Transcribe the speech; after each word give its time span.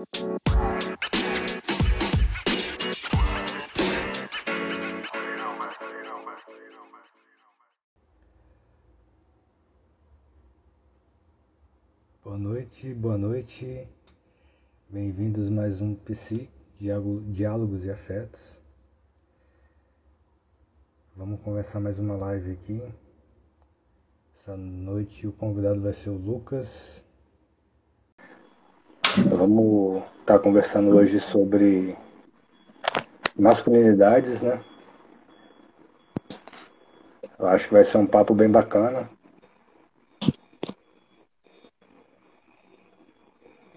Boa 0.00 0.08
noite, 12.38 12.94
boa 12.94 13.18
noite. 13.18 13.86
Bem-vindos 14.88 15.50
mais 15.50 15.82
um 15.82 15.94
PC, 15.94 16.48
Diálogos 16.78 17.84
e 17.84 17.90
Afetos. 17.90 18.58
Vamos 21.14 21.42
conversar 21.42 21.78
mais 21.78 21.98
uma 21.98 22.16
live 22.16 22.52
aqui. 22.52 22.82
Essa 24.34 24.56
noite 24.56 25.26
o 25.26 25.32
convidado 25.32 25.82
vai 25.82 25.92
ser 25.92 26.08
o 26.08 26.16
Lucas. 26.16 27.04
Vamos 29.16 30.04
estar 30.20 30.38
conversando 30.38 30.96
hoje 30.96 31.18
sobre 31.18 31.96
masculinidades, 33.36 34.40
né? 34.40 34.60
Eu 37.36 37.48
acho 37.48 37.66
que 37.66 37.72
vai 37.72 37.82
ser 37.82 37.98
um 37.98 38.06
papo 38.06 38.34
bem 38.34 38.48
bacana. 38.48 39.10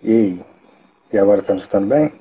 E? 0.04 0.38
E 1.12 1.18
agora 1.18 1.42
tá 1.42 1.54
me 1.54 1.60
escutando 1.60 1.88
bem? 1.88 2.14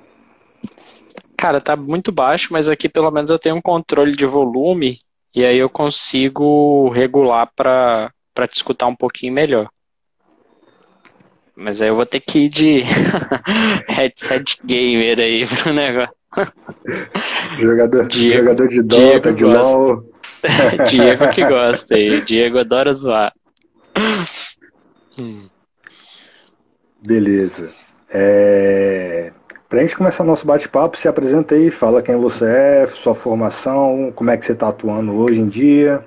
Cara, 1.37 1.61
tá 1.61 1.77
muito 1.77 2.11
baixo, 2.11 2.49
mas 2.51 2.69
aqui 2.69 2.89
pelo 2.89 3.11
menos 3.11 3.31
eu 3.31 3.39
tenho 3.39 3.57
um 3.57 3.63
controle 3.63 4.17
de 4.17 4.25
volume 4.25 4.99
e 5.35 5.45
aí 5.45 5.59
eu 5.59 5.69
consigo 5.69 6.89
regular 6.89 7.51
para 7.55 8.11
te 8.49 8.55
escutar 8.55 8.87
um 8.87 8.97
pouquinho 8.97 9.35
melhor. 9.35 9.69
Mas 11.55 11.83
aí 11.83 11.89
eu 11.89 11.97
vou 11.97 12.07
ter 12.07 12.21
que 12.21 12.47
ir 12.47 12.49
de 12.49 12.83
headset 13.89 14.59
gamer 14.65 15.19
aí 15.19 15.47
pro 15.47 15.73
negócio. 15.73 16.15
Jogador, 17.59 18.07
Diego, 18.07 18.39
jogador 18.39 18.69
de 18.69 18.83
Dota, 18.83 19.33
Diego 19.33 19.33
de 19.33 19.45
LoL. 19.45 20.05
Diego 20.89 21.29
que 21.31 21.47
gosta 21.47 21.97
aí. 21.97 22.21
Diego 22.25 22.59
adora 22.59 22.93
zoar. 22.93 23.33
Hum. 25.19 25.49
Beleza. 27.01 27.71
É... 28.09 29.33
Para 29.69 29.81
a 29.81 29.83
gente 29.83 29.97
começar 29.97 30.23
o 30.23 30.27
nosso 30.27 30.47
bate-papo, 30.47 30.99
se 30.99 31.09
apresenta 31.09 31.55
aí, 31.55 31.71
fala 31.71 32.03
quem 32.03 32.17
você 32.17 32.45
é, 32.45 32.87
sua 32.89 33.15
formação, 33.15 34.13
como 34.15 34.31
é 34.31 34.37
que 34.37 34.45
você 34.45 34.53
está 34.53 34.69
atuando 34.69 35.15
hoje 35.15 35.41
em 35.41 35.49
dia. 35.49 36.05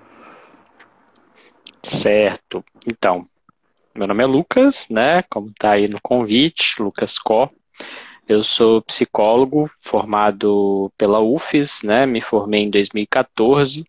Certo. 1.82 2.64
Então, 2.86 3.28
meu 3.98 4.08
nome 4.08 4.24
é 4.24 4.26
Lucas, 4.26 4.88
né? 4.90 5.24
Como 5.30 5.48
está 5.48 5.72
aí 5.72 5.88
no 5.88 6.00
convite, 6.02 6.82
Lucas 6.82 7.18
Có. 7.18 7.50
Eu 8.28 8.44
sou 8.44 8.82
psicólogo 8.82 9.70
formado 9.80 10.92
pela 10.98 11.20
UFES, 11.22 11.82
né? 11.82 12.06
Me 12.06 12.20
formei 12.20 12.64
em 12.64 12.70
2014. 12.70 13.86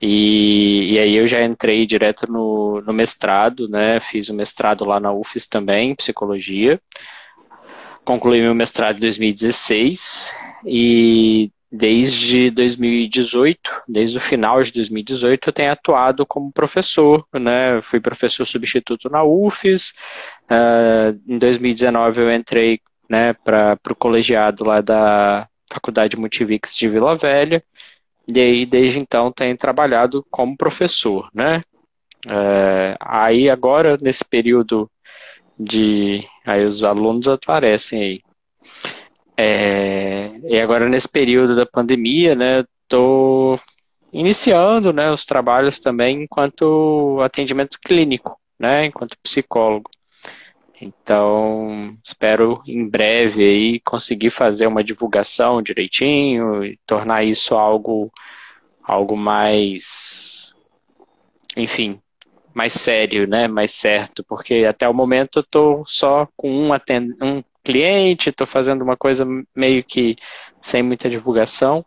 E, 0.00 0.92
e 0.92 0.98
aí 0.98 1.14
eu 1.14 1.26
já 1.26 1.44
entrei 1.44 1.84
direto 1.86 2.30
no, 2.30 2.80
no 2.80 2.92
mestrado, 2.92 3.68
né? 3.68 4.00
Fiz 4.00 4.30
o 4.30 4.34
mestrado 4.34 4.84
lá 4.84 4.98
na 4.98 5.12
UFES 5.12 5.46
também, 5.46 5.90
em 5.90 5.94
psicologia. 5.94 6.80
Concluí 8.02 8.40
meu 8.40 8.54
mestrado 8.54 8.96
em 8.96 9.00
2016 9.00 10.32
e 10.64 11.50
desde 11.76 12.52
2018, 12.52 13.58
desde 13.88 14.16
o 14.16 14.20
final 14.20 14.62
de 14.62 14.72
2018, 14.72 15.48
eu 15.48 15.52
tenho 15.52 15.72
atuado 15.72 16.24
como 16.24 16.52
professor, 16.52 17.26
né? 17.32 17.82
Fui 17.82 17.98
professor 17.98 18.46
substituto 18.46 19.10
na 19.10 19.24
UFES. 19.24 19.92
Uh, 20.44 21.20
em 21.26 21.36
2019 21.36 22.20
eu 22.20 22.32
entrei 22.32 22.80
né, 23.10 23.32
para 23.32 23.76
o 23.90 23.96
colegiado 23.96 24.62
lá 24.64 24.80
da 24.80 25.48
Faculdade 25.72 26.16
Multivix 26.16 26.76
de 26.76 26.88
Vila 26.88 27.16
Velha. 27.16 27.62
E 28.32 28.38
aí, 28.40 28.64
desde 28.64 29.00
então, 29.00 29.32
tenho 29.32 29.56
trabalhado 29.56 30.24
como 30.30 30.56
professor, 30.56 31.28
né? 31.34 31.60
É, 32.26 32.96
aí, 33.00 33.50
agora, 33.50 33.98
nesse 34.00 34.24
período 34.24 34.90
de... 35.58 36.20
Aí 36.46 36.64
os 36.64 36.82
alunos 36.82 37.28
aparecem 37.28 38.00
aí. 38.00 38.22
É, 39.36 40.30
e 40.44 40.60
agora, 40.60 40.88
nesse 40.88 41.08
período 41.08 41.56
da 41.56 41.66
pandemia, 41.66 42.34
né, 42.34 42.64
estou 42.82 43.58
iniciando, 44.12 44.92
né, 44.92 45.10
os 45.10 45.24
trabalhos 45.24 45.80
também 45.80 46.22
enquanto 46.22 47.18
atendimento 47.20 47.78
clínico, 47.84 48.38
né, 48.58 48.86
enquanto 48.86 49.18
psicólogo. 49.22 49.90
Então, 50.80 51.96
espero 52.04 52.62
em 52.66 52.86
breve 52.88 53.42
aí 53.42 53.80
conseguir 53.80 54.30
fazer 54.30 54.66
uma 54.66 54.84
divulgação 54.84 55.62
direitinho 55.62 56.64
e 56.64 56.78
tornar 56.86 57.24
isso 57.24 57.54
algo, 57.54 58.12
algo 58.82 59.16
mais, 59.16 60.54
enfim, 61.56 62.00
mais 62.54 62.72
sério, 62.72 63.26
né? 63.26 63.48
Mais 63.48 63.72
certo, 63.72 64.24
porque 64.24 64.64
até 64.68 64.88
o 64.88 64.94
momento 64.94 65.38
eu 65.38 65.42
estou 65.42 65.84
só 65.86 66.28
com 66.36 66.50
um, 66.50 66.72
um 66.72 67.42
cliente, 67.64 68.28
estou 68.28 68.46
fazendo 68.46 68.82
uma 68.82 68.96
coisa 68.96 69.26
meio 69.56 69.82
que 69.82 70.16
sem 70.60 70.82
muita 70.82 71.08
divulgação, 71.08 71.84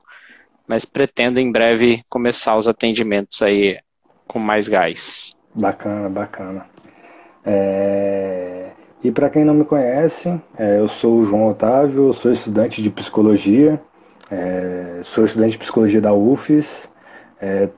mas 0.68 0.84
pretendo 0.84 1.40
em 1.40 1.52
breve 1.52 2.04
começar 2.10 2.58
os 2.58 2.68
atendimentos 2.68 3.42
aí 3.42 3.80
com 4.28 4.40
mais 4.40 4.68
gás. 4.68 5.36
Bacana, 5.54 6.10
bacana. 6.10 6.66
É... 7.46 8.72
E 9.04 9.12
para 9.12 9.30
quem 9.30 9.46
não 9.46 9.54
me 9.54 9.64
conhece, 9.64 10.28
é, 10.58 10.80
eu 10.80 10.88
sou 10.88 11.20
o 11.20 11.26
João 11.26 11.50
Otávio, 11.50 12.12
sou 12.14 12.32
estudante 12.32 12.82
de 12.82 12.90
psicologia, 12.90 13.80
é, 14.30 15.02
sou 15.04 15.24
estudante 15.24 15.52
de 15.52 15.60
psicologia 15.60 16.02
da 16.02 16.12
UFES, 16.12 16.90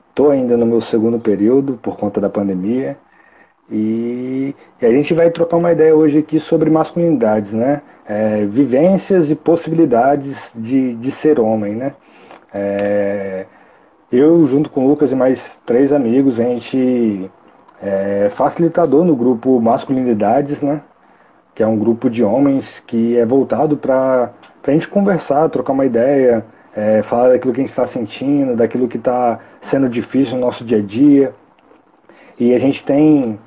estou 0.08 0.32
é, 0.32 0.36
ainda 0.36 0.56
no 0.56 0.64
meu 0.64 0.80
segundo 0.80 1.20
período 1.20 1.78
por 1.82 1.96
conta 1.98 2.20
da 2.20 2.30
pandemia 2.30 2.96
e, 3.70 4.54
e, 4.80 4.86
a 4.86 4.90
gente 4.90 5.14
vai 5.14 5.30
trocar 5.30 5.56
uma 5.56 5.72
ideia 5.72 5.94
hoje 5.94 6.18
aqui 6.18 6.40
sobre 6.40 6.70
masculinidades, 6.70 7.52
né? 7.52 7.82
É, 8.06 8.44
vivências 8.46 9.30
e 9.30 9.34
possibilidades 9.34 10.36
de, 10.54 10.94
de 10.96 11.12
ser 11.12 11.38
homem, 11.38 11.74
né? 11.74 11.94
É, 12.52 13.46
eu, 14.10 14.44
junto 14.46 14.70
com 14.70 14.84
o 14.84 14.88
Lucas 14.88 15.12
e 15.12 15.14
mais 15.14 15.58
três 15.64 15.92
amigos, 15.92 16.40
a 16.40 16.44
gente 16.44 17.30
é 17.82 18.28
facilitador 18.30 19.04
no 19.04 19.14
grupo 19.14 19.60
Masculinidades, 19.60 20.60
né? 20.60 20.82
que 21.54 21.62
é 21.62 21.66
um 21.66 21.78
grupo 21.78 22.08
de 22.08 22.24
homens 22.24 22.82
que 22.86 23.18
é 23.18 23.26
voltado 23.26 23.76
para 23.76 24.32
a 24.66 24.70
gente 24.70 24.88
conversar, 24.88 25.48
trocar 25.50 25.72
uma 25.72 25.84
ideia, 25.84 26.44
é, 26.74 27.02
falar 27.02 27.28
daquilo 27.28 27.52
que 27.52 27.60
a 27.60 27.64
gente 27.64 27.70
está 27.70 27.86
sentindo, 27.86 28.56
daquilo 28.56 28.88
que 28.88 28.96
está 28.96 29.38
sendo 29.60 29.88
difícil 29.88 30.36
no 30.36 30.40
nosso 30.40 30.64
dia 30.64 30.78
a 30.78 30.82
dia. 30.82 31.34
E 32.38 32.54
a 32.54 32.58
gente 32.58 32.82
tem, 32.82 33.38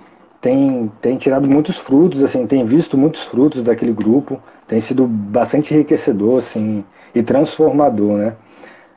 tem, 0.43 0.91
tem 1.01 1.15
tirado 1.15 1.47
muitos 1.47 1.77
frutos, 1.77 2.21
assim, 2.21 2.45
tem 2.45 2.65
visto 2.65 2.97
muitos 2.97 3.23
frutos 3.23 3.63
daquele 3.63 3.93
grupo, 3.93 4.41
tem 4.67 4.81
sido 4.81 5.07
bastante 5.07 5.73
enriquecedor 5.73 6.39
assim, 6.39 6.83
e 7.15 7.23
transformador, 7.23 8.17
né? 8.17 8.33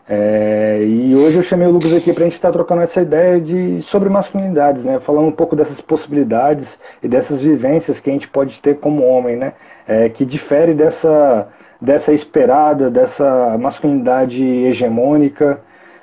É, 0.09 0.85
e 0.85 1.15
hoje 1.15 1.37
eu 1.37 1.45
chamei 1.45 1.69
o 1.69 1.71
Lucas 1.71 1.93
aqui 1.93 2.13
para 2.13 2.25
a 2.25 2.27
gente 2.27 2.35
estar 2.35 2.49
tá 2.49 2.53
trocando 2.53 2.83
essa 2.83 3.01
ideia 3.01 3.41
de, 3.41 3.81
sobre 3.83 4.09
masculinidades, 4.09 4.83
né? 4.83 4.99
Falando 4.99 5.29
um 5.29 5.33
pouco 5.33 5.55
dessas 5.55 5.81
possibilidades 5.81 6.77
e 7.01 7.07
dessas 7.07 7.41
vivências 7.41 8.01
que 8.01 8.11
a 8.11 8.13
gente 8.13 8.27
pode 8.27 8.59
ter 8.59 8.79
como 8.79 9.05
homem, 9.05 9.37
né? 9.37 9.53
É, 9.87 10.09
que 10.09 10.25
difere 10.25 10.75
dessa, 10.75 11.47
dessa 11.81 12.13
esperada, 12.13 12.91
dessa 12.91 13.57
masculinidade 13.57 14.43
hegemônica, 14.43 15.61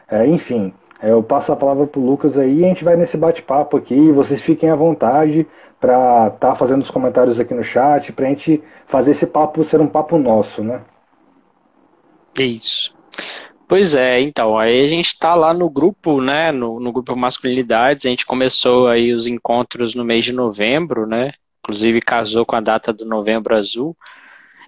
é, 0.10 0.25
enfim. 0.25 0.74
É, 1.03 1.12
eu 1.12 1.22
passo 1.22 1.52
a 1.52 1.56
palavra 1.58 1.86
para 1.86 2.00
o 2.00 2.06
Lucas 2.06 2.38
aí 2.38 2.59
e 2.59 2.66
a 2.66 2.69
gente 2.69 2.86
vai 2.86 2.96
nesse 2.96 3.18
bate-papo 3.18 3.75
aqui. 3.75 4.09
Vocês 4.14 4.41
fiquem 4.41 4.69
à 4.69 4.75
vontade 4.75 5.46
para 5.78 6.28
estar 6.28 6.52
tá 6.52 6.56
fazendo 6.56 6.81
os 6.81 6.90
comentários 6.90 7.38
aqui 7.38 7.53
no 7.53 7.62
chat, 7.62 8.14
para 8.14 8.25
a 8.25 8.30
gente 8.30 8.64
fazer 8.88 9.12
esse 9.12 9.28
papo 9.28 9.66
ser 9.66 9.81
um 9.81 9.88
papo 9.88 10.18
nosso, 10.18 10.63
né? 10.63 10.81
Isso. 12.39 12.95
Pois 13.68 13.94
é, 13.95 14.22
então, 14.22 14.57
aí 14.57 14.86
a 14.86 14.88
gente 14.88 15.07
está 15.07 15.36
lá 15.36 15.54
no 15.54 15.69
grupo, 15.69 16.22
né, 16.22 16.51
no, 16.51 16.80
no 16.80 16.92
grupo 16.92 17.16
Masculinidades, 17.16 18.06
a 18.06 18.10
gente 18.10 18.25
começou 18.25 18.88
aí 18.88 19.13
os 19.13 19.28
encontros 19.28 19.95
no 19.95 20.06
mês 20.06 20.24
de 20.24 20.31
novembro, 20.31 21.07
né, 21.07 21.31
inclusive 21.63 22.00
casou 22.01 22.45
com 22.45 22.56
a 22.56 22.62
data 22.62 22.94
do 22.94 23.06
Novembro 23.06 23.56
Azul, 23.56 23.98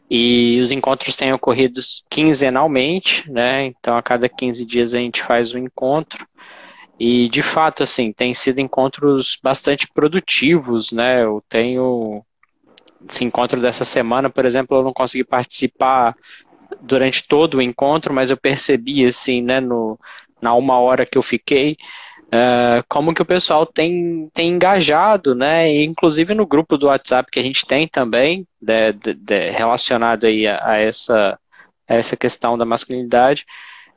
e 0.10 0.60
os 0.62 0.72
encontros 0.72 1.16
têm 1.16 1.34
ocorrido 1.34 1.80
quinzenalmente, 2.10 3.30
né, 3.30 3.66
então 3.66 3.98
a 3.98 4.02
cada 4.02 4.30
15 4.30 4.66
dias 4.66 4.94
a 4.94 5.00
gente 5.00 5.24
faz 5.24 5.54
um 5.54 5.60
encontro, 5.60 6.28
e 7.00 7.28
de 7.30 7.42
fato, 7.42 7.84
assim, 7.84 8.14
tem 8.14 8.34
sido 8.34 8.60
encontros 8.60 9.38
bastante 9.44 9.88
produtivos, 9.94 10.92
né, 10.92 11.24
eu 11.24 11.44
tenho 11.50 12.24
esse 13.10 13.24
encontro 13.24 13.62
dessa 13.62 13.86
semana, 13.86 14.30
por 14.30 14.46
exemplo, 14.46 14.78
eu 14.78 14.84
não 14.84 14.94
consegui 14.94 15.24
participar 15.24 16.16
durante 16.82 17.28
todo 17.28 17.56
o 17.56 17.62
encontro, 17.62 18.14
mas 18.14 18.32
eu 18.32 18.38
percebi, 18.38 19.06
assim, 19.06 19.42
né, 19.42 19.60
no, 19.60 20.00
na 20.42 20.54
uma 20.54 20.80
hora 20.80 21.06
que 21.06 21.18
eu 21.18 21.22
fiquei, 21.22 21.78
Uh, 22.28 22.84
como 22.90 23.14
que 23.14 23.22
o 23.22 23.26
pessoal 23.26 23.66
tem, 23.66 24.30
tem 24.34 24.50
engajado, 24.50 25.36
né? 25.36 25.84
Inclusive 25.84 26.34
no 26.34 26.46
grupo 26.46 26.78
do 26.78 26.88
WhatsApp 26.88 27.30
que 27.32 27.40
a 27.40 27.44
gente 27.44 27.66
tem 27.66 27.88
também, 27.88 28.46
de, 28.60 28.94
de, 28.94 29.14
de, 29.14 29.50
relacionado 29.52 30.26
aí 30.26 30.48
a, 30.48 30.60
a, 30.64 30.78
essa, 30.78 31.40
a 31.88 31.96
essa 31.96 32.18
questão 32.18 32.58
da 32.58 32.66
masculinidade, 32.66 33.46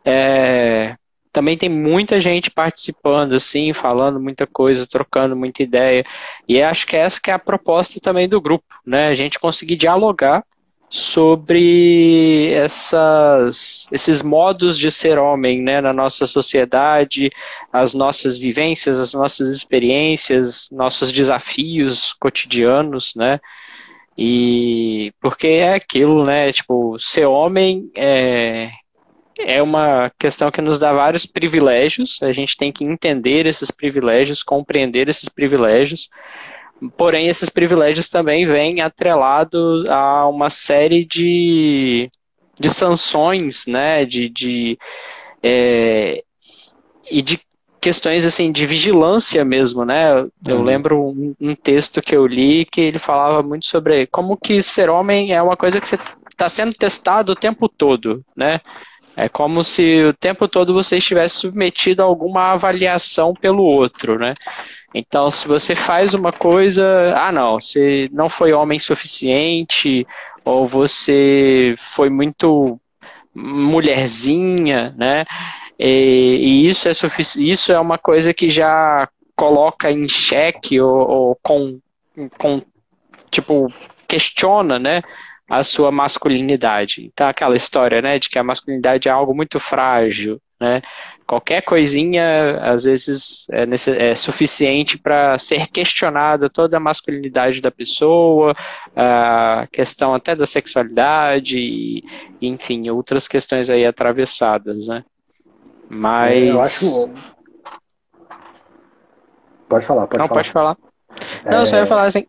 é, 0.04 0.94
também 1.32 1.56
tem 1.56 1.68
muita 1.68 2.20
gente 2.20 2.50
participando, 2.50 3.34
assim, 3.34 3.72
falando 3.72 4.20
muita 4.20 4.46
coisa, 4.46 4.86
trocando 4.86 5.36
muita 5.36 5.62
ideia. 5.62 6.04
E 6.46 6.60
acho 6.62 6.86
que 6.86 6.96
essa 6.96 7.20
que 7.20 7.30
é 7.30 7.34
a 7.34 7.38
proposta 7.38 7.98
também 8.00 8.28
do 8.28 8.40
grupo, 8.40 8.66
né? 8.86 9.08
A 9.08 9.14
gente 9.14 9.38
conseguir 9.38 9.76
dialogar 9.76 10.44
sobre 10.90 12.52
essas, 12.54 13.86
esses 13.92 14.22
modos 14.22 14.78
de 14.78 14.90
ser 14.90 15.18
homem 15.18 15.62
né, 15.62 15.80
na 15.80 15.92
nossa 15.92 16.26
sociedade, 16.26 17.30
as 17.72 17.92
nossas 17.92 18.38
vivências, 18.38 18.98
as 18.98 19.12
nossas 19.12 19.48
experiências, 19.48 20.68
nossos 20.72 21.12
desafios 21.12 22.14
cotidianos, 22.14 23.12
né? 23.14 23.38
E 24.16 25.12
porque 25.20 25.46
é 25.46 25.74
aquilo, 25.74 26.24
né? 26.24 26.50
Tipo, 26.52 26.98
ser 26.98 27.26
homem 27.26 27.90
é, 27.94 28.70
é 29.38 29.62
uma 29.62 30.10
questão 30.18 30.50
que 30.50 30.60
nos 30.60 30.78
dá 30.78 30.92
vários 30.92 31.24
privilégios, 31.24 32.18
a 32.22 32.32
gente 32.32 32.56
tem 32.56 32.72
que 32.72 32.84
entender 32.84 33.46
esses 33.46 33.70
privilégios, 33.70 34.42
compreender 34.42 35.08
esses 35.08 35.28
privilégios, 35.28 36.08
porém 36.96 37.28
esses 37.28 37.48
privilégios 37.48 38.08
também 38.08 38.46
vêm 38.46 38.80
atrelados 38.80 39.86
a 39.86 40.28
uma 40.28 40.50
série 40.50 41.04
de, 41.04 42.10
de 42.58 42.70
sanções, 42.70 43.66
né, 43.66 44.04
de, 44.04 44.28
de 44.28 44.78
é, 45.42 46.22
e 47.10 47.22
de 47.22 47.40
questões 47.80 48.24
assim 48.24 48.50
de 48.50 48.66
vigilância 48.66 49.44
mesmo, 49.44 49.84
né? 49.84 50.26
Eu 50.46 50.56
uhum. 50.56 50.62
lembro 50.62 51.00
um, 51.00 51.34
um, 51.40 51.54
texto 51.54 52.02
que 52.02 52.14
eu 52.14 52.26
li 52.26 52.64
que 52.64 52.80
ele 52.80 52.98
falava 52.98 53.42
muito 53.42 53.66
sobre 53.66 54.06
como 54.08 54.36
que 54.36 54.62
ser 54.62 54.90
homem 54.90 55.32
é 55.32 55.40
uma 55.40 55.56
coisa 55.56 55.80
que 55.80 55.86
você 55.86 55.98
está 56.30 56.48
sendo 56.48 56.74
testado 56.74 57.32
o 57.32 57.36
tempo 57.36 57.68
todo, 57.68 58.24
né? 58.36 58.60
É 59.20 59.28
como 59.28 59.64
se 59.64 60.04
o 60.04 60.14
tempo 60.14 60.46
todo 60.46 60.72
você 60.72 60.98
estivesse 60.98 61.40
submetido 61.40 62.00
a 62.00 62.04
alguma 62.04 62.52
avaliação 62.52 63.34
pelo 63.34 63.64
outro, 63.64 64.16
né? 64.16 64.34
Então, 64.94 65.28
se 65.28 65.48
você 65.48 65.74
faz 65.74 66.14
uma 66.14 66.32
coisa, 66.32 67.12
ah, 67.16 67.32
não, 67.32 67.58
você 67.58 68.08
não 68.12 68.28
foi 68.28 68.52
homem 68.52 68.78
suficiente, 68.78 70.06
ou 70.44 70.68
você 70.68 71.74
foi 71.78 72.08
muito 72.08 72.80
mulherzinha, 73.34 74.94
né? 74.96 75.24
E, 75.76 76.38
e 76.40 76.68
isso, 76.68 76.88
é 76.88 76.92
isso 77.38 77.72
é 77.72 77.80
uma 77.80 77.98
coisa 77.98 78.32
que 78.32 78.48
já 78.48 79.08
coloca 79.34 79.90
em 79.90 80.06
xeque 80.06 80.80
ou, 80.80 80.96
ou 80.96 81.38
com, 81.42 81.80
com, 82.38 82.62
tipo, 83.32 83.66
questiona, 84.06 84.78
né? 84.78 85.02
A 85.48 85.62
sua 85.62 85.90
masculinidade. 85.90 87.06
Então, 87.06 87.28
aquela 87.28 87.56
história, 87.56 88.02
né, 88.02 88.18
de 88.18 88.28
que 88.28 88.38
a 88.38 88.44
masculinidade 88.44 89.08
é 89.08 89.10
algo 89.10 89.34
muito 89.34 89.58
frágil, 89.58 90.40
né? 90.60 90.82
Qualquer 91.26 91.62
coisinha, 91.62 92.58
às 92.62 92.84
vezes, 92.84 93.46
é, 93.50 94.10
é 94.10 94.14
suficiente 94.14 94.98
para 94.98 95.38
ser 95.38 95.66
questionada 95.68 96.48
toda 96.48 96.78
a 96.78 96.80
masculinidade 96.80 97.60
da 97.60 97.70
pessoa, 97.70 98.56
a 98.96 99.68
questão 99.70 100.14
até 100.14 100.34
da 100.34 100.46
sexualidade, 100.46 101.58
e, 101.58 102.02
enfim, 102.40 102.88
outras 102.88 103.28
questões 103.28 103.68
aí 103.68 103.84
atravessadas, 103.84 104.88
né? 104.88 105.04
Mas. 105.88 106.32
É, 106.32 106.50
eu 106.50 106.60
acho. 106.60 107.12
Pode 109.68 109.84
falar, 109.84 110.06
pode 110.06 110.18
Não, 110.18 110.28
falar. 110.28 110.38
pode 110.38 110.50
falar. 110.50 110.76
Não, 111.44 111.60
é... 111.60 111.66
só 111.66 111.76
ia 111.76 111.86
falar 111.86 112.04
assim, 112.04 112.26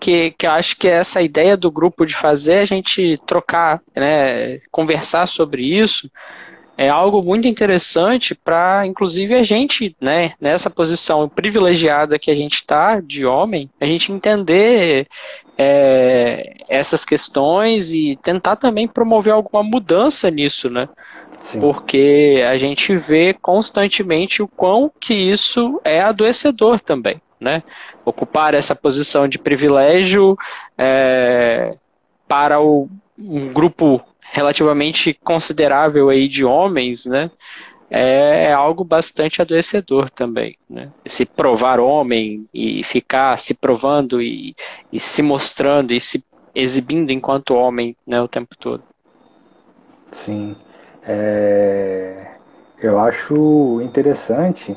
que, 0.00 0.32
que 0.32 0.46
eu 0.46 0.52
acho 0.52 0.76
que 0.76 0.88
essa 0.88 1.20
ideia 1.20 1.56
do 1.56 1.70
grupo 1.70 2.06
de 2.06 2.16
fazer 2.16 2.58
a 2.58 2.64
gente 2.64 3.20
trocar, 3.26 3.82
né, 3.94 4.60
conversar 4.70 5.26
sobre 5.26 5.62
isso, 5.62 6.10
é 6.76 6.88
algo 6.88 7.22
muito 7.22 7.46
interessante 7.46 8.34
para, 8.34 8.86
inclusive, 8.86 9.34
a 9.34 9.42
gente, 9.42 9.94
né, 10.00 10.32
nessa 10.40 10.70
posição 10.70 11.28
privilegiada 11.28 12.18
que 12.18 12.30
a 12.30 12.34
gente 12.34 12.54
está 12.54 13.00
de 13.00 13.26
homem, 13.26 13.68
a 13.78 13.84
gente 13.84 14.10
entender 14.10 15.06
é, 15.58 16.54
essas 16.66 17.04
questões 17.04 17.92
e 17.92 18.18
tentar 18.22 18.56
também 18.56 18.88
promover 18.88 19.34
alguma 19.34 19.62
mudança 19.62 20.30
nisso, 20.30 20.70
né? 20.70 20.88
Sim. 21.42 21.60
Porque 21.60 22.42
a 22.48 22.56
gente 22.56 22.96
vê 22.96 23.34
constantemente 23.34 24.42
o 24.42 24.48
quão 24.48 24.90
que 24.98 25.12
isso 25.12 25.78
é 25.84 26.00
adoecedor 26.00 26.80
também 26.80 27.20
né? 27.40 27.62
Ocupar 28.04 28.54
essa 28.54 28.74
posição 28.74 29.28
de 29.28 29.38
privilégio 29.38 30.36
é, 30.76 31.76
para 32.26 32.60
o, 32.60 32.88
um 33.18 33.52
grupo 33.52 34.02
relativamente 34.20 35.12
considerável 35.24 36.08
aí 36.08 36.28
de 36.28 36.44
homens, 36.44 37.04
né? 37.04 37.30
É 37.92 38.52
algo 38.52 38.84
bastante 38.84 39.42
adoecedor 39.42 40.08
também, 40.10 40.56
né? 40.68 40.90
Se 41.04 41.26
provar 41.26 41.80
homem 41.80 42.46
e 42.54 42.84
ficar 42.84 43.36
se 43.36 43.52
provando 43.52 44.22
e, 44.22 44.54
e 44.92 45.00
se 45.00 45.22
mostrando 45.22 45.92
e 45.92 46.00
se 46.00 46.24
exibindo 46.54 47.10
enquanto 47.10 47.54
homem, 47.54 47.96
né, 48.06 48.20
o 48.20 48.28
tempo 48.28 48.56
todo. 48.56 48.82
Sim, 50.12 50.56
é... 51.02 52.32
eu 52.82 52.98
acho 52.98 53.80
interessante 53.82 54.76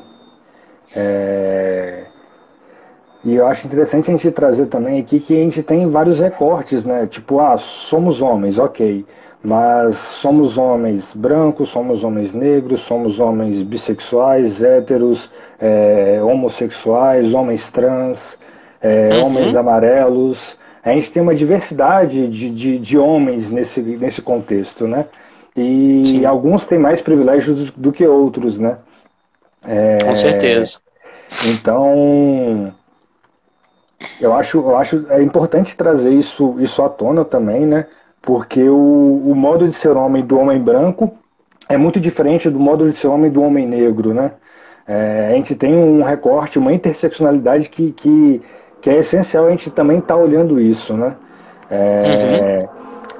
é... 0.94 2.06
E 3.24 3.34
eu 3.34 3.46
acho 3.46 3.66
interessante 3.66 4.10
a 4.10 4.12
gente 4.12 4.30
trazer 4.30 4.66
também 4.66 5.00
aqui 5.00 5.18
que 5.18 5.34
a 5.34 5.42
gente 5.42 5.62
tem 5.62 5.88
vários 5.90 6.18
recortes, 6.18 6.84
né? 6.84 7.06
Tipo, 7.06 7.40
ah, 7.40 7.56
somos 7.56 8.20
homens, 8.20 8.58
ok. 8.58 9.04
Mas 9.42 9.96
somos 9.96 10.58
homens 10.58 11.10
brancos, 11.14 11.68
somos 11.68 12.04
homens 12.04 12.32
negros, 12.32 12.80
somos 12.80 13.18
homens 13.18 13.62
bissexuais, 13.62 14.62
héteros, 14.62 15.30
é, 15.60 16.20
homossexuais, 16.22 17.32
homens 17.34 17.70
trans, 17.70 18.38
é, 18.80 19.10
uhum. 19.14 19.26
homens 19.26 19.56
amarelos. 19.56 20.56
A 20.82 20.92
gente 20.92 21.10
tem 21.10 21.22
uma 21.22 21.34
diversidade 21.34 22.28
de, 22.28 22.50
de, 22.50 22.78
de 22.78 22.98
homens 22.98 23.50
nesse, 23.50 23.80
nesse 23.80 24.20
contexto, 24.20 24.86
né? 24.86 25.06
E 25.56 26.02
Sim. 26.04 26.24
alguns 26.26 26.66
têm 26.66 26.78
mais 26.78 27.00
privilégios 27.00 27.70
do, 27.70 27.92
que 27.92 28.06
outros, 28.06 28.58
né? 28.58 28.76
É, 29.66 29.98
Com 30.04 30.14
certeza. 30.14 30.78
Então, 31.46 32.72
eu 34.20 34.34
acho, 34.34 34.58
eu 34.58 34.76
acho 34.76 35.06
é 35.10 35.22
importante 35.22 35.76
trazer 35.76 36.10
isso, 36.10 36.56
isso 36.58 36.82
à 36.82 36.88
tona 36.88 37.24
também, 37.24 37.66
né? 37.66 37.86
Porque 38.22 38.62
o, 38.62 39.22
o 39.26 39.34
modo 39.34 39.68
de 39.68 39.74
ser 39.74 39.96
homem 39.96 40.24
do 40.24 40.38
homem 40.38 40.60
branco 40.60 41.14
é 41.68 41.76
muito 41.76 42.00
diferente 42.00 42.48
do 42.48 42.58
modo 42.58 42.90
de 42.90 42.96
ser 42.96 43.08
homem 43.08 43.30
do 43.30 43.42
homem 43.42 43.66
negro, 43.66 44.14
né? 44.14 44.32
É, 44.86 45.30
a 45.32 45.34
gente 45.34 45.54
tem 45.54 45.74
um 45.74 46.02
recorte, 46.02 46.58
uma 46.58 46.72
interseccionalidade 46.72 47.68
que, 47.68 47.92
que, 47.92 48.42
que 48.82 48.90
é 48.90 48.98
essencial 48.98 49.46
a 49.46 49.50
gente 49.50 49.70
também 49.70 49.98
estar 49.98 50.14
tá 50.14 50.20
olhando 50.20 50.60
isso, 50.60 50.94
né? 50.94 51.14
É, 51.70 52.68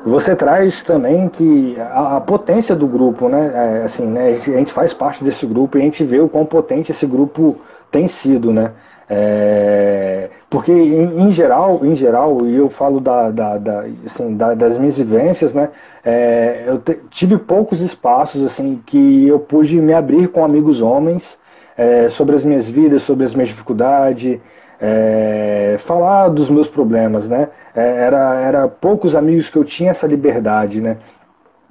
uhum. 0.05 0.13
Você 0.13 0.37
traz 0.37 0.83
também 0.83 1.31
que 1.31 1.77
a, 1.81 2.19
a 2.19 2.21
potência 2.21 2.77
do 2.77 2.87
grupo, 2.87 3.29
né? 3.29 3.51
É, 3.55 3.85
assim, 3.85 4.05
né? 4.05 4.33
A 4.33 4.59
gente 4.59 4.73
faz 4.73 4.93
parte 4.93 5.25
desse 5.25 5.47
grupo 5.47 5.79
e 5.79 5.81
a 5.81 5.85
gente 5.85 6.05
vê 6.05 6.21
o 6.21 6.29
quão 6.29 6.45
potente 6.45 6.93
esse 6.93 7.07
grupo 7.07 7.57
tem 7.91 8.07
sido, 8.07 8.53
né? 8.53 8.73
É, 9.09 10.31
porque 10.49 10.73
em, 10.73 11.21
em, 11.21 11.33
geral, 11.33 11.85
em 11.85 11.95
geral, 11.95 12.47
e 12.47 12.55
eu 12.57 12.71
falo 12.71 13.01
da, 13.01 13.31
da, 13.31 13.59
da 13.59 13.85
assim, 14.07 14.37
da, 14.37 14.55
das 14.55 14.79
minhas 14.79 14.97
vivências, 14.97 15.53
né? 15.53 15.71
É, 16.05 16.65
eu 16.67 16.79
te, 16.79 16.99
tive 17.11 17.37
poucos 17.39 17.81
espaços 17.81 18.45
assim 18.45 18.81
que 18.85 19.27
eu 19.27 19.39
pude 19.39 19.81
me 19.81 19.93
abrir 19.93 20.29
com 20.29 20.45
amigos 20.45 20.81
homens 20.81 21.39
é, 21.77 22.09
sobre 22.11 22.37
as 22.37 22.45
minhas 22.45 22.69
vidas, 22.69 23.03
sobre 23.03 23.25
as 23.25 23.35
minhas 23.35 23.49
dificuldades, 23.49 24.39
é, 24.81 25.77
falar 25.81 26.29
dos 26.29 26.49
meus 26.51 26.69
problemas, 26.69 27.29
né? 27.29 27.49
É, 27.75 28.05
era, 28.07 28.35
era 28.41 28.69
poucos 28.69 29.15
amigos 29.15 29.51
que 29.51 29.57
eu 29.57 29.65
tinha 29.65 29.91
essa 29.91 30.07
liberdade, 30.07 30.81
né? 30.81 30.99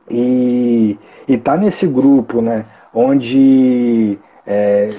E, 0.09 0.97
e 1.27 1.37
tá 1.37 1.55
nesse 1.55 1.87
grupo, 1.87 2.41
né? 2.41 2.65
Onde 2.93 4.19
é, 4.45 4.91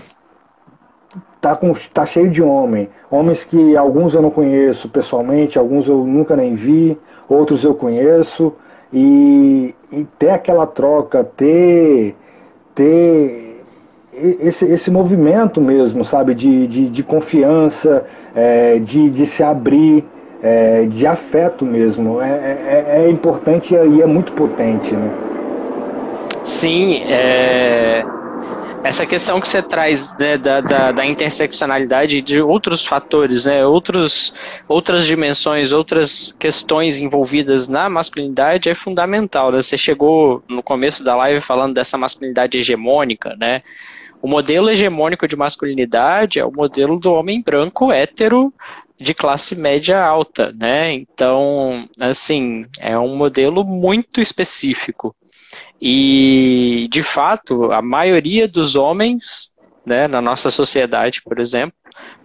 tá, 1.44 1.54
com, 1.54 1.74
tá 1.92 2.06
cheio 2.06 2.30
de 2.30 2.42
homem. 2.42 2.88
Homens 3.10 3.44
que 3.44 3.76
alguns 3.76 4.14
eu 4.14 4.22
não 4.22 4.30
conheço 4.30 4.88
pessoalmente, 4.88 5.58
alguns 5.58 5.86
eu 5.86 5.98
nunca 5.98 6.34
nem 6.34 6.54
vi, 6.54 6.96
outros 7.28 7.62
eu 7.62 7.74
conheço. 7.74 8.54
E, 8.90 9.74
e 9.92 10.06
ter 10.18 10.30
aquela 10.30 10.66
troca, 10.66 11.22
ter, 11.22 12.16
ter 12.74 13.60
esse, 14.40 14.64
esse 14.64 14.90
movimento 14.90 15.60
mesmo, 15.60 16.02
sabe, 16.02 16.34
de, 16.34 16.66
de, 16.66 16.88
de 16.88 17.02
confiança, 17.02 18.06
é, 18.34 18.78
de, 18.78 19.10
de 19.10 19.26
se 19.26 19.42
abrir, 19.42 20.02
é, 20.42 20.86
de 20.86 21.06
afeto 21.06 21.66
mesmo, 21.66 22.22
é, 22.22 22.28
é, 22.30 23.02
é 23.04 23.10
importante 23.10 23.74
e 23.74 24.00
é 24.00 24.06
muito 24.06 24.32
potente, 24.32 24.94
né? 24.94 25.10
Sim, 26.42 27.02
é 27.06 28.04
essa 28.84 29.06
questão 29.06 29.40
que 29.40 29.48
você 29.48 29.62
traz 29.62 30.14
né, 30.18 30.36
da, 30.36 30.60
da, 30.60 30.92
da, 30.92 31.06
interseccionalidade 31.06 32.20
de 32.20 32.42
outros 32.42 32.84
fatores, 32.84 33.46
né, 33.46 33.64
outros, 33.66 34.34
outras 34.68 35.06
dimensões, 35.06 35.72
outras 35.72 36.36
questões 36.38 36.98
envolvidas 36.98 37.66
na 37.66 37.88
masculinidade 37.88 38.68
é 38.68 38.74
fundamental. 38.74 39.50
Né? 39.50 39.62
Você 39.62 39.78
chegou 39.78 40.44
no 40.46 40.62
começo 40.62 41.02
da 41.02 41.16
live 41.16 41.40
falando 41.40 41.72
dessa 41.72 41.96
masculinidade 41.96 42.58
hegemônica, 42.58 43.34
né? 43.36 43.62
O 44.20 44.28
modelo 44.28 44.70
hegemônico 44.70 45.26
de 45.28 45.36
masculinidade 45.36 46.38
é 46.38 46.44
o 46.44 46.52
modelo 46.52 46.98
do 46.98 47.12
homem 47.12 47.42
branco 47.42 47.92
hétero 47.92 48.52
de 48.98 49.12
classe 49.12 49.54
média 49.54 50.02
alta, 50.02 50.52
né? 50.52 50.92
Então, 50.92 51.88
assim, 52.00 52.66
é 52.78 52.98
um 52.98 53.16
modelo 53.16 53.64
muito 53.64 54.20
específico. 54.20 55.14
E, 55.80 56.88
de 56.90 57.02
fato, 57.02 57.72
a 57.72 57.82
maioria 57.82 58.48
dos 58.48 58.76
homens, 58.76 59.52
né, 59.84 60.08
na 60.08 60.20
nossa 60.20 60.50
sociedade, 60.50 61.20
por 61.22 61.38
exemplo, 61.38 61.76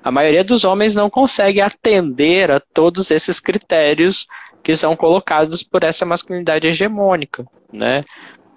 a 0.04 0.12
maioria 0.12 0.44
dos 0.44 0.64
homens 0.64 0.96
não 0.96 1.10
consegue 1.10 1.62
atender 1.62 2.52
a 2.52 2.60
todos 2.60 3.12
esses 3.12 3.40
critérios 3.40 4.28
que 4.64 4.76
são 4.76 4.96
colocados 4.96 5.64
por 5.64 5.84
essa 5.84 6.06
masculinidade 6.06 6.68
hegemônica, 6.68 7.46
né? 7.72 8.04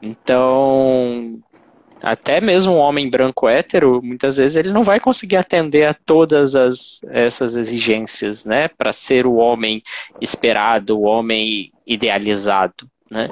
Então, 0.01 1.39
até 2.03 2.41
mesmo 2.41 2.73
um 2.73 2.79
homem 2.79 3.09
branco 3.09 3.49
hétero, 3.49 4.01
muitas 4.03 4.37
vezes 4.37 4.57
ele 4.57 4.73
não 4.73 4.83
vai 4.83 4.99
conseguir 4.99 5.37
atender 5.37 5.85
a 5.87 5.95
todas 5.95 6.57
as, 6.57 7.01
essas 7.09 7.55
exigências, 7.55 8.45
né, 8.45 8.69
para 8.69 8.93
ser 8.93 9.27
o 9.27 9.37
homem 9.37 9.83
esperado, 10.21 10.99
o 10.99 11.03
homem 11.03 11.73
idealizado, 11.87 12.89
né? 13.09 13.31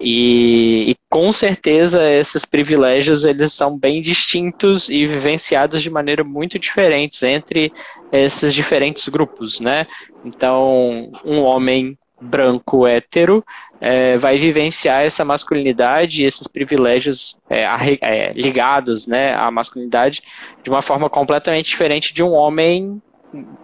E, 0.00 0.90
e, 0.90 0.96
com 1.10 1.32
certeza 1.32 2.08
esses 2.08 2.44
privilégios 2.44 3.24
eles 3.24 3.52
são 3.52 3.76
bem 3.76 4.00
distintos 4.00 4.88
e 4.88 5.06
vivenciados 5.06 5.82
de 5.82 5.90
maneira 5.90 6.22
muito 6.22 6.56
diferentes 6.58 7.22
entre 7.24 7.72
esses 8.12 8.54
diferentes 8.54 9.08
grupos, 9.08 9.58
né? 9.58 9.86
Então, 10.24 11.10
um 11.24 11.40
homem 11.40 11.98
branco 12.20 12.86
hétero 12.86 13.44
é, 13.80 14.16
vai 14.16 14.38
vivenciar 14.38 15.04
essa 15.04 15.24
masculinidade 15.24 16.22
e 16.22 16.26
esses 16.26 16.46
privilégios 16.48 17.38
é, 17.48 17.64
é, 18.00 18.32
ligados 18.32 19.06
né, 19.06 19.34
à 19.34 19.50
masculinidade 19.50 20.22
de 20.62 20.70
uma 20.70 20.82
forma 20.82 21.08
completamente 21.08 21.66
diferente 21.66 22.12
de 22.12 22.22
um 22.22 22.32
homem 22.32 23.00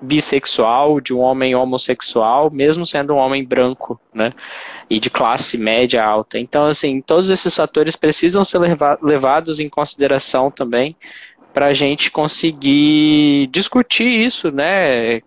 bissexual, 0.01 1.01
de 1.01 1.15
um 1.15 1.21
homem 1.21 1.55
homossexual, 1.55 2.51
mesmo 2.51 2.87
sendo 2.87 3.15
um 3.15 3.19
homem 3.19 3.45
branco, 3.45 3.99
né? 4.13 4.33
E 4.89 5.01
de 5.01 5.09
classe 5.09 5.57
média 5.57 6.05
alta. 6.05 6.39
Então, 6.39 6.67
assim, 6.67 7.01
todos 7.01 7.31
esses 7.31 7.55
fatores 7.55 7.97
precisam 7.97 8.45
ser 8.45 8.59
leva 8.59 8.99
levados 9.03 9.59
em 9.59 9.69
consideração 9.69 10.51
também 10.51 10.97
para 11.53 11.67
a 11.67 11.73
gente 11.73 12.11
conseguir 12.11 13.47
discutir 13.47 14.09
isso, 14.09 14.51
né? 14.51 15.23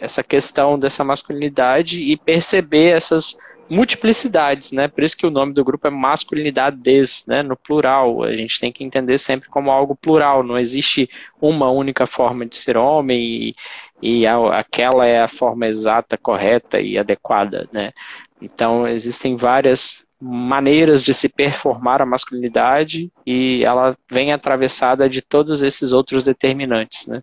Essa 0.00 0.22
questão 0.22 0.78
dessa 0.78 1.04
masculinidade 1.04 2.00
e 2.00 2.16
perceber 2.16 2.90
essas 2.96 3.36
multiplicidades, 3.70 4.72
né? 4.72 4.88
Por 4.88 5.04
isso 5.04 5.16
que 5.16 5.26
o 5.26 5.30
nome 5.30 5.52
do 5.52 5.64
grupo 5.64 5.86
é 5.86 5.90
masculinidades, 5.90 7.24
né? 7.26 7.42
No 7.42 7.56
plural. 7.56 8.22
A 8.22 8.34
gente 8.34 8.58
tem 8.58 8.72
que 8.72 8.82
entender 8.82 9.18
sempre 9.18 9.48
como 9.48 9.70
algo 9.70 9.94
plural. 9.94 10.42
Não 10.42 10.58
existe 10.58 11.08
uma 11.40 11.70
única 11.70 12.06
forma 12.06 12.46
de 12.46 12.56
ser 12.56 12.76
homem 12.76 13.20
e, 13.20 13.56
e 14.00 14.26
a, 14.26 14.58
aquela 14.58 15.06
é 15.06 15.22
a 15.22 15.28
forma 15.28 15.66
exata, 15.66 16.16
correta 16.16 16.80
e 16.80 16.98
adequada, 16.98 17.68
né? 17.72 17.92
Então 18.40 18.86
existem 18.86 19.36
várias 19.36 20.02
maneiras 20.20 21.04
de 21.04 21.14
se 21.14 21.28
performar 21.28 22.02
a 22.02 22.06
masculinidade 22.06 23.10
e 23.24 23.62
ela 23.64 23.96
vem 24.10 24.32
atravessada 24.32 25.08
de 25.08 25.22
todos 25.22 25.62
esses 25.62 25.92
outros 25.92 26.24
determinantes, 26.24 27.06
né? 27.06 27.22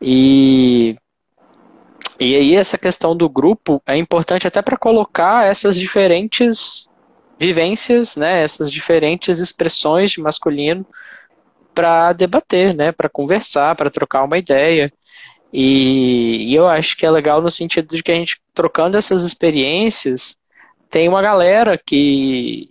E 0.00 0.96
e 2.18 2.34
aí 2.36 2.54
essa 2.54 2.78
questão 2.78 3.16
do 3.16 3.28
grupo 3.28 3.82
é 3.86 3.96
importante 3.96 4.46
até 4.46 4.62
para 4.62 4.76
colocar 4.76 5.46
essas 5.46 5.76
diferentes 5.76 6.88
vivências, 7.38 8.16
né, 8.16 8.42
essas 8.42 8.70
diferentes 8.70 9.38
expressões 9.38 10.12
de 10.12 10.20
masculino 10.20 10.86
para 11.74 12.12
debater, 12.12 12.74
né, 12.74 12.92
para 12.92 13.08
conversar, 13.08 13.74
para 13.74 13.90
trocar 13.90 14.22
uma 14.22 14.38
ideia. 14.38 14.92
E, 15.52 16.50
e, 16.50 16.54
eu 16.54 16.66
acho 16.68 16.96
que 16.96 17.06
é 17.06 17.10
legal 17.10 17.40
no 17.42 17.50
sentido 17.50 17.94
de 17.94 18.02
que 18.02 18.10
a 18.10 18.14
gente 18.14 18.40
trocando 18.52 18.96
essas 18.96 19.22
experiências, 19.24 20.36
tem 20.90 21.08
uma 21.08 21.22
galera 21.22 21.78
que 21.78 22.70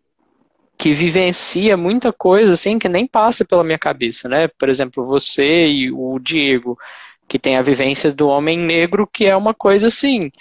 que 0.78 0.92
vivencia 0.92 1.78
muita 1.78 2.12
coisa 2.12 2.54
assim 2.54 2.78
que 2.78 2.90
nem 2.90 3.08
passa 3.08 3.46
pela 3.46 3.64
minha 3.64 3.78
cabeça, 3.80 4.28
né? 4.28 4.50
Por 4.50 4.68
exemplo, 4.68 5.06
você 5.06 5.68
e 5.68 5.92
o 5.92 6.20
Diego 6.20 6.78
que 7.28 7.40
tem 7.40 7.58
a 7.58 7.62
vivência 7.62 8.12
do 8.12 8.28
homem 8.28 8.58
negro, 8.58 9.08
que 9.12 9.26
é 9.26 9.36
uma 9.36 9.54
coisa 9.54 9.88
assim. 9.88 10.32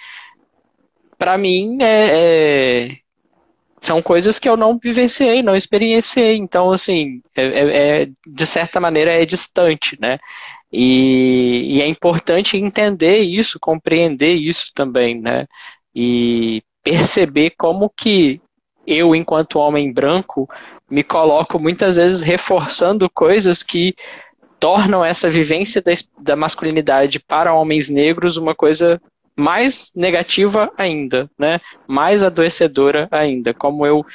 Para 1.17 1.37
mim, 1.37 1.77
é, 1.81 2.09
é, 2.11 2.97
são 3.81 4.01
coisas 4.01 4.39
que 4.39 4.47
eu 4.47 4.55
não 4.55 4.77
vivenciei, 4.77 5.41
não 5.41 5.55
experienciei. 5.55 6.37
Então, 6.37 6.71
assim, 6.71 7.21
é, 7.35 7.43
é, 7.43 8.01
é 8.03 8.09
de 8.25 8.45
certa 8.45 8.79
maneira 8.79 9.11
é 9.11 9.25
distante, 9.25 9.97
né? 9.99 10.19
E, 10.71 11.75
e, 11.77 11.81
é 11.81 11.87
importante 11.87 12.57
entender 12.57 13.19
isso, 13.19 13.59
compreender 13.59 14.33
isso 14.33 14.71
também, 14.73 15.19
né? 15.21 15.45
E 15.95 16.63
perceber 16.83 17.51
como 17.51 17.89
que 17.89 18.41
eu, 18.85 19.15
enquanto 19.15 19.59
homem 19.59 19.93
branco, 19.93 20.49
me 20.89 21.03
coloco 21.03 21.59
muitas 21.59 21.97
vezes 21.97 22.21
reforçando 22.21 23.09
coisas 23.09 23.63
que 23.63 23.95
tornam 24.63 25.03
essa 25.03 25.29
vivência 25.29 25.81
da, 25.81 25.91
da 26.17 26.35
masculinidade 26.37 27.19
para 27.19 27.53
homens 27.53 27.89
negros 27.89 28.37
uma 28.37 28.55
coisa 28.55 29.01
mais 29.35 29.91
negativa 29.93 30.71
ainda, 30.77 31.29
né? 31.37 31.59
mais 31.85 32.23
adoecedora 32.23 33.09
ainda. 33.11 33.53
Como 33.53 33.85
eu 33.85 34.05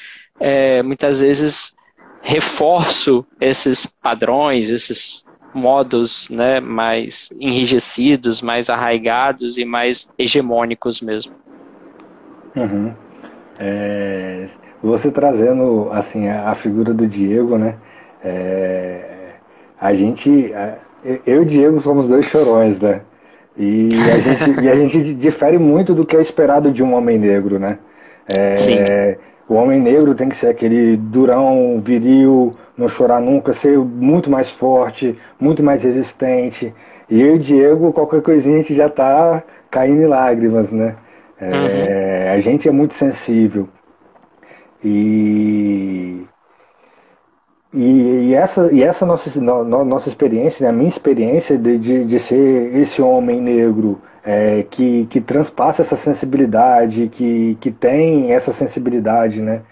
é, 0.41 0.83
muitas 0.83 1.21
vezes 1.21 1.75
reforço 2.23 3.27
esses 3.39 3.85
padrões, 3.85 4.71
esses 4.71 5.23
modos 5.53 6.31
né, 6.31 6.61
mais 6.61 7.29
enrijecidos, 7.39 8.41
mais 8.41 8.71
arraigados 8.71 9.59
e 9.59 9.67
mais 9.67 10.09
hegemônicos 10.19 11.03
mesmo. 11.03 11.35
Uhum. 12.57 12.95
É, 13.59 14.49
você 14.83 15.11
trazendo 15.11 15.91
assim 15.93 16.27
a, 16.27 16.55
figura 16.55 16.95
do 16.95 17.07
Diego, 17.07 17.59
né? 17.59 17.77
É, 18.25 19.08
a 19.81 19.95
gente, 19.95 20.53
eu 21.27 21.37
e 21.37 21.39
o 21.39 21.45
Diego 21.45 21.81
somos 21.81 22.09
dois 22.09 22.25
chorões, 22.27 22.81
né? 22.81 23.01
E 23.57 23.89
a, 24.13 24.19
gente, 24.19 24.61
e 24.63 24.69
a 24.69 24.75
gente 24.75 25.15
difere 25.15 25.59
muito 25.59 25.95
do 25.95 26.07
que 26.07 26.17
é 26.17 26.21
esperado 26.21 26.71
de 26.71 26.83
um 26.83 26.95
homem 26.95 27.19
negro, 27.19 27.59
né? 27.59 27.79
É, 28.29 28.57
Sim. 28.57 28.79
O 29.49 29.55
homem 29.55 29.81
negro 29.81 30.15
tem 30.15 30.29
que 30.29 30.37
ser 30.37 30.49
aquele 30.49 30.97
durão, 30.97 31.81
viril, 31.83 32.53
não 32.77 32.87
chorar 32.87 33.19
nunca, 33.21 33.55
ser 33.55 33.79
muito 33.79 34.31
mais 34.31 34.51
forte, 34.51 35.19
muito 35.41 35.63
mais 35.63 35.83
resistente. 35.83 36.75
E 37.09 37.21
eu 37.21 37.29
e 37.29 37.37
o 37.37 37.39
Diego, 37.39 37.93
qualquer 37.93 38.21
coisinha 38.21 38.57
a 38.57 38.59
gente 38.59 38.75
já 38.75 38.91
tá 38.91 39.43
caindo 39.71 40.03
em 40.03 40.07
lágrimas, 40.07 40.71
né? 40.71 40.95
É, 41.41 41.47
uhum. 41.47 42.35
A 42.35 42.41
gente 42.41 42.69
é 42.69 42.73
muito 42.73 42.93
sensível. 42.95 43.69
E 44.85 46.25
e, 47.73 48.31
e, 48.31 48.35
essa, 48.35 48.73
e 48.73 48.83
essa 48.83 49.05
nossa, 49.05 49.41
no, 49.41 49.85
nossa 49.85 50.09
experiência, 50.09 50.65
né, 50.65 50.71
a 50.71 50.73
minha 50.73 50.89
experiência 50.89 51.59
de, 51.59 51.79
de, 51.79 52.05
de 52.05 52.19
ser 52.19 52.75
esse 52.77 53.03
homem 53.03 53.41
negro 53.41 54.01
é, 54.25 54.65
que, 54.71 55.07
que 55.11 55.21
transpassa 55.21 55.83
essa 55.83 55.97
sensibilidade, 55.97 57.09
que, 57.09 57.59
que 57.61 57.71
tem 57.71 58.33
essa 58.33 58.53
sensibilidade, 58.53 59.43
né, 59.43 59.63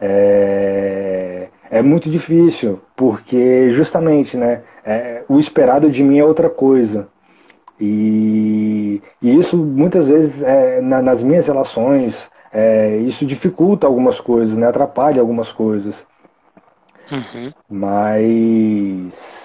é, 0.00 1.48
é 1.70 1.82
muito 1.82 2.10
difícil, 2.10 2.80
porque 2.96 3.70
justamente 3.70 4.36
né, 4.36 4.62
é, 4.84 5.22
o 5.28 5.38
esperado 5.38 5.90
de 5.90 6.02
mim 6.02 6.18
é 6.18 6.24
outra 6.24 6.50
coisa. 6.50 7.08
E, 7.80 9.00
e 9.22 9.38
isso 9.38 9.56
muitas 9.56 10.06
vezes 10.06 10.42
é, 10.42 10.80
na, 10.80 11.00
nas 11.00 11.22
minhas 11.22 11.46
relações, 11.46 12.28
é, 12.52 12.96
isso 12.98 13.24
dificulta 13.24 13.86
algumas 13.86 14.20
coisas, 14.20 14.56
né, 14.56 14.66
atrapalha 14.66 15.20
algumas 15.20 15.50
coisas. 15.52 15.94
Uhum. 17.10 17.52
Mas. 17.68 19.38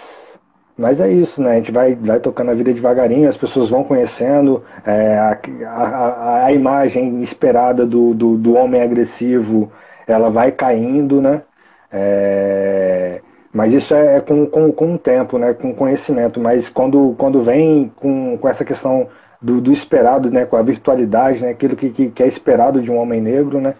Mas 0.77 0.99
é 0.99 1.11
isso, 1.11 1.41
né? 1.41 1.51
A 1.51 1.55
gente 1.55 1.71
vai, 1.71 1.93
vai 1.93 2.19
tocando 2.19 2.49
a 2.49 2.53
vida 2.55 2.73
devagarinho, 2.73 3.29
as 3.29 3.37
pessoas 3.37 3.69
vão 3.69 3.83
conhecendo 3.83 4.63
é, 4.85 5.17
a, 5.19 5.39
a, 5.67 6.45
a, 6.45 6.51
imagem 6.51 7.21
esperada 7.21 7.85
do, 7.85 8.13
do, 8.15 8.37
do, 8.37 8.55
homem 8.55 8.81
agressivo, 8.81 9.71
ela 10.07 10.31
vai 10.31 10.51
caindo, 10.51 11.21
né? 11.21 11.43
É, 11.91 13.21
mas 13.53 13.71
isso 13.71 13.93
é, 13.93 14.17
é 14.17 14.21
com, 14.21 14.47
com, 14.47 14.71
com 14.71 14.95
o 14.95 14.97
tempo, 14.97 15.37
né? 15.37 15.53
Com 15.53 15.75
conhecimento. 15.75 16.39
Mas 16.39 16.69
quando, 16.69 17.13
quando 17.19 17.43
vem 17.43 17.91
com, 17.95 18.35
com 18.39 18.49
essa 18.49 18.65
questão 18.65 19.07
do, 19.39 19.61
do 19.61 19.71
esperado, 19.71 20.31
né? 20.31 20.43
Com 20.45 20.57
a 20.57 20.63
virtualidade, 20.63 21.39
né? 21.39 21.51
Aquilo 21.51 21.75
que, 21.75 21.91
que, 21.91 22.09
que 22.09 22.23
é 22.23 22.27
esperado 22.27 22.81
de 22.81 22.91
um 22.91 22.97
homem 22.97 23.21
negro, 23.21 23.61
né? 23.61 23.75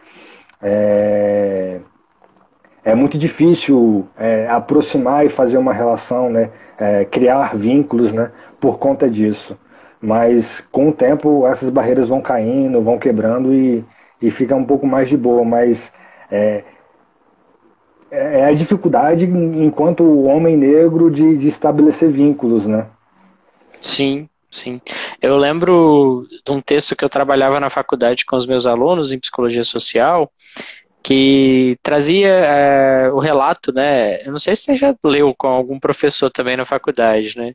É, 0.62 1.80
é 2.84 2.94
muito 2.94 3.18
difícil 3.18 4.08
é, 4.18 4.48
aproximar 4.50 5.26
e 5.26 5.30
fazer 5.30 5.58
uma 5.58 5.74
relação, 5.74 6.30
né? 6.30 6.50
É, 6.78 7.06
criar 7.06 7.56
vínculos, 7.56 8.12
né? 8.12 8.32
Por 8.60 8.78
conta 8.78 9.10
disso. 9.10 9.58
Mas 10.02 10.60
com 10.72 10.90
o 10.90 10.94
tempo 10.94 11.48
essas 11.48 11.70
barreiras 11.70 12.10
vão 12.10 12.22
caindo, 12.22 12.82
vão 12.82 13.00
quebrando 13.00 13.54
e, 13.54 13.86
e 14.22 14.30
fica 14.30 14.56
um 14.56 14.66
pouco 14.66 14.86
mais 14.86 15.08
de 15.08 15.16
boa. 15.16 15.46
Mas 15.46 15.92
é, 16.30 16.64
é, 18.12 18.40
é 18.40 18.46
a 18.46 18.54
dificuldade 18.54 19.26
enquanto 19.26 20.24
homem 20.26 20.58
negro 20.58 21.10
de, 21.10 21.38
de 21.38 21.48
estabelecer 21.48 22.12
vínculos, 22.12 22.68
né? 22.68 22.88
Sim, 23.80 24.28
sim. 24.52 24.82
Eu 25.22 25.38
lembro 25.38 26.28
de 26.46 26.52
um 26.52 26.60
texto 26.60 26.96
que 26.96 27.04
eu 27.04 27.10
trabalhava 27.10 27.60
na 27.60 27.70
faculdade 27.70 28.26
com 28.26 28.36
os 28.36 28.46
meus 28.46 28.66
alunos 28.66 29.12
em 29.12 29.20
psicologia 29.20 29.64
social, 29.64 30.32
que 31.04 31.78
trazia 31.84 32.30
é, 32.30 33.12
o 33.12 33.20
relato, 33.20 33.74
né? 33.74 34.26
Eu 34.26 34.32
não 34.32 34.40
sei 34.40 34.56
se 34.56 34.64
você 34.64 34.76
já 34.78 34.96
leu 35.04 35.36
com 35.36 35.48
algum 35.48 35.78
professor 35.78 36.32
também 36.32 36.56
na 36.56 36.66
faculdade, 36.66 37.38
né? 37.38 37.54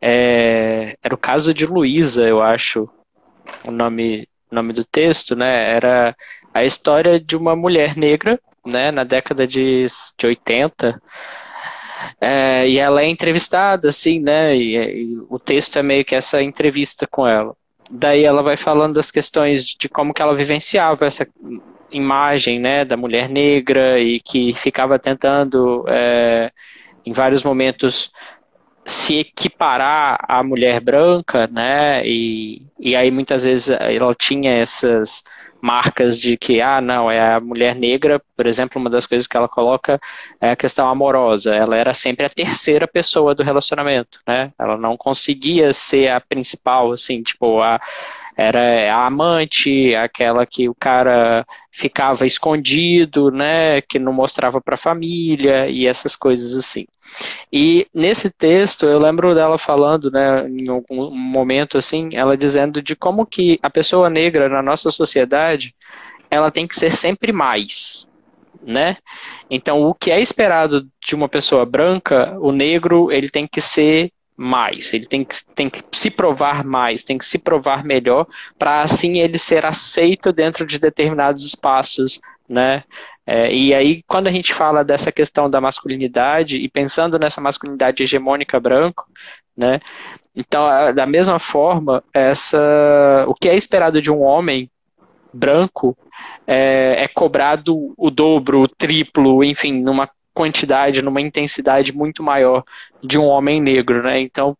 É, 0.00 0.96
era 1.02 1.14
o 1.14 1.18
caso 1.18 1.52
de 1.52 1.66
Luísa, 1.66 2.26
eu 2.26 2.42
acho, 2.42 2.88
o 3.64 3.70
nome, 3.70 4.26
nome 4.50 4.72
do 4.72 4.84
texto, 4.84 5.36
né? 5.36 5.70
Era 5.70 6.16
a 6.54 6.64
história 6.64 7.20
de 7.20 7.36
uma 7.36 7.54
mulher 7.54 7.96
negra, 7.96 8.40
né? 8.64 8.90
Na 8.90 9.04
década 9.04 9.46
de, 9.46 9.84
de 10.18 10.26
80. 10.26 11.00
É, 12.20 12.66
e 12.68 12.78
ela 12.78 13.02
é 13.02 13.06
entrevistada, 13.06 13.90
assim, 13.90 14.20
né? 14.20 14.56
E, 14.56 14.76
e, 14.76 15.18
o 15.28 15.38
texto 15.38 15.78
é 15.78 15.82
meio 15.82 16.04
que 16.04 16.14
essa 16.14 16.42
entrevista 16.42 17.06
com 17.06 17.26
ela. 17.26 17.54
Daí 17.90 18.24
ela 18.24 18.42
vai 18.42 18.56
falando 18.56 18.94
das 18.94 19.10
questões 19.10 19.66
de, 19.66 19.76
de 19.78 19.88
como 19.88 20.14
que 20.14 20.22
ela 20.22 20.34
vivenciava 20.34 21.06
essa 21.06 21.26
imagem 21.90 22.58
né, 22.58 22.84
da 22.84 22.96
mulher 22.96 23.28
negra 23.28 24.00
e 24.00 24.20
que 24.20 24.54
ficava 24.54 24.98
tentando, 24.98 25.84
é, 25.88 26.50
em 27.04 27.12
vários 27.12 27.42
momentos, 27.42 28.12
se 28.84 29.18
equiparar 29.18 30.18
à 30.28 30.42
mulher 30.42 30.80
branca, 30.80 31.48
né? 31.48 32.06
E, 32.06 32.62
e 32.78 32.94
aí 32.94 33.10
muitas 33.10 33.42
vezes 33.44 33.68
ela 33.68 34.14
tinha 34.14 34.52
essas 34.52 35.24
marcas 35.60 36.20
de 36.20 36.36
que, 36.36 36.60
ah, 36.60 36.80
não, 36.80 37.10
é 37.10 37.34
a 37.34 37.40
mulher 37.40 37.74
negra, 37.74 38.22
por 38.36 38.46
exemplo, 38.46 38.80
uma 38.80 38.88
das 38.88 39.04
coisas 39.04 39.26
que 39.26 39.36
ela 39.36 39.48
coloca 39.48 39.98
é 40.40 40.50
a 40.52 40.56
questão 40.56 40.88
amorosa. 40.88 41.54
Ela 41.54 41.76
era 41.76 41.94
sempre 41.94 42.26
a 42.26 42.30
terceira 42.30 42.86
pessoa 42.86 43.34
do 43.34 43.42
relacionamento, 43.42 44.20
né? 44.26 44.52
Ela 44.58 44.76
não 44.76 44.96
conseguia 44.96 45.72
ser 45.72 46.08
a 46.08 46.20
principal, 46.20 46.92
assim, 46.92 47.22
tipo, 47.22 47.60
a 47.60 47.80
era 48.36 48.94
a 48.94 49.06
amante, 49.06 49.94
aquela 49.94 50.44
que 50.44 50.68
o 50.68 50.74
cara 50.74 51.46
ficava 51.76 52.26
escondido, 52.26 53.30
né, 53.30 53.82
que 53.82 53.98
não 53.98 54.10
mostrava 54.10 54.62
para 54.62 54.76
a 54.76 54.78
família 54.78 55.68
e 55.68 55.86
essas 55.86 56.16
coisas 56.16 56.56
assim. 56.56 56.86
E 57.52 57.86
nesse 57.92 58.30
texto 58.30 58.86
eu 58.86 58.98
lembro 58.98 59.34
dela 59.34 59.58
falando, 59.58 60.10
né, 60.10 60.48
em 60.48 60.68
algum 60.68 61.10
momento 61.10 61.76
assim, 61.76 62.08
ela 62.14 62.34
dizendo 62.34 62.80
de 62.80 62.96
como 62.96 63.26
que 63.26 63.58
a 63.62 63.68
pessoa 63.68 64.08
negra 64.08 64.48
na 64.48 64.62
nossa 64.62 64.90
sociedade, 64.90 65.74
ela 66.30 66.50
tem 66.50 66.66
que 66.66 66.74
ser 66.74 66.92
sempre 66.92 67.30
mais, 67.30 68.08
né? 68.66 68.96
Então, 69.50 69.82
o 69.82 69.94
que 69.94 70.10
é 70.10 70.18
esperado 70.18 70.88
de 71.06 71.14
uma 71.14 71.28
pessoa 71.28 71.66
branca, 71.66 72.38
o 72.40 72.52
negro, 72.52 73.12
ele 73.12 73.28
tem 73.28 73.46
que 73.46 73.60
ser 73.60 74.10
mais, 74.36 74.92
ele 74.92 75.06
tem 75.06 75.24
que, 75.24 75.36
tem 75.54 75.70
que 75.70 75.82
se 75.92 76.10
provar 76.10 76.64
mais, 76.64 77.02
tem 77.02 77.16
que 77.16 77.24
se 77.24 77.38
provar 77.38 77.84
melhor, 77.84 78.26
para 78.58 78.82
assim 78.82 79.18
ele 79.18 79.38
ser 79.38 79.64
aceito 79.64 80.32
dentro 80.32 80.66
de 80.66 80.78
determinados 80.78 81.44
espaços, 81.44 82.20
né? 82.48 82.84
É, 83.26 83.52
e 83.52 83.74
aí, 83.74 84.02
quando 84.06 84.28
a 84.28 84.30
gente 84.30 84.54
fala 84.54 84.84
dessa 84.84 85.10
questão 85.10 85.50
da 85.50 85.60
masculinidade, 85.60 86.58
e 86.58 86.68
pensando 86.68 87.18
nessa 87.18 87.40
masculinidade 87.40 88.02
hegemônica 88.02 88.60
branco, 88.60 89.04
né? 89.56 89.80
Então, 90.34 90.66
da 90.94 91.06
mesma 91.06 91.38
forma, 91.38 92.04
essa, 92.12 93.24
o 93.26 93.34
que 93.34 93.48
é 93.48 93.56
esperado 93.56 94.02
de 94.02 94.12
um 94.12 94.20
homem 94.22 94.70
branco 95.32 95.96
é, 96.46 96.96
é 96.98 97.08
cobrado 97.08 97.94
o 97.96 98.10
dobro, 98.10 98.60
o 98.60 98.68
triplo, 98.68 99.42
enfim, 99.42 99.72
numa 99.72 100.08
quantidade, 100.36 101.00
numa 101.00 101.22
intensidade 101.22 101.94
muito 101.94 102.22
maior 102.22 102.62
de 103.02 103.18
um 103.18 103.24
homem 103.24 103.58
negro, 103.58 104.02
né? 104.02 104.20
Então, 104.20 104.54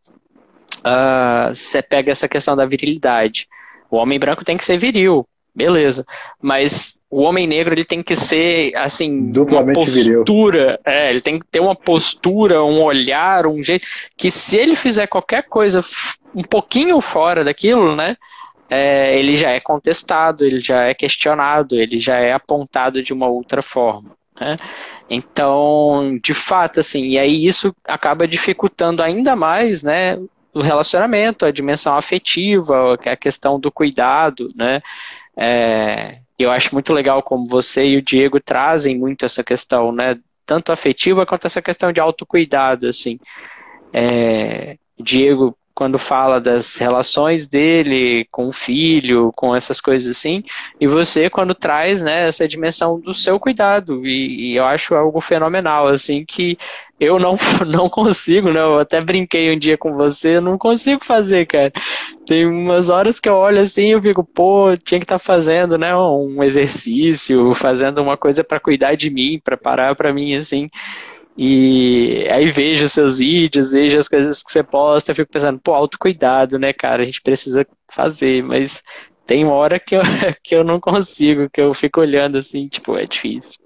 uh, 0.79 1.55
você 1.55 1.83
pega 1.83 2.11
essa 2.11 2.27
questão 2.27 2.57
da 2.57 2.65
virilidade. 2.65 3.47
O 3.91 3.97
homem 3.97 4.19
branco 4.19 4.43
tem 4.43 4.57
que 4.57 4.65
ser 4.65 4.79
viril, 4.79 5.29
beleza. 5.55 6.03
Mas 6.41 6.99
o 7.11 7.21
homem 7.21 7.47
negro 7.47 7.75
ele 7.75 7.85
tem 7.85 8.03
que 8.03 8.17
ser 8.17 8.75
assim 8.75 9.31
Duplamente 9.31 9.79
uma 9.79 9.87
postura, 9.87 10.81
é, 10.83 11.11
ele 11.11 11.21
tem 11.21 11.39
que 11.39 11.47
ter 11.47 11.61
uma 11.61 11.77
postura, 11.77 12.65
um 12.65 12.83
olhar, 12.83 13.47
um 13.47 13.63
jeito 13.63 13.87
que 14.17 14.31
se 14.31 14.57
ele 14.57 14.75
fizer 14.75 15.07
qualquer 15.07 15.43
coisa 15.43 15.85
um 16.35 16.43
pouquinho 16.43 16.99
fora 17.03 17.45
daquilo, 17.45 17.95
né? 17.95 18.17
É, 18.69 19.17
ele 19.19 19.37
já 19.37 19.51
é 19.51 19.61
contestado, 19.61 20.43
ele 20.43 20.59
já 20.59 20.85
é 20.85 20.95
questionado, 20.95 21.77
ele 21.77 22.01
já 22.01 22.17
é 22.17 22.33
apontado 22.33 23.03
de 23.03 23.13
uma 23.13 23.29
outra 23.29 23.61
forma. 23.61 24.16
Né? 24.41 24.57
Então, 25.09 26.19
de 26.23 26.35
fato, 26.35 26.81
assim, 26.81 27.05
e 27.05 27.19
aí 27.19 27.47
isso 27.47 27.75
acaba 27.85 28.29
dificultando 28.29 29.03
ainda 29.03 29.35
mais, 29.35 29.83
né, 29.83 30.19
o 30.53 30.61
relacionamento, 30.63 31.45
a 31.45 31.51
dimensão 31.51 31.97
afetiva, 31.97 32.95
a 32.95 33.17
questão 33.17 33.61
do 33.61 33.71
cuidado, 33.71 34.49
né? 34.57 34.81
É, 35.37 36.19
eu 36.39 36.51
acho 36.51 36.75
muito 36.75 36.93
legal 36.93 37.23
como 37.23 37.47
você 37.47 37.87
e 37.87 37.97
o 37.99 38.03
Diego 38.03 38.41
trazem 38.41 38.97
muito 38.99 39.25
essa 39.25 39.45
questão, 39.45 39.93
né? 39.93 40.19
Tanto 40.47 40.73
afetiva 40.73 41.27
quanto 41.27 41.47
essa 41.47 41.61
questão 41.61 41.93
de 41.93 42.01
autocuidado, 42.01 42.89
assim. 42.89 43.19
É, 43.93 44.79
Diego 44.99 45.57
quando 45.77 45.99
fala 45.99 46.41
das 46.41 46.75
relações 46.77 47.47
dele 47.47 48.27
com 48.33 48.49
o 48.49 48.53
filho, 48.53 49.31
com 49.37 49.55
essas 49.55 49.79
coisas 49.79 50.17
assim, 50.17 50.43
e 50.81 50.87
você 50.87 51.29
quando 51.29 51.55
traz 51.55 52.01
né, 52.01 52.27
essa 52.27 52.49
dimensão 52.49 52.99
do 52.99 53.13
seu 53.13 53.39
cuidado, 53.39 54.07
e, 54.07 54.53
e, 54.53 54.57
eu 54.57 54.65
acho 54.65 54.95
algo 54.95 55.21
fenomenal, 55.21 55.87
assim, 55.87 56.25
que 56.25 56.57
eu 56.99 57.19
não, 57.19 57.37
não 57.69 57.91
consigo, 57.91 58.51
né, 58.51 58.59
eu 58.59 58.79
até 58.79 59.03
brinquei 59.03 59.55
um 59.55 59.59
dia 59.59 59.77
com 59.77 59.93
você, 59.93 60.39
eu 60.39 60.41
não 60.41 60.57
consigo 60.57 61.05
fazer, 61.05 61.45
cara. 61.45 61.71
Tem 62.27 62.47
umas 62.47 62.89
horas 62.89 63.21
que 63.21 63.29
eu 63.29 63.35
olho 63.35 63.61
assim 63.61 63.89
e 63.89 63.91
eu 63.91 64.01
fico, 64.01 64.25
pô, 64.25 64.75
tinha 64.83 64.99
que 64.99 65.05
estar 65.05 65.19
tá 65.19 65.25
fazendo, 65.25 65.77
né, 65.77 65.95
um 65.95 66.43
exercício, 66.43 67.53
fazendo 67.53 68.01
uma 68.01 68.17
coisa 68.17 68.43
para 68.43 68.59
cuidar 68.59 68.95
de 68.95 69.11
mim, 69.11 69.39
para 69.45 69.59
parar 69.59 69.95
para 69.95 70.11
mim, 70.11 70.35
assim, 70.37 70.71
e 71.37 72.27
aí 72.31 72.51
vejo 72.51 72.89
seus 72.89 73.19
vídeos, 73.19 73.71
vejo 73.71 73.99
as 73.99 74.09
coisas 74.09 74.43
que 74.43 74.51
você 74.51 74.63
posta, 74.63 75.11
eu 75.11 75.17
fico 75.17 75.31
pensando, 75.31 75.61
pô, 75.61 75.75
autocuidado, 75.75 76.59
né, 76.59 76.73
cara? 76.73 77.03
A 77.03 77.07
gente 77.07 77.21
precisa 77.21 77.67
fazer, 77.91 78.43
mas 78.43 78.83
tem 79.27 79.45
hora 79.45 79.79
que 79.79 79.95
eu, 79.95 80.01
que 80.43 80.55
eu 80.55 80.65
não 80.65 80.81
consigo, 80.81 81.51
que 81.51 81.61
eu 81.61 81.75
fico 81.75 82.01
olhando 82.01 82.39
assim, 82.39 82.69
tipo, 82.69 82.97
é 82.97 83.05
difícil. 83.05 83.61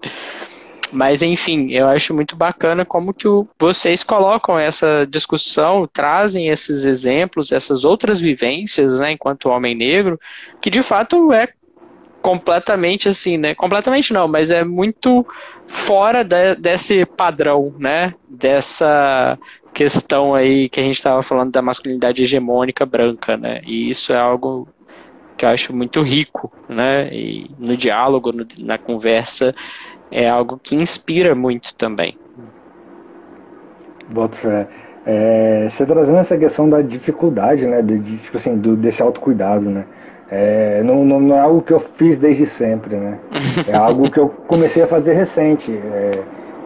Mas 0.91 1.21
enfim, 1.21 1.71
eu 1.71 1.87
acho 1.87 2.13
muito 2.13 2.35
bacana 2.35 2.83
como 2.83 3.13
que 3.13 3.25
o, 3.25 3.47
vocês 3.57 4.03
colocam 4.03 4.59
essa 4.59 5.07
discussão, 5.09 5.87
trazem 5.87 6.49
esses 6.49 6.83
exemplos, 6.83 7.53
essas 7.53 7.85
outras 7.85 8.19
vivências, 8.19 8.99
né, 8.99 9.13
enquanto 9.13 9.47
homem 9.47 9.73
negro, 9.73 10.19
que 10.61 10.69
de 10.69 10.83
fato 10.83 11.31
é 11.31 11.47
completamente 12.21 13.09
assim, 13.09 13.37
né? 13.37 13.55
Completamente 13.55 14.13
não, 14.13 14.27
mas 14.27 14.51
é 14.51 14.63
muito 14.63 15.25
fora 15.67 16.23
de, 16.23 16.55
desse 16.55 17.05
padrão, 17.05 17.73
né? 17.77 18.13
Dessa 18.29 19.37
questão 19.73 20.35
aí 20.35 20.69
que 20.69 20.79
a 20.79 20.83
gente 20.83 20.95
estava 20.95 21.23
falando 21.23 21.51
da 21.51 21.61
masculinidade 21.61 22.21
hegemônica 22.21 22.85
branca, 22.85 23.37
né? 23.37 23.61
E 23.65 23.89
isso 23.89 24.13
é 24.13 24.19
algo 24.19 24.67
que 25.37 25.45
eu 25.45 25.49
acho 25.49 25.75
muito 25.75 26.01
rico, 26.01 26.51
né? 26.69 27.09
E 27.11 27.49
no 27.57 27.75
diálogo, 27.75 28.31
no, 28.31 28.45
na 28.59 28.77
conversa, 28.77 29.55
é 30.11 30.29
algo 30.29 30.59
que 30.61 30.75
inspira 30.75 31.33
muito 31.33 31.73
também. 31.75 32.17
Boto 34.09 34.35
fé. 34.35 34.67
É, 35.05 35.67
você 35.67 35.85
trazendo 35.85 36.19
essa 36.19 36.37
questão 36.37 36.69
da 36.69 36.81
dificuldade, 36.81 37.65
né? 37.65 37.81
De, 37.81 37.97
de, 37.97 38.17
tipo 38.17 38.37
assim, 38.37 38.57
do, 38.57 38.75
desse 38.75 39.01
autocuidado, 39.01 39.69
né? 39.69 39.85
É, 40.31 40.81
não, 40.83 41.03
não, 41.03 41.19
não, 41.19 41.35
é 41.35 41.39
algo 41.41 41.61
que 41.61 41.73
eu 41.73 41.79
fiz 41.81 42.17
desde 42.17 42.47
sempre, 42.47 42.95
né? 42.95 43.19
É 43.67 43.75
algo 43.75 44.09
que 44.09 44.17
eu 44.17 44.29
comecei 44.47 44.81
a 44.81 44.87
fazer 44.87 45.13
recente. 45.13 45.71
É, 45.71 46.19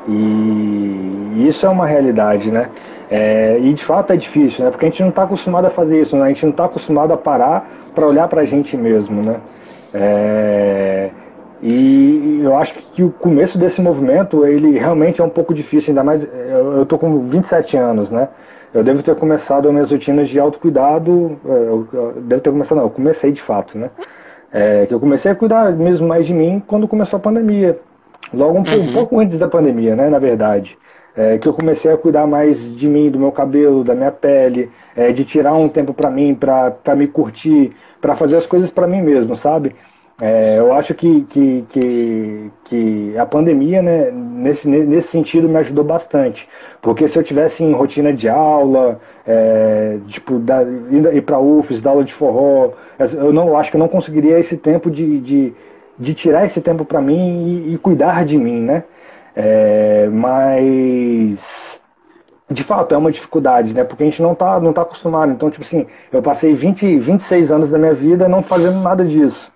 e 0.07 1.47
isso 1.47 1.65
é 1.65 1.69
uma 1.69 1.87
realidade, 1.87 2.51
né? 2.51 2.69
É, 3.09 3.57
e 3.59 3.73
de 3.73 3.83
fato 3.83 4.13
é 4.13 4.17
difícil, 4.17 4.63
né? 4.63 4.71
Porque 4.71 4.85
a 4.85 4.89
gente 4.89 5.01
não 5.01 5.09
está 5.09 5.23
acostumado 5.23 5.65
a 5.65 5.69
fazer 5.71 5.99
isso, 5.99 6.15
né? 6.15 6.25
A 6.25 6.27
gente 6.27 6.43
não 6.43 6.51
está 6.51 6.65
acostumado 6.65 7.11
a 7.11 7.17
parar 7.17 7.67
para 7.95 8.05
olhar 8.05 8.27
para 8.27 8.41
a 8.41 8.45
gente 8.45 8.77
mesmo, 8.77 9.23
né? 9.23 9.37
É, 9.93 11.09
e 11.61 12.41
eu 12.43 12.55
acho 12.55 12.75
que 12.93 13.01
o 13.01 13.09
começo 13.09 13.57
desse 13.57 13.81
movimento, 13.81 14.45
ele 14.45 14.77
realmente 14.77 15.21
é 15.21 15.23
um 15.23 15.29
pouco 15.29 15.53
difícil, 15.53 15.91
ainda 15.91 16.03
mais, 16.03 16.21
eu, 16.23 16.85
tô 16.85 16.97
com 16.97 17.27
27 17.27 17.77
anos, 17.77 18.11
né? 18.11 18.27
Eu 18.75 18.83
devo 18.83 19.01
ter 19.01 19.15
começado 19.15 19.69
as 19.69 19.73
minhas 19.73 19.89
rotinas 19.89 20.27
de 20.27 20.37
autocuidado, 20.37 21.39
é, 21.45 21.49
eu, 21.49 21.87
eu 21.93 22.13
devo 22.17 22.41
ter 22.41 22.51
começado, 22.51 22.77
não, 22.77 22.83
eu 22.83 22.89
comecei 22.89 23.31
de 23.31 23.41
fato, 23.41 23.77
né? 23.77 23.89
É, 24.51 24.85
que 24.85 24.93
eu 24.93 24.99
comecei 24.99 25.31
a 25.31 25.35
cuidar 25.35 25.71
mesmo 25.71 26.05
mais 26.05 26.27
de 26.27 26.33
mim 26.33 26.61
quando 26.67 26.85
começou 26.85 27.15
a 27.15 27.21
pandemia. 27.21 27.79
Logo 28.33 28.59
um, 28.59 28.63
uhum. 28.63 28.89
um 28.89 28.93
pouco 28.93 29.17
antes 29.17 29.39
da 29.39 29.47
pandemia, 29.47 29.95
né, 29.95 30.09
na 30.09 30.19
verdade. 30.19 30.77
É, 31.15 31.37
que 31.37 31.47
eu 31.47 31.53
comecei 31.53 31.89
a 31.89 31.95
cuidar 31.97 32.27
mais 32.27 32.59
de 32.75 32.85
mim, 32.89 33.09
do 33.09 33.17
meu 33.17 33.31
cabelo, 33.31 33.81
da 33.81 33.95
minha 33.95 34.11
pele, 34.11 34.69
é, 34.93 35.13
de 35.13 35.23
tirar 35.23 35.53
um 35.53 35.69
tempo 35.69 35.93
para 35.93 36.11
mim, 36.11 36.35
para 36.35 36.95
me 36.97 37.07
curtir, 37.07 37.73
para 38.01 38.13
fazer 38.13 38.35
as 38.35 38.45
coisas 38.45 38.69
para 38.69 38.85
mim 38.85 39.01
mesmo, 39.01 39.37
sabe? 39.37 39.73
É, 40.19 40.57
eu 40.59 40.71
acho 40.73 40.93
que, 40.93 41.23
que, 41.25 41.65
que, 41.69 42.51
que, 42.63 43.17
a 43.17 43.25
pandemia, 43.25 43.81
né, 43.81 44.11
nesse, 44.11 44.67
nesse 44.67 45.09
sentido, 45.09 45.49
me 45.49 45.57
ajudou 45.57 45.83
bastante. 45.83 46.47
Porque 46.81 47.07
se 47.07 47.19
eu 47.19 47.23
tivesse 47.23 47.63
em 47.63 47.73
rotina 47.73 48.13
de 48.13 48.29
aula, 48.29 48.99
é, 49.27 49.97
tipo, 50.07 50.39
da, 50.39 50.63
ir 50.63 51.21
para 51.21 51.39
UFES, 51.39 51.81
dar 51.81 51.89
aula 51.91 52.03
de 52.05 52.13
forró, 52.13 52.71
eu 52.97 53.33
não 53.33 53.57
acho 53.57 53.69
que 53.71 53.77
eu 53.77 53.79
não 53.79 53.89
conseguiria 53.89 54.39
esse 54.39 54.55
tempo 54.55 54.89
de, 54.89 55.19
de, 55.19 55.53
de 55.99 56.13
tirar 56.13 56.45
esse 56.45 56.61
tempo 56.61 56.85
para 56.85 57.01
mim 57.01 57.65
e, 57.67 57.73
e, 57.73 57.77
cuidar 57.77 58.23
de 58.25 58.37
mim, 58.37 58.61
né? 58.61 58.83
É, 59.35 60.07
mas 60.11 61.79
de 62.49 62.63
fato 62.63 62.93
é 62.95 62.97
uma 62.97 63.11
dificuldade, 63.11 63.73
né? 63.73 63.83
Porque 63.83 64.03
a 64.03 64.05
gente 64.05 64.21
não 64.21 64.33
tá, 64.33 64.59
não 64.61 64.71
tá 64.71 64.83
acostumado. 64.83 65.31
Então, 65.31 65.49
tipo 65.49 65.65
assim, 65.65 65.87
eu 66.11 66.21
passei 66.21 66.53
20, 66.55 66.99
26 66.99 67.51
anos 67.51 67.69
da 67.69 67.77
minha 67.77 67.93
vida 67.93 68.29
não 68.29 68.41
fazendo 68.41 68.79
nada 68.79 69.03
disso. 69.03 69.53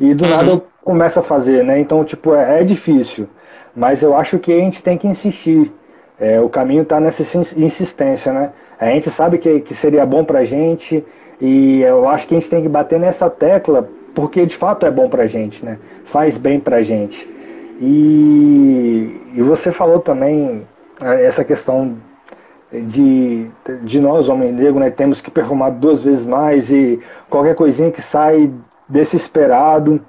E 0.00 0.14
do 0.14 0.24
uhum. 0.24 0.30
nada 0.30 0.50
eu 0.50 0.66
começo 0.82 1.20
a 1.20 1.22
fazer, 1.22 1.62
né? 1.62 1.78
Então, 1.78 2.02
tipo, 2.04 2.34
é, 2.34 2.60
é, 2.60 2.64
difícil. 2.64 3.28
Mas 3.76 4.02
eu 4.02 4.16
acho 4.16 4.38
que 4.38 4.52
a 4.52 4.56
gente 4.56 4.82
tem 4.82 4.96
que 4.96 5.06
insistir. 5.06 5.70
É, 6.18 6.40
o 6.40 6.48
caminho 6.48 6.82
está 6.82 6.98
nessa 6.98 7.22
insistência, 7.56 8.32
né? 8.32 8.50
A 8.78 8.86
gente 8.86 9.10
sabe 9.10 9.38
que, 9.38 9.60
que 9.60 9.74
seria 9.74 10.04
bom 10.06 10.24
pra 10.24 10.44
gente 10.44 11.04
e 11.40 11.82
eu 11.82 12.08
acho 12.08 12.26
que 12.26 12.34
a 12.34 12.40
gente 12.40 12.50
tem 12.50 12.62
que 12.62 12.68
bater 12.68 12.98
nessa 12.98 13.28
tecla 13.28 13.88
porque 14.14 14.44
de 14.44 14.56
fato 14.56 14.84
é 14.84 14.90
bom 14.90 15.08
pra 15.08 15.26
gente, 15.26 15.64
né? 15.64 15.78
Faz 16.06 16.36
bem 16.36 16.58
pra 16.58 16.82
gente. 16.82 17.28
E, 17.80 19.20
e 19.34 19.42
você 19.42 19.72
falou 19.72 20.00
também 20.00 20.66
é, 21.00 21.24
essa 21.24 21.44
questão 21.44 21.96
de, 22.72 23.46
de 23.82 24.00
nós, 24.00 24.28
homem 24.28 24.52
negro, 24.52 24.78
né, 24.78 24.90
temos 24.90 25.20
que 25.20 25.30
performar 25.30 25.72
duas 25.72 26.02
vezes 26.02 26.24
mais 26.24 26.70
e 26.70 27.00
qualquer 27.28 27.54
coisinha 27.54 27.90
que 27.90 28.00
sai 28.00 28.50
desesperado, 28.90 30.00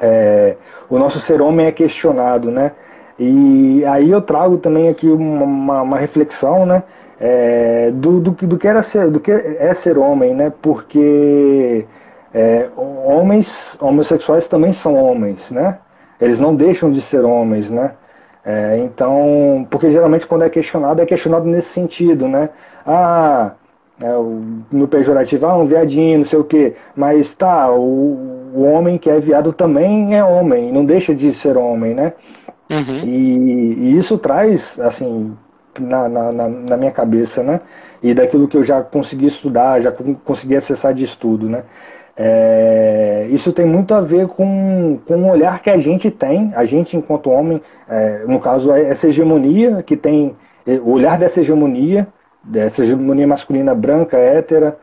é, 0.00 0.56
o 0.88 0.98
nosso 0.98 1.20
ser 1.20 1.40
homem 1.40 1.66
é 1.66 1.72
questionado, 1.72 2.50
né? 2.50 2.72
E 3.18 3.84
aí 3.84 4.10
eu 4.10 4.20
trago 4.20 4.58
também 4.58 4.88
aqui 4.88 5.08
uma, 5.08 5.44
uma, 5.44 5.82
uma 5.82 5.98
reflexão, 5.98 6.66
né? 6.66 6.82
É, 7.20 7.90
do, 7.92 8.20
do, 8.20 8.30
do, 8.32 8.58
que 8.58 8.66
era 8.66 8.82
ser, 8.82 9.08
do 9.08 9.20
que 9.20 9.30
é 9.30 9.72
ser 9.74 9.96
homem, 9.96 10.34
né? 10.34 10.52
Porque 10.60 11.86
é, 12.34 12.68
homens 12.76 13.76
homossexuais 13.80 14.48
também 14.48 14.72
são 14.72 14.94
homens, 14.96 15.50
né? 15.50 15.78
Eles 16.20 16.40
não 16.40 16.54
deixam 16.54 16.90
de 16.90 17.00
ser 17.00 17.24
homens, 17.24 17.70
né? 17.70 17.92
É, 18.44 18.78
então, 18.78 19.66
porque 19.70 19.90
geralmente 19.90 20.26
quando 20.26 20.42
é 20.42 20.50
questionado, 20.50 21.00
é 21.00 21.06
questionado 21.06 21.46
nesse 21.46 21.68
sentido, 21.68 22.28
né? 22.28 22.50
Ah, 22.86 23.52
é, 24.00 24.06
no 24.72 24.88
pejorativo, 24.88 25.46
ah, 25.46 25.56
um 25.56 25.66
viadinho, 25.66 26.18
não 26.18 26.24
sei 26.24 26.38
o 26.38 26.44
quê. 26.44 26.74
Mas 26.96 27.32
tá, 27.34 27.70
o, 27.70 28.50
o 28.54 28.62
homem 28.62 28.98
que 28.98 29.08
é 29.08 29.20
viado 29.20 29.52
também 29.52 30.16
é 30.16 30.24
homem, 30.24 30.72
não 30.72 30.84
deixa 30.84 31.14
de 31.14 31.32
ser 31.32 31.56
homem, 31.56 31.94
né? 31.94 32.12
Uhum. 32.70 33.04
E, 33.04 33.74
e, 33.78 33.98
isso 33.98 34.18
traz, 34.18 34.78
assim, 34.80 35.36
na, 35.78 36.08
na, 36.08 36.32
na, 36.32 36.76
minha 36.76 36.90
cabeça, 36.90 37.42
né? 37.42 37.60
E 38.02 38.12
daquilo 38.14 38.48
que 38.48 38.56
eu 38.56 38.64
já 38.64 38.82
consegui 38.82 39.26
estudar, 39.26 39.80
já 39.80 39.92
consegui 40.24 40.56
acessar 40.56 40.92
de 40.92 41.04
estudo, 41.04 41.48
né? 41.48 41.62
É, 42.16 43.26
isso 43.30 43.52
tem 43.52 43.66
muito 43.66 43.92
a 43.92 44.00
ver 44.00 44.28
com, 44.28 44.98
com 45.06 45.16
o 45.16 45.30
olhar 45.30 45.60
que 45.60 45.68
a 45.68 45.78
gente 45.78 46.10
tem, 46.10 46.52
a 46.54 46.64
gente 46.64 46.96
enquanto 46.96 47.30
homem, 47.30 47.60
é, 47.88 48.22
no 48.26 48.38
caso, 48.38 48.72
é 48.72 48.88
essa 48.88 49.08
hegemonia 49.08 49.82
que 49.82 49.96
tem, 49.96 50.34
o 50.66 50.92
olhar 50.92 51.18
dessa 51.18 51.40
hegemonia, 51.40 52.06
dessa 52.44 52.82
hegemonia 52.82 53.26
masculina 53.26 53.74
branca, 53.74 54.16
hétera, 54.16 54.78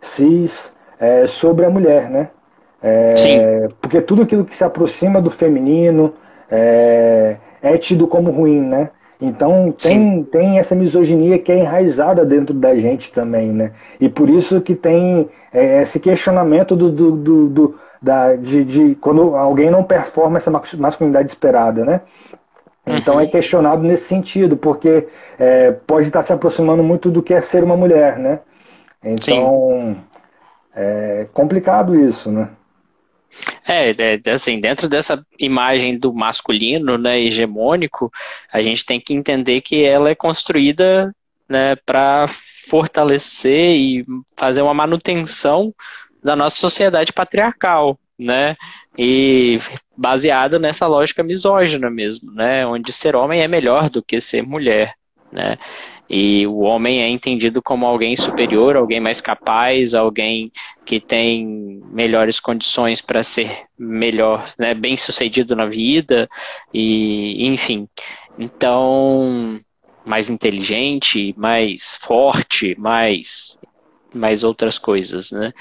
cis, 0.00 0.72
é, 0.98 1.26
sobre 1.26 1.64
a 1.64 1.70
mulher, 1.70 2.08
né? 2.10 2.28
É, 2.82 3.16
Sim. 3.16 3.38
Porque 3.80 4.00
tudo 4.00 4.22
aquilo 4.22 4.44
que 4.44 4.56
se 4.56 4.64
aproxima 4.64 5.20
do 5.20 5.30
feminino 5.30 6.14
é, 6.50 7.36
é 7.62 7.76
tido 7.76 8.06
como 8.06 8.30
ruim, 8.30 8.60
né? 8.60 8.90
Então 9.20 9.70
tem, 9.72 10.22
tem 10.24 10.58
essa 10.58 10.74
misoginia 10.74 11.38
que 11.38 11.52
é 11.52 11.58
enraizada 11.58 12.24
dentro 12.24 12.54
da 12.54 12.74
gente 12.74 13.12
também, 13.12 13.48
né? 13.52 13.72
E 14.00 14.08
por 14.08 14.30
isso 14.30 14.60
que 14.62 14.74
tem 14.74 15.28
é, 15.52 15.82
esse 15.82 16.00
questionamento 16.00 16.74
do, 16.74 16.90
do, 16.90 17.10
do, 17.12 17.48
do 17.48 17.74
da, 18.00 18.34
de, 18.34 18.64
de, 18.64 18.94
quando 18.94 19.36
alguém 19.36 19.70
não 19.70 19.84
performa 19.84 20.38
essa 20.38 20.50
masculinidade 20.50 21.28
esperada, 21.28 21.84
né? 21.84 22.00
Então 22.86 23.14
uhum. 23.14 23.20
é 23.20 23.26
questionado 23.26 23.82
nesse 23.82 24.04
sentido, 24.04 24.56
porque 24.56 25.06
é, 25.38 25.72
pode 25.72 26.06
estar 26.06 26.22
se 26.22 26.32
aproximando 26.32 26.82
muito 26.82 27.10
do 27.10 27.22
que 27.22 27.34
é 27.34 27.40
ser 27.40 27.62
uma 27.62 27.76
mulher, 27.76 28.18
né? 28.18 28.40
Então 29.02 29.94
Sim. 29.94 29.96
é 30.74 31.26
complicado 31.32 31.98
isso, 31.98 32.30
né? 32.30 32.48
É, 33.66 33.90
é, 33.90 34.30
assim, 34.30 34.60
dentro 34.60 34.88
dessa 34.88 35.24
imagem 35.38 35.96
do 35.96 36.12
masculino, 36.12 36.98
né, 36.98 37.20
hegemônico, 37.20 38.10
a 38.52 38.60
gente 38.60 38.84
tem 38.84 39.00
que 39.00 39.14
entender 39.14 39.60
que 39.60 39.84
ela 39.84 40.10
é 40.10 40.14
construída, 40.14 41.14
né, 41.48 41.76
para 41.86 42.26
fortalecer 42.68 43.76
e 43.76 44.04
fazer 44.36 44.62
uma 44.62 44.74
manutenção 44.74 45.72
da 46.22 46.34
nossa 46.34 46.56
sociedade 46.56 47.12
patriarcal, 47.12 47.98
né? 48.18 48.56
E 48.96 49.58
baseada 50.00 50.58
nessa 50.58 50.86
lógica 50.86 51.22
misógina 51.22 51.90
mesmo, 51.90 52.32
né? 52.32 52.66
Onde 52.66 52.90
ser 52.90 53.14
homem 53.14 53.42
é 53.42 53.46
melhor 53.46 53.90
do 53.90 54.02
que 54.02 54.18
ser 54.18 54.42
mulher, 54.42 54.94
né? 55.30 55.58
E 56.08 56.46
o 56.46 56.60
homem 56.60 57.02
é 57.02 57.08
entendido 57.08 57.60
como 57.60 57.84
alguém 57.86 58.16
superior, 58.16 58.76
alguém 58.76 58.98
mais 58.98 59.20
capaz, 59.20 59.92
alguém 59.92 60.50
que 60.86 60.98
tem 60.98 61.82
melhores 61.92 62.40
condições 62.40 63.02
para 63.02 63.22
ser 63.22 63.64
melhor, 63.78 64.50
né, 64.58 64.72
bem 64.72 64.96
sucedido 64.96 65.54
na 65.54 65.66
vida, 65.66 66.28
e 66.72 67.46
enfim. 67.46 67.86
Então, 68.38 69.60
mais 70.04 70.30
inteligente, 70.30 71.34
mais 71.36 71.98
forte, 72.00 72.74
mais, 72.78 73.58
mais 74.14 74.42
outras 74.42 74.78
coisas, 74.78 75.30
né? 75.30 75.52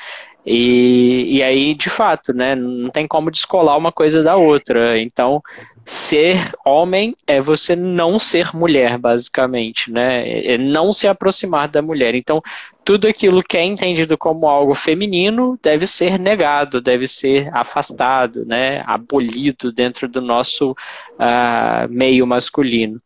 E, 0.52 1.38
e 1.38 1.44
aí, 1.44 1.76
de 1.76 1.92
fato, 1.92 2.34
né, 2.34 2.56
não 2.56 2.90
tem 2.90 3.08
como 3.08 3.30
descolar 3.30 3.78
uma 3.78 3.92
coisa 3.92 4.24
da 4.24 4.36
outra. 4.36 5.00
Então, 5.00 5.44
ser 5.86 6.52
homem 6.66 7.16
é 7.28 7.40
você 7.40 7.76
não 7.76 8.18
ser 8.18 8.56
mulher, 8.56 8.98
basicamente, 8.98 9.92
né? 9.92 10.54
É 10.54 10.58
não 10.58 10.92
se 10.92 11.08
aproximar 11.08 11.68
da 11.68 11.84
mulher. 11.84 12.16
Então, 12.16 12.42
tudo 12.84 13.08
aquilo 13.08 13.44
que 13.44 13.58
é 13.58 13.64
entendido 13.64 14.18
como 14.18 14.48
algo 14.48 14.74
feminino 14.74 15.60
deve 15.62 15.86
ser 15.86 16.18
negado, 16.18 16.82
deve 16.82 17.08
ser 17.08 17.56
afastado, 17.56 18.44
né? 18.44 18.84
Abolido 18.88 19.72
dentro 19.72 20.08
do 20.08 20.20
nosso 20.20 20.72
uh, 20.72 21.88
meio 21.92 22.26
masculino. 22.26 23.00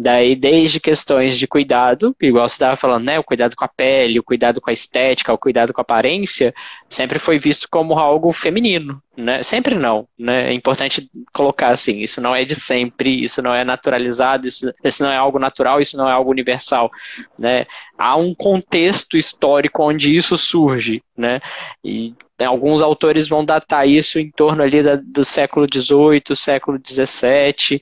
Daí, 0.00 0.36
desde 0.36 0.78
questões 0.78 1.36
de 1.36 1.48
cuidado, 1.48 2.14
igual 2.22 2.48
você 2.48 2.54
estava 2.54 2.76
falando, 2.76 3.04
né? 3.04 3.18
O 3.18 3.24
cuidado 3.24 3.56
com 3.56 3.64
a 3.64 3.68
pele, 3.68 4.20
o 4.20 4.22
cuidado 4.22 4.60
com 4.60 4.70
a 4.70 4.72
estética, 4.72 5.32
o 5.32 5.38
cuidado 5.38 5.72
com 5.72 5.80
a 5.80 5.82
aparência, 5.82 6.54
sempre 6.88 7.18
foi 7.18 7.36
visto 7.36 7.66
como 7.68 7.98
algo 7.98 8.32
feminino, 8.32 9.02
né? 9.16 9.42
Sempre 9.42 9.74
não, 9.74 10.06
né? 10.16 10.50
É 10.50 10.54
importante 10.54 11.10
colocar 11.32 11.70
assim, 11.70 11.98
isso 11.98 12.20
não 12.20 12.32
é 12.32 12.44
de 12.44 12.54
sempre, 12.54 13.24
isso 13.24 13.42
não 13.42 13.52
é 13.52 13.64
naturalizado, 13.64 14.46
isso, 14.46 14.72
isso 14.84 15.02
não 15.02 15.10
é 15.10 15.16
algo 15.16 15.40
natural, 15.40 15.80
isso 15.80 15.96
não 15.96 16.08
é 16.08 16.12
algo 16.12 16.30
universal, 16.30 16.88
né? 17.36 17.66
Há 17.98 18.14
um 18.14 18.32
contexto 18.32 19.16
histórico 19.16 19.82
onde 19.82 20.14
isso 20.14 20.36
surge, 20.38 21.02
né? 21.16 21.40
E 21.84 22.14
alguns 22.38 22.80
autores 22.80 23.26
vão 23.26 23.44
datar 23.44 23.88
isso 23.88 24.20
em 24.20 24.30
torno 24.30 24.62
ali 24.62 24.80
da, 24.80 24.94
do 24.94 25.24
século 25.24 25.66
XVIII, 25.66 26.36
século 26.36 26.78
XVII, 26.78 27.80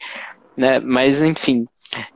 né? 0.56 0.80
Mas, 0.80 1.22
enfim, 1.22 1.66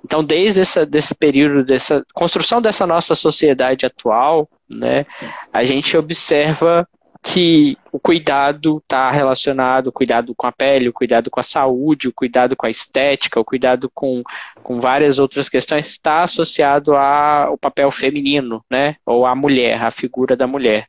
então, 0.05 0.23
desde 0.23 0.61
essa, 0.61 0.85
desse 0.87 1.15
período, 1.15 1.65
dessa 1.65 2.05
construção 2.15 2.61
dessa 2.61 2.87
nossa 2.87 3.15
sociedade 3.15 3.87
atual, 3.87 4.49
né, 4.69 5.07
a 5.53 5.65
gente 5.65 5.97
observa 5.97 6.87
que 7.23 7.77
o 7.93 8.01
cuidado 8.01 8.79
está 8.79 9.11
relacionado, 9.11 9.89
o 9.89 9.93
cuidado 9.93 10.35
com 10.35 10.47
a 10.47 10.53
pele, 10.53 10.89
o 10.89 10.93
cuidado 10.93 11.31
com 11.31 11.39
a 11.39 11.43
saúde, 11.43 12.09
o 12.09 12.13
cuidado 12.13 12.57
com 12.57 12.67
a 12.67 12.71
estética, 12.71 13.39
o 13.39 13.45
cuidado 13.45 13.91
com, 13.93 14.23
com 14.63 14.81
várias 14.81 15.19
outras 15.19 15.49
questões 15.49 15.89
está 15.89 16.21
associado 16.23 16.95
ao 16.97 17.59
papel 17.59 17.91
feminino, 17.91 18.65
né? 18.71 18.97
Ou 19.05 19.27
à 19.27 19.35
mulher, 19.35 19.83
à 19.83 19.91
figura 19.91 20.35
da 20.35 20.47
mulher. 20.47 20.87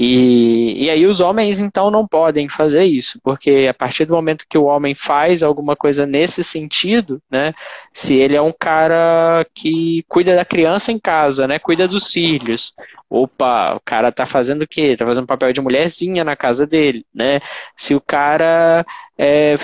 E, 0.00 0.84
e 0.84 0.90
aí 0.90 1.06
os 1.06 1.18
homens 1.18 1.58
então 1.58 1.90
não 1.90 2.06
podem 2.06 2.48
fazer 2.48 2.84
isso, 2.84 3.18
porque 3.20 3.66
a 3.68 3.74
partir 3.74 4.04
do 4.04 4.14
momento 4.14 4.46
que 4.48 4.56
o 4.56 4.66
homem 4.66 4.94
faz 4.94 5.42
alguma 5.42 5.74
coisa 5.74 6.06
nesse 6.06 6.44
sentido, 6.44 7.20
né, 7.28 7.52
se 7.92 8.14
ele 8.14 8.36
é 8.36 8.40
um 8.40 8.52
cara 8.56 9.44
que 9.52 10.04
cuida 10.06 10.36
da 10.36 10.44
criança 10.44 10.92
em 10.92 11.00
casa, 11.00 11.48
né, 11.48 11.58
cuida 11.58 11.88
dos 11.88 12.12
filhos, 12.12 12.74
opa, 13.10 13.74
o 13.74 13.80
cara 13.80 14.12
tá 14.12 14.24
fazendo 14.24 14.62
o 14.62 14.68
quê? 14.68 14.96
Tá 14.96 15.04
fazendo 15.04 15.26
papel 15.26 15.52
de 15.52 15.60
mulherzinha 15.60 16.22
na 16.22 16.36
casa 16.36 16.64
dele, 16.64 17.04
né? 17.12 17.40
Se 17.76 17.94
o 17.94 18.00
cara 18.00 18.86
é, 19.16 19.56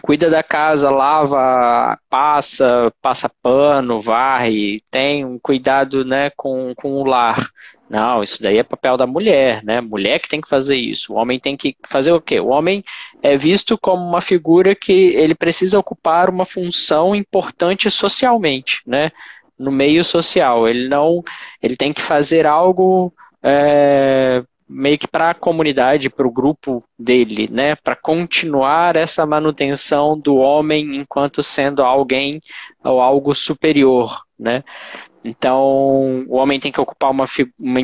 cuida 0.00 0.30
da 0.30 0.42
casa, 0.42 0.90
lava, 0.90 1.98
passa, 2.08 2.92
passa 3.02 3.30
pano, 3.42 4.00
varre, 4.00 4.82
tem 4.90 5.24
um 5.24 5.38
cuidado 5.38 6.04
né, 6.04 6.30
com, 6.36 6.74
com 6.74 6.92
o 6.92 7.04
lar. 7.04 7.50
Não, 7.90 8.22
isso 8.22 8.40
daí 8.40 8.56
é 8.56 8.62
papel 8.62 8.96
da 8.96 9.04
mulher, 9.04 9.64
né? 9.64 9.80
Mulher 9.80 10.20
que 10.20 10.28
tem 10.28 10.40
que 10.40 10.48
fazer 10.48 10.76
isso. 10.76 11.12
O 11.12 11.16
homem 11.16 11.40
tem 11.40 11.56
que 11.56 11.76
fazer 11.88 12.12
o 12.12 12.20
quê? 12.20 12.38
O 12.38 12.46
homem 12.46 12.84
é 13.20 13.36
visto 13.36 13.76
como 13.76 14.00
uma 14.06 14.20
figura 14.20 14.76
que 14.76 14.92
ele 14.92 15.34
precisa 15.34 15.76
ocupar 15.76 16.30
uma 16.30 16.44
função 16.44 17.16
importante 17.16 17.90
socialmente, 17.90 18.80
né? 18.86 19.10
No 19.58 19.72
meio 19.72 20.04
social. 20.04 20.68
Ele 20.68 20.88
não, 20.88 21.20
ele 21.60 21.74
tem 21.74 21.92
que 21.92 22.00
fazer 22.00 22.46
algo 22.46 23.12
é, 23.42 24.44
meio 24.68 24.96
que 24.96 25.08
para 25.08 25.30
a 25.30 25.34
comunidade, 25.34 26.08
para 26.08 26.28
o 26.28 26.32
grupo 26.32 26.84
dele, 26.96 27.48
né? 27.50 27.74
Para 27.74 27.96
continuar 27.96 28.94
essa 28.94 29.26
manutenção 29.26 30.16
do 30.16 30.36
homem 30.36 30.94
enquanto 30.94 31.42
sendo 31.42 31.82
alguém 31.82 32.40
ou 32.84 33.00
algo 33.00 33.34
superior, 33.34 34.22
né? 34.38 34.62
Então, 35.22 36.24
o 36.28 36.36
homem 36.36 36.58
tem 36.58 36.72
que 36.72 36.80
ocupar 36.80 37.10
uma, 37.10 37.26
uma 37.58 37.80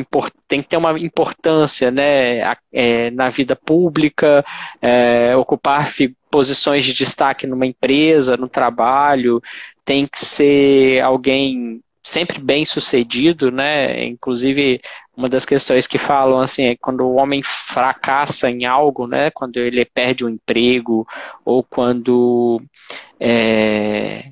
tem 0.47 0.61
que 0.61 0.69
ter 0.69 0.77
uma 0.77 0.99
importância 0.99 1.91
né, 1.91 2.55
é, 2.73 3.11
na 3.11 3.29
vida 3.29 3.55
pública, 3.55 4.43
é, 4.81 5.35
ocupar 5.35 5.93
posições 6.31 6.83
de 6.83 6.93
destaque 6.93 7.45
numa 7.45 7.65
empresa, 7.65 8.35
no 8.35 8.49
trabalho, 8.49 9.41
tem 9.85 10.07
que 10.07 10.19
ser 10.19 10.99
alguém 11.01 11.81
sempre 12.03 12.39
bem 12.39 12.65
sucedido, 12.65 13.51
né? 13.51 14.05
Inclusive, 14.05 14.81
uma 15.15 15.27
das 15.27 15.45
questões 15.45 15.85
que 15.87 15.97
falam 15.97 16.39
assim 16.39 16.63
é 16.67 16.75
quando 16.77 17.01
o 17.01 17.15
homem 17.15 17.41
fracassa 17.43 18.49
em 18.49 18.65
algo, 18.65 19.07
né? 19.07 19.29
Quando 19.31 19.57
ele 19.57 19.83
perde 19.83 20.25
um 20.25 20.29
emprego 20.29 21.05
ou 21.43 21.63
quando 21.63 22.61
é, 23.19 24.31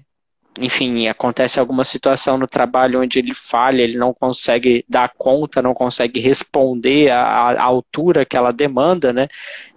enfim, 0.59 1.07
acontece 1.07 1.59
alguma 1.59 1.83
situação 1.83 2.37
no 2.37 2.47
trabalho 2.47 3.01
onde 3.01 3.19
ele 3.19 3.33
falha, 3.33 3.81
ele 3.81 3.97
não 3.97 4.13
consegue 4.13 4.85
dar 4.87 5.11
conta, 5.17 5.61
não 5.61 5.73
consegue 5.73 6.19
responder 6.19 7.11
à, 7.11 7.61
altura 7.61 8.25
que 8.25 8.37
ela 8.37 8.51
demanda, 8.51 9.11
né? 9.11 9.27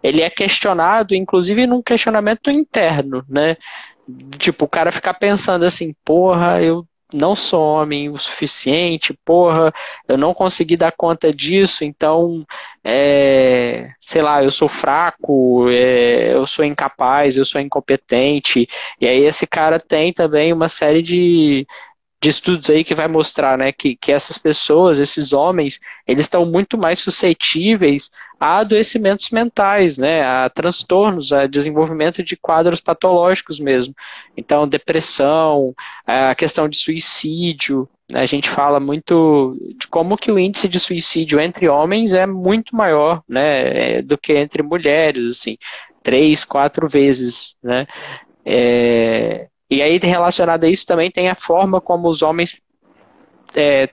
Ele 0.03 0.23
é 0.23 0.31
questionado, 0.31 1.15
inclusive 1.15 1.67
num 1.67 1.83
questionamento 1.83 2.51
interno, 2.51 3.25
né? 3.29 3.57
Tipo, 4.39 4.65
o 4.65 4.69
cara 4.69 4.93
ficar 4.93 5.15
pensando 5.15 5.65
assim, 5.65 5.95
porra, 6.05 6.63
eu 6.63 6.87
não 7.13 7.35
sou 7.35 7.63
homem 7.63 8.11
o 8.11 8.19
suficiente, 8.19 9.15
porra, 9.25 9.73
eu 10.07 10.19
não 10.19 10.35
consegui 10.35 10.77
dar 10.77 10.93
conta 10.93 11.33
disso, 11.33 11.85
então, 11.85 12.45
é, 12.85 13.89
sei 14.01 14.21
lá, 14.23 14.45
eu 14.45 14.51
sou 14.51 14.69
fraco, 14.69 15.69
é, 15.71 16.35
eu 16.35 16.47
sou 16.47 16.65
incapaz, 16.65 17.37
eu 17.37 17.45
sou 17.45 17.61
incompetente, 17.61 18.69
e 19.01 19.07
aí 19.07 19.25
esse 19.25 19.47
cara 19.47 19.79
tem 19.81 20.13
também 20.13 20.53
uma 20.53 20.69
série 20.69 21.03
de, 21.03 21.67
de 22.21 22.29
estudos 22.29 22.69
aí 22.69 22.83
que 22.83 22.95
vai 22.95 23.07
mostrar 23.07 23.57
né, 23.57 23.71
que, 23.73 23.95
que 23.97 24.13
essas 24.13 24.37
pessoas, 24.39 24.99
esses 24.99 25.33
homens, 25.33 25.79
eles 26.07 26.27
estão 26.27 26.45
muito 26.45 26.77
mais 26.77 26.99
suscetíveis 26.99 28.11
a 28.41 28.59
adoecimentos 28.59 29.31
mentais, 29.31 29.99
né, 29.99 30.23
a 30.23 30.49
transtornos, 30.49 31.33
a 31.33 31.47
desenvolvimento 31.47 32.23
de 32.23 32.37
quadros 32.37 32.81
patológicos 32.81 33.59
mesmo. 33.59 33.95
Então, 34.37 34.67
depressão, 34.67 35.75
a 36.07 36.35
questão 36.35 36.69
de 36.69 36.77
suicídio, 36.77 37.89
né, 38.11 38.21
a 38.21 38.27
gente 38.27 38.49
fala 38.49 38.79
muito 38.81 39.57
de 39.77 39.87
como 39.89 40.17
que 40.17 40.31
o 40.31 40.39
índice 40.39 40.69
de 40.69 40.79
suicídio 40.79 41.41
entre 41.41 41.69
homens 41.69 42.13
é 42.13 42.27
muito 42.27 42.75
maior, 42.75 43.23
né, 43.29 44.03
do 44.03 44.17
que 44.17 44.33
entre 44.33 44.63
mulheres, 44.63 45.39
assim, 45.39 45.57
três, 46.03 46.45
quatro 46.45 46.89
vezes, 46.89 47.57
né. 47.63 47.87
É, 48.45 49.48
e 49.71 49.83
aí, 49.83 49.99
relacionado 49.99 50.65
a 50.65 50.69
isso, 50.69 50.87
também 50.87 51.11
tem 51.11 51.29
a 51.29 51.35
forma 51.35 51.81
como 51.81 52.09
os 52.09 52.23
homens 52.23 52.61
é, 53.55 53.89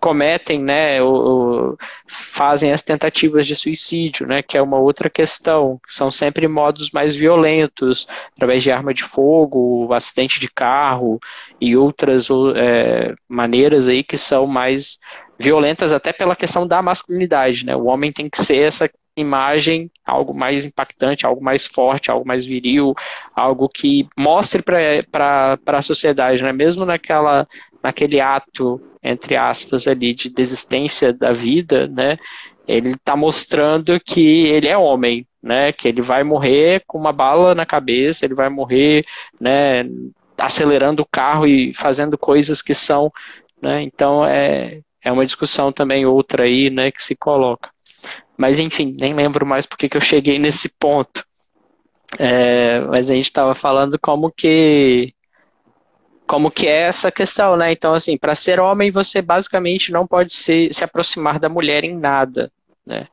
cometem, 0.00 0.60
né, 0.62 1.02
ou, 1.02 1.14
ou, 1.14 1.78
fazem 2.06 2.72
as 2.72 2.82
tentativas 2.82 3.46
de 3.46 3.54
suicídio, 3.54 4.26
né, 4.26 4.42
que 4.42 4.56
é 4.56 4.62
uma 4.62 4.78
outra 4.78 5.10
questão. 5.10 5.80
São 5.88 6.10
sempre 6.10 6.48
modos 6.48 6.90
mais 6.90 7.14
violentos, 7.14 8.06
através 8.36 8.62
de 8.62 8.70
arma 8.70 8.94
de 8.94 9.04
fogo, 9.04 9.92
acidente 9.92 10.40
de 10.40 10.48
carro 10.48 11.18
e 11.60 11.76
outras 11.76 12.28
é, 12.56 13.14
maneiras 13.28 13.88
aí 13.88 14.02
que 14.02 14.16
são 14.16 14.46
mais 14.46 14.98
violentas 15.38 15.92
até 15.92 16.12
pela 16.12 16.34
questão 16.34 16.66
da 16.66 16.82
masculinidade, 16.82 17.64
né? 17.64 17.76
O 17.76 17.84
homem 17.84 18.12
tem 18.12 18.28
que 18.28 18.42
ser 18.42 18.58
essa 18.58 18.90
imagem, 19.20 19.90
algo 20.04 20.34
mais 20.34 20.64
impactante, 20.64 21.26
algo 21.26 21.42
mais 21.42 21.66
forte, 21.66 22.10
algo 22.10 22.26
mais 22.26 22.44
viril, 22.44 22.94
algo 23.34 23.68
que 23.68 24.08
mostre 24.16 24.62
para 24.62 25.58
a 25.66 25.82
sociedade, 25.82 26.42
né? 26.42 26.52
mesmo 26.52 26.84
naquela, 26.84 27.46
naquele 27.82 28.20
ato, 28.20 28.80
entre 29.02 29.36
aspas, 29.36 29.86
ali, 29.86 30.14
de 30.14 30.28
desistência 30.28 31.12
da 31.12 31.32
vida, 31.32 31.86
né? 31.88 32.18
ele 32.66 32.90
está 32.90 33.16
mostrando 33.16 33.98
que 34.00 34.46
ele 34.46 34.68
é 34.68 34.76
homem, 34.76 35.26
né? 35.42 35.72
que 35.72 35.88
ele 35.88 36.02
vai 36.02 36.22
morrer 36.22 36.82
com 36.86 36.98
uma 36.98 37.12
bala 37.12 37.54
na 37.54 37.64
cabeça, 37.64 38.24
ele 38.24 38.34
vai 38.34 38.48
morrer 38.48 39.04
né, 39.40 39.84
acelerando 40.36 41.02
o 41.02 41.08
carro 41.10 41.46
e 41.46 41.72
fazendo 41.74 42.18
coisas 42.18 42.60
que 42.62 42.74
são. 42.74 43.10
Né? 43.60 43.82
Então, 43.82 44.24
é, 44.24 44.80
é 45.02 45.10
uma 45.10 45.26
discussão 45.26 45.72
também 45.72 46.06
outra 46.06 46.44
aí 46.44 46.70
né, 46.70 46.90
que 46.90 47.02
se 47.02 47.16
coloca. 47.16 47.70
Mas 48.38 48.60
enfim, 48.60 48.94
nem 48.98 49.12
lembro 49.14 49.44
mais 49.44 49.66
porque 49.66 49.88
que 49.88 49.96
eu 49.96 50.00
cheguei 50.00 50.38
nesse 50.38 50.68
ponto. 50.68 51.26
É, 52.18 52.80
mas 52.82 53.10
a 53.10 53.14
gente 53.14 53.24
estava 53.24 53.54
falando 53.54 53.98
como 53.98 54.30
que 54.30 55.12
como 56.26 56.50
que 56.50 56.68
é 56.68 56.82
essa 56.82 57.10
questão, 57.10 57.56
né? 57.56 57.72
Então, 57.72 57.94
assim, 57.94 58.16
para 58.18 58.34
ser 58.34 58.60
homem, 58.60 58.90
você 58.90 59.22
basicamente 59.22 59.90
não 59.90 60.06
pode 60.06 60.34
se, 60.34 60.68
se 60.72 60.84
aproximar 60.84 61.38
da 61.40 61.48
mulher 61.48 61.84
em 61.84 61.96
nada, 61.96 62.52
né? 62.86 63.08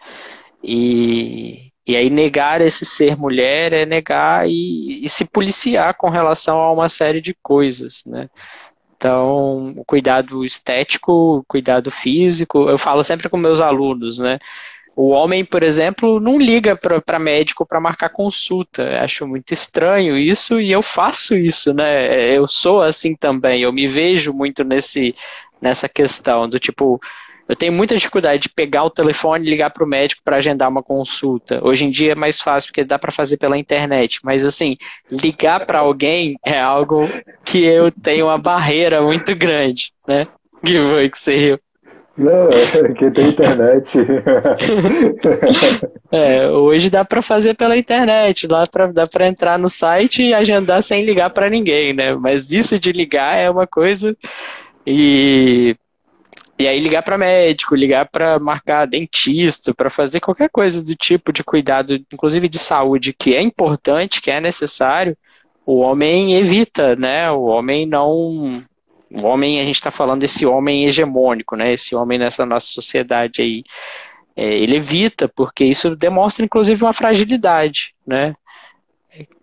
E, 0.63 1.71
e 1.87 1.95
aí 1.95 2.09
negar 2.09 2.61
esse 2.61 2.85
ser 2.85 3.17
mulher 3.17 3.71
é 3.73 3.85
negar 3.85 4.49
e, 4.49 5.05
e 5.05 5.09
se 5.09 5.25
policiar 5.25 5.95
com 5.95 6.09
relação 6.09 6.59
a 6.59 6.71
uma 6.73 6.89
série 6.89 7.21
de 7.21 7.33
coisas, 7.41 8.03
né? 8.05 8.29
Então, 8.97 9.73
cuidado 9.87 10.43
estético, 10.43 11.43
cuidado 11.47 11.91
físico, 11.91 12.69
eu 12.69 12.77
falo 12.77 13.03
sempre 13.03 13.29
com 13.29 13.37
meus 13.37 13.61
alunos, 13.61 14.19
né? 14.19 14.39
O 14.95 15.09
homem, 15.09 15.43
por 15.43 15.61
exemplo, 15.61 16.21
não 16.21 16.39
liga 16.39 16.75
para 16.75 17.19
médico 17.19 17.65
para 17.65 17.81
marcar 17.81 18.09
consulta. 18.09 19.01
Acho 19.01 19.27
muito 19.27 19.51
estranho 19.51 20.17
isso 20.17 20.59
e 20.59 20.71
eu 20.71 20.81
faço 20.81 21.35
isso, 21.35 21.73
né? 21.73 22.33
Eu 22.35 22.47
sou 22.47 22.81
assim 22.81 23.13
também. 23.13 23.61
Eu 23.61 23.73
me 23.73 23.87
vejo 23.87 24.31
muito 24.31 24.63
nesse, 24.63 25.13
nessa 25.61 25.89
questão 25.89 26.47
do 26.47 26.57
tipo, 26.59 26.97
eu 27.47 27.55
tenho 27.57 27.73
muita 27.73 27.97
dificuldade 27.97 28.43
de 28.43 28.49
pegar 28.49 28.85
o 28.85 28.89
telefone 28.89 29.45
e 29.45 29.49
ligar 29.49 29.69
para 29.69 29.83
o 29.83 29.87
médico 29.87 30.21
para 30.23 30.37
agendar 30.37 30.69
uma 30.69 30.81
consulta. 30.81 31.59
Hoje 31.61 31.83
em 31.83 31.91
dia 31.91 32.13
é 32.13 32.15
mais 32.15 32.39
fácil 32.39 32.69
porque 32.69 32.85
dá 32.85 32.97
para 32.97 33.11
fazer 33.11 33.35
pela 33.35 33.57
internet, 33.57 34.19
mas 34.23 34.45
assim, 34.45 34.77
ligar 35.11 35.65
para 35.65 35.79
alguém 35.79 36.37
é 36.43 36.59
algo 36.59 37.01
que 37.43 37.63
eu 37.63 37.91
tenho 37.91 38.27
uma 38.27 38.37
barreira 38.37 39.01
muito 39.01 39.35
grande, 39.35 39.91
né? 40.07 40.25
Que 40.65 40.79
foi 40.79 41.09
que 41.09 41.19
você 41.19 41.35
riu? 41.35 41.64
Não, 42.17 42.49
é 42.49 42.93
que 42.93 43.11
tem 43.11 43.29
internet. 43.29 43.91
é, 46.11 46.47
hoje 46.47 46.89
dá 46.89 47.03
para 47.03 47.21
fazer 47.21 47.55
pela 47.55 47.77
internet, 47.77 48.47
dá 48.47 48.65
para 48.65 48.87
dá 48.87 49.05
para 49.05 49.27
entrar 49.27 49.59
no 49.59 49.69
site 49.69 50.23
e 50.23 50.33
agendar 50.33 50.81
sem 50.81 51.03
ligar 51.03 51.29
para 51.31 51.49
ninguém, 51.49 51.93
né? 51.93 52.15
Mas 52.15 52.51
isso 52.51 52.79
de 52.79 52.93
ligar 52.93 53.35
é 53.35 53.49
uma 53.49 53.67
coisa 53.67 54.15
e 54.87 55.75
e 56.57 56.69
aí 56.69 56.79
ligar 56.79 57.03
para 57.03 57.17
médico, 57.17 57.75
ligar 57.75 58.07
para 58.09 58.39
marcar 58.39 58.87
dentista, 58.87 59.73
para 59.73 59.89
fazer 59.89 60.21
qualquer 60.21 60.49
coisa 60.49 60.81
do 60.81 60.95
tipo 60.95 61.33
de 61.33 61.43
cuidado, 61.43 61.99
inclusive 62.13 62.47
de 62.47 62.57
saúde, 62.57 63.11
que 63.11 63.35
é 63.35 63.41
importante, 63.41 64.21
que 64.21 64.31
é 64.31 64.39
necessário, 64.39 65.17
o 65.65 65.79
homem 65.79 66.35
evita, 66.35 66.95
né? 66.95 67.29
O 67.29 67.43
homem 67.43 67.85
não 67.85 68.63
o 69.15 69.25
homem, 69.25 69.59
a 69.59 69.63
gente 69.63 69.75
está 69.75 69.91
falando 69.91 70.21
desse 70.21 70.45
homem 70.45 70.85
hegemônico, 70.85 71.55
né? 71.55 71.73
Esse 71.73 71.95
homem 71.95 72.19
nessa 72.19 72.45
nossa 72.45 72.67
sociedade 72.67 73.41
aí. 73.41 73.63
É, 74.35 74.53
ele 74.53 74.75
evita, 74.75 75.29
porque 75.29 75.63
isso 75.63 75.95
demonstra, 75.95 76.43
inclusive, 76.43 76.83
uma 76.83 76.91
fragilidade, 76.91 77.95
né? 78.05 78.35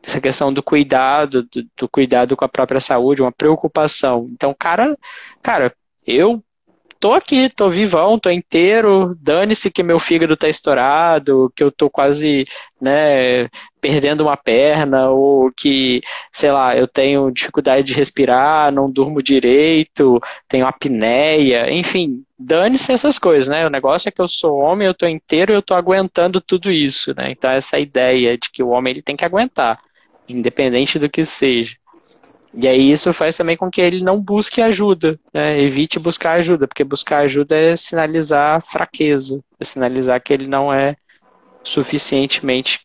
Essa 0.02 0.20
questão 0.20 0.52
do 0.52 0.62
cuidado, 0.62 1.44
do, 1.44 1.66
do 1.76 1.88
cuidado 1.88 2.36
com 2.36 2.44
a 2.44 2.48
própria 2.48 2.80
saúde, 2.80 3.22
uma 3.22 3.32
preocupação. 3.32 4.28
Então, 4.32 4.54
cara, 4.58 4.96
cara, 5.42 5.74
eu 6.06 6.44
tô 7.02 7.12
aqui, 7.14 7.50
tô 7.50 7.68
vivão, 7.68 8.16
tô 8.18 8.30
inteiro, 8.30 9.16
dane-se 9.20 9.70
que 9.72 9.82
meu 9.82 9.98
fígado 9.98 10.36
tá 10.36 10.48
estourado, 10.48 11.52
que 11.56 11.64
eu 11.64 11.72
tô 11.72 11.90
quase, 11.90 12.46
né, 12.80 13.48
perdendo 13.80 14.22
uma 14.22 14.36
perna, 14.36 15.10
ou 15.10 15.50
que, 15.52 16.00
sei 16.32 16.52
lá, 16.52 16.76
eu 16.76 16.86
tenho 16.86 17.32
dificuldade 17.32 17.88
de 17.88 17.94
respirar, 17.94 18.72
não 18.72 18.90
durmo 18.90 19.20
direito, 19.22 20.20
tenho 20.48 20.64
apneia, 20.66 21.72
enfim, 21.72 22.24
dane-se 22.38 22.92
essas 22.92 23.18
coisas, 23.18 23.48
né? 23.48 23.66
O 23.66 23.70
negócio 23.70 24.08
é 24.08 24.12
que 24.12 24.20
eu 24.22 24.28
sou 24.28 24.58
homem, 24.58 24.86
eu 24.86 24.94
tô 24.94 25.06
inteiro, 25.06 25.52
eu 25.52 25.62
tô 25.62 25.74
aguentando 25.74 26.40
tudo 26.40 26.70
isso, 26.70 27.12
né? 27.16 27.32
Então 27.32 27.50
essa 27.50 27.78
ideia 27.80 28.38
de 28.38 28.50
que 28.52 28.62
o 28.62 28.68
homem 28.68 28.92
ele 28.92 29.02
tem 29.02 29.16
que 29.16 29.24
aguentar. 29.24 29.80
independente 30.28 30.98
do 30.98 31.10
que 31.10 31.24
seja. 31.24 31.76
E 32.54 32.68
aí 32.68 32.90
isso 32.90 33.12
faz 33.14 33.36
também 33.36 33.56
com 33.56 33.70
que 33.70 33.80
ele 33.80 34.02
não 34.02 34.20
busque 34.20 34.60
ajuda, 34.60 35.18
né? 35.32 35.60
evite 35.60 35.98
buscar 35.98 36.32
ajuda, 36.32 36.68
porque 36.68 36.84
buscar 36.84 37.18
ajuda 37.18 37.56
é 37.56 37.76
sinalizar 37.76 38.62
fraqueza, 38.62 39.40
é 39.58 39.64
sinalizar 39.64 40.20
que 40.22 40.32
ele 40.32 40.46
não 40.46 40.72
é 40.72 40.94
suficientemente 41.64 42.80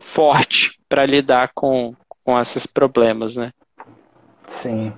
forte 0.00 0.78
para 0.88 1.06
lidar 1.06 1.50
com, 1.54 1.94
com 2.24 2.38
esses 2.40 2.66
problemas, 2.66 3.36
né? 3.36 3.52
Sim. 4.48 4.92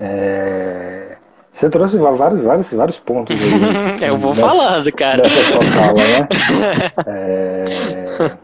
É... 0.00 1.16
Você 1.52 1.68
trouxe 1.70 1.96
vários, 1.98 2.40
vários, 2.40 2.70
vários 2.70 2.98
pontos 2.98 3.36
aí. 3.40 4.02
Eu 4.08 4.18
vou 4.18 4.30
nessa, 4.30 4.48
falando, 4.48 4.92
cara. 4.92 5.22
Sua 5.28 5.62
fala, 5.62 5.94
né? 5.94 6.28
é... 7.06 8.36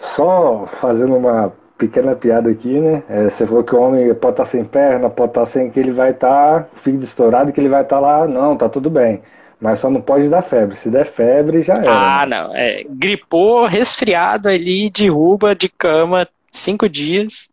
Só 0.00 0.68
fazendo 0.80 1.16
uma 1.16 1.52
pequena 1.78 2.16
piada 2.16 2.50
aqui, 2.50 2.78
né? 2.80 3.02
É, 3.08 3.30
você 3.30 3.46
falou 3.46 3.62
que 3.62 3.74
o 3.74 3.80
homem 3.80 4.12
pode 4.14 4.34
estar 4.34 4.46
sem 4.46 4.64
perna, 4.64 5.08
pode 5.08 5.30
estar 5.30 5.46
sem 5.46 5.70
que 5.70 5.78
ele 5.78 5.92
vai 5.92 6.10
estar 6.10 6.68
fio 6.82 7.00
estourado, 7.00 7.52
que 7.52 7.60
ele 7.60 7.68
vai 7.68 7.82
estar 7.82 8.00
lá. 8.00 8.26
Não, 8.26 8.56
tá 8.56 8.68
tudo 8.68 8.90
bem. 8.90 9.22
Mas 9.60 9.78
só 9.78 9.88
não 9.88 10.00
pode 10.00 10.28
dar 10.28 10.42
febre. 10.42 10.76
Se 10.76 10.90
der 10.90 11.06
febre, 11.06 11.62
já 11.62 11.74
é. 11.74 11.88
Ah, 11.88 12.26
não. 12.26 12.54
É, 12.54 12.84
gripou, 12.88 13.66
resfriado 13.66 14.48
ali, 14.48 14.90
derruba 14.90 15.54
de 15.54 15.68
cama 15.68 16.28
cinco 16.50 16.88
dias, 16.88 17.48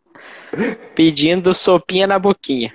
pedindo 0.94 1.54
sopinha 1.54 2.06
na 2.06 2.18
boquinha. 2.18 2.72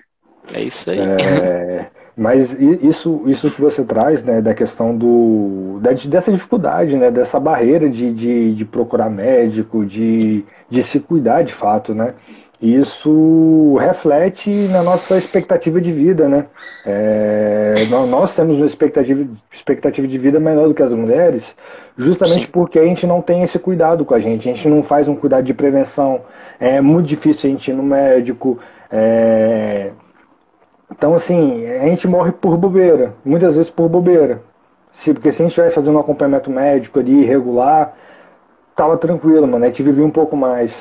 É 0.53 0.61
isso 0.61 0.89
aí. 0.89 0.99
É, 0.99 1.87
mas 2.15 2.55
isso, 2.59 3.23
isso 3.25 3.49
que 3.51 3.61
você 3.61 3.83
traz, 3.83 4.23
né, 4.23 4.41
da 4.41 4.53
questão 4.53 4.95
do, 4.95 5.79
dessa 6.07 6.31
dificuldade, 6.31 6.95
né, 6.95 7.09
dessa 7.09 7.39
barreira 7.39 7.89
de, 7.89 8.13
de, 8.13 8.53
de 8.55 8.65
procurar 8.65 9.09
médico, 9.09 9.85
de 9.85 10.45
de 10.71 10.81
se 10.81 10.99
cuidar 11.01 11.43
de 11.43 11.53
fato, 11.53 11.93
né? 11.93 12.13
Isso 12.61 13.75
reflete 13.81 14.49
na 14.71 14.81
nossa 14.81 15.17
expectativa 15.17 15.81
de 15.81 15.91
vida, 15.91 16.29
né? 16.29 16.45
É, 16.85 17.73
nós 18.07 18.33
temos 18.33 18.55
uma 18.55 18.65
expectativa, 18.65 19.27
expectativa 19.51 20.07
de 20.07 20.17
vida 20.17 20.39
menor 20.39 20.67
do 20.67 20.73
que 20.73 20.81
as 20.81 20.93
mulheres, 20.93 21.55
justamente 21.97 22.45
Sim. 22.45 22.51
porque 22.51 22.79
a 22.79 22.85
gente 22.85 23.05
não 23.05 23.21
tem 23.21 23.43
esse 23.43 23.59
cuidado 23.59 24.05
com 24.05 24.13
a 24.13 24.19
gente, 24.19 24.47
a 24.47 24.53
gente 24.53 24.67
não 24.69 24.81
faz 24.81 25.07
um 25.07 25.15
cuidado 25.15 25.43
de 25.43 25.53
prevenção, 25.53 26.21
é 26.59 26.79
muito 26.79 27.07
difícil 27.07 27.49
a 27.49 27.53
gente 27.53 27.71
ir 27.71 27.73
no 27.73 27.83
médico. 27.83 28.59
É... 28.91 29.91
Então, 30.91 31.15
assim, 31.15 31.65
a 31.65 31.85
gente 31.85 32.07
morre 32.07 32.31
por 32.31 32.57
bobeira, 32.57 33.13
muitas 33.23 33.55
vezes 33.55 33.69
por 33.69 33.87
bobeira. 33.87 34.41
Se, 34.91 35.13
porque 35.13 35.31
se 35.31 35.41
a 35.41 35.47
gente 35.47 35.59
vai 35.59 35.69
fazer 35.69 35.89
um 35.89 35.99
acompanhamento 35.99 36.51
médico 36.51 36.99
ali 36.99 37.23
regular, 37.25 37.95
tava 38.75 38.97
tranquilo, 38.97 39.47
mano. 39.47 39.63
A 39.63 39.67
gente 39.67 39.83
vivia 39.83 40.05
um 40.05 40.11
pouco 40.11 40.35
mais. 40.35 40.71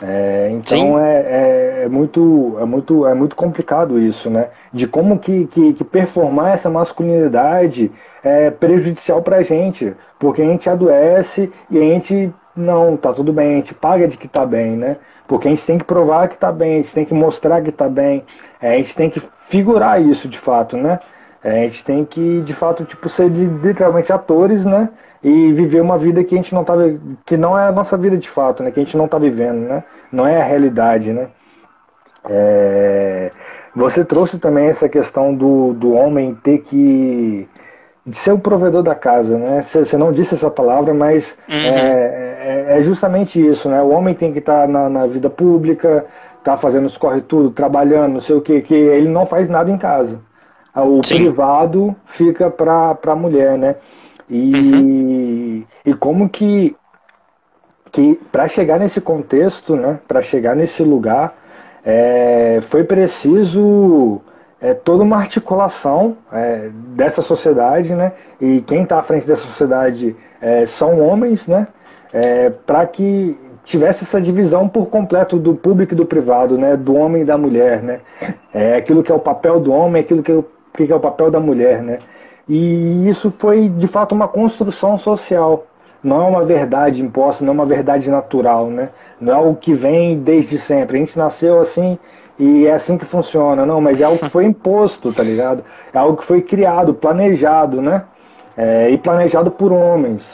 É, 0.00 0.48
então 0.52 0.98
é, 0.98 1.16
é, 1.16 1.82
é, 1.84 1.88
muito, 1.88 2.56
é, 2.60 2.64
muito, 2.64 3.06
é 3.06 3.14
muito 3.14 3.36
complicado 3.36 3.98
isso, 3.98 4.30
né? 4.30 4.48
De 4.72 4.86
como 4.86 5.18
que, 5.18 5.46
que, 5.48 5.74
que 5.74 5.84
performar 5.84 6.54
essa 6.54 6.70
masculinidade 6.70 7.90
é 8.22 8.50
prejudicial 8.50 9.20
pra 9.22 9.42
gente. 9.42 9.92
Porque 10.18 10.40
a 10.40 10.46
gente 10.46 10.70
adoece 10.70 11.52
e 11.70 11.78
a 11.78 11.82
gente, 11.82 12.32
não, 12.56 12.96
tá 12.96 13.12
tudo 13.12 13.32
bem, 13.32 13.54
a 13.54 13.56
gente 13.56 13.74
paga 13.74 14.08
de 14.08 14.16
que 14.16 14.26
tá 14.26 14.46
bem, 14.46 14.76
né? 14.76 14.96
Porque 15.28 15.46
a 15.46 15.50
gente 15.50 15.64
tem 15.64 15.78
que 15.78 15.84
provar 15.84 16.28
que 16.28 16.36
tá 16.36 16.50
bem, 16.50 16.74
a 16.74 16.76
gente 16.78 16.92
tem 16.92 17.04
que 17.04 17.14
mostrar 17.14 17.62
que 17.62 17.70
tá 17.70 17.88
bem, 17.88 18.24
é, 18.60 18.72
a 18.72 18.76
gente 18.78 18.96
tem 18.96 19.08
que 19.08 19.22
figurar 19.48 20.02
isso 20.02 20.26
de 20.26 20.38
fato, 20.38 20.76
né? 20.76 20.98
É, 21.44 21.60
a 21.60 21.62
gente 21.68 21.84
tem 21.84 22.04
que, 22.04 22.40
de 22.40 22.54
fato, 22.54 22.84
tipo, 22.84 23.08
ser 23.08 23.28
literalmente 23.28 24.12
atores, 24.12 24.64
né? 24.64 24.88
e 25.22 25.52
viver 25.52 25.80
uma 25.80 25.98
vida 25.98 26.22
que 26.22 26.34
a 26.34 26.38
gente 26.38 26.54
não 26.54 26.64
tá 26.64 26.74
que 27.26 27.36
não 27.36 27.58
é 27.58 27.66
a 27.66 27.72
nossa 27.72 27.96
vida 27.96 28.16
de 28.16 28.28
fato, 28.28 28.62
né? 28.62 28.70
Que 28.70 28.80
a 28.80 28.84
gente 28.84 28.96
não 28.96 29.06
está 29.06 29.18
vivendo, 29.18 29.68
né? 29.68 29.84
Não 30.12 30.26
é 30.26 30.40
a 30.40 30.44
realidade, 30.44 31.12
né? 31.12 31.28
É... 32.28 33.30
Você 33.74 34.04
trouxe 34.04 34.38
também 34.38 34.68
essa 34.68 34.88
questão 34.88 35.34
do, 35.34 35.72
do 35.72 35.92
homem 35.92 36.34
ter 36.36 36.58
que 36.58 37.48
ser 38.12 38.32
o 38.32 38.38
provedor 38.38 38.82
da 38.82 38.94
casa, 38.94 39.36
né? 39.36 39.62
Você 39.62 39.96
não 39.96 40.12
disse 40.12 40.34
essa 40.34 40.50
palavra, 40.50 40.94
mas 40.94 41.36
uhum. 41.48 41.54
é, 41.54 42.27
é, 42.48 42.78
é, 42.78 42.82
justamente 42.82 43.38
isso, 43.38 43.68
né? 43.68 43.82
O 43.82 43.90
homem 43.90 44.14
tem 44.14 44.32
que 44.32 44.38
estar 44.38 44.62
tá 44.62 44.66
na, 44.66 44.88
na, 44.88 45.06
vida 45.06 45.28
pública, 45.28 46.06
tá 46.42 46.56
fazendo 46.56 46.86
os 46.86 46.96
corre 46.96 47.20
tudo, 47.20 47.50
trabalhando, 47.50 48.14
não 48.14 48.20
sei 48.20 48.36
o 48.36 48.40
que, 48.40 48.62
que 48.62 48.74
ele 48.74 49.08
não 49.08 49.26
faz 49.26 49.50
nada 49.50 49.70
em 49.70 49.76
casa. 49.76 50.18
O 50.74 51.02
Sim. 51.04 51.16
privado 51.16 51.94
fica 52.06 52.50
para 52.50 52.96
a 53.06 53.14
mulher, 53.14 53.58
né? 53.58 53.76
E, 54.30 54.54
uhum. 54.54 55.64
e 55.84 55.94
como 55.94 56.28
que, 56.28 56.74
que 57.92 58.18
para 58.32 58.48
chegar 58.48 58.78
nesse 58.78 59.00
contexto, 59.00 59.76
né, 59.76 59.98
para 60.08 60.22
chegar 60.22 60.56
nesse 60.56 60.82
lugar, 60.82 61.34
é, 61.84 62.60
foi 62.62 62.84
preciso 62.84 64.20
é, 64.60 64.72
toda 64.72 65.02
uma 65.02 65.16
articulação 65.16 66.16
é, 66.32 66.70
dessa 66.72 67.20
sociedade, 67.20 67.94
né, 67.94 68.12
e 68.40 68.60
quem 68.62 68.82
está 68.82 69.00
à 69.00 69.02
frente 69.02 69.26
dessa 69.26 69.42
sociedade 69.42 70.14
é, 70.40 70.66
são 70.66 71.00
homens, 71.00 71.46
né, 71.46 71.66
é, 72.12 72.50
para 72.50 72.86
que 72.86 73.36
tivesse 73.64 74.04
essa 74.04 74.20
divisão 74.20 74.68
por 74.68 74.86
completo 74.86 75.38
do 75.38 75.54
público 75.54 75.92
e 75.92 75.96
do 75.96 76.06
privado, 76.06 76.56
né, 76.56 76.76
do 76.76 76.94
homem 76.94 77.22
e 77.22 77.24
da 77.24 77.36
mulher, 77.36 77.82
né, 77.82 78.00
é 78.52 78.76
aquilo 78.76 79.02
que 79.02 79.12
é 79.12 79.14
o 79.14 79.18
papel 79.20 79.60
do 79.60 79.72
homem, 79.72 80.00
aquilo 80.00 80.22
que 80.22 80.32
é 80.32 80.34
o, 80.34 80.44
que 80.72 80.90
é 80.90 80.94
o 80.94 81.00
papel 81.00 81.30
da 81.30 81.38
mulher, 81.38 81.82
né, 81.82 81.98
e 82.48 83.08
isso 83.08 83.32
foi 83.38 83.68
de 83.68 83.86
fato 83.86 84.14
uma 84.14 84.26
construção 84.26 84.98
social. 84.98 85.66
Não 86.02 86.22
é 86.22 86.28
uma 86.28 86.44
verdade 86.44 87.02
imposta, 87.02 87.44
não 87.44 87.52
é 87.52 87.54
uma 87.54 87.66
verdade 87.66 88.08
natural, 88.08 88.68
né? 88.68 88.88
Não 89.20 89.32
é 89.32 89.36
algo 89.36 89.56
que 89.56 89.74
vem 89.74 90.18
desde 90.18 90.58
sempre. 90.58 90.96
A 90.96 91.00
gente 91.00 91.18
nasceu 91.18 91.60
assim 91.60 91.98
e 92.38 92.66
é 92.66 92.72
assim 92.72 92.96
que 92.96 93.04
funciona, 93.04 93.66
não, 93.66 93.80
mas 93.80 94.00
é 94.00 94.04
algo 94.04 94.18
que 94.18 94.30
foi 94.30 94.44
imposto, 94.46 95.12
tá 95.12 95.22
ligado? 95.22 95.64
É 95.92 95.98
algo 95.98 96.16
que 96.16 96.24
foi 96.24 96.40
criado, 96.40 96.94
planejado, 96.94 97.82
né? 97.82 98.04
É, 98.56 98.90
e 98.90 98.96
planejado 98.96 99.50
por 99.50 99.72
homens. 99.72 100.24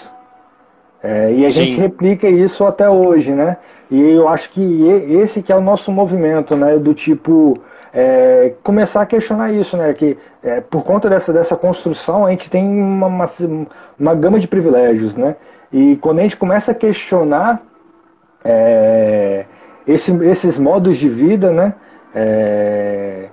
É, 1.04 1.30
e 1.34 1.44
a 1.44 1.50
Sim. 1.50 1.66
gente 1.66 1.80
replica 1.80 2.26
isso 2.26 2.64
até 2.64 2.88
hoje, 2.88 3.30
né? 3.30 3.58
E 3.90 4.00
eu 4.00 4.26
acho 4.26 4.50
que 4.50 4.88
esse 5.10 5.42
que 5.42 5.52
é 5.52 5.56
o 5.56 5.60
nosso 5.60 5.92
movimento, 5.92 6.56
né? 6.56 6.78
Do 6.78 6.94
tipo, 6.94 7.60
é, 7.92 8.54
começar 8.62 9.02
a 9.02 9.06
questionar 9.06 9.52
isso, 9.52 9.76
né? 9.76 9.92
Que 9.92 10.16
é, 10.42 10.62
por 10.62 10.82
conta 10.82 11.10
dessa, 11.10 11.30
dessa 11.30 11.56
construção 11.56 12.24
a 12.24 12.30
gente 12.30 12.48
tem 12.48 12.66
uma, 12.66 13.06
uma, 13.06 13.30
uma, 14.00 14.14
gama 14.14 14.40
de 14.40 14.48
privilégios, 14.48 15.14
né? 15.14 15.36
E 15.70 15.96
quando 15.96 16.20
a 16.20 16.22
gente 16.22 16.38
começa 16.38 16.72
a 16.72 16.74
questionar 16.74 17.60
é, 18.42 19.44
esse, 19.86 20.10
esses 20.24 20.58
modos 20.58 20.96
de 20.96 21.08
vida, 21.10 21.52
né? 21.52 21.74
É, 22.14 23.26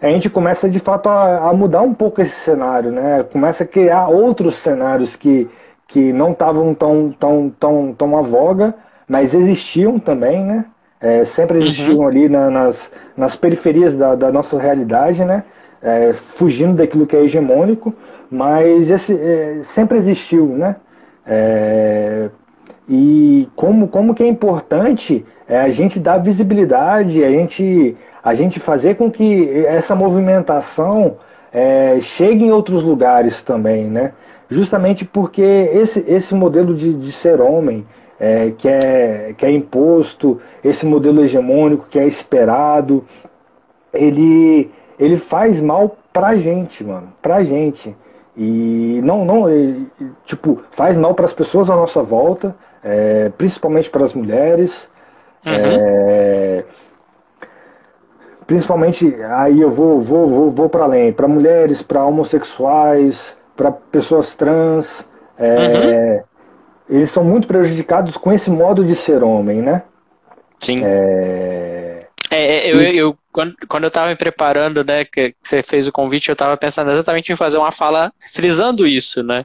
a 0.00 0.08
gente 0.08 0.30
começa 0.30 0.70
de 0.70 0.80
fato 0.80 1.10
a, 1.10 1.50
a, 1.50 1.52
mudar 1.52 1.82
um 1.82 1.92
pouco 1.92 2.22
esse 2.22 2.34
cenário, 2.36 2.90
né? 2.90 3.26
Começa 3.30 3.64
a 3.64 3.66
criar 3.66 4.08
outros 4.08 4.54
cenários 4.54 5.14
que, 5.14 5.50
que 5.90 6.12
não 6.12 6.32
estavam 6.32 6.74
tão, 6.74 7.14
tão, 7.18 7.52
tão, 7.60 7.94
tão 7.94 8.18
à 8.18 8.22
voga, 8.22 8.74
mas 9.06 9.34
existiam 9.34 9.98
também, 9.98 10.42
né? 10.44 10.64
é, 11.00 11.24
sempre 11.24 11.56
uhum. 11.56 11.64
existiam 11.64 11.98
uhum. 11.98 12.06
ali 12.06 12.28
na, 12.28 12.50
nas, 12.50 12.92
nas 13.16 13.34
periferias 13.34 13.96
da, 13.96 14.14
da 14.14 14.30
nossa 14.30 14.58
realidade, 14.58 15.24
né? 15.24 15.44
É, 15.82 16.12
fugindo 16.12 16.74
daquilo 16.74 17.06
que 17.06 17.16
é 17.16 17.24
hegemônico, 17.24 17.94
mas 18.30 18.90
esse, 18.90 19.14
é, 19.14 19.60
sempre 19.62 19.96
existiu, 19.96 20.46
né? 20.46 20.76
É, 21.26 22.28
e 22.86 23.48
como, 23.56 23.88
como 23.88 24.14
que 24.14 24.22
é 24.22 24.28
importante 24.28 25.24
é, 25.48 25.58
a 25.58 25.70
gente 25.70 25.98
dar 25.98 26.18
visibilidade, 26.18 27.24
a 27.24 27.30
gente, 27.30 27.96
a 28.22 28.34
gente 28.34 28.60
fazer 28.60 28.96
com 28.96 29.10
que 29.10 29.64
essa 29.64 29.94
movimentação 29.94 31.16
é, 31.50 31.98
chegue 32.02 32.44
em 32.44 32.50
outros 32.50 32.82
lugares 32.82 33.42
também, 33.42 33.84
né? 33.84 34.12
Justamente 34.50 35.04
porque 35.04 35.42
esse, 35.42 36.04
esse 36.08 36.34
modelo 36.34 36.74
de, 36.74 36.92
de 36.92 37.12
ser 37.12 37.40
homem, 37.40 37.86
é, 38.18 38.50
que, 38.50 38.68
é, 38.68 39.32
que 39.38 39.46
é 39.46 39.50
imposto, 39.50 40.40
esse 40.62 40.84
modelo 40.84 41.22
hegemônico 41.22 41.86
que 41.88 41.98
é 41.98 42.06
esperado, 42.06 43.04
ele, 43.94 44.70
ele 44.98 45.16
faz 45.16 45.60
mal 45.60 45.96
pra 46.12 46.36
gente, 46.36 46.82
mano, 46.82 47.12
pra 47.22 47.44
gente. 47.44 47.96
E 48.36 49.00
não, 49.04 49.24
não 49.24 49.48
ele, 49.48 49.86
tipo, 50.24 50.60
faz 50.72 50.98
mal 50.98 51.14
para 51.14 51.26
as 51.26 51.32
pessoas 51.32 51.70
à 51.70 51.76
nossa 51.76 52.02
volta, 52.02 52.54
é, 52.82 53.30
principalmente 53.38 53.88
para 53.88 54.02
as 54.02 54.12
mulheres. 54.12 54.88
Uhum. 55.46 55.52
É, 55.54 56.64
principalmente, 58.46 59.14
aí 59.28 59.60
eu 59.60 59.70
vou, 59.70 60.00
vou, 60.00 60.28
vou, 60.28 60.50
vou 60.50 60.68
para 60.68 60.84
além, 60.84 61.12
para 61.12 61.28
mulheres, 61.28 61.82
para 61.82 62.04
homossexuais, 62.04 63.38
para 63.62 63.72
pessoas 63.72 64.34
trans. 64.34 65.04
É, 65.38 65.56
uhum 65.56 66.30
eles 66.90 67.10
são 67.10 67.22
muito 67.22 67.46
prejudicados 67.46 68.16
com 68.16 68.32
esse 68.32 68.50
modo 68.50 68.84
de 68.84 68.96
ser 68.96 69.22
homem, 69.22 69.62
né? 69.62 69.84
Sim. 70.58 70.82
É, 70.84 72.06
é, 72.28 72.68
é 72.68 72.72
eu, 72.72 72.82
eu, 72.82 73.18
quando, 73.30 73.54
quando 73.68 73.84
eu 73.84 73.88
estava 73.88 74.08
me 74.08 74.16
preparando, 74.16 74.82
né, 74.84 75.04
que, 75.04 75.30
que 75.30 75.36
você 75.40 75.62
fez 75.62 75.86
o 75.86 75.92
convite, 75.92 76.28
eu 76.28 76.32
estava 76.32 76.56
pensando 76.56 76.90
exatamente 76.90 77.32
em 77.32 77.36
fazer 77.36 77.58
uma 77.58 77.70
fala 77.70 78.12
frisando 78.32 78.86
isso, 78.86 79.22
né? 79.22 79.44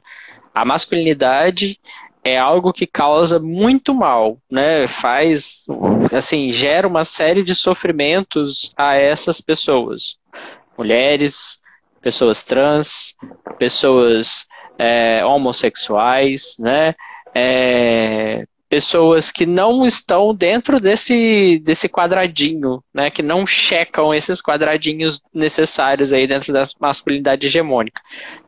A 0.52 0.64
masculinidade 0.64 1.78
é 2.24 2.36
algo 2.36 2.72
que 2.72 2.86
causa 2.86 3.38
muito 3.38 3.94
mal, 3.94 4.38
né? 4.50 4.88
Faz, 4.88 5.64
assim, 6.12 6.50
gera 6.50 6.88
uma 6.88 7.04
série 7.04 7.44
de 7.44 7.54
sofrimentos 7.54 8.72
a 8.76 8.96
essas 8.96 9.40
pessoas. 9.40 10.16
Mulheres, 10.76 11.60
pessoas 12.00 12.42
trans, 12.42 13.14
pessoas 13.58 14.46
é, 14.78 15.24
homossexuais, 15.24 16.56
né? 16.58 16.94
É, 17.34 18.46
pessoas 18.68 19.30
que 19.30 19.46
não 19.46 19.86
estão 19.86 20.34
dentro 20.34 20.80
desse, 20.80 21.60
desse 21.64 21.88
quadradinho, 21.88 22.82
né? 22.92 23.10
Que 23.10 23.22
não 23.22 23.46
checam 23.46 24.14
esses 24.14 24.40
quadradinhos 24.40 25.20
necessários 25.32 26.12
aí 26.12 26.26
dentro 26.26 26.52
da 26.52 26.66
masculinidade 26.80 27.46
hegemônica. 27.46 28.00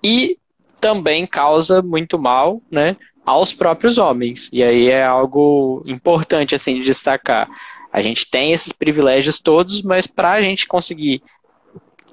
E 0.03 0.36
também 0.80 1.26
causa 1.26 1.82
muito 1.82 2.18
mal, 2.18 2.62
né? 2.70 2.96
aos 3.28 3.53
próprios 3.53 3.99
homens. 3.99 4.49
E 4.51 4.62
aí 4.62 4.88
é 4.88 5.05
algo 5.05 5.82
importante 5.86 6.55
assim 6.55 6.76
de 6.76 6.82
destacar. 6.82 7.46
A 7.92 8.01
gente 8.01 8.28
tem 8.30 8.53
esses 8.53 8.72
privilégios 8.72 9.38
todos, 9.38 9.82
mas 9.82 10.07
para 10.07 10.32
a 10.32 10.40
gente 10.40 10.66
conseguir 10.66 11.22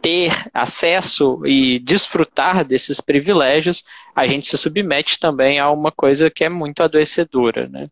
ter 0.06 0.32
acesso 0.54 1.42
e 1.48 1.80
desfrutar 1.80 2.64
desses 2.64 3.02
privilégios, 3.02 3.84
a 4.16 4.28
gente 4.28 4.48
se 4.48 4.56
submete 4.56 5.20
também 5.20 5.60
a 5.60 5.72
uma 5.72 5.92
coisa 5.92 6.30
que 6.30 6.44
é 6.44 6.50
muito 6.50 6.84
adoecedora, 6.84 7.68
né? 7.68 7.88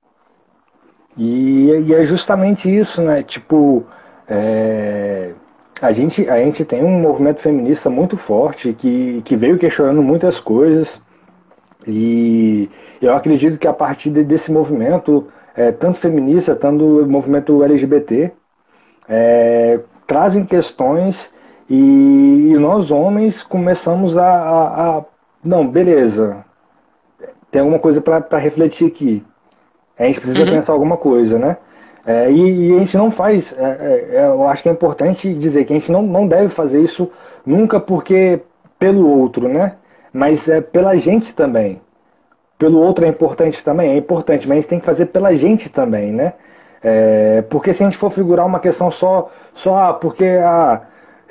E, 1.18 1.70
e 1.88 1.92
é 1.92 2.06
justamente 2.06 2.70
isso, 2.70 3.02
né? 3.02 3.24
Tipo, 3.24 3.84
é, 4.28 5.32
a, 5.82 5.92
gente, 5.92 6.30
a 6.30 6.38
gente 6.38 6.64
tem 6.64 6.84
um 6.84 7.02
movimento 7.02 7.42
feminista 7.42 7.90
muito 7.90 8.16
forte 8.16 8.74
que, 8.74 9.24
que 9.26 9.36
veio 9.36 9.58
questionando 9.58 10.04
muitas 10.04 10.40
coisas 10.40 11.02
e 11.88 12.70
eu 13.02 13.16
acredito 13.16 13.58
que 13.58 13.68
a 13.68 13.74
partir 13.74 14.12
desse 14.12 14.52
movimento, 14.52 15.28
é, 15.56 15.72
tanto 15.72 15.98
feminista, 15.98 16.56
tanto 16.56 16.84
movimento 17.08 17.64
LGBT, 17.64 18.32
é, 19.10 19.80
trazem 20.06 20.46
questões 20.46 21.34
e, 21.76 22.58
nós 22.58 22.92
homens 22.92 23.44
começamos 23.44 24.18
a, 24.18 24.26
a, 24.26 24.98
a 24.98 25.04
não, 25.44 25.68
beleza, 25.68 26.46
tem 27.52 27.62
alguma 27.62 27.80
coisa 27.80 28.02
para 28.02 28.38
refletir 28.38 28.88
aqui. 28.88 29.24
A 29.98 30.06
gente 30.06 30.20
precisa 30.20 30.46
uhum. 30.46 30.56
pensar 30.56 30.74
alguma 30.74 30.98
coisa, 30.98 31.38
né? 31.38 31.58
É, 32.06 32.32
e, 32.32 32.70
e, 32.70 32.76
a 32.76 32.80
gente 32.80 32.98
não 32.98 33.12
faz, 33.12 33.54
é, 33.58 33.64
é, 33.64 34.16
é, 34.18 34.26
eu 34.26 34.48
acho 34.48 34.64
que 34.64 34.70
é 34.70 34.72
importante 34.72 35.34
dizer 35.34 35.66
que 35.66 35.74
a 35.74 35.76
gente 35.78 35.92
não, 35.92 36.02
não 36.02 36.28
deve 36.28 36.50
fazer 36.50 36.82
isso 36.82 37.10
nunca 37.46 37.80
porque 37.80 38.42
pelo 38.80 39.08
outro, 39.08 39.48
né? 39.48 39.76
Mas 40.12 40.48
é 40.48 40.62
pela 40.62 40.96
gente 40.96 41.34
também 41.34 41.82
pelo 42.64 42.80
outro 42.80 43.04
é 43.04 43.10
importante 43.10 43.62
também, 43.62 43.92
é 43.92 43.98
importante, 43.98 44.48
mas 44.48 44.58
a 44.58 44.62
gente 44.62 44.70
tem 44.70 44.80
que 44.80 44.86
fazer 44.86 45.08
pela 45.08 45.36
gente 45.36 45.70
também, 45.70 46.14
né? 46.14 46.34
É, 46.82 47.44
porque 47.50 47.74
se 47.74 47.84
a 47.84 47.86
gente 47.86 47.98
for 47.98 48.10
figurar 48.10 48.46
uma 48.46 48.60
questão 48.60 48.90
só, 48.90 49.30
só 49.54 49.78
ah, 49.78 49.94
porque 49.94 50.26
ah, 50.26 50.82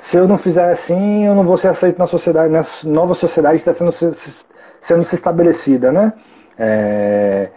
se 0.03 0.17
eu 0.17 0.27
não 0.27 0.37
fizer 0.37 0.69
assim, 0.69 1.25
eu 1.25 1.33
não 1.33 1.45
vou 1.45 1.57
ser 1.57 1.69
aceito 1.69 1.97
na 1.97 2.05
sociedade, 2.05 2.51
nessa 2.51 2.87
nova 2.87 3.13
sociedade 3.13 3.59
que 3.61 3.69
está 3.69 3.73
sendo, 3.73 4.13
sendo 4.81 5.03
se 5.05 5.15
estabelecida, 5.15 5.93
né? 5.93 6.11
É, 6.59 7.47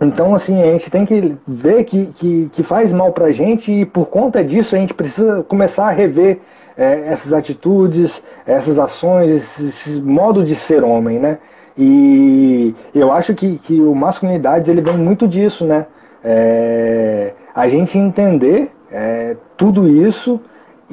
então, 0.00 0.34
assim, 0.34 0.62
a 0.62 0.72
gente 0.72 0.90
tem 0.90 1.04
que 1.04 1.36
ver 1.46 1.84
que, 1.84 2.06
que, 2.16 2.48
que 2.50 2.62
faz 2.62 2.92
mal 2.92 3.12
pra 3.12 3.30
gente 3.30 3.70
e 3.70 3.84
por 3.84 4.06
conta 4.06 4.42
disso 4.42 4.74
a 4.74 4.78
gente 4.78 4.94
precisa 4.94 5.42
começar 5.42 5.86
a 5.86 5.90
rever 5.90 6.40
é, 6.78 7.08
essas 7.08 7.32
atitudes, 7.34 8.22
essas 8.46 8.78
ações, 8.78 9.30
esse, 9.30 9.68
esse 9.68 9.90
modo 10.00 10.44
de 10.44 10.54
ser 10.54 10.82
homem, 10.82 11.18
né? 11.18 11.38
E 11.76 12.74
eu 12.94 13.12
acho 13.12 13.34
que, 13.34 13.58
que 13.58 13.82
o 13.82 13.94
masculinidades 13.94 14.66
ele 14.70 14.80
vem 14.80 14.96
muito 14.96 15.28
disso, 15.28 15.66
né? 15.66 15.86
É, 16.24 17.34
a 17.54 17.68
gente 17.68 17.98
entender 17.98 18.70
é, 18.90 19.36
tudo 19.58 19.86
isso 19.86 20.40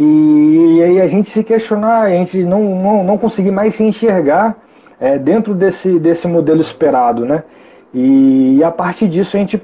e, 0.04 0.84
aí 0.84 1.02
a 1.02 1.08
gente 1.08 1.30
se 1.30 1.44
questionar, 1.44 2.02
a 2.02 2.10
gente 2.10 2.44
não, 2.44 2.76
não, 2.76 3.04
não 3.04 3.18
conseguir 3.18 3.52
mais 3.52 3.76
se 3.76 3.84
enxergar 3.84 4.58
é, 5.00 5.18
dentro 5.18 5.54
desse, 5.54 6.00
desse 6.00 6.28
modelo 6.28 6.60
esperado, 6.60 7.26
né? 7.26 7.44
E, 7.94 8.58
e 8.58 8.64
a 8.64 8.72
partir 8.72 9.08
disso 9.08 9.38
a 9.38 9.40
gente 9.40 9.62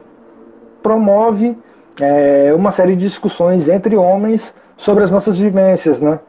promove 0.84 1.58
é, 2.00 2.54
uma 2.54 2.72
série 2.72 2.96
de 2.96 3.02
discussões 3.02 3.68
entre 3.68 3.96
homens 3.96 4.54
sobre 4.76 5.04
as 5.04 5.10
nossas 5.10 5.38
vivências, 5.38 6.00
né? 6.00 6.20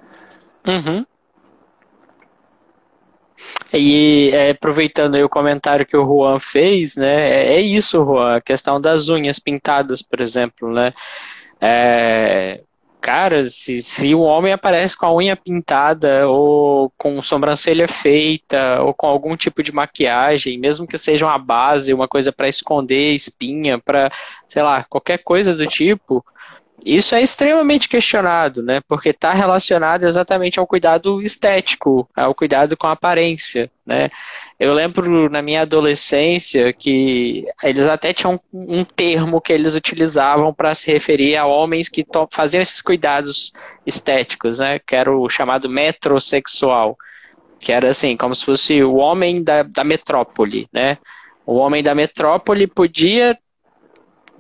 Uhum. 0.67 1.05
E 3.73 4.31
é, 4.33 4.51
aproveitando 4.51 5.17
o 5.17 5.29
comentário 5.29 5.85
que 5.85 5.97
o 5.97 6.05
Juan 6.05 6.41
fez, 6.41 6.97
né? 6.97 7.31
É, 7.31 7.57
é 7.57 7.61
isso, 7.61 8.03
Juan, 8.03 8.37
a 8.37 8.41
questão 8.41 8.81
das 8.81 9.09
unhas 9.09 9.39
pintadas, 9.39 10.01
por 10.01 10.21
exemplo, 10.21 10.73
né? 10.73 10.95
É, 11.61 12.63
cara, 13.09 13.47
se, 13.47 13.81
se 13.81 14.15
o 14.15 14.21
homem 14.21 14.53
aparece 14.53 14.95
com 14.95 15.07
a 15.07 15.15
unha 15.15 15.35
pintada, 15.35 16.29
ou 16.29 16.93
com 16.99 17.23
sobrancelha 17.23 17.89
feita, 17.89 18.83
ou 18.83 18.93
com 18.93 19.07
algum 19.07 19.35
tipo 19.35 19.63
de 19.63 19.73
maquiagem, 19.73 20.59
mesmo 20.59 20.87
que 20.87 20.99
seja 20.99 21.25
uma 21.25 21.39
base, 21.39 21.95
uma 21.95 22.07
coisa 22.07 22.31
para 22.31 22.51
esconder 22.51 23.15
espinha, 23.15 23.79
para, 23.79 24.13
sei 24.47 24.63
lá, 24.63 24.85
qualquer 24.85 25.17
coisa 25.25 25.55
do 25.55 25.67
tipo, 25.67 26.23
isso 26.85 27.15
é 27.15 27.23
extremamente 27.23 27.89
questionado, 27.89 28.63
né? 28.63 28.81
Porque 28.87 29.11
está 29.11 29.33
relacionado 29.33 30.05
exatamente 30.05 30.59
ao 30.59 30.67
cuidado 30.67 31.21
estético, 31.23 32.09
ao 32.15 32.35
cuidado 32.35 32.77
com 32.77 32.87
a 32.87 32.93
aparência, 32.93 33.71
né? 33.85 34.11
Eu 34.59 34.73
lembro 34.73 35.29
na 35.29 35.43
minha 35.43 35.63
adolescência 35.63 36.73
que 36.73 37.47
eles 37.63 37.87
até 37.87 38.13
tinham 38.13 38.41
um 38.53 38.85
termo 38.85 39.41
que 39.41 39.53
eles 39.53 39.75
utilizavam 39.75 40.55
para 40.55 40.75
se 40.75 40.91
referir 40.91 41.37
a 41.37 41.47
homens 41.47 41.89
que 41.89 42.07
faziam 42.31 42.63
esses 42.63 42.81
cuidados 42.81 43.53
estéticos, 43.85 44.59
né? 44.59 44.79
Que 44.79 44.95
era 44.95 45.15
o 45.15 45.29
chamado 45.29 45.69
metrosexual, 45.69 46.97
que 47.59 47.73
era 47.73 47.89
assim, 47.89 48.17
como 48.17 48.35
se 48.35 48.45
fosse 48.45 48.83
o 48.83 48.97
homem 48.97 49.43
da, 49.43 49.63
da 49.63 49.83
metrópole, 49.83 50.69
né? 50.73 50.99
O 51.45 51.57
homem 51.57 51.83
da 51.83 51.95
metrópole 51.95 52.67
podia 52.67 53.37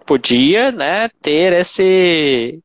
podia, 0.09 0.73
né, 0.73 1.11
ter 1.21 1.53
esse 1.53 2.59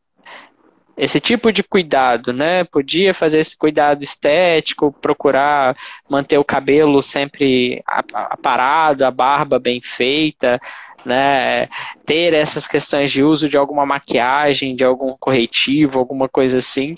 esse 0.96 1.20
tipo 1.20 1.52
de 1.52 1.64
cuidado, 1.64 2.32
né? 2.32 2.64
Podia 2.66 3.16
fazer 3.16 3.40
esse 3.40 3.58
cuidado 3.58 4.04
estético, 4.04 4.94
procurar 5.02 5.76
manter 6.08 6.38
o 6.38 6.44
cabelo 6.44 7.02
sempre 7.02 7.84
aparado, 7.88 9.04
a 9.04 9.10
barba 9.10 9.60
bem 9.60 9.82
feita, 9.82 10.62
né? 11.04 11.68
Ter 12.06 12.34
essas 12.34 12.68
questões 12.68 13.12
de 13.12 13.24
uso 13.24 13.50
de 13.50 13.58
alguma 13.58 13.88
maquiagem, 13.88 14.76
de 14.76 14.84
algum 14.84 15.18
corretivo, 15.20 15.98
alguma 15.98 16.30
coisa 16.30 16.60
assim, 16.60 16.96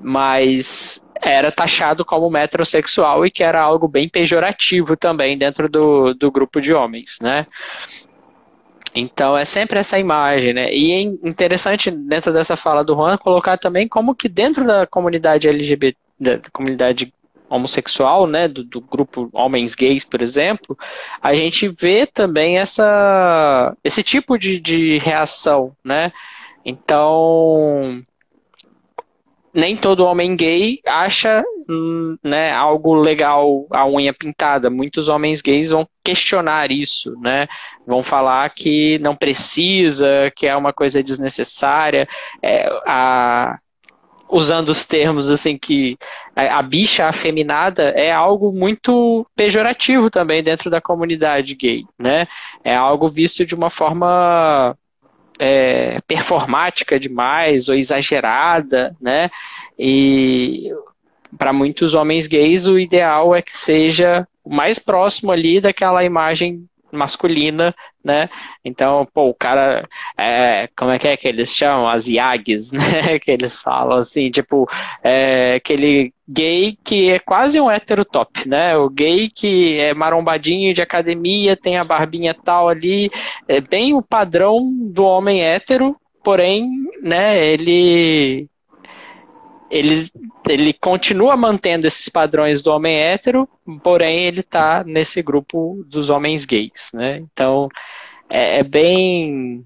mas 0.00 1.02
era 1.20 1.50
taxado 1.50 2.04
como 2.04 2.30
metrosexual 2.30 3.26
e 3.26 3.32
que 3.32 3.42
era 3.42 3.60
algo 3.60 3.88
bem 3.88 4.08
pejorativo 4.08 4.96
também 4.96 5.36
dentro 5.36 5.68
do, 5.68 6.14
do 6.14 6.30
grupo 6.30 6.60
de 6.60 6.72
homens, 6.72 7.18
né? 7.20 7.46
Então 8.94 9.36
é 9.36 9.44
sempre 9.44 9.78
essa 9.78 9.98
imagem, 9.98 10.54
né? 10.54 10.72
E 10.72 10.92
é 10.92 11.00
interessante 11.00 11.90
dentro 11.90 12.32
dessa 12.32 12.56
fala 12.56 12.84
do 12.84 12.94
Juan 12.94 13.16
colocar 13.18 13.58
também 13.58 13.88
como 13.88 14.14
que 14.14 14.28
dentro 14.28 14.64
da 14.64 14.86
comunidade 14.86 15.48
LGBT, 15.48 15.98
da 16.20 16.38
comunidade 16.52 17.12
homossexual, 17.48 18.26
né, 18.26 18.48
do, 18.48 18.64
do, 18.64 18.80
grupo 18.80 19.28
homens 19.32 19.74
gays, 19.74 20.04
por 20.04 20.22
exemplo, 20.22 20.76
a 21.20 21.34
gente 21.34 21.68
vê 21.68 22.06
também 22.06 22.58
essa, 22.58 23.76
esse 23.84 24.02
tipo 24.02 24.38
de, 24.38 24.58
de 24.58 24.98
reação, 24.98 25.72
né? 25.84 26.10
Então, 26.64 28.02
nem 29.54 29.76
todo 29.76 30.04
homem 30.04 30.34
gay 30.34 30.80
acha 30.84 31.44
hum, 31.68 32.16
né, 32.22 32.52
algo 32.52 32.94
legal 32.94 33.66
a 33.70 33.86
unha 33.86 34.12
pintada. 34.12 34.68
Muitos 34.68 35.08
homens 35.08 35.40
gays 35.40 35.70
vão 35.70 35.88
questionar 36.02 36.72
isso, 36.72 37.14
né? 37.20 37.46
Vão 37.86 38.02
falar 38.02 38.50
que 38.50 38.98
não 38.98 39.14
precisa, 39.14 40.32
que 40.34 40.46
é 40.46 40.56
uma 40.56 40.72
coisa 40.72 41.02
desnecessária. 41.02 42.08
É, 42.42 42.68
a, 42.86 43.58
usando 44.28 44.70
os 44.70 44.84
termos 44.84 45.30
assim 45.30 45.56
que 45.56 45.96
a, 46.34 46.58
a 46.58 46.62
bicha 46.62 47.06
afeminada 47.06 47.90
é 47.90 48.10
algo 48.10 48.52
muito 48.52 49.24
pejorativo 49.36 50.10
também 50.10 50.42
dentro 50.42 50.68
da 50.68 50.80
comunidade 50.80 51.54
gay, 51.54 51.84
né? 51.96 52.26
É 52.64 52.74
algo 52.74 53.08
visto 53.08 53.46
de 53.46 53.54
uma 53.54 53.70
forma 53.70 54.76
é, 55.38 55.98
performática 56.06 56.98
demais 56.98 57.68
ou 57.68 57.74
exagerada, 57.74 58.96
né? 59.00 59.30
E 59.78 60.70
para 61.36 61.52
muitos 61.52 61.94
homens 61.94 62.26
gays 62.26 62.66
o 62.66 62.78
ideal 62.78 63.34
é 63.34 63.42
que 63.42 63.56
seja 63.56 64.26
o 64.44 64.54
mais 64.54 64.78
próximo 64.78 65.32
ali 65.32 65.60
daquela 65.60 66.04
imagem 66.04 66.64
masculina, 66.92 67.74
né? 68.04 68.30
Então, 68.64 69.06
pô, 69.12 69.28
o 69.28 69.34
cara, 69.34 69.88
é, 70.16 70.68
como 70.76 70.92
é 70.92 70.98
que 70.98 71.08
é 71.08 71.16
que 71.16 71.26
eles 71.26 71.54
chamam? 71.54 71.88
As 71.88 72.06
yags, 72.06 72.70
né? 72.72 73.18
Que 73.18 73.30
eles 73.30 73.60
falam 73.60 73.98
assim, 73.98 74.30
tipo, 74.30 74.68
é, 75.02 75.58
que 75.60 75.72
ele 75.72 76.13
gay 76.28 76.78
que 76.82 77.10
é 77.10 77.18
quase 77.18 77.60
um 77.60 77.70
hétero 77.70 78.04
top, 78.04 78.48
né? 78.48 78.76
O 78.76 78.88
gay 78.88 79.28
que 79.28 79.78
é 79.78 79.92
marombadinho 79.92 80.72
de 80.72 80.82
academia, 80.82 81.56
tem 81.56 81.76
a 81.76 81.84
barbinha 81.84 82.34
tal 82.34 82.68
ali, 82.68 83.10
é 83.46 83.60
bem 83.60 83.94
o 83.94 84.02
padrão 84.02 84.70
do 84.72 85.04
homem 85.04 85.42
hétero, 85.42 85.96
porém, 86.22 86.68
né, 87.02 87.44
ele 87.46 88.48
ele, 89.70 90.08
ele 90.48 90.72
continua 90.72 91.36
mantendo 91.36 91.86
esses 91.86 92.08
padrões 92.08 92.62
do 92.62 92.70
homem 92.70 92.96
hétero, 92.96 93.48
porém 93.82 94.24
ele 94.24 94.40
está 94.40 94.84
nesse 94.84 95.20
grupo 95.20 95.82
dos 95.86 96.10
homens 96.10 96.44
gays, 96.44 96.90
né? 96.94 97.18
Então 97.18 97.68
é, 98.30 98.60
é, 98.60 98.62
bem 98.62 99.64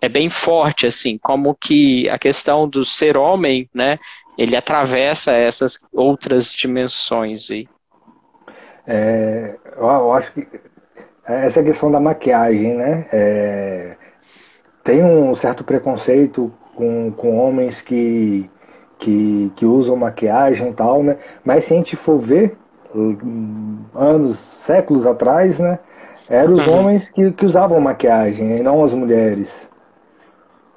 é 0.00 0.08
bem 0.08 0.28
forte 0.28 0.86
assim, 0.86 1.18
como 1.18 1.54
que 1.54 2.08
a 2.08 2.18
questão 2.18 2.68
do 2.68 2.84
ser 2.84 3.16
homem, 3.16 3.68
né? 3.74 3.98
Ele 4.36 4.56
atravessa 4.56 5.32
essas 5.32 5.78
outras 5.92 6.52
dimensões 6.52 7.50
aí. 7.50 7.68
É, 8.86 9.54
eu 9.76 10.12
acho 10.12 10.32
que 10.32 10.46
essa 11.24 11.62
questão 11.62 11.90
da 11.90 11.98
maquiagem, 11.98 12.74
né? 12.74 13.06
É, 13.12 13.96
tem 14.84 15.02
um 15.02 15.34
certo 15.34 15.64
preconceito 15.64 16.52
com, 16.74 17.10
com 17.12 17.36
homens 17.38 17.80
que 17.82 18.48
que, 18.98 19.52
que 19.56 19.66
usam 19.66 19.96
maquiagem 19.96 20.70
e 20.70 20.72
tal, 20.72 21.02
né? 21.02 21.16
Mas 21.44 21.64
se 21.64 21.74
a 21.74 21.76
gente 21.76 21.96
for 21.96 22.18
ver, 22.18 22.56
hum, 22.94 23.78
anos, 23.94 24.38
séculos 24.64 25.06
atrás, 25.06 25.58
né? 25.58 25.78
Eram 26.28 26.54
os 26.54 26.66
uhum. 26.66 26.78
homens 26.78 27.10
que, 27.10 27.30
que 27.32 27.46
usavam 27.46 27.80
maquiagem 27.80 28.58
e 28.58 28.62
não 28.62 28.82
as 28.82 28.92
mulheres. 28.92 29.48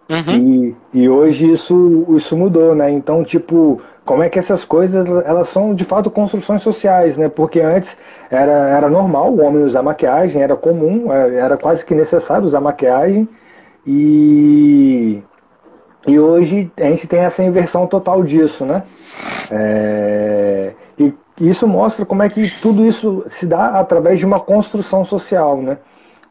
Uhum. 0.10 0.76
E, 0.94 1.02
e 1.02 1.10
hoje 1.10 1.52
isso, 1.52 2.06
isso 2.18 2.36
mudou, 2.36 2.74
né? 2.74 2.90
Então, 2.90 3.24
tipo, 3.24 3.80
como 4.04 4.24
é 4.24 4.30
que 4.30 4.40
essas 4.40 4.64
coisas, 4.64 5.06
elas 5.24 5.50
são 5.50 5.76
de 5.76 5.84
fato 5.84 6.10
construções 6.10 6.64
sociais, 6.64 7.16
né? 7.16 7.30
Porque 7.30 7.60
antes 7.60 7.96
era, 8.32 8.70
era 8.70 8.90
normal 8.90 9.32
o 9.32 9.42
homem 9.42 9.64
usar 9.64 9.84
maquiagem, 9.84 10.42
era 10.42 10.56
comum, 10.56 11.14
era, 11.14 11.34
era 11.36 11.58
quase 11.58 11.86
que 11.86 11.94
necessário 11.94 12.46
usar 12.46 12.60
maquiagem. 12.60 13.30
E, 13.86 15.22
e 16.08 16.20
hoje 16.20 16.72
a 16.78 16.86
gente 16.86 17.08
tem 17.08 17.20
essa 17.20 17.44
inversão 17.44 17.86
total 17.86 18.24
disso, 18.24 18.66
né? 18.66 18.82
É, 19.52 20.74
e 20.98 21.14
isso 21.40 21.68
mostra 21.68 22.04
como 22.04 22.24
é 22.24 22.30
que 22.30 22.50
tudo 22.62 22.86
isso 22.86 23.24
se 23.30 23.46
dá 23.46 23.80
através 23.80 24.18
de 24.18 24.26
uma 24.26 24.40
construção 24.40 25.06
social, 25.06 25.62
né? 25.62 25.78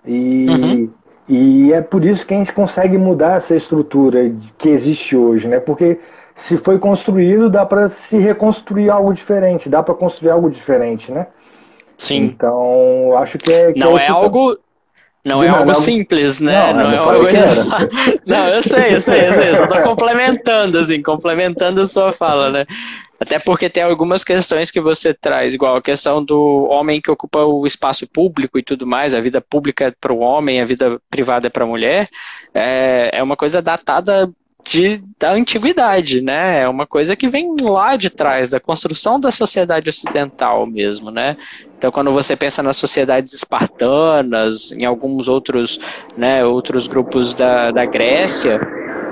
E, 0.05 0.47
uhum. 0.51 0.91
E 1.29 1.73
é 1.73 1.83
por 1.83 2.05
isso 2.05 2.27
que 2.27 2.33
a 2.33 2.39
gente 2.39 2.53
consegue 2.53 2.97
mudar 2.97 3.37
essa 3.37 3.55
estrutura 3.55 4.33
que 4.57 4.69
existe 4.69 5.15
hoje, 5.15 5.47
né? 5.47 5.61
Porque 5.61 5.99
se 6.35 6.57
foi 6.57 6.79
construído, 6.79 7.51
dá 7.51 7.67
para 7.67 7.89
se 7.89 8.17
reconstruir 8.17 8.89
algo 8.89 9.13
diferente, 9.13 9.69
dá 9.69 9.83
para 9.83 9.95
construir 9.95 10.31
algo 10.31 10.49
diferente, 10.49 11.13
né? 11.13 11.27
Sim. 11.99 12.25
Então, 12.25 13.17
acho 13.19 13.37
que 13.37 13.53
é. 13.53 13.73
Que 13.73 13.81
não 13.81 13.99
é, 13.99 14.07
é 14.07 14.09
algo. 14.09 14.57
Não 15.25 15.43
é 15.43 15.49
algo 15.49 15.75
simples, 15.75 16.41
né? 16.41 16.73
Não, 16.73 16.85
não, 16.85 16.93
é 16.93 16.97
algo. 16.97 17.27
não, 18.25 18.49
eu 18.49 18.63
sei, 18.63 18.95
eu 18.95 19.01
sei, 19.01 19.29
eu 19.29 19.33
sei. 19.33 19.55
Só 19.57 19.67
tô 19.67 19.83
complementando, 19.83 20.79
assim, 20.79 21.03
complementando 21.03 21.81
a 21.81 21.87
sua 21.87 22.13
fala, 22.13 22.51
né? 22.51 22.67
Até 23.21 23.39
porque 23.39 23.69
tem 23.69 23.83
algumas 23.83 24.23
questões 24.23 24.71
que 24.71 24.81
você 24.81 25.13
traz, 25.13 25.53
igual 25.53 25.77
a 25.77 25.83
questão 25.83 26.25
do 26.25 26.69
homem 26.71 27.01
que 27.01 27.11
ocupa 27.11 27.41
o 27.41 27.67
espaço 27.67 28.07
público 28.07 28.59
e 28.59 28.63
tudo 28.63 28.87
mais, 28.87 29.13
a 29.13 29.21
vida 29.21 29.41
pública 29.41 29.87
é 29.87 29.91
para 29.91 30.13
o 30.13 30.21
homem, 30.21 30.61
a 30.61 30.65
vida 30.65 31.01
privada 31.11 31.49
é 31.49 31.51
para 31.51 31.65
a 31.65 31.67
mulher, 31.67 32.09
é, 32.55 33.11
é 33.13 33.23
uma 33.23 33.37
coisa 33.37 33.61
datada 33.61 34.31
de, 34.69 35.01
da 35.19 35.33
antiguidade, 35.33 36.21
né? 36.21 36.61
É 36.61 36.69
uma 36.69 36.87
coisa 36.87 37.17
que 37.17 37.27
vem 37.27 37.57
lá 37.59 37.97
de 37.97 38.11
trás, 38.11 38.51
da 38.51 38.61
construção 38.61 39.19
da 39.19 39.31
sociedade 39.31 39.89
ocidental 39.89 40.67
mesmo, 40.67 41.11
né? 41.11 41.39
Então, 41.79 41.91
quando 41.91 42.13
você 42.13 42.37
pensa 42.37 42.63
nas 42.63 42.77
sociedades 42.77 43.33
espartanas, 43.33 44.71
em 44.73 44.85
alguns 44.85 45.27
outros, 45.27 45.81
né, 46.17 46.45
outros 46.45 46.87
grupos 46.87 47.33
da, 47.33 47.71
da 47.71 47.87
Grécia, 47.87 48.61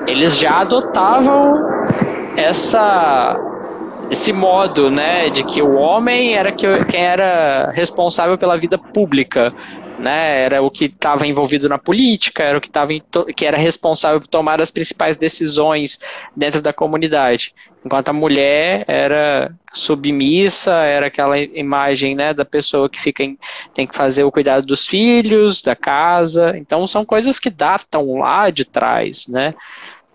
eles 0.06 0.38
já 0.38 0.60
adotavam 0.60 1.54
essa 2.36 3.40
esse 4.08 4.32
modo, 4.32 4.88
né, 4.88 5.30
de 5.30 5.42
que 5.42 5.60
o 5.60 5.74
homem 5.74 6.36
era 6.36 6.52
que, 6.52 6.84
quem 6.84 7.00
era 7.00 7.72
responsável 7.72 8.38
pela 8.38 8.56
vida 8.56 8.78
pública, 8.78 9.52
né? 9.98 10.42
Era 10.42 10.62
o 10.62 10.70
que 10.70 10.86
estava 10.86 11.26
envolvido 11.26 11.68
na 11.68 11.78
política, 11.78 12.42
era 12.42 12.58
o 12.58 12.60
que 12.60 12.68
estava 12.68 12.92
que 13.34 13.44
era 13.44 13.56
responsável 13.56 14.20
por 14.20 14.28
tomar 14.28 14.60
as 14.60 14.70
principais 14.70 15.16
decisões 15.16 15.98
dentro 16.34 16.60
da 16.60 16.72
comunidade. 16.72 17.54
Enquanto 17.84 18.08
a 18.08 18.12
mulher 18.12 18.84
era 18.88 19.54
submissa, 19.72 20.72
era 20.72 21.06
aquela 21.06 21.38
imagem, 21.38 22.16
né, 22.16 22.34
da 22.34 22.44
pessoa 22.44 22.88
que 22.88 23.00
fica 23.00 23.22
em, 23.22 23.38
tem 23.74 23.86
que 23.86 23.94
fazer 23.94 24.24
o 24.24 24.32
cuidado 24.32 24.66
dos 24.66 24.86
filhos, 24.86 25.62
da 25.62 25.76
casa. 25.76 26.56
Então 26.58 26.86
são 26.86 27.04
coisas 27.04 27.38
que 27.38 27.48
datam 27.48 28.18
lá 28.18 28.50
de 28.50 28.64
trás, 28.64 29.26
né? 29.28 29.54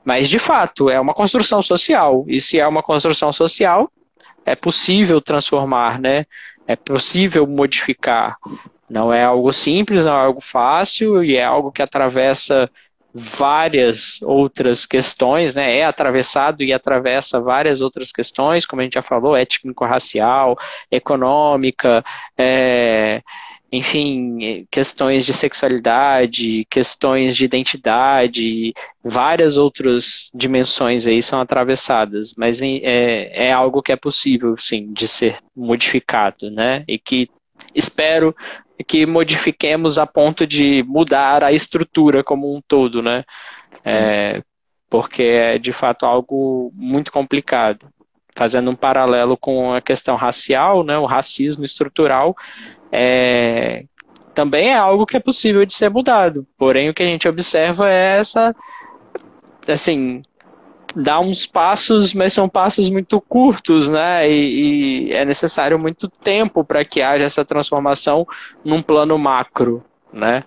Mas 0.03 0.27
de 0.27 0.39
fato 0.39 0.89
é 0.89 0.99
uma 0.99 1.13
construção 1.13 1.61
social. 1.61 2.25
E 2.27 2.41
se 2.41 2.59
é 2.59 2.67
uma 2.67 2.83
construção 2.83 3.31
social, 3.31 3.89
é 4.45 4.55
possível 4.55 5.21
transformar, 5.21 5.99
né? 5.99 6.25
É 6.67 6.75
possível 6.75 7.47
modificar. 7.47 8.35
Não 8.91 9.13
é 9.13 9.23
algo 9.23 9.53
simples, 9.53 10.03
não 10.03 10.13
é 10.13 10.25
algo 10.25 10.41
fácil 10.41 11.23
e 11.23 11.37
é 11.37 11.45
algo 11.45 11.71
que 11.71 11.81
atravessa 11.81 12.69
várias 13.13 14.21
outras 14.21 14.85
questões, 14.85 15.55
né? 15.55 15.77
É 15.77 15.85
atravessado 15.85 16.61
e 16.61 16.73
atravessa 16.73 17.39
várias 17.39 17.79
outras 17.79 18.11
questões, 18.11 18.65
como 18.65 18.81
a 18.81 18.83
gente 18.83 18.95
já 18.95 19.01
falou, 19.01 19.35
étnico-racial, 19.35 20.57
econômica, 20.91 22.03
é, 22.37 23.21
enfim, 23.71 24.67
questões 24.69 25.25
de 25.25 25.31
sexualidade, 25.31 26.67
questões 26.69 27.37
de 27.37 27.45
identidade, 27.45 28.73
várias 29.01 29.55
outras 29.55 30.29
dimensões 30.33 31.07
aí 31.07 31.21
são 31.21 31.39
atravessadas, 31.39 32.33
mas 32.37 32.61
é, 32.61 33.47
é 33.47 33.53
algo 33.53 33.81
que 33.81 33.93
é 33.93 33.95
possível, 33.95 34.55
sim, 34.57 34.91
de 34.91 35.07
ser 35.07 35.37
modificado, 35.55 36.51
né? 36.51 36.83
E 36.87 36.99
que 36.99 37.29
espero 37.73 38.35
que 38.83 39.05
modifiquemos 39.05 39.97
a 39.97 40.05
ponto 40.05 40.45
de 40.45 40.83
mudar 40.87 41.43
a 41.43 41.51
estrutura 41.51 42.23
como 42.23 42.55
um 42.55 42.61
todo, 42.61 43.01
né? 43.01 43.23
É, 43.85 44.41
porque 44.89 45.23
é 45.23 45.57
de 45.57 45.71
fato 45.71 46.05
algo 46.05 46.71
muito 46.75 47.11
complicado. 47.11 47.87
Fazendo 48.35 48.71
um 48.71 48.75
paralelo 48.75 49.37
com 49.37 49.73
a 49.73 49.81
questão 49.81 50.15
racial, 50.15 50.83
né, 50.83 50.97
o 50.97 51.05
racismo 51.05 51.65
estrutural, 51.65 52.35
é, 52.91 53.85
também 54.33 54.69
é 54.69 54.75
algo 54.77 55.05
que 55.05 55.17
é 55.17 55.19
possível 55.19 55.65
de 55.65 55.73
ser 55.73 55.89
mudado. 55.89 56.47
Porém, 56.57 56.89
o 56.89 56.93
que 56.93 57.03
a 57.03 57.05
gente 57.05 57.27
observa 57.27 57.89
é 57.89 58.19
essa, 58.19 58.55
assim, 59.67 60.21
dá 60.95 61.19
uns 61.19 61.45
passos, 61.45 62.13
mas 62.13 62.33
são 62.33 62.49
passos 62.49 62.89
muito 62.89 63.19
curtos, 63.21 63.87
né? 63.87 64.29
E, 64.29 65.07
e 65.09 65.13
é 65.13 65.25
necessário 65.25 65.77
muito 65.79 66.07
tempo 66.07 66.63
para 66.63 66.83
que 66.83 67.01
haja 67.01 67.23
essa 67.23 67.45
transformação 67.45 68.27
num 68.63 68.81
plano 68.81 69.17
macro, 69.17 69.83
né? 70.11 70.43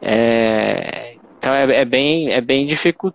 É, 0.00 1.14
então 1.38 1.52
é, 1.52 1.80
é, 1.80 1.84
bem 1.84 2.30
é 2.30 2.40
bem, 2.40 2.66
dificu, 2.66 3.12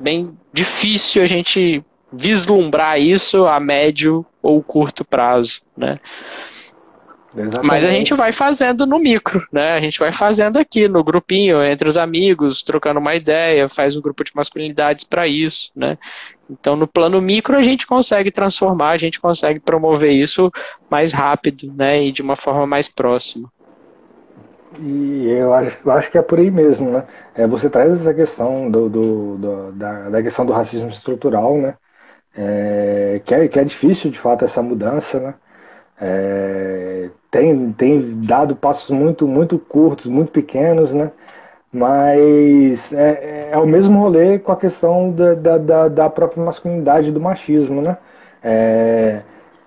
bem 0.00 0.36
difícil 0.52 1.22
a 1.22 1.26
gente 1.26 1.84
vislumbrar 2.12 3.00
isso 3.00 3.46
a 3.46 3.58
médio 3.60 4.26
ou 4.42 4.62
curto 4.62 5.04
prazo, 5.04 5.60
né? 5.76 5.98
Exatamente. 7.36 7.66
Mas 7.66 7.84
a 7.84 7.90
gente 7.90 8.14
vai 8.14 8.32
fazendo 8.32 8.86
no 8.86 8.98
micro, 8.98 9.46
né? 9.52 9.74
A 9.74 9.80
gente 9.80 9.98
vai 9.98 10.10
fazendo 10.10 10.58
aqui 10.58 10.88
no 10.88 11.02
grupinho, 11.04 11.62
entre 11.62 11.88
os 11.88 11.96
amigos, 11.96 12.62
trocando 12.62 12.98
uma 12.98 13.14
ideia, 13.14 13.68
faz 13.68 13.96
um 13.96 14.00
grupo 14.00 14.24
de 14.24 14.32
masculinidades 14.34 15.04
para 15.04 15.28
isso, 15.28 15.70
né? 15.74 15.96
Então, 16.50 16.74
no 16.74 16.88
plano 16.88 17.20
micro, 17.20 17.56
a 17.56 17.62
gente 17.62 17.86
consegue 17.86 18.32
transformar, 18.32 18.90
a 18.90 18.98
gente 18.98 19.20
consegue 19.20 19.60
promover 19.60 20.10
isso 20.10 20.50
mais 20.90 21.12
rápido, 21.12 21.72
né? 21.72 22.02
E 22.04 22.10
de 22.10 22.20
uma 22.20 22.34
forma 22.34 22.66
mais 22.66 22.88
próxima. 22.88 23.48
E 24.78 25.28
eu 25.28 25.52
acho, 25.54 25.78
eu 25.84 25.92
acho 25.92 26.10
que 26.10 26.18
é 26.18 26.22
por 26.22 26.38
aí 26.38 26.50
mesmo, 26.50 26.90
né? 26.90 27.04
É, 27.34 27.46
você 27.46 27.70
traz 27.70 27.92
essa 27.92 28.12
questão 28.12 28.70
do, 28.70 28.88
do, 28.88 29.36
do 29.36 29.72
da, 29.72 30.08
da, 30.08 30.22
questão 30.22 30.44
do 30.44 30.52
racismo 30.52 30.88
estrutural, 30.88 31.56
né? 31.56 31.74
É, 32.36 33.20
que, 33.24 33.34
é, 33.34 33.48
que 33.48 33.58
é 33.58 33.64
difícil, 33.64 34.10
de 34.10 34.18
fato, 34.18 34.44
essa 34.44 34.62
mudança, 34.62 35.18
né? 35.20 35.34
É, 36.00 37.10
tem, 37.30 37.72
tem 37.72 38.24
dado 38.24 38.56
passos 38.56 38.90
muito, 38.90 39.26
muito 39.26 39.58
curtos, 39.58 40.06
muito 40.06 40.32
pequenos, 40.32 40.92
né? 40.92 41.10
Mas 41.72 42.92
é, 42.92 43.50
é 43.52 43.58
o 43.58 43.66
mesmo 43.66 43.98
rolê 44.00 44.38
com 44.38 44.50
a 44.50 44.56
questão 44.56 45.12
da, 45.12 45.58
da, 45.58 45.88
da 45.88 46.10
própria 46.10 46.44
masculinidade 46.44 47.12
do 47.12 47.20
machismo, 47.20 47.80
né? 47.80 47.96
É, 48.42 49.20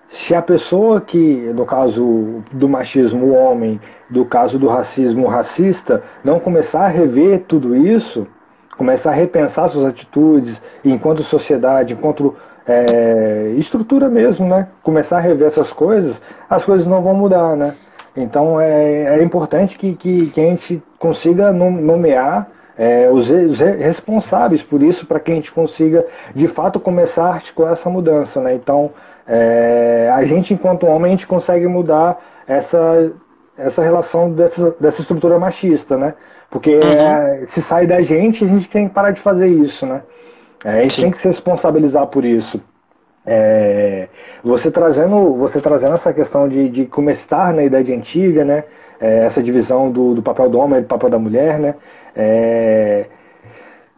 se 0.10 0.36
a 0.36 0.42
pessoa 0.42 1.02
que, 1.02 1.52
no 1.56 1.66
caso 1.66 2.44
do 2.52 2.70
machismo, 2.70 3.28
o 3.28 3.34
homem, 3.34 3.80
do 4.10 4.26
caso 4.26 4.60
do 4.60 4.68
racismo, 4.68 5.26
o 5.26 5.30
racista, 5.30 6.04
não 6.24 6.40
começar 6.40 6.82
a 6.82 6.88
rever 6.88 7.44
tudo 7.48 7.76
isso, 7.76 8.28
começar 8.78 9.12
a 9.12 9.16
repensar 9.16 9.70
suas 9.70 9.86
atitudes, 9.86 10.62
enquanto 10.86 11.24
sociedade, 11.24 11.94
enquanto 11.94 12.36
é, 12.68 13.54
estrutura 13.58 14.10
mesmo, 14.10 14.48
né? 14.48 14.68
Começar 14.82 15.18
a 15.18 15.22
rever 15.22 15.48
essas 15.48 15.72
coisas, 15.72 16.20
as 16.50 16.64
coisas 16.64 16.88
não 16.88 17.02
vão 17.02 17.14
mudar, 17.14 17.56
né? 17.56 17.76
Então 18.16 18.60
é, 18.62 19.20
é 19.20 19.24
importante 19.24 19.78
que, 19.78 19.94
que, 19.96 20.28
que 20.28 20.40
a 20.40 20.44
gente 20.44 20.82
consiga 21.00 21.52
nomear 21.52 22.48
é, 22.78 23.10
os, 23.12 23.30
os, 23.30 23.60
responsáveis 23.60 24.62
por 24.62 24.82
isso 24.82 25.06
para 25.06 25.20
que 25.20 25.32
a 25.32 25.36
gente 25.36 25.52
consiga 25.52 26.06
de 26.34 26.48
fato 26.48 26.80
começar 26.80 27.26
a 27.26 27.34
articular 27.34 27.74
essa 27.74 27.90
mudança, 27.90 28.40
né? 28.40 28.54
Então 28.54 28.92
é, 29.28 30.12
a 30.14 30.24
gente 30.24 30.54
enquanto 30.54 30.86
homem 30.86 31.14
a 31.14 31.16
gente 31.16 31.28
consegue 31.28 31.68
mudar 31.68 32.20
essa 32.48 33.12
essa 33.58 33.84
relação 33.84 34.32
dessa, 34.32 34.76
dessa 34.80 35.02
estrutura 35.02 35.38
machista, 35.38 35.98
né? 35.98 36.14
Porque 36.50 36.76
uhum. 36.76 36.82
é, 36.82 37.44
se 37.46 37.62
sai 37.62 37.86
da 37.88 38.02
gente, 38.02 38.44
a 38.44 38.48
gente 38.48 38.70
tem 38.70 38.88
que 38.88 38.94
parar 38.94 39.12
de 39.12 39.20
fazer 39.20 39.48
isso, 39.48 39.86
né? 39.86 40.02
É, 40.64 40.80
a 40.80 40.82
gente 40.82 40.94
Sim. 40.96 41.02
tem 41.04 41.12
que 41.12 41.18
se 41.18 41.28
responsabilizar 41.28 42.08
por 42.08 42.24
isso. 42.24 42.62
É, 43.26 44.08
você 44.44 44.70
trazendo 44.70 45.36
você 45.36 45.62
trazendo 45.62 45.96
essa 45.96 46.14
questão 46.14 46.48
de, 46.48 46.68
de 46.70 46.86
começar 46.86 47.54
na 47.54 47.64
idade 47.64 47.94
antiga, 47.94 48.44
né? 48.44 48.66
É, 49.00 49.26
essa 49.26 49.42
divisão 49.42 49.92
do, 49.92 50.14
do 50.16 50.22
papel 50.22 50.50
do 50.50 50.60
homem 50.60 50.80
e 50.80 50.82
do 50.82 50.88
papel 50.88 51.10
da 51.10 51.20
mulher, 51.20 51.60
né? 51.60 51.76
É, 52.16 53.06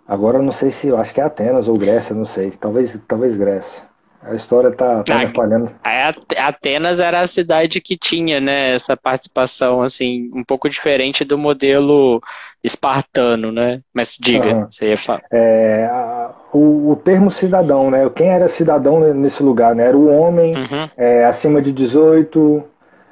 agora 0.07 0.38
eu 0.38 0.43
não 0.43 0.51
sei 0.51 0.72
se 0.72 0.88
eu 0.88 0.97
acho 0.97 1.13
que 1.13 1.20
é 1.20 1.24
Atenas 1.24 1.68
ou 1.68 1.78
Grécia, 1.78 2.16
não 2.16 2.26
sei. 2.26 2.51
Talvez 2.51 2.97
talvez 3.07 3.36
Grécia. 3.36 3.84
A 4.28 4.34
história 4.34 4.72
tá, 4.72 5.03
tá 5.03 5.20
me 5.20 5.30
falhando. 5.30 5.72
Atenas 6.38 6.99
era 6.99 7.22
a 7.22 7.28
cidade 7.28 7.80
que 7.80 7.95
tinha, 7.95 8.39
né, 8.39 8.74
essa 8.74 8.97
participação, 8.97 9.84
assim, 9.84 10.32
um 10.34 10.43
pouco 10.43 10.68
diferente 10.68 11.24
do 11.24 11.38
modelo 11.38 12.20
espartano, 12.63 13.51
né? 13.51 13.82
Mas 13.93 14.18
diga, 14.20 14.47
uhum. 14.47 14.66
você 14.66 14.89
ia 14.89 14.97
falar. 14.97 15.22
É, 15.32 15.88
o, 16.56 16.91
o, 16.91 16.95
termo 16.95 17.30
cidadão, 17.30 17.91
né? 17.91 18.10
Quem 18.16 18.30
era 18.30 18.47
cidadão 18.47 18.99
nesse 19.14 19.43
lugar, 19.43 19.76
né? 19.76 19.88
Era 19.88 19.97
o 19.97 20.08
homem 20.08 20.56
uhum. 20.56 20.89
é, 20.95 21.26
acima 21.26 21.62
de 21.62 21.72
18, 21.72 22.64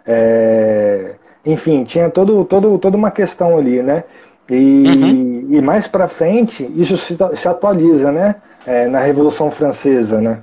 é, 0.08 1.12
enfim, 1.46 1.84
tinha 1.84 2.10
todo, 2.10 2.46
todo, 2.46 2.78
toda 2.78 2.96
uma 2.96 3.12
questão 3.12 3.58
ali, 3.58 3.84
né? 3.84 4.06
E, 4.50 4.56
uhum. 4.56 5.48
e 5.50 5.62
mais 5.62 5.88
para 5.88 6.08
frente, 6.08 6.70
isso 6.76 6.96
se, 6.96 7.18
se 7.36 7.48
atualiza, 7.48 8.12
né? 8.12 8.36
É, 8.66 8.88
na 8.88 9.02
Revolução 9.02 9.52
Francesa, 9.52 10.22
né? 10.22 10.40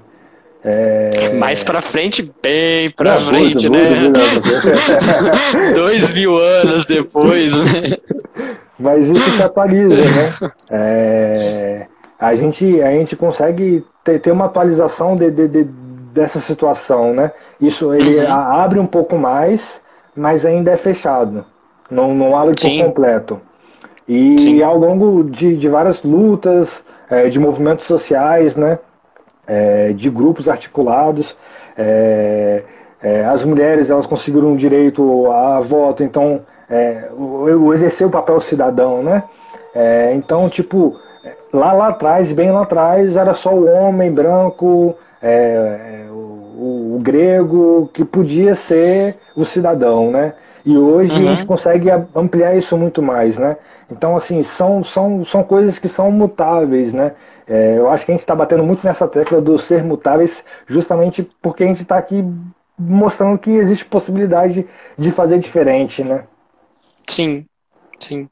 É... 0.62 1.32
Mais 1.32 1.64
pra 1.64 1.80
frente, 1.80 2.30
bem 2.42 2.90
pra 2.90 3.14
Não, 3.14 3.28
frente, 3.28 3.66
muito, 3.66 3.70
né? 3.70 4.01
Muito, 4.01 4.20
muito, 4.20 5.72
Dois 5.74 6.12
mil 6.12 6.36
anos 6.36 6.84
depois, 6.84 7.55
né? 7.57 7.96
Mas 8.78 9.09
isso 9.09 9.30
se 9.30 9.42
atualiza, 9.42 9.96
né? 9.96 10.53
É... 10.70 11.86
A, 12.21 12.35
gente, 12.35 12.83
a 12.83 12.91
gente 12.91 13.16
consegue 13.16 13.85
ter, 14.05 14.21
ter 14.21 14.31
uma 14.31 14.45
atualização 14.45 15.16
de, 15.16 15.31
de, 15.31 15.49
de, 15.49 15.64
dessa 15.64 16.41
situação, 16.41 17.14
né? 17.14 17.33
Isso 17.61 17.95
ele 17.95 18.18
uhum. 18.18 18.33
abre 18.33 18.79
um 18.79 18.87
pouco 18.87 19.16
mais, 19.16 19.81
mas 20.14 20.45
ainda 20.45 20.71
é 20.71 20.77
fechado. 20.77 21.45
Não, 21.91 22.14
não 22.14 22.37
abre 22.37 22.55
por 22.55 22.85
completo. 22.85 23.41
E 24.07 24.39
Sim. 24.39 24.62
ao 24.62 24.77
longo 24.77 25.25
de, 25.25 25.57
de 25.57 25.68
várias 25.68 26.03
lutas, 26.03 26.85
é, 27.09 27.29
de 27.29 27.39
movimentos 27.39 27.87
sociais, 27.87 28.55
né? 28.55 28.79
é, 29.51 29.93
de 29.93 30.09
grupos 30.09 30.49
articulados. 30.49 31.37
É, 31.77 32.62
é, 33.03 33.25
as 33.25 33.43
mulheres 33.43 33.91
elas 33.91 34.07
conseguiram 34.07 34.55
direito 34.55 35.31
a 35.33 35.61
voto, 35.61 36.05
então 36.05 36.43
é, 36.68 37.09
o, 37.16 37.73
exercer 37.75 38.07
o 38.07 38.11
papel 38.11 38.41
cidadão, 38.41 39.03
né? 39.03 39.25
É, 39.75 40.12
então, 40.14 40.49
tipo, 40.49 40.97
lá 41.53 41.72
lá 41.72 41.88
atrás, 41.88 42.32
bem 42.32 42.51
lá 42.51 42.62
atrás, 42.62 43.16
era 43.16 43.34
só 43.34 43.53
o 43.53 43.66
homem 43.66 44.11
branco, 44.12 44.96
é, 45.22 46.07
o, 46.11 46.96
o, 46.96 47.01
grego 47.03 47.90
que 47.92 48.05
podia 48.05 48.55
ser 48.55 49.16
o 49.34 49.44
cidadão, 49.44 50.11
né? 50.11 50.34
E 50.64 50.76
hoje 50.76 51.12
uhum. 51.12 51.18
a 51.18 51.34
gente 51.34 51.46
consegue 51.46 51.88
ampliar 52.14 52.57
isso 52.57 52.76
muito 52.76 53.03
mais, 53.03 53.38
né? 53.38 53.57
Então, 53.90 54.16
assim, 54.16 54.42
são, 54.42 54.84
são, 54.84 55.24
são 55.24 55.42
coisas 55.42 55.78
que 55.78 55.88
são 55.88 56.11
mutáveis, 56.11 56.92
né? 56.92 57.12
É, 57.48 57.76
eu 57.76 57.90
acho 57.90 58.05
que 58.05 58.12
a 58.12 58.14
gente 58.14 58.22
está 58.22 58.34
batendo 58.34 58.62
muito 58.62 58.86
nessa 58.86 59.09
tecla 59.09 59.40
dos 59.40 59.64
ser 59.64 59.82
mutáveis, 59.82 60.44
justamente 60.68 61.28
porque 61.42 61.64
a 61.64 61.66
gente 61.66 61.82
está 61.82 61.98
aqui 61.98 62.24
mostrando 62.78 63.38
que 63.38 63.51
existe 63.51 63.84
possibilidade 63.84 64.66
de 64.96 65.11
fazer 65.11 65.38
diferente, 65.38 66.05
né? 66.05 66.24
Sim, 67.09 67.44
sim. 67.98 68.28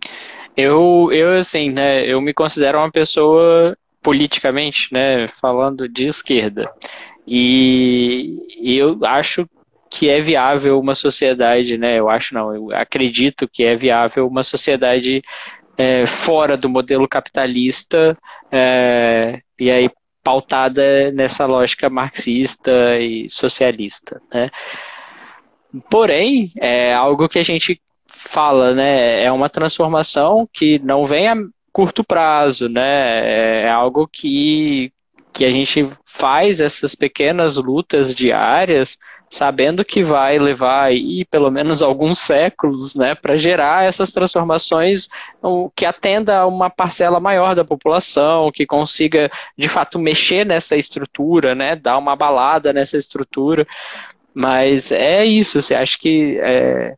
Eu, 0.61 1.09
eu 1.13 1.39
assim, 1.39 1.71
né, 1.71 2.05
eu 2.05 2.21
me 2.21 2.35
considero 2.35 2.79
uma 2.79 2.91
pessoa 2.91 3.79
politicamente, 4.03 4.93
né, 4.93 5.29
falando 5.29 5.89
de 5.89 6.09
esquerda. 6.09 6.69
E, 7.25 8.37
eu 8.61 8.99
acho 9.05 9.49
que 9.89 10.09
é 10.09 10.21
viável 10.21 10.81
uma 10.81 10.97
sociedade, 10.97 11.79
né? 11.79 11.99
Eu 11.99 12.11
acho 12.11 12.35
não, 12.35 12.53
eu 12.53 12.77
acredito 12.77 13.47
que 13.47 13.63
é 13.63 13.77
viável 13.77 14.27
uma 14.27 14.43
sociedade 14.43 15.23
é, 15.77 16.07
fora 16.07 16.57
do 16.57 16.69
modelo 16.69 17.07
capitalista 17.07 18.19
é, 18.51 19.41
e 19.59 19.71
aí 19.71 19.89
pautada 20.25 21.13
nessa 21.13 21.47
lógica 21.47 21.89
marxista 21.89 22.99
e 22.99 23.29
socialista, 23.31 24.21
né? 24.35 24.51
Porém, 25.89 26.53
é 26.57 26.93
algo 26.95 27.29
que 27.29 27.39
a 27.39 27.45
gente 27.45 27.81
fala, 28.19 28.75
né? 28.75 29.23
É 29.23 29.31
uma 29.33 29.49
transformação 29.49 30.49
que 30.53 30.79
não 30.81 31.07
vem 31.07 31.29
a 31.29 31.37
curto 31.73 32.03
prazo, 32.03 32.69
né? 32.69 33.63
É 33.65 33.71
algo 33.71 34.09
que, 34.09 34.93
que 35.33 35.45
a 35.45 35.51
gente 35.51 35.89
faz 36.05 36.61
essas 36.61 36.95
pequenas 36.95 37.57
lutas 37.57 38.15
diárias 38.15 38.99
sabendo 39.31 39.85
que 39.85 40.03
vai 40.03 40.39
levar 40.39 40.85
aí 40.85 41.25
pelo 41.27 41.51
menos 41.51 41.83
alguns 41.83 42.19
séculos, 42.19 42.95
né, 42.95 43.15
para 43.15 43.37
gerar 43.37 43.85
essas 43.85 44.11
transformações 44.11 45.09
que 45.77 45.85
atenda 45.85 46.39
a 46.39 46.47
uma 46.47 46.71
parcela 46.71 47.21
maior 47.21 47.55
da 47.55 47.65
população, 47.65 48.51
que 48.51 48.67
consiga 48.67 49.31
de 49.57 49.69
fato 49.69 49.99
mexer 49.99 50.47
nessa 50.47 50.77
estrutura, 50.77 51.55
né, 51.55 51.77
dar 51.77 51.99
uma 51.99 52.17
balada 52.17 52.73
nessa 52.73 52.97
estrutura. 52.97 53.67
Mas 54.33 54.91
é 54.91 55.25
isso, 55.25 55.61
você 55.61 55.75
acha 55.75 55.99
que 55.99 56.39
é, 56.41 56.95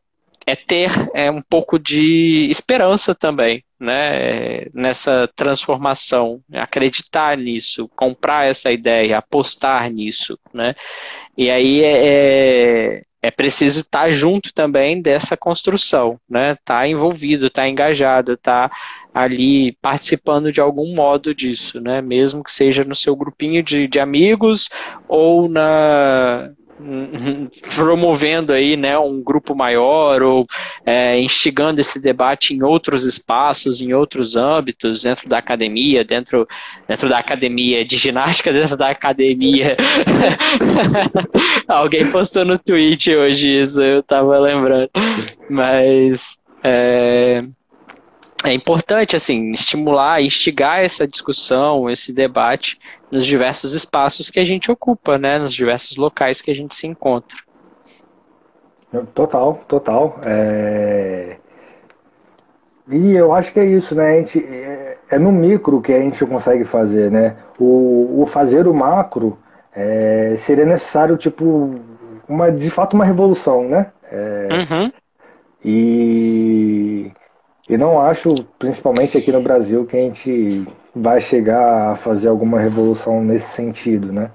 é 0.47 0.57
ter 0.57 0.91
é, 1.15 1.31
um 1.31 1.43
pouco 1.43 1.79
de 1.79 2.49
esperança 2.51 3.15
também, 3.15 3.63
né, 3.79 4.67
nessa 4.75 5.29
transformação, 5.35 6.41
acreditar 6.53 7.37
nisso, 7.37 7.89
comprar 7.97 8.47
essa 8.47 8.71
ideia, 8.71 9.19
apostar 9.19 9.91
nisso, 9.91 10.39
né, 10.53 10.75
e 11.37 11.51
aí 11.51 11.83
é, 11.83 12.07
é, 12.07 13.03
é 13.23 13.31
preciso 13.31 13.81
estar 13.81 14.11
junto 14.11 14.53
também 14.53 15.01
dessa 15.01 15.37
construção, 15.37 16.19
né, 16.29 16.57
tá 16.65 16.87
envolvido, 16.87 17.51
tá 17.51 17.69
engajado, 17.69 18.37
tá 18.37 18.71
ali 19.13 19.73
participando 19.81 20.53
de 20.53 20.61
algum 20.61 20.95
modo 20.95 21.35
disso, 21.35 21.81
né, 21.81 22.01
mesmo 22.01 22.43
que 22.45 22.53
seja 22.53 22.85
no 22.85 22.95
seu 22.95 23.15
grupinho 23.15 23.63
de, 23.63 23.87
de 23.89 23.99
amigos 23.99 24.69
ou 25.09 25.49
na 25.49 26.51
promovendo 27.75 28.53
aí, 28.53 28.77
né, 28.77 28.99
um 28.99 29.23
grupo 29.23 29.55
maior 29.55 30.23
ou 30.23 30.47
é, 30.85 31.21
instigando 31.21 31.81
esse 31.81 31.99
debate 31.99 32.55
em 32.55 32.63
outros 32.63 33.05
espaços, 33.05 33.81
em 33.81 33.93
outros 33.93 34.37
âmbitos, 34.37 35.03
dentro 35.03 35.29
da 35.29 35.39
academia, 35.39 36.05
dentro, 36.05 36.49
dentro 36.89 37.09
da 37.09 37.19
academia 37.19 37.85
de 37.85 37.97
ginástica, 37.97 38.53
dentro 38.53 38.77
da 38.77 38.89
academia. 38.89 39.77
Alguém 41.69 42.11
postou 42.11 42.45
no 42.45 42.59
tweet 42.59 43.15
hoje 43.15 43.61
isso, 43.61 43.83
eu 43.83 44.03
tava 44.03 44.39
lembrando. 44.39 44.91
Mas 45.49 46.39
é, 46.63 47.45
é 48.45 48.53
importante 48.53 49.17
assim 49.17 49.51
estimular, 49.53 50.23
instigar 50.23 50.81
essa 50.81 51.07
discussão, 51.07 51.91
esse 51.91 52.13
debate 52.13 52.79
nos 53.11 53.27
diversos 53.27 53.75
espaços 53.75 54.31
que 54.31 54.39
a 54.39 54.45
gente 54.45 54.71
ocupa, 54.71 55.19
né? 55.19 55.39
Nos 55.39 55.53
diversos 55.53 55.97
locais 55.97 56.41
que 56.41 56.51
a 56.51 56.55
gente 56.55 56.75
se 56.75 56.87
encontra. 56.87 57.37
Total, 59.15 59.61
total. 59.69 60.21
É... 60.25 61.37
E 62.89 63.13
eu 63.13 63.33
acho 63.33 63.53
que 63.53 63.61
é 63.61 63.65
isso, 63.65 63.95
né? 63.95 64.11
A 64.11 64.21
gente, 64.21 64.39
é, 64.39 64.99
é 65.11 65.19
no 65.19 65.31
micro 65.31 65.81
que 65.81 65.93
a 65.93 66.01
gente 66.01 66.25
consegue 66.27 66.65
fazer, 66.65 67.11
né? 67.11 67.37
O, 67.59 68.23
o 68.23 68.27
fazer 68.27 68.67
o 68.67 68.75
macro 68.75 69.39
é, 69.75 70.35
seria 70.39 70.65
necessário, 70.65 71.17
tipo, 71.17 71.77
uma, 72.29 72.51
de 72.51 72.69
fato 72.69 72.95
uma 72.95 73.05
revolução, 73.05 73.69
né? 73.69 73.93
É, 74.11 74.49
uhum. 74.53 74.93
E, 75.65 77.13
e 77.69 77.77
não 77.77 78.01
acho, 78.01 78.35
principalmente 78.59 79.17
aqui 79.17 79.31
no 79.31 79.43
Brasil, 79.43 79.87
que 79.87 79.97
a 79.97 80.01
gente 80.01 80.67
vai 80.95 81.21
chegar 81.21 81.93
a 81.93 81.97
fazer 81.97 82.29
alguma 82.29 82.59
revolução 82.59 83.23
nesse 83.23 83.49
sentido, 83.51 84.13
né? 84.13 84.31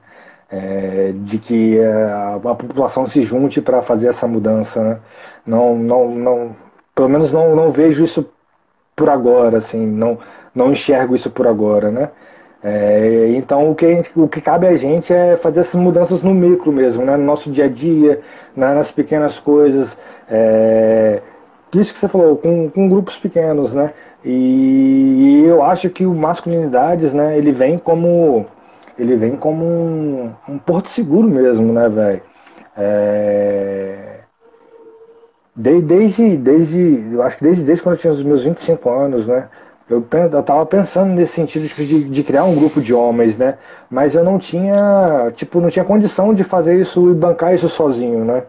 É, 0.49 1.11
de 1.15 1.37
que 1.39 1.79
a, 1.83 2.35
a, 2.35 2.55
população 2.55 3.07
se 3.07 3.23
junte 3.23 3.61
para 3.61 3.81
fazer 3.81 4.07
essa 4.07 4.27
mudança, 4.27 4.81
né? 4.81 4.99
Não, 5.45 5.75
não, 5.75 6.09
não, 6.15 6.55
pelo 6.93 7.09
menos 7.09 7.31
não, 7.31 7.55
não 7.55 7.71
vejo 7.71 8.03
isso 8.03 8.29
por 8.95 9.09
agora, 9.09 9.57
assim, 9.57 9.85
não, 9.85 10.17
não 10.53 10.71
enxergo 10.71 11.15
isso 11.15 11.29
por 11.29 11.47
agora, 11.47 11.91
né? 11.91 12.09
É, 12.63 13.27
então 13.35 13.69
o 13.69 13.75
que, 13.75 13.87
gente, 13.87 14.11
o 14.15 14.27
que 14.27 14.41
cabe 14.41 14.65
a 14.65 14.75
gente 14.75 15.13
é 15.13 15.37
fazer 15.37 15.59
essas 15.59 15.75
mudanças 15.79 16.23
no 16.23 16.33
micro 16.33 16.71
mesmo, 16.71 17.05
né? 17.05 17.15
no 17.15 17.23
nosso 17.23 17.51
dia 17.51 17.65
a 17.65 17.67
dia, 17.67 18.21
nas 18.55 18.89
pequenas 18.89 19.37
coisas. 19.37 19.95
É, 20.27 21.21
isso 21.73 21.93
que 21.93 21.99
você 21.99 22.07
falou, 22.07 22.37
com, 22.37 22.69
com 22.69 22.89
grupos 22.89 23.17
pequenos, 23.17 23.73
né? 23.73 23.93
E, 24.25 25.43
eu 25.45 25.61
acho 25.63 25.89
que 25.89 26.05
o 26.05 26.13
masculinidades, 26.15 27.13
né, 27.13 27.37
ele 27.37 27.51
vem 27.51 27.77
como 27.77 28.47
ele 28.97 29.15
vem 29.15 29.35
como 29.35 29.63
um, 29.65 30.31
um 30.47 30.57
porto 30.57 30.89
seguro 30.89 31.27
mesmo, 31.27 31.71
né, 31.73 31.89
velho? 31.89 32.21
É... 32.77 34.15
Desde, 35.55 36.37
desde, 36.37 37.03
eu 37.13 37.21
acho 37.21 37.37
que 37.37 37.43
desde, 37.43 37.63
desde 37.63 37.83
quando 37.83 37.95
eu 37.95 37.99
tinha 37.99 38.13
os 38.13 38.23
meus 38.23 38.43
25 38.43 38.89
anos, 38.89 39.27
né? 39.27 39.47
Eu, 39.89 40.03
eu 40.33 40.43
tava 40.43 40.65
pensando 40.65 41.13
nesse 41.13 41.33
sentido 41.33 41.67
de, 41.67 42.09
de 42.09 42.23
criar 42.23 42.43
um 42.43 42.55
grupo 42.55 42.81
de 42.81 42.93
homens, 42.93 43.37
né? 43.37 43.57
Mas 43.89 44.15
eu 44.15 44.23
não 44.23 44.39
tinha, 44.39 45.31
tipo, 45.35 45.61
não 45.61 45.69
tinha 45.69 45.85
condição 45.85 46.33
de 46.33 46.43
fazer 46.43 46.75
isso 46.81 47.11
e 47.11 47.13
bancar 47.13 47.53
isso 47.53 47.69
sozinho, 47.69 48.25
né? 48.25 48.43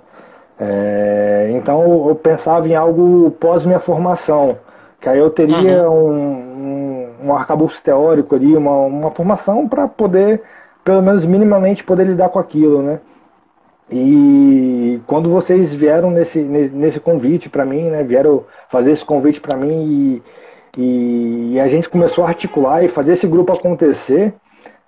É, 0.58 1.50
então 1.52 2.08
eu 2.08 2.14
pensava 2.14 2.66
em 2.66 2.74
algo 2.74 3.30
pós 3.32 3.66
minha 3.66 3.78
formação, 3.78 4.58
que 5.06 5.10
aí 5.10 5.20
eu 5.20 5.30
teria 5.30 5.88
uhum. 5.88 6.10
um, 6.10 7.22
um, 7.22 7.28
um 7.28 7.32
arcabouço 7.32 7.80
teórico 7.80 8.34
ali, 8.34 8.56
uma, 8.56 8.72
uma 8.72 9.10
formação 9.12 9.68
para 9.68 9.86
poder, 9.86 10.42
pelo 10.84 11.00
menos 11.00 11.24
minimamente, 11.24 11.84
poder 11.84 12.04
lidar 12.04 12.28
com 12.28 12.40
aquilo, 12.40 12.82
né? 12.82 12.98
E 13.88 15.00
quando 15.06 15.30
vocês 15.30 15.72
vieram 15.72 16.10
nesse, 16.10 16.40
nesse 16.40 16.98
convite 16.98 17.48
para 17.48 17.64
mim, 17.64 17.84
né? 17.84 18.02
Vieram 18.02 18.46
fazer 18.68 18.90
esse 18.90 19.04
convite 19.04 19.40
para 19.40 19.56
mim 19.56 20.20
e, 20.76 21.52
e, 21.54 21.60
a 21.60 21.68
gente 21.68 21.88
começou 21.88 22.24
a 22.24 22.28
articular 22.28 22.82
e 22.82 22.88
fazer 22.88 23.12
esse 23.12 23.28
grupo 23.28 23.52
acontecer. 23.52 24.34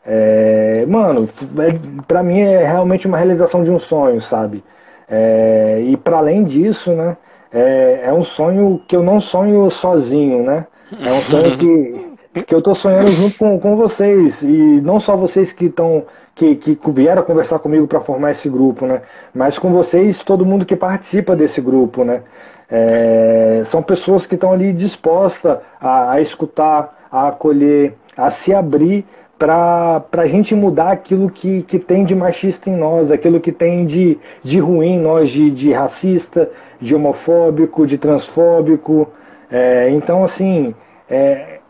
É, 0.04 0.84
mano, 0.88 1.28
é, 1.60 2.02
para 2.08 2.24
mim 2.24 2.40
é 2.40 2.66
realmente 2.66 3.06
uma 3.06 3.18
realização 3.18 3.62
de 3.62 3.70
um 3.70 3.78
sonho, 3.78 4.20
sabe? 4.20 4.64
É, 5.08 5.80
e 5.84 5.96
para 5.96 6.18
além 6.18 6.42
disso, 6.42 6.90
né, 6.90 7.16
é, 7.52 8.02
é, 8.04 8.12
um 8.12 8.24
sonho 8.24 8.80
que 8.86 8.94
eu 8.94 9.02
não 9.02 9.20
sonho 9.20 9.70
sozinho, 9.70 10.42
né? 10.42 10.66
É 11.00 11.10
um 11.12 11.20
sonho 11.20 11.58
que, 11.58 12.42
que 12.42 12.54
eu 12.54 12.58
estou 12.58 12.74
sonhando 12.74 13.10
junto 13.10 13.38
com, 13.38 13.58
com 13.58 13.76
vocês. 13.76 14.42
E 14.42 14.80
não 14.82 15.00
só 15.00 15.16
vocês 15.16 15.52
que 15.52 15.66
estão 15.66 16.04
que, 16.34 16.54
que 16.54 16.78
vieram 16.92 17.22
conversar 17.24 17.58
comigo 17.58 17.86
para 17.88 18.00
formar 18.00 18.30
esse 18.30 18.48
grupo, 18.48 18.86
né? 18.86 19.02
Mas 19.34 19.58
com 19.58 19.72
vocês, 19.72 20.22
todo 20.22 20.46
mundo 20.46 20.64
que 20.64 20.76
participa 20.76 21.34
desse 21.34 21.60
grupo, 21.60 22.04
né? 22.04 22.22
É, 22.70 23.62
são 23.64 23.82
pessoas 23.82 24.24
que 24.24 24.34
estão 24.34 24.52
ali 24.52 24.72
dispostas 24.72 25.58
a, 25.80 26.12
a 26.12 26.20
escutar, 26.20 27.06
a 27.10 27.28
acolher, 27.28 27.94
a 28.16 28.30
se 28.30 28.54
abrir 28.54 29.04
para 29.38 30.04
a 30.12 30.26
gente 30.26 30.54
mudar 30.54 30.90
aquilo 30.90 31.30
que, 31.30 31.62
que 31.62 31.78
tem 31.78 32.04
de 32.04 32.14
machista 32.14 32.68
em 32.68 32.76
nós, 32.76 33.12
aquilo 33.12 33.40
que 33.40 33.52
tem 33.52 33.86
de, 33.86 34.18
de 34.42 34.58
ruim 34.58 34.94
em 34.94 35.00
nós, 35.00 35.30
de, 35.30 35.50
de 35.50 35.72
racista, 35.72 36.50
de 36.80 36.94
homofóbico, 36.94 37.86
de 37.86 37.96
transfóbico. 37.96 39.08
É, 39.50 39.90
então, 39.90 40.24
assim, 40.24 40.74
é, 41.08 41.60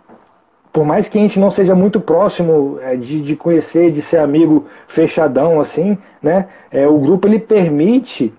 por 0.73 0.85
mais 0.85 1.09
que 1.09 1.19
a 1.19 1.21
gente 1.21 1.39
não 1.39 1.51
seja 1.51 1.75
muito 1.75 2.01
próximo 2.01 2.79
é, 2.83 2.97
de, 2.97 3.21
de 3.21 3.37
conhecer, 3.37 3.91
de 3.93 4.01
ser 4.01 4.19
amigo 4.19 4.66
fechadão, 4.87 5.61
assim, 5.61 5.99
né, 6.23 6.49
é, 6.71 6.87
o 6.89 6.99
grupo 6.99 7.29
ele 7.29 7.39
permite 7.39 8.33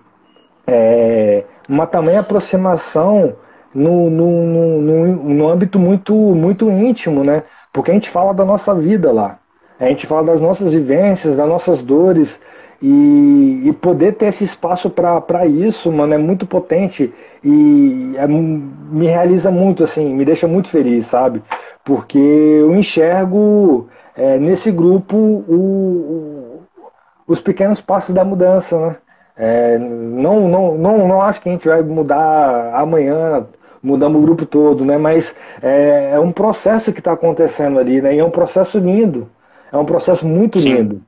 é, 0.66 1.44
uma 1.68 1.86
tamanha 1.86 2.20
aproximação 2.20 3.34
no, 3.72 4.10
no, 4.10 4.46
no, 4.46 4.80
no, 4.80 5.06
no 5.34 5.48
âmbito 5.48 5.78
muito, 5.78 6.14
muito 6.14 6.68
íntimo, 6.68 7.22
né? 7.22 7.44
Porque 7.72 7.90
a 7.90 7.94
gente 7.94 8.10
fala 8.10 8.32
da 8.32 8.44
nossa 8.44 8.74
vida 8.74 9.12
lá. 9.12 9.38
A 9.78 9.86
gente 9.86 10.06
fala 10.06 10.24
das 10.24 10.40
nossas 10.40 10.70
vivências, 10.70 11.36
das 11.36 11.48
nossas 11.48 11.82
dores. 11.82 12.38
E, 12.82 13.62
e 13.66 13.72
poder 13.74 14.14
ter 14.14 14.26
esse 14.26 14.42
espaço 14.42 14.88
para 14.88 15.46
isso, 15.46 15.92
mano, 15.92 16.14
é 16.14 16.18
muito 16.18 16.46
potente 16.46 17.12
e 17.44 18.14
é, 18.16 18.26
me 18.26 19.06
realiza 19.06 19.50
muito, 19.50 19.84
assim, 19.84 20.14
me 20.14 20.24
deixa 20.24 20.48
muito 20.48 20.68
feliz, 20.68 21.06
sabe? 21.06 21.42
Porque 21.84 22.18
eu 22.18 22.74
enxergo 22.74 23.86
é, 24.16 24.38
nesse 24.38 24.70
grupo 24.70 25.14
o, 25.14 25.54
o, 25.54 26.62
os 27.26 27.40
pequenos 27.40 27.82
passos 27.82 28.14
da 28.14 28.24
mudança, 28.24 28.78
né? 28.78 28.96
É, 29.36 29.78
não, 29.78 30.48
não, 30.48 30.76
não, 30.76 31.08
não 31.08 31.22
acho 31.22 31.40
que 31.40 31.48
a 31.48 31.52
gente 31.52 31.66
vai 31.68 31.82
mudar 31.82 32.74
amanhã, 32.74 33.46
mudamos 33.82 34.20
o 34.20 34.24
grupo 34.24 34.46
todo, 34.46 34.84
né? 34.84 34.98
Mas 34.98 35.34
é, 35.62 36.12
é 36.14 36.20
um 36.20 36.32
processo 36.32 36.92
que 36.92 37.00
está 37.00 37.12
acontecendo 37.12 37.78
ali, 37.78 38.00
né? 38.00 38.14
E 38.14 38.18
é 38.18 38.24
um 38.24 38.30
processo 38.30 38.78
lindo. 38.78 39.30
É 39.72 39.76
um 39.76 39.84
processo 39.84 40.26
muito 40.26 40.58
Sim. 40.58 40.74
lindo. 40.74 41.02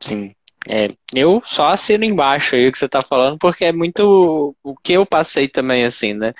Sim. 0.00 0.34
É, 0.66 0.88
eu 1.14 1.42
só 1.44 1.68
assino 1.68 2.04
embaixo 2.04 2.56
aí 2.56 2.68
o 2.68 2.72
que 2.72 2.78
você 2.78 2.86
está 2.86 3.02
falando, 3.02 3.38
porque 3.38 3.66
é 3.66 3.72
muito 3.72 4.56
o 4.62 4.74
que 4.82 4.94
eu 4.94 5.04
passei 5.04 5.46
também, 5.46 5.84
assim, 5.84 6.14
né? 6.14 6.32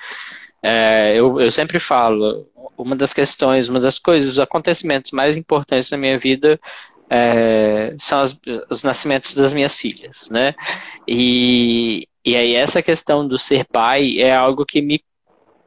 É, 0.63 1.13
eu, 1.15 1.39
eu 1.39 1.51
sempre 1.51 1.77
falo, 1.79 2.47
uma 2.75 2.95
das 2.95 3.13
questões, 3.13 3.69
uma 3.69 3.79
das 3.79 3.99
coisas, 3.99 4.31
os 4.31 4.39
acontecimentos 4.39 5.11
mais 5.11 5.37
importantes 5.37 5.91
na 5.91 5.97
minha 5.97 6.17
vida 6.17 6.59
é, 7.09 7.95
são 7.99 8.19
as, 8.19 8.39
os 8.69 8.83
nascimentos 8.83 9.35
das 9.35 9.53
minhas 9.53 9.77
filhas, 9.77 10.27
né? 10.29 10.55
E, 11.07 12.07
e 12.25 12.35
aí 12.35 12.55
essa 12.55 12.81
questão 12.81 13.27
do 13.27 13.37
ser 13.37 13.65
pai 13.65 14.19
é 14.19 14.35
algo 14.35 14.65
que 14.65 14.81
me 14.81 15.03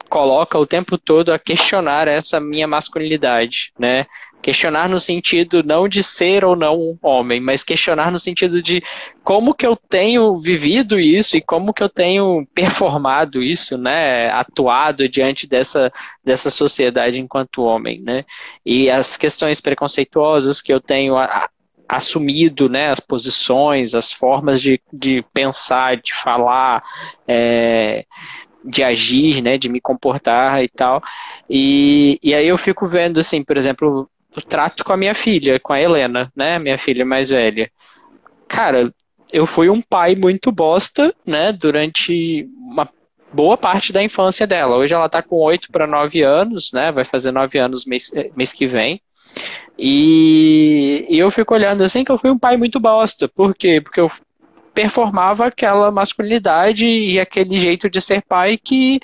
coloca 0.09 0.59
o 0.59 0.67
tempo 0.67 0.97
todo 0.97 1.33
a 1.33 1.39
questionar 1.39 2.09
essa 2.09 2.41
minha 2.41 2.67
masculinidade, 2.67 3.73
né? 3.79 4.07
Questionar 4.41 4.89
no 4.89 5.01
sentido 5.01 5.65
não 5.65 5.89
de 5.89 6.01
ser 6.03 6.45
ou 6.45 6.55
não 6.55 6.79
um 6.79 6.99
homem, 7.03 7.41
mas 7.41 7.65
questionar 7.65 8.13
no 8.13 8.21
sentido 8.21 8.63
de 8.63 8.83
como 9.25 9.53
que 9.53 9.67
eu 9.67 9.77
tenho 9.77 10.39
vivido 10.39 10.99
isso 10.99 11.37
e 11.37 11.41
como 11.41 11.75
que 11.75 11.83
eu 11.83 11.89
tenho 11.89 12.47
performado 12.55 13.43
isso, 13.43 13.77
né? 13.77 14.31
Atuado 14.31 15.09
diante 15.09 15.47
dessa, 15.47 15.93
dessa 16.25 16.51
sociedade 16.51 17.19
enquanto 17.19 17.65
homem, 17.65 18.01
né? 18.01 18.25
E 18.65 18.89
as 18.89 19.17
questões 19.17 19.61
preconceituosas 19.61 20.63
que 20.63 20.73
eu 20.73 20.81
tenho 20.81 21.17
assumido 21.89 22.69
né, 22.69 22.91
as 22.91 23.01
posições, 23.01 23.95
as 23.95 24.13
formas 24.13 24.61
de, 24.61 24.79
de 24.93 25.25
pensar, 25.33 25.97
de 25.97 26.13
falar, 26.13 26.83
é, 27.27 28.05
de 28.65 28.83
agir, 28.83 29.43
né, 29.43 29.57
de 29.57 29.69
me 29.69 29.81
comportar 29.81 30.63
e 30.63 30.69
tal. 30.69 31.03
E, 31.49 32.19
e 32.23 32.35
aí 32.35 32.47
eu 32.47 32.59
fico 32.59 32.87
vendo, 32.87 33.21
assim, 33.21 33.43
por 33.43 33.57
exemplo, 33.57 34.09
o 34.37 34.41
trato 34.41 34.85
com 34.85 34.93
a 34.93 34.97
minha 34.97 35.15
filha, 35.15 35.61
com 35.61 35.73
a 35.73 35.81
Helena, 35.81 36.31
né, 36.35 36.59
minha 36.59 36.79
filha 36.79 37.05
mais 37.05 37.29
velha. 37.29 37.71
Cara, 38.47 38.93
eu 39.33 39.47
fui 39.47 39.69
um 39.69 39.81
pai 39.81 40.15
muito 40.15 40.51
bosta, 40.51 41.15
né, 41.27 41.53
durante 41.53 42.49
uma 42.59 42.89
boa 43.33 43.57
parte 43.57 43.93
da 43.93 44.03
infância 44.03 44.47
dela. 44.47 44.77
Hoje 44.77 44.95
ela 44.95 45.09
tá 45.09 45.23
com 45.23 45.37
8 45.37 45.71
para 45.71 45.87
9 45.87 46.23
anos, 46.23 46.73
né, 46.73 46.91
vai 46.93 47.05
fazer 47.05 47.31
9 47.31 47.59
anos 47.59 47.85
mês, 47.85 48.11
mês 48.35 48.53
que 48.53 48.67
vem. 48.67 49.01
E, 49.79 51.07
e 51.09 51.19
eu 51.19 51.31
fico 51.31 51.55
olhando 51.55 51.83
assim 51.85 52.03
que 52.03 52.11
eu 52.11 52.19
fui 52.19 52.31
um 52.31 52.39
pai 52.39 52.57
muito 52.57 52.81
bosta. 52.81 53.29
Por 53.29 53.55
quê? 53.55 53.81
Porque 53.81 54.01
eu 54.01 54.11
performava 54.79 55.47
aquela 55.47 55.91
masculinidade 55.91 56.87
e 56.87 57.19
aquele 57.19 57.59
jeito 57.59 57.91
de 57.91 58.01
ser 58.01 58.23
pai 58.23 58.57
que 58.57 59.01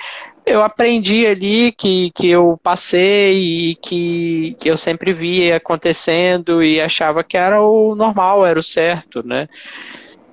eu 0.46 0.62
aprendi 0.62 1.26
ali, 1.26 1.72
que, 1.72 2.12
que 2.14 2.28
eu 2.30 2.56
passei 2.62 3.70
e 3.70 3.74
que, 3.74 4.56
que 4.60 4.70
eu 4.70 4.78
sempre 4.78 5.12
via 5.12 5.56
acontecendo 5.56 6.62
e 6.62 6.80
achava 6.80 7.24
que 7.24 7.36
era 7.36 7.60
o 7.60 7.96
normal, 7.96 8.46
era 8.46 8.56
o 8.56 8.62
certo, 8.62 9.26
né? 9.26 9.48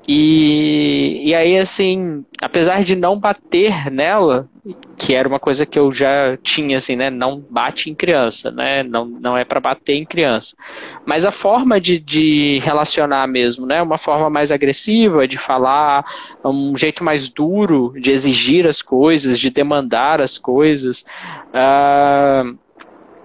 E, 0.08 1.22
e 1.30 1.36
aí, 1.36 1.58
assim, 1.58 2.26
apesar 2.42 2.84
de 2.84 2.96
não 2.96 3.20
bater 3.20 3.92
nela, 3.92 4.50
que 4.98 5.14
era 5.14 5.28
uma 5.28 5.40
coisa 5.40 5.66
que 5.66 5.78
eu 5.78 5.92
já 5.92 6.38
tinha, 6.42 6.78
assim, 6.78 6.96
né? 6.96 7.10
Não 7.10 7.40
bate 7.50 7.90
em 7.90 7.96
criança, 7.96 8.52
né? 8.52 8.84
Não, 8.84 9.06
não 9.06 9.38
é 9.38 9.46
para 9.46 9.60
bater 9.60 9.94
em 9.94 10.06
criança. 10.06 10.56
Mas 11.06 11.24
a 11.24 11.32
forma 11.32 11.80
de, 11.80 12.00
de 12.00 12.60
relacionar 12.64 13.28
mesmo, 13.28 13.66
né? 13.66 13.82
Uma 13.82 13.98
forma 13.98 14.30
mais 14.30 14.52
agressiva 14.52 15.28
de 15.28 15.38
falar, 15.38 16.04
um 16.44 16.76
jeito 16.76 17.04
mais 17.04 17.30
duro 17.30 17.94
de 17.96 18.12
exigir 18.12 18.68
as 18.68 18.82
coisas, 18.82 19.40
de 19.40 19.50
demandar 19.50 20.20
as 20.20 20.38
coisas. 20.38 21.06
Uh, 21.54 22.58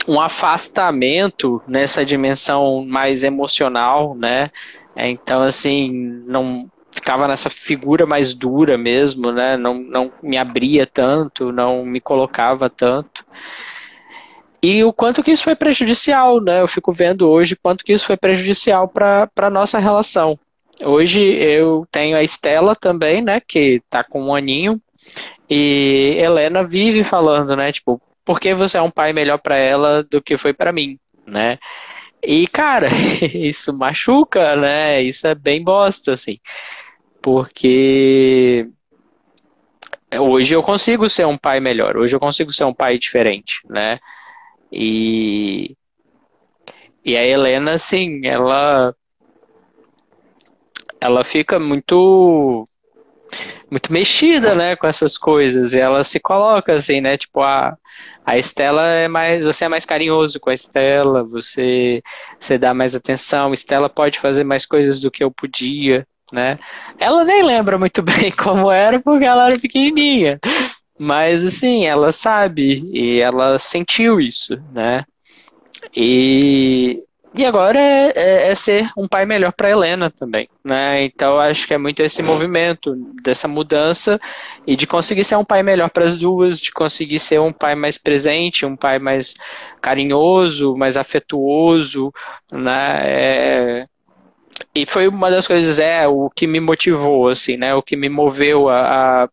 um 0.08 0.20
afastamento 0.20 1.60
nessa 1.66 2.04
dimensão 2.04 2.84
mais 2.86 3.22
emocional, 3.24 4.14
né? 4.14 4.50
É, 4.96 5.08
então, 5.10 5.42
assim, 5.42 5.92
não 6.26 6.68
ficava 6.90 7.28
nessa 7.28 7.50
figura 7.50 8.06
mais 8.06 8.32
dura 8.32 8.78
mesmo, 8.78 9.30
né? 9.30 9.56
Não, 9.56 9.74
não 9.74 10.10
me 10.22 10.38
abria 10.38 10.86
tanto, 10.86 11.52
não 11.52 11.84
me 11.84 12.00
colocava 12.00 12.70
tanto. 12.70 13.24
E 14.62 14.82
o 14.82 14.92
quanto 14.92 15.22
que 15.22 15.30
isso 15.30 15.44
foi 15.44 15.54
prejudicial, 15.54 16.40
né? 16.40 16.62
Eu 16.62 16.66
fico 16.66 16.92
vendo 16.92 17.28
hoje 17.28 17.54
quanto 17.54 17.84
que 17.84 17.92
isso 17.92 18.06
foi 18.06 18.16
prejudicial 18.16 18.88
para 18.88 19.28
a 19.36 19.50
nossa 19.50 19.78
relação. 19.78 20.38
Hoje 20.82 21.22
eu 21.22 21.86
tenho 21.90 22.16
a 22.16 22.22
Estela 22.22 22.74
também, 22.74 23.22
né? 23.22 23.40
Que 23.46 23.82
tá 23.90 24.02
com 24.02 24.24
um 24.24 24.34
aninho. 24.34 24.80
E 25.48 26.16
Helena 26.18 26.64
vive 26.64 27.04
falando, 27.04 27.54
né? 27.54 27.70
Tipo, 27.70 28.00
por 28.24 28.40
que 28.40 28.54
você 28.54 28.78
é 28.78 28.82
um 28.82 28.90
pai 28.90 29.12
melhor 29.12 29.38
para 29.38 29.56
ela 29.56 30.02
do 30.02 30.20
que 30.20 30.36
foi 30.36 30.52
para 30.52 30.72
mim, 30.72 30.98
né? 31.26 31.58
E, 32.26 32.48
cara, 32.48 32.88
isso 33.34 33.72
machuca, 33.72 34.56
né? 34.56 35.00
Isso 35.00 35.26
é 35.28 35.34
bem 35.34 35.62
bosta, 35.62 36.12
assim. 36.12 36.40
Porque 37.22 38.68
hoje 40.12 40.54
eu 40.54 40.62
consigo 40.62 41.08
ser 41.08 41.24
um 41.24 41.38
pai 41.38 41.60
melhor, 41.60 41.96
hoje 41.96 42.16
eu 42.16 42.20
consigo 42.20 42.52
ser 42.52 42.64
um 42.64 42.74
pai 42.74 42.98
diferente, 42.98 43.60
né? 43.68 44.00
E, 44.72 45.76
e 47.04 47.16
a 47.16 47.24
Helena, 47.24 47.72
assim, 47.74 48.26
ela 48.26 48.92
ela 51.00 51.22
fica 51.22 51.60
muito 51.60 52.66
muito 53.70 53.92
mexida, 53.92 54.54
né, 54.54 54.76
com 54.76 54.86
essas 54.86 55.18
coisas. 55.18 55.72
E 55.72 55.78
ela 55.80 56.04
se 56.04 56.20
coloca 56.20 56.72
assim, 56.74 57.00
né, 57.00 57.16
tipo 57.16 57.40
a 57.42 57.76
a 58.24 58.36
Estela 58.36 58.84
é 58.84 59.06
mais, 59.06 59.42
você 59.42 59.66
é 59.66 59.68
mais 59.68 59.84
carinhoso 59.86 60.40
com 60.40 60.50
a 60.50 60.54
Estela, 60.54 61.22
você 61.22 62.02
você 62.40 62.58
dá 62.58 62.74
mais 62.74 62.94
atenção. 62.94 63.52
Estela 63.52 63.88
pode 63.88 64.18
fazer 64.18 64.42
mais 64.42 64.66
coisas 64.66 65.00
do 65.00 65.12
que 65.12 65.22
eu 65.22 65.30
podia, 65.30 66.04
né? 66.32 66.58
Ela 66.98 67.24
nem 67.24 67.44
lembra 67.44 67.78
muito 67.78 68.02
bem 68.02 68.32
como 68.32 68.70
era 68.70 69.00
porque 69.00 69.24
ela 69.24 69.46
era 69.46 69.60
pequenininha. 69.60 70.40
Mas 70.98 71.44
assim, 71.44 71.86
ela 71.86 72.10
sabe 72.10 72.82
e 72.92 73.20
ela 73.20 73.58
sentiu 73.58 74.20
isso, 74.20 74.60
né? 74.72 75.04
E 75.94 77.02
e 77.36 77.44
agora 77.44 77.78
é, 77.78 78.12
é, 78.16 78.50
é, 78.50 78.54
ser 78.54 78.90
um 78.96 79.06
pai 79.06 79.26
melhor 79.26 79.52
para 79.52 79.70
Helena 79.70 80.10
também, 80.10 80.48
né? 80.64 81.04
Então 81.04 81.38
acho 81.38 81.66
que 81.66 81.74
é 81.74 81.78
muito 81.78 82.00
esse 82.00 82.22
movimento 82.22 82.94
dessa 83.22 83.46
mudança 83.46 84.18
e 84.66 84.74
de 84.74 84.86
conseguir 84.86 85.22
ser 85.22 85.36
um 85.36 85.44
pai 85.44 85.62
melhor 85.62 85.90
para 85.90 86.04
as 86.04 86.16
duas, 86.16 86.58
de 86.58 86.72
conseguir 86.72 87.18
ser 87.18 87.38
um 87.38 87.52
pai 87.52 87.74
mais 87.74 87.98
presente, 87.98 88.64
um 88.64 88.74
pai 88.74 88.98
mais 88.98 89.34
carinhoso, 89.82 90.76
mais 90.76 90.96
afetuoso, 90.96 92.10
né? 92.50 93.02
É... 93.04 93.86
E 94.74 94.86
foi 94.86 95.06
uma 95.06 95.30
das 95.30 95.46
coisas 95.46 95.78
é 95.78 96.08
o 96.08 96.30
que 96.30 96.46
me 96.46 96.58
motivou 96.58 97.28
assim, 97.28 97.58
né? 97.58 97.74
O 97.74 97.82
que 97.82 97.96
me 97.96 98.08
moveu 98.08 98.68
a, 98.70 99.24
a 99.24 99.28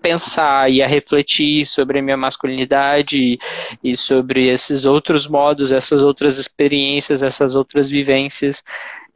pensar 0.00 0.70
e 0.70 0.82
a 0.82 0.86
refletir 0.86 1.66
sobre 1.66 1.98
a 1.98 2.02
minha 2.02 2.16
masculinidade 2.16 3.38
e, 3.82 3.96
sobre 3.96 4.48
esses 4.48 4.84
outros 4.84 5.26
modos, 5.26 5.72
essas 5.72 6.02
outras 6.02 6.38
experiências, 6.38 7.22
essas 7.22 7.54
outras 7.54 7.90
vivências. 7.90 8.62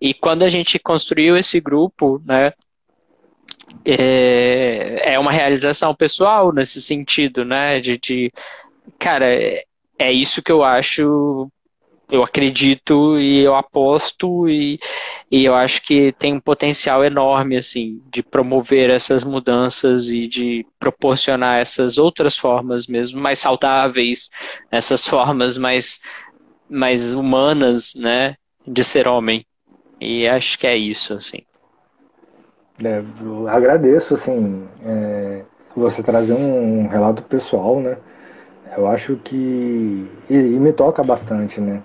E 0.01 0.13
quando 0.13 0.43
a 0.43 0.51
gente 0.51 0.79
construiu 0.79 1.37
esse 1.37 1.61
grupo, 1.61 2.23
né, 2.25 2.53
é, 3.85 5.15
é 5.15 5.19
uma 5.19 5.33
realização 5.33 5.95
pessoal 5.95 6.53
nesse 6.53 6.81
sentido, 6.81 7.45
né, 7.45 7.81
de, 7.81 7.99
de 7.99 8.33
cara, 8.99 9.27
é, 9.27 9.65
é 9.99 10.13
isso 10.13 10.43
que 10.43 10.53
eu 10.53 10.63
acho 10.63 11.51
eu 12.11 12.23
acredito 12.23 13.19
e 13.19 13.41
eu 13.41 13.55
aposto 13.55 14.49
e, 14.49 14.79
e 15.31 15.45
eu 15.45 15.55
acho 15.55 15.83
que 15.83 16.13
tem 16.13 16.35
um 16.35 16.41
potencial 16.41 17.05
enorme 17.05 17.57
assim 17.57 18.01
de 18.13 18.23
promover 18.23 18.91
essas 18.91 19.25
mudanças 19.25 20.11
e 20.11 20.27
de 20.29 20.67
proporcionar 20.79 21.61
essas 21.61 21.99
outras 21.99 22.37
formas 22.37 22.87
mesmo 22.87 23.21
mais 23.21 23.39
saudáveis, 23.39 24.31
essas 24.71 25.07
formas 25.07 25.57
mais 25.57 26.01
mais 26.69 27.13
humanas, 27.13 27.95
né, 27.95 28.37
de 28.67 28.83
ser 28.83 29.07
homem. 29.07 29.47
E 30.01 30.27
acho 30.27 30.59
que 30.59 30.67
é 30.67 30.77
isso 30.77 31.15
assim. 31.15 31.43
É, 32.83 33.03
agradeço 33.51 34.15
assim 34.15 34.67
é, 34.85 35.45
você 35.77 36.03
trazer 36.03 36.33
um 36.33 36.89
relato 36.89 37.23
pessoal, 37.23 37.81
né? 37.81 37.97
Eu 38.77 38.89
acho 38.89 39.17
que 39.17 40.07
e, 40.29 40.35
e 40.35 40.59
me 40.59 40.73
toca 40.73 41.03
bastante, 41.03 41.61
né? 41.61 41.83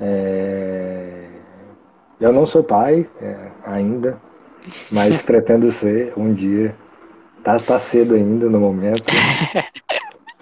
É... 0.00 1.26
Eu 2.20 2.32
não 2.32 2.46
sou 2.46 2.62
pai 2.62 3.06
é, 3.20 3.36
ainda, 3.66 4.16
mas 4.90 5.20
pretendo 5.22 5.70
ser 5.72 6.12
um 6.16 6.32
dia. 6.32 6.74
Tá, 7.44 7.58
tá 7.60 7.78
cedo 7.78 8.14
ainda 8.14 8.48
no 8.48 8.58
momento. 8.58 9.04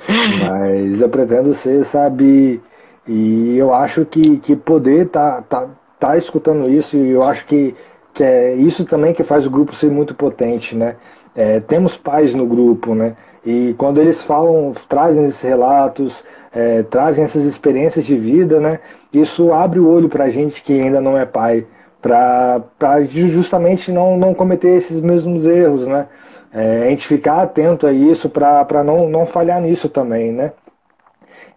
mas 0.09 1.01
eu 1.01 1.09
pretendo 1.09 1.55
ser, 1.55 1.85
sabe? 1.85 2.63
E 3.07 3.57
eu 3.59 3.75
acho 3.75 4.05
que, 4.07 4.39
que 4.39 4.57
poder 4.57 5.09
tá, 5.09 5.43
tá, 5.43 5.69
tá 5.99 6.17
escutando 6.17 6.69
isso, 6.71 6.97
e 6.97 7.11
eu 7.11 7.23
acho 7.23 7.45
que, 7.47 7.75
que 8.15 8.23
é 8.23 8.55
isso 8.55 8.85
também 8.85 9.13
que 9.13 9.23
faz 9.23 9.47
o 9.47 9.51
grupo 9.51 9.75
ser 9.75 9.91
muito 9.91 10.15
potente, 10.15 10.75
né? 10.75 10.97
É, 11.37 11.61
temos 11.61 11.97
pais 11.97 12.33
no 12.33 12.47
grupo, 12.47 12.95
né? 12.95 13.17
E 13.45 13.75
quando 13.77 14.01
eles 14.01 14.23
falam, 14.23 14.73
trazem 14.89 15.27
esses 15.27 15.43
relatos, 15.43 16.25
é, 16.53 16.83
trazem 16.85 17.25
essas 17.25 17.45
experiências 17.45 18.07
de 18.07 18.17
vida, 18.17 18.59
né? 18.61 18.81
Isso 19.15 19.53
abre 19.53 19.79
o 19.79 19.89
olho 19.89 20.09
para 20.09 20.25
a 20.25 20.29
gente 20.29 20.62
que 20.62 20.73
ainda 20.73 21.01
não 21.01 21.17
é 21.17 21.25
pai, 21.25 21.67
para 22.03 22.61
justamente 23.09 23.91
não, 23.93 24.17
não 24.17 24.35
cometer 24.35 24.77
esses 24.77 25.01
mesmos 25.01 25.45
erros, 25.45 25.87
né? 25.87 26.07
É, 26.53 26.85
a 26.85 26.91
gente 26.91 27.07
ficar 27.09 27.43
atento 27.43 27.87
a 27.87 27.93
isso 27.93 28.29
para 28.29 28.85
não, 28.85 29.09
não 29.09 29.27
falhar 29.27 29.61
nisso 29.61 29.89
também, 29.89 30.31
né? 30.33 30.53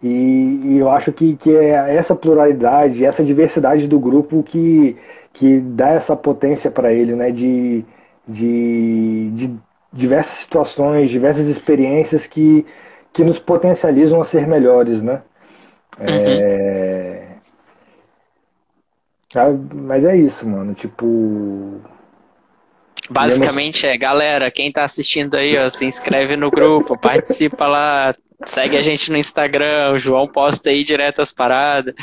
E, 0.02 0.60
e, 0.64 0.78
eu 0.78 0.90
acho 0.90 1.12
que, 1.12 1.36
que 1.36 1.54
é 1.54 1.94
essa 1.94 2.14
pluralidade, 2.14 3.04
essa 3.04 3.24
diversidade 3.24 3.86
do 3.88 3.98
grupo 3.98 4.42
que, 4.42 4.96
que 5.32 5.58
dá 5.58 5.90
essa 5.90 6.16
potência 6.16 6.70
para 6.70 6.92
ele, 6.92 7.14
né? 7.14 7.30
De, 7.30 7.84
de, 8.26 9.30
de 9.34 9.54
diversas 9.92 10.38
situações, 10.38 11.10
diversas 11.10 11.46
experiências 11.46 12.26
que, 12.26 12.64
que 13.12 13.24
nos 13.24 13.38
potencializam 13.38 14.20
a 14.20 14.24
ser 14.24 14.46
melhores, 14.46 15.02
né? 15.02 15.22
Uhum. 15.98 16.06
É... 16.06 17.17
Mas 19.74 20.04
é 20.04 20.16
isso, 20.16 20.46
mano. 20.46 20.74
Tipo. 20.74 21.80
Basicamente 23.10 23.86
é, 23.86 23.96
galera, 23.96 24.50
quem 24.50 24.70
tá 24.70 24.84
assistindo 24.84 25.34
aí, 25.34 25.56
ó, 25.56 25.68
se 25.68 25.86
inscreve 25.86 26.36
no 26.36 26.50
grupo, 26.50 26.96
participa 27.00 27.66
lá, 27.66 28.14
segue 28.44 28.76
a 28.76 28.82
gente 28.82 29.10
no 29.10 29.16
Instagram, 29.16 29.92
o 29.92 29.98
João 29.98 30.28
posta 30.28 30.68
aí 30.68 30.84
direto 30.84 31.22
as 31.22 31.32
paradas. 31.32 31.94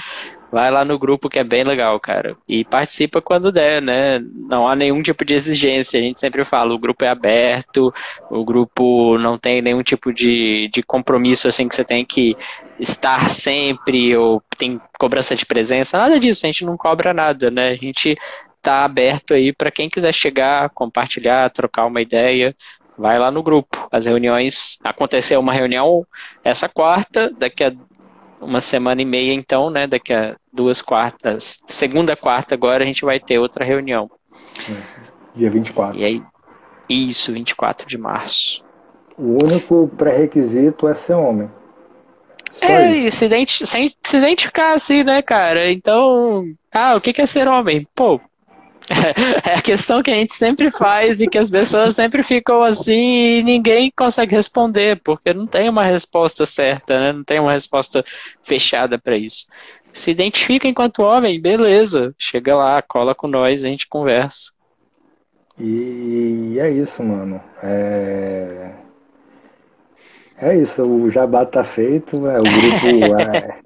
Vai 0.56 0.72
lá 0.72 0.86
no 0.86 0.98
grupo 0.98 1.28
que 1.28 1.38
é 1.38 1.44
bem 1.44 1.66
legal, 1.66 2.00
cara. 2.00 2.38
E 2.48 2.64
participa 2.64 3.22
quando 3.22 3.52
der, 3.52 3.82
né? 3.82 4.24
Não 4.34 4.66
há 4.66 4.74
nenhum 4.74 5.04
tipo 5.04 5.26
de 5.26 5.34
exigência. 5.34 6.00
A 6.00 6.02
gente 6.02 6.18
sempre 6.18 6.46
fala, 6.46 6.74
o 6.74 6.80
grupo 6.80 7.04
é 7.04 7.10
aberto, 7.10 7.94
o 8.32 8.42
grupo 8.46 9.18
não 9.18 9.38
tem 9.38 9.62
nenhum 9.62 9.84
tipo 9.84 10.14
de, 10.14 10.70
de 10.74 10.82
compromisso 10.82 11.50
assim 11.50 11.68
que 11.68 11.76
você 11.76 11.84
tem 11.84 12.06
que 12.06 12.38
estar 12.80 13.30
sempre 13.30 14.16
ou 14.16 14.42
tem 14.58 14.80
cobrança 14.98 15.36
de 15.36 15.46
presença, 15.46 15.98
nada 15.98 16.18
disso, 16.18 16.46
a 16.46 16.48
gente 16.48 16.64
não 16.64 16.78
cobra 16.78 17.14
nada, 17.14 17.52
né? 17.52 17.72
A 17.72 17.76
gente 17.76 18.18
tá 18.62 18.86
aberto 18.86 19.34
aí 19.34 19.52
para 19.52 19.70
quem 19.70 19.90
quiser 19.90 20.14
chegar, 20.14 20.70
compartilhar, 20.70 21.50
trocar 21.50 21.86
uma 21.86 22.02
ideia, 22.02 22.56
vai 22.98 23.20
lá 23.20 23.30
no 23.30 23.44
grupo. 23.44 23.90
As 23.92 24.06
reuniões, 24.06 24.78
aconteceu 24.82 25.38
uma 25.38 25.52
reunião 25.52 26.08
essa 26.46 26.70
quarta, 26.70 27.30
daqui 27.38 27.62
a 27.62 27.74
uma 28.40 28.62
semana 28.62 29.02
e 29.02 29.06
meia, 29.06 29.34
então, 29.34 29.70
né? 29.70 29.88
Daqui 29.88 30.14
a 30.14 30.36
duas 30.52 30.82
quartas, 30.82 31.60
segunda, 31.68 32.16
quarta, 32.16 32.56
agora 32.56 32.84
a 32.84 32.88
gente 32.88 33.04
vai 33.04 33.20
ter 33.20 33.40
outra 33.40 33.66
reunião. 33.66 34.10
É, 34.70 34.82
dia 35.36 35.50
24. 35.50 35.98
E 35.98 36.04
aí, 36.04 36.24
isso, 36.90 37.34
24 37.34 37.88
de 37.88 37.98
março. 37.98 38.64
O 39.18 39.44
único 39.44 39.90
pré-requisito 39.98 40.88
é 40.88 40.94
ser 40.94 41.14
homem. 41.14 41.50
Só 42.54 42.66
é, 42.66 42.96
isso. 42.96 43.18
se, 43.18 43.26
identi 43.26 43.66
se 43.66 44.18
identificar 44.18 44.74
assim, 44.74 45.04
né, 45.04 45.22
cara? 45.22 45.72
Então, 45.72 46.46
ah, 46.72 46.96
o 46.96 47.02
que 47.02 47.22
é 47.22 47.26
ser 47.26 47.48
homem? 47.48 47.88
Pô, 47.96 48.20
é 49.46 49.56
a 49.56 49.62
questão 49.62 50.04
que 50.04 50.12
a 50.12 50.16
gente 50.16 50.34
sempre 50.34 50.70
faz 50.70 51.20
e 51.20 51.28
que 51.28 51.38
as 51.38 51.50
pessoas 51.50 51.96
sempre 51.96 52.24
ficam 52.24 52.62
assim 52.64 53.40
e 53.40 53.44
ninguém 53.44 53.92
consegue 53.96 54.36
responder, 54.36 55.00
porque 55.04 55.34
não 55.34 55.48
tem 55.48 55.68
uma 55.70 55.84
resposta 55.84 56.46
certa, 56.46 57.00
né? 57.00 57.14
Não 57.14 57.24
tem 57.24 57.40
uma 57.40 57.52
resposta 57.52 58.04
fechada 58.44 59.00
para 59.00 59.18
isso. 59.18 59.48
Se 59.94 60.12
identifica 60.12 60.68
enquanto 60.68 61.02
homem, 61.02 61.42
beleza. 61.42 62.14
Chega 62.20 62.56
lá, 62.56 62.82
cola 62.82 63.16
com 63.16 63.28
nós, 63.28 63.64
a 63.64 63.68
gente 63.68 63.88
conversa. 63.88 64.52
E 65.58 66.58
é 66.60 66.70
isso, 66.70 67.02
mano. 67.02 67.42
É, 67.64 68.72
é 70.38 70.58
isso, 70.58 70.84
o 70.84 71.10
jabá 71.10 71.46
tá 71.46 71.64
feito, 71.64 72.20
né? 72.20 72.38
o 72.40 72.44
grupo 72.44 73.16
é... 73.22 73.65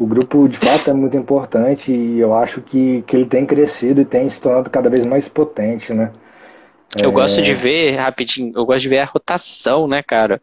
o 0.00 0.06
grupo 0.06 0.48
de 0.48 0.56
fato 0.56 0.88
é 0.88 0.94
muito 0.94 1.14
importante 1.14 1.92
e 1.92 2.18
eu 2.18 2.34
acho 2.34 2.62
que, 2.62 3.04
que 3.06 3.14
ele 3.14 3.26
tem 3.26 3.44
crescido 3.44 4.00
e 4.00 4.04
tem 4.06 4.30
se 4.30 4.40
tornado 4.40 4.70
cada 4.70 4.88
vez 4.88 5.04
mais 5.04 5.28
potente, 5.28 5.92
né? 5.92 6.10
Eu 6.96 7.10
é... 7.10 7.12
gosto 7.12 7.42
de 7.42 7.52
ver, 7.52 7.96
rapidinho, 7.96 8.50
eu 8.56 8.64
gosto 8.64 8.80
de 8.80 8.88
ver 8.88 9.00
a 9.00 9.04
rotação, 9.04 9.86
né, 9.86 10.02
cara? 10.02 10.40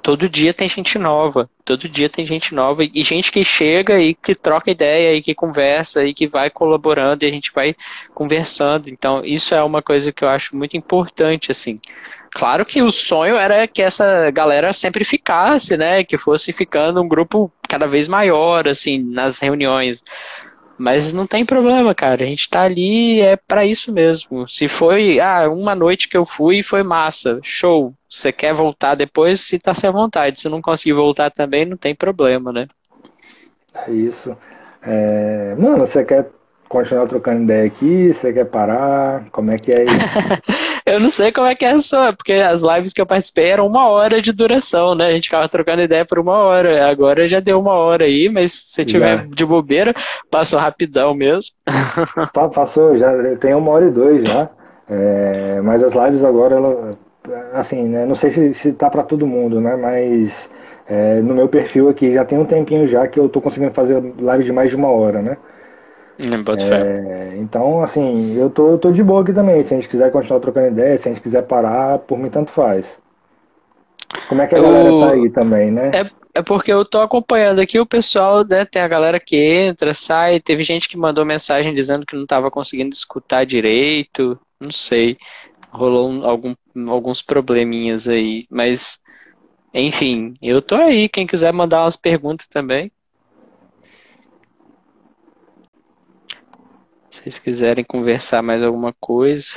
Todo 0.00 0.28
dia 0.28 0.54
tem 0.54 0.68
gente 0.68 1.00
nova, 1.00 1.50
todo 1.64 1.88
dia 1.88 2.08
tem 2.08 2.24
gente 2.24 2.54
nova 2.54 2.84
e 2.84 3.02
gente 3.02 3.32
que 3.32 3.44
chega 3.44 4.00
e 4.00 4.14
que 4.14 4.36
troca 4.36 4.70
ideia 4.70 5.16
e 5.16 5.20
que 5.20 5.34
conversa 5.34 6.04
e 6.04 6.14
que 6.14 6.28
vai 6.28 6.48
colaborando 6.48 7.24
e 7.24 7.26
a 7.26 7.30
gente 7.30 7.50
vai 7.52 7.74
conversando. 8.14 8.88
Então, 8.88 9.24
isso 9.24 9.52
é 9.52 9.62
uma 9.64 9.82
coisa 9.82 10.12
que 10.12 10.22
eu 10.22 10.28
acho 10.28 10.56
muito 10.56 10.76
importante, 10.76 11.50
assim. 11.50 11.80
Claro 12.34 12.64
que 12.64 12.80
o 12.80 12.90
sonho 12.90 13.36
era 13.36 13.68
que 13.68 13.82
essa 13.82 14.30
galera 14.30 14.72
sempre 14.72 15.04
ficasse, 15.04 15.76
né? 15.76 16.02
Que 16.02 16.16
fosse 16.16 16.50
ficando 16.52 17.02
um 17.02 17.08
grupo 17.08 17.52
cada 17.68 17.86
vez 17.86 18.08
maior, 18.08 18.66
assim, 18.66 18.98
nas 18.98 19.38
reuniões. 19.38 20.02
Mas 20.78 21.12
não 21.12 21.26
tem 21.26 21.44
problema, 21.44 21.94
cara. 21.94 22.24
A 22.24 22.26
gente 22.26 22.48
tá 22.48 22.62
ali, 22.62 23.20
é 23.20 23.36
para 23.36 23.66
isso 23.66 23.92
mesmo. 23.92 24.48
Se 24.48 24.66
foi, 24.66 25.20
ah, 25.20 25.48
uma 25.50 25.74
noite 25.74 26.08
que 26.08 26.16
eu 26.16 26.24
fui 26.24 26.62
foi 26.62 26.82
massa, 26.82 27.38
show. 27.42 27.92
Você 28.08 28.32
quer 28.32 28.54
voltar 28.54 28.94
depois, 28.94 29.42
se 29.42 29.58
tá 29.58 29.74
sem 29.74 29.90
vontade. 29.90 30.40
Se 30.40 30.48
não 30.48 30.62
conseguir 30.62 30.94
voltar 30.94 31.30
também, 31.30 31.66
não 31.66 31.76
tem 31.76 31.94
problema, 31.94 32.50
né? 32.50 32.66
É 33.74 33.90
isso. 33.92 34.36
É... 34.82 35.54
Mano, 35.58 35.86
você 35.86 36.02
quer 36.02 36.30
continuar 36.66 37.06
trocando 37.06 37.42
ideia 37.42 37.66
aqui? 37.66 38.12
Você 38.12 38.32
quer 38.32 38.46
parar? 38.46 39.26
Como 39.30 39.50
é 39.50 39.58
que 39.58 39.70
é 39.70 39.84
isso? 39.84 39.92
eu 40.84 41.00
não 41.00 41.10
sei 41.10 41.32
como 41.32 41.46
é 41.46 41.54
que 41.54 41.64
é 41.64 41.72
a 41.72 41.80
sua, 41.80 42.12
porque 42.12 42.32
as 42.32 42.60
lives 42.62 42.92
que 42.92 43.00
eu 43.00 43.06
participei 43.06 43.50
eram 43.50 43.66
uma 43.66 43.88
hora 43.88 44.20
de 44.20 44.32
duração, 44.32 44.94
né? 44.94 45.06
A 45.06 45.12
gente 45.12 45.24
ficava 45.24 45.48
trocando 45.48 45.82
ideia 45.82 46.04
por 46.04 46.18
uma 46.18 46.38
hora. 46.38 46.88
Agora 46.88 47.28
já 47.28 47.40
deu 47.40 47.60
uma 47.60 47.72
hora 47.72 48.04
aí, 48.04 48.28
mas 48.28 48.52
se 48.66 48.84
tiver 48.84 49.18
já. 49.18 49.26
de 49.28 49.44
bobeira, 49.44 49.94
passou 50.30 50.58
rapidão 50.58 51.14
mesmo. 51.14 51.54
Passou, 52.54 52.96
já 52.98 53.10
tem 53.36 53.54
uma 53.54 53.70
hora 53.70 53.86
e 53.86 53.90
dois 53.90 54.26
já. 54.26 54.48
É, 54.88 55.60
mas 55.62 55.82
as 55.82 55.92
lives 55.92 56.24
agora, 56.24 56.56
ela, 56.56 56.90
assim, 57.54 57.82
né? 57.84 58.04
Não 58.04 58.14
sei 58.14 58.30
se, 58.30 58.54
se 58.54 58.72
tá 58.72 58.90
para 58.90 59.02
todo 59.02 59.26
mundo, 59.26 59.60
né? 59.60 59.76
Mas 59.76 60.48
é, 60.86 61.20
no 61.20 61.34
meu 61.34 61.48
perfil 61.48 61.88
aqui 61.88 62.12
já 62.12 62.24
tem 62.24 62.38
um 62.38 62.44
tempinho 62.44 62.86
já 62.88 63.06
que 63.06 63.18
eu 63.18 63.28
tô 63.28 63.40
conseguindo 63.40 63.72
fazer 63.72 64.02
live 64.18 64.44
de 64.44 64.52
mais 64.52 64.70
de 64.70 64.76
uma 64.76 64.88
hora, 64.88 65.22
né? 65.22 65.36
É, 66.74 67.36
então, 67.38 67.82
assim, 67.82 68.36
eu 68.36 68.50
tô, 68.50 68.70
eu 68.70 68.78
tô 68.78 68.92
de 68.92 69.02
boa 69.02 69.22
aqui 69.22 69.32
também. 69.32 69.62
Se 69.62 69.74
a 69.74 69.76
gente 69.76 69.88
quiser 69.88 70.10
continuar 70.10 70.40
trocando 70.40 70.68
ideia, 70.68 70.98
se 70.98 71.08
a 71.08 71.12
gente 71.12 71.22
quiser 71.22 71.42
parar, 71.42 71.98
por 71.98 72.18
mim 72.18 72.30
tanto 72.30 72.52
faz. 72.52 72.86
Como 74.28 74.42
é 74.42 74.46
que 74.46 74.54
a 74.54 74.58
eu... 74.58 74.64
galera 74.64 74.90
tá 74.90 75.10
aí 75.12 75.30
também, 75.30 75.70
né? 75.70 75.90
É, 75.94 76.10
é 76.34 76.42
porque 76.42 76.72
eu 76.72 76.84
tô 76.84 77.00
acompanhando 77.00 77.60
aqui 77.60 77.78
o 77.78 77.86
pessoal, 77.86 78.44
né? 78.44 78.64
Tem 78.64 78.82
a 78.82 78.88
galera 78.88 79.18
que 79.18 79.36
entra, 79.36 79.94
sai. 79.94 80.40
Teve 80.40 80.62
gente 80.62 80.88
que 80.88 80.96
mandou 80.96 81.24
mensagem 81.24 81.74
dizendo 81.74 82.06
que 82.06 82.16
não 82.16 82.26
tava 82.26 82.50
conseguindo 82.50 82.94
escutar 82.94 83.44
direito. 83.44 84.38
Não 84.60 84.70
sei. 84.70 85.18
Rolou 85.70 86.10
um, 86.10 86.24
algum, 86.24 86.54
alguns 86.88 87.22
probleminhas 87.22 88.06
aí. 88.06 88.46
Mas, 88.50 88.98
enfim, 89.72 90.34
eu 90.42 90.60
tô 90.62 90.74
aí. 90.74 91.08
Quem 91.08 91.26
quiser 91.26 91.52
mandar 91.52 91.82
umas 91.84 91.96
perguntas 91.96 92.46
também. 92.46 92.92
Se 97.12 97.20
vocês 97.20 97.38
quiserem 97.38 97.84
conversar 97.84 98.40
mais 98.40 98.62
alguma 98.62 98.94
coisa. 98.94 99.56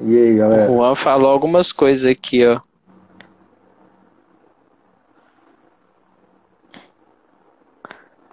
E 0.00 0.16
aí, 0.16 0.36
galera? 0.38 0.70
O 0.70 0.76
Juan 0.76 0.94
falou 0.94 1.30
algumas 1.30 1.70
coisas 1.70 2.10
aqui, 2.10 2.46
ó. 2.46 2.62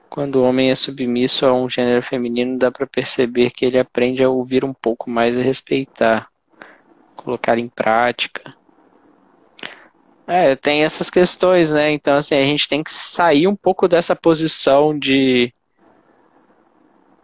Quando 0.10 0.38
o 0.38 0.44
homem 0.44 0.72
é 0.72 0.76
submisso 0.76 1.46
a 1.46 1.54
um 1.54 1.70
gênero 1.70 2.02
feminino, 2.02 2.58
dá 2.58 2.72
para 2.72 2.88
perceber 2.88 3.52
que 3.52 3.66
ele 3.66 3.78
aprende 3.78 4.24
a 4.24 4.30
ouvir 4.30 4.64
um 4.64 4.74
pouco 4.74 5.10
mais 5.10 5.36
e 5.36 5.42
respeitar, 5.42 6.30
colocar 7.18 7.58
em 7.58 7.68
prática. 7.68 8.56
É, 10.28 10.56
tem 10.56 10.84
essas 10.84 11.10
questões, 11.10 11.72
né? 11.72 11.92
Então, 11.92 12.16
assim, 12.16 12.36
a 12.36 12.46
gente 12.46 12.68
tem 12.68 12.84
que 12.84 12.92
sair 12.92 13.48
um 13.48 13.56
pouco 13.56 13.88
dessa 13.88 14.16
posição 14.16 14.98
de. 14.98 15.54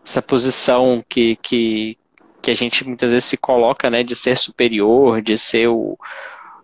Essa 0.05 0.21
posição 0.21 1.03
que, 1.07 1.35
que, 1.37 1.97
que 2.41 2.51
a 2.51 2.55
gente 2.55 2.85
muitas 2.85 3.11
vezes 3.11 3.25
se 3.25 3.37
coloca, 3.37 3.89
né? 3.89 4.03
De 4.03 4.15
ser 4.15 4.37
superior, 4.37 5.21
de 5.21 5.37
ser 5.37 5.67
o. 5.67 5.97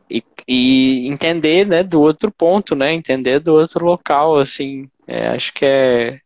E, 0.10 0.24
e 0.48 1.08
entender, 1.08 1.66
né? 1.66 1.84
Do 1.84 2.02
outro 2.02 2.32
ponto, 2.32 2.76
né? 2.76 2.94
Entender 2.94 3.40
do 3.40 3.56
outro 3.56 3.84
local, 3.84 4.38
assim. 4.38 4.90
É, 5.08 5.30
acho 5.30 5.52
que 5.54 5.66
é. 5.66 6.20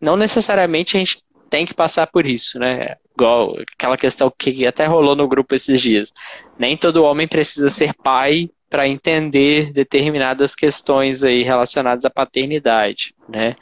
Não 0.00 0.16
necessariamente 0.16 0.96
a 0.96 1.00
gente 1.00 1.22
tem 1.48 1.64
que 1.64 1.74
passar 1.74 2.06
por 2.06 2.26
isso, 2.26 2.58
né? 2.58 2.96
Igual 3.16 3.56
aquela 3.72 3.96
questão 3.96 4.30
que 4.36 4.66
até 4.66 4.84
rolou 4.84 5.16
no 5.16 5.26
grupo 5.26 5.54
esses 5.54 5.80
dias. 5.80 6.12
Nem 6.58 6.76
todo 6.76 7.02
homem 7.02 7.26
precisa 7.26 7.70
ser 7.70 7.94
pai 7.94 8.50
para 8.68 8.86
entender 8.86 9.72
determinadas 9.72 10.54
questões 10.54 11.24
aí 11.24 11.42
relacionadas 11.42 12.04
à 12.04 12.10
paternidade, 12.10 13.14
né? 13.28 13.56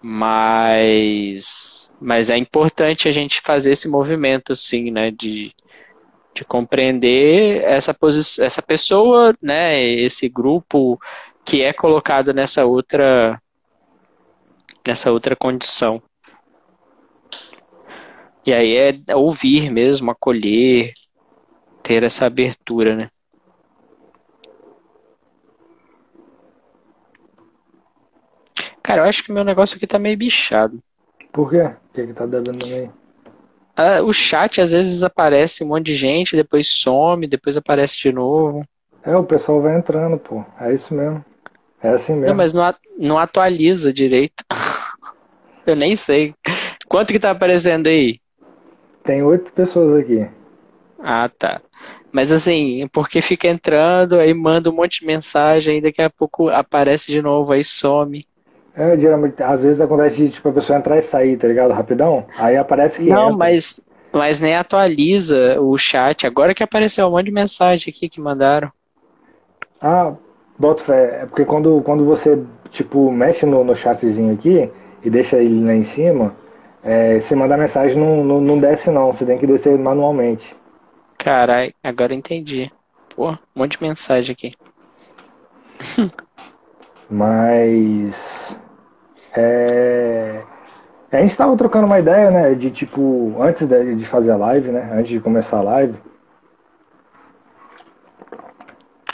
Mas, 0.00 1.90
mas 2.00 2.30
é 2.30 2.36
importante 2.36 3.08
a 3.08 3.12
gente 3.12 3.40
fazer 3.40 3.72
esse 3.72 3.88
movimento, 3.88 4.54
sim, 4.54 4.90
né? 4.90 5.10
De, 5.10 5.52
de 6.34 6.44
compreender 6.44 7.62
essa, 7.64 7.96
essa 8.40 8.62
pessoa, 8.62 9.34
né? 9.42 9.82
Esse 9.82 10.28
grupo 10.28 10.98
que 11.44 11.62
é 11.62 11.72
colocado 11.72 12.32
nessa 12.32 12.64
outra 12.64 13.40
nessa 14.86 15.10
outra 15.10 15.34
condição. 15.34 16.00
E 18.44 18.52
aí 18.52 18.76
é 18.76 19.16
ouvir 19.16 19.70
mesmo, 19.72 20.12
acolher, 20.12 20.92
ter 21.82 22.04
essa 22.04 22.26
abertura, 22.26 22.94
né? 22.94 23.10
Cara, 28.86 29.00
eu 29.00 29.04
acho 29.06 29.24
que 29.24 29.32
meu 29.32 29.42
negócio 29.42 29.76
aqui 29.76 29.84
tá 29.84 29.98
meio 29.98 30.16
bichado. 30.16 30.78
Por 31.32 31.50
quê? 31.50 31.60
O 31.60 31.74
que, 31.92 32.06
que 32.06 32.12
tá 32.12 32.24
devendo 32.24 32.64
meio? 32.68 32.92
Ah, 33.74 34.00
o 34.00 34.12
chat 34.12 34.60
às 34.60 34.70
vezes 34.70 35.02
aparece 35.02 35.64
um 35.64 35.66
monte 35.66 35.86
de 35.86 35.94
gente, 35.94 36.36
depois 36.36 36.68
some, 36.68 37.26
depois 37.26 37.56
aparece 37.56 37.98
de 37.98 38.12
novo. 38.12 38.64
É, 39.02 39.16
o 39.16 39.24
pessoal 39.24 39.60
vai 39.60 39.76
entrando, 39.76 40.16
pô. 40.18 40.44
É 40.60 40.72
isso 40.72 40.94
mesmo. 40.94 41.24
É 41.82 41.88
assim 41.88 42.12
mesmo. 42.12 42.28
Não, 42.28 42.34
mas 42.36 42.52
não, 42.52 42.74
não 42.96 43.18
atualiza 43.18 43.92
direito. 43.92 44.44
eu 45.66 45.74
nem 45.74 45.96
sei. 45.96 46.32
Quanto 46.86 47.12
que 47.12 47.18
tá 47.18 47.32
aparecendo 47.32 47.88
aí? 47.88 48.20
Tem 49.02 49.20
oito 49.20 49.50
pessoas 49.50 50.00
aqui. 50.00 50.28
Ah, 51.00 51.28
tá. 51.28 51.60
Mas 52.12 52.30
assim, 52.30 52.86
porque 52.92 53.20
fica 53.20 53.48
entrando, 53.48 54.20
aí 54.20 54.32
manda 54.32 54.70
um 54.70 54.74
monte 54.76 55.00
de 55.00 55.06
mensagem, 55.06 55.74
aí 55.74 55.80
daqui 55.80 56.00
a 56.00 56.08
pouco 56.08 56.48
aparece 56.50 57.10
de 57.10 57.20
novo, 57.20 57.50
aí 57.50 57.64
some. 57.64 58.24
É, 58.76 58.96
geralmente, 58.98 59.42
às 59.42 59.62
vezes 59.62 59.80
acontece 59.80 60.16
de 60.16 60.28
tipo, 60.28 60.50
a 60.50 60.52
pessoa 60.52 60.78
entrar 60.78 60.98
e 60.98 61.02
sair, 61.02 61.38
tá 61.38 61.48
ligado? 61.48 61.72
Rapidão. 61.72 62.26
Aí 62.36 62.58
aparece 62.58 63.02
que. 63.02 63.08
Não, 63.08 63.26
entra. 63.26 63.36
mas, 63.38 63.82
mas 64.12 64.38
nem 64.38 64.54
atualiza 64.54 65.58
o 65.58 65.78
chat. 65.78 66.26
Agora 66.26 66.54
que 66.54 66.62
apareceu 66.62 67.06
um 67.06 67.12
monte 67.12 67.24
de 67.26 67.32
mensagem 67.32 67.90
aqui 67.90 68.06
que 68.06 68.20
mandaram. 68.20 68.70
Ah, 69.80 70.12
bota 70.58 70.84
fé. 70.84 71.20
É 71.22 71.26
porque 71.26 71.46
quando, 71.46 71.80
quando 71.80 72.04
você, 72.04 72.38
tipo, 72.70 73.10
mexe 73.10 73.46
no, 73.46 73.64
no 73.64 73.74
chatzinho 73.74 74.34
aqui 74.34 74.70
e 75.02 75.08
deixa 75.08 75.38
ele 75.38 75.64
lá 75.64 75.74
em 75.74 75.84
cima, 75.84 76.36
é, 76.84 77.18
você 77.18 77.34
manda 77.34 77.56
mensagem 77.56 77.98
não, 77.98 78.22
não, 78.22 78.40
não 78.42 78.58
desce 78.58 78.90
não. 78.90 79.10
Você 79.10 79.24
tem 79.24 79.38
que 79.38 79.46
descer 79.46 79.78
manualmente. 79.78 80.54
Carai, 81.16 81.72
agora 81.82 82.14
entendi. 82.14 82.70
Pô, 83.14 83.30
um 83.30 83.38
monte 83.54 83.78
de 83.78 83.82
mensagem 83.82 84.34
aqui. 84.34 84.52
Mas 87.08 88.58
é... 89.36 90.40
A 91.12 91.18
gente 91.18 91.30
estava 91.30 91.56
trocando 91.56 91.86
uma 91.86 91.98
ideia, 91.98 92.30
né? 92.30 92.54
De 92.54 92.70
tipo, 92.70 93.34
antes 93.40 93.66
de, 93.66 94.04
fazer 94.06 94.32
a 94.32 94.36
live, 94.36 94.70
né? 94.70 94.90
Antes 94.92 95.08
de 95.08 95.20
começar 95.20 95.58
a 95.58 95.62
live. 95.62 95.94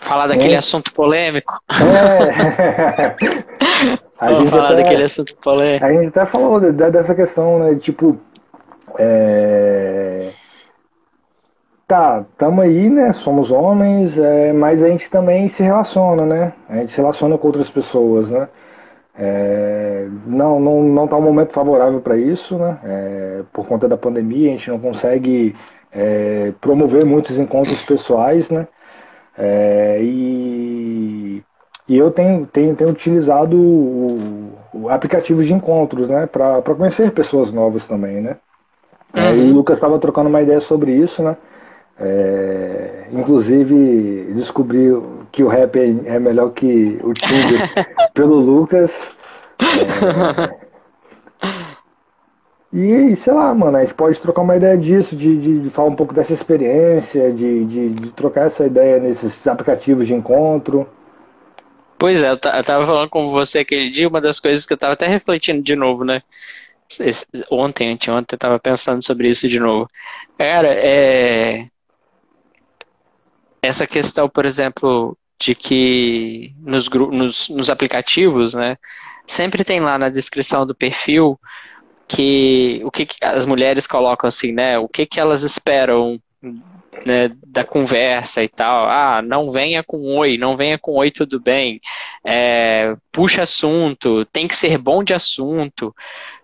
Falar 0.00 0.26
daquele 0.26 0.54
é. 0.54 0.58
assunto 0.58 0.92
polêmico. 0.92 1.60
É. 1.70 3.14
Vamos 4.32 4.50
falar 4.50 4.68
até, 4.68 4.82
daquele 4.82 5.02
assunto 5.04 5.36
polêmico. 5.36 5.84
A 5.84 5.92
gente 5.92 6.08
até 6.08 6.24
falou 6.26 6.60
dessa 6.60 7.14
questão, 7.14 7.58
né? 7.58 7.74
Tipo, 7.74 8.18
é... 8.98 10.30
tá, 11.86 12.24
tamo 12.38 12.60
aí, 12.62 12.88
né? 12.88 13.12
Somos 13.12 13.50
homens, 13.50 14.16
é, 14.16 14.52
mas 14.52 14.82
a 14.82 14.88
gente 14.88 15.10
também 15.10 15.48
se 15.48 15.62
relaciona, 15.62 16.24
né? 16.24 16.52
A 16.68 16.76
gente 16.76 16.92
se 16.92 16.98
relaciona 16.98 17.36
com 17.36 17.46
outras 17.48 17.68
pessoas, 17.68 18.28
né? 18.28 18.48
É, 19.18 20.08
não 20.26 20.58
não 20.58 20.82
não 20.82 21.04
está 21.04 21.16
um 21.16 21.22
momento 21.22 21.52
favorável 21.52 22.00
para 22.00 22.16
isso, 22.16 22.56
né? 22.56 22.78
É, 22.82 23.42
por 23.52 23.66
conta 23.66 23.88
da 23.88 23.96
pandemia 23.96 24.48
a 24.48 24.52
gente 24.52 24.70
não 24.70 24.78
consegue 24.78 25.54
é, 25.92 26.52
promover 26.60 27.04
muitos 27.04 27.38
encontros 27.38 27.82
pessoais, 27.82 28.48
né? 28.48 28.66
É, 29.36 29.98
e, 30.02 31.42
e 31.88 31.96
eu 31.96 32.10
tenho, 32.10 32.46
tenho, 32.46 32.74
tenho 32.74 32.90
utilizado 32.90 33.56
o, 33.56 34.52
o 34.72 34.88
aplicativos 34.88 35.46
de 35.46 35.52
encontros, 35.52 36.08
né? 36.08 36.26
Para 36.26 36.62
conhecer 36.62 37.12
pessoas 37.12 37.52
novas 37.52 37.86
também, 37.86 38.20
né? 38.20 38.36
Uhum. 39.14 39.34
E 39.34 39.50
o 39.50 39.54
Lucas 39.54 39.76
estava 39.76 39.98
trocando 39.98 40.28
uma 40.28 40.40
ideia 40.40 40.60
sobre 40.60 40.92
isso, 40.92 41.22
né? 41.22 41.36
É, 42.00 43.04
inclusive 43.12 44.32
descobri 44.34 44.90
que 45.32 45.42
o 45.42 45.48
rap 45.48 45.76
é, 45.76 46.14
é 46.14 46.18
melhor 46.18 46.50
que 46.50 47.00
o 47.02 47.12
Tinder 47.14 47.72
pelo 48.14 48.36
Lucas. 48.36 48.92
É... 49.58 50.72
E 52.72 53.14
sei 53.16 53.34
lá, 53.34 53.54
mano, 53.54 53.76
a 53.76 53.80
gente 53.82 53.92
pode 53.92 54.18
trocar 54.18 54.40
uma 54.40 54.56
ideia 54.56 54.78
disso, 54.78 55.14
de, 55.14 55.36
de, 55.36 55.60
de 55.60 55.70
falar 55.70 55.88
um 55.88 55.96
pouco 55.96 56.14
dessa 56.14 56.32
experiência, 56.32 57.30
de, 57.30 57.64
de, 57.66 57.90
de, 57.90 58.10
trocar 58.12 58.46
essa 58.46 58.64
ideia 58.64 58.98
nesses 58.98 59.46
aplicativos 59.46 60.06
de 60.06 60.14
encontro. 60.14 60.88
Pois 61.98 62.22
é, 62.22 62.30
eu, 62.30 62.38
tava 62.38 62.86
falando 62.86 63.10
com 63.10 63.26
você 63.28 63.58
aquele 63.58 63.90
dia, 63.90 64.08
uma 64.08 64.22
das 64.22 64.40
coisas 64.40 64.64
que 64.64 64.72
eu 64.72 64.78
tava 64.78 64.94
até 64.94 65.06
refletindo 65.06 65.62
de 65.62 65.76
novo, 65.76 66.02
né? 66.02 66.22
Esse, 66.98 67.26
ontem, 67.50 67.92
anteontem, 67.92 68.34
eu 68.34 68.38
tava 68.38 68.58
pensando 68.58 69.04
sobre 69.04 69.28
isso 69.28 69.46
de 69.48 69.60
novo. 69.60 69.88
Cara, 70.38 70.68
é. 70.74 71.66
Essa 73.60 73.86
questão, 73.86 74.28
por 74.28 74.44
exemplo, 74.44 75.16
de 75.42 75.54
que 75.56 76.54
nos, 76.60 76.88
nos, 76.88 77.48
nos 77.48 77.68
aplicativos, 77.68 78.54
né? 78.54 78.76
Sempre 79.26 79.64
tem 79.64 79.80
lá 79.80 79.98
na 79.98 80.08
descrição 80.08 80.64
do 80.64 80.74
perfil 80.74 81.38
que 82.06 82.80
o 82.84 82.90
que, 82.90 83.06
que 83.06 83.16
as 83.22 83.44
mulheres 83.44 83.86
colocam 83.86 84.28
assim, 84.28 84.52
né? 84.52 84.78
O 84.78 84.88
que, 84.88 85.04
que 85.04 85.18
elas 85.18 85.42
esperam 85.42 86.20
né, 87.04 87.32
da 87.46 87.64
conversa 87.64 88.42
e 88.42 88.48
tal. 88.48 88.88
Ah, 88.88 89.20
não 89.20 89.50
venha 89.50 89.82
com 89.82 90.16
oi, 90.16 90.38
não 90.38 90.56
venha 90.56 90.78
com 90.78 90.92
oi, 90.92 91.10
tudo 91.10 91.40
bem. 91.40 91.80
É, 92.24 92.94
puxa 93.10 93.42
assunto, 93.42 94.24
tem 94.26 94.46
que 94.46 94.54
ser 94.56 94.78
bom 94.78 95.02
de 95.02 95.12
assunto. 95.12 95.94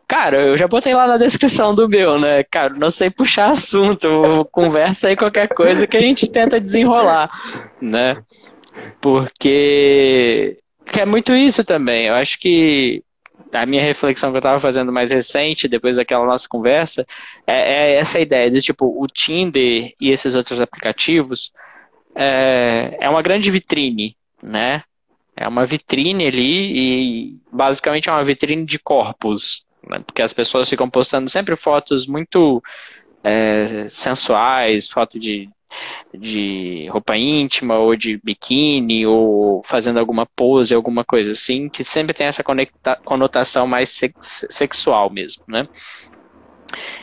Cara, 0.09 0.40
eu 0.40 0.57
já 0.57 0.66
botei 0.66 0.94
lá 0.94 1.07
na 1.07 1.18
descrição 1.18 1.74
do 1.74 1.88
meu, 1.88 2.18
né? 2.18 2.42
Cara, 2.42 2.72
não 2.74 2.90
sei 2.90 3.11
puxar 3.11 3.51
assunto, 3.51 4.09
conversa 4.51 5.09
aí 5.09 5.16
qualquer 5.16 5.49
coisa 5.49 5.86
que 5.86 5.96
a 5.96 6.01
gente 6.01 6.26
tenta 6.26 6.61
desenrolar, 6.61 7.30
né? 7.80 8.16
Porque 9.01 10.59
é 10.97 11.05
muito 11.05 11.33
isso 11.33 11.64
também. 11.64 12.07
Eu 12.07 12.14
acho 12.14 12.39
que 12.39 13.03
a 13.53 13.64
minha 13.66 13.83
reflexão 13.83 14.31
que 14.31 14.37
eu 14.37 14.41
estava 14.41 14.61
fazendo 14.61 14.93
mais 14.93 15.11
recente, 15.11 15.68
depois 15.68 15.97
daquela 15.97 16.26
nossa 16.26 16.49
conversa, 16.49 17.07
é, 17.47 17.93
é, 17.93 17.95
essa 17.95 18.20
ideia 18.20 18.51
de 18.51 18.61
tipo, 18.61 18.87
o 19.03 19.07
Tinder 19.07 19.93
e 20.01 20.11
esses 20.11 20.35
outros 20.35 20.61
aplicativos 20.61 21.53
é, 22.14 22.97
é 23.01 23.09
uma 23.09 23.22
grande 23.22 23.51
vitrine, 23.51 24.16
né? 24.43 24.83
É 25.37 25.47
uma 25.47 25.64
vitrine 25.64 26.26
ali 26.26 26.72
e 26.76 27.37
basicamente 27.53 28.09
é 28.09 28.12
uma 28.12 28.24
vitrine 28.24 28.64
de 28.64 28.79
corpos, 28.79 29.64
né? 29.89 30.01
porque 30.05 30.20
as 30.20 30.33
pessoas 30.33 30.68
ficam 30.68 30.91
postando 30.91 31.31
sempre 31.31 31.57
fotos 31.57 32.09
muito 32.09 32.61
é, 33.22 33.87
sensuais, 33.89 34.89
foto 34.89 35.18
de 35.18 35.49
de 36.14 36.87
roupa 36.91 37.16
íntima 37.16 37.79
ou 37.79 37.95
de 37.97 38.19
biquíni 38.23 39.07
ou 39.07 39.62
fazendo 39.64 39.99
alguma 39.99 40.27
pose, 40.27 40.75
alguma 40.75 41.05
coisa 41.05 41.33
assim, 41.33 41.69
que 41.69 41.85
sempre 41.85 42.14
tem 42.14 42.27
essa 42.27 42.43
conotação 43.05 43.66
mais 43.66 43.91
sex 43.91 44.47
sexual 44.51 45.11
mesmo, 45.11 45.43
né? 45.47 45.64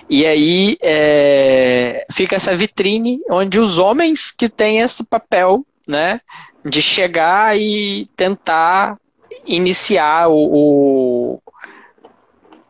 E 0.10 0.26
aí 0.26 0.78
é, 0.82 2.06
fica 2.12 2.36
essa 2.36 2.56
vitrine 2.56 3.20
onde 3.30 3.60
os 3.60 3.78
homens 3.78 4.32
que 4.32 4.48
têm 4.48 4.80
esse 4.80 5.04
papel, 5.04 5.66
né, 5.88 6.22
de 6.64 6.82
chegar 6.82 7.58
e 7.60 8.08
tentar 8.16 8.98
iniciar 9.46 10.28
o, 10.30 10.34
o 10.34 10.95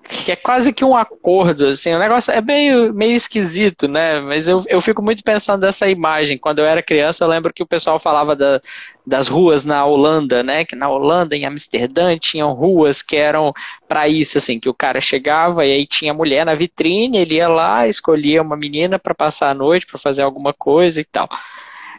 que 0.07 0.31
é 0.31 0.35
quase 0.35 0.71
que 0.71 0.85
um 0.85 0.95
acordo, 0.95 1.65
assim, 1.65 1.93
o 1.93 1.99
negócio 1.99 2.31
é 2.31 2.39
meio, 2.39 2.93
meio 2.93 3.13
esquisito, 3.15 3.87
né? 3.87 4.19
Mas 4.19 4.47
eu, 4.47 4.63
eu 4.67 4.79
fico 4.79 5.01
muito 5.01 5.23
pensando 5.23 5.61
nessa 5.61 5.89
imagem. 5.89 6.37
Quando 6.37 6.59
eu 6.59 6.65
era 6.65 6.83
criança, 6.83 7.23
eu 7.23 7.27
lembro 7.27 7.51
que 7.53 7.63
o 7.63 7.67
pessoal 7.67 7.97
falava 7.97 8.35
da, 8.35 8.61
das 9.05 9.27
ruas 9.27 9.65
na 9.65 9.83
Holanda, 9.83 10.43
né? 10.43 10.63
Que 10.63 10.75
na 10.75 10.87
Holanda, 10.89 11.35
em 11.35 11.45
Amsterdã, 11.45 12.17
tinham 12.19 12.53
ruas 12.53 13.01
que 13.01 13.15
eram 13.15 13.51
para 13.87 14.07
isso, 14.07 14.37
assim, 14.37 14.59
que 14.59 14.69
o 14.69 14.73
cara 14.73 15.01
chegava 15.01 15.65
e 15.65 15.71
aí 15.71 15.87
tinha 15.87 16.13
mulher 16.13 16.45
na 16.45 16.53
vitrine, 16.53 17.17
ele 17.17 17.35
ia 17.35 17.47
lá, 17.47 17.87
escolhia 17.87 18.41
uma 18.41 18.55
menina 18.55 18.99
para 18.99 19.15
passar 19.15 19.49
a 19.49 19.55
noite, 19.55 19.87
para 19.87 19.99
fazer 19.99 20.21
alguma 20.21 20.53
coisa 20.53 21.01
e 21.01 21.05
tal. 21.05 21.27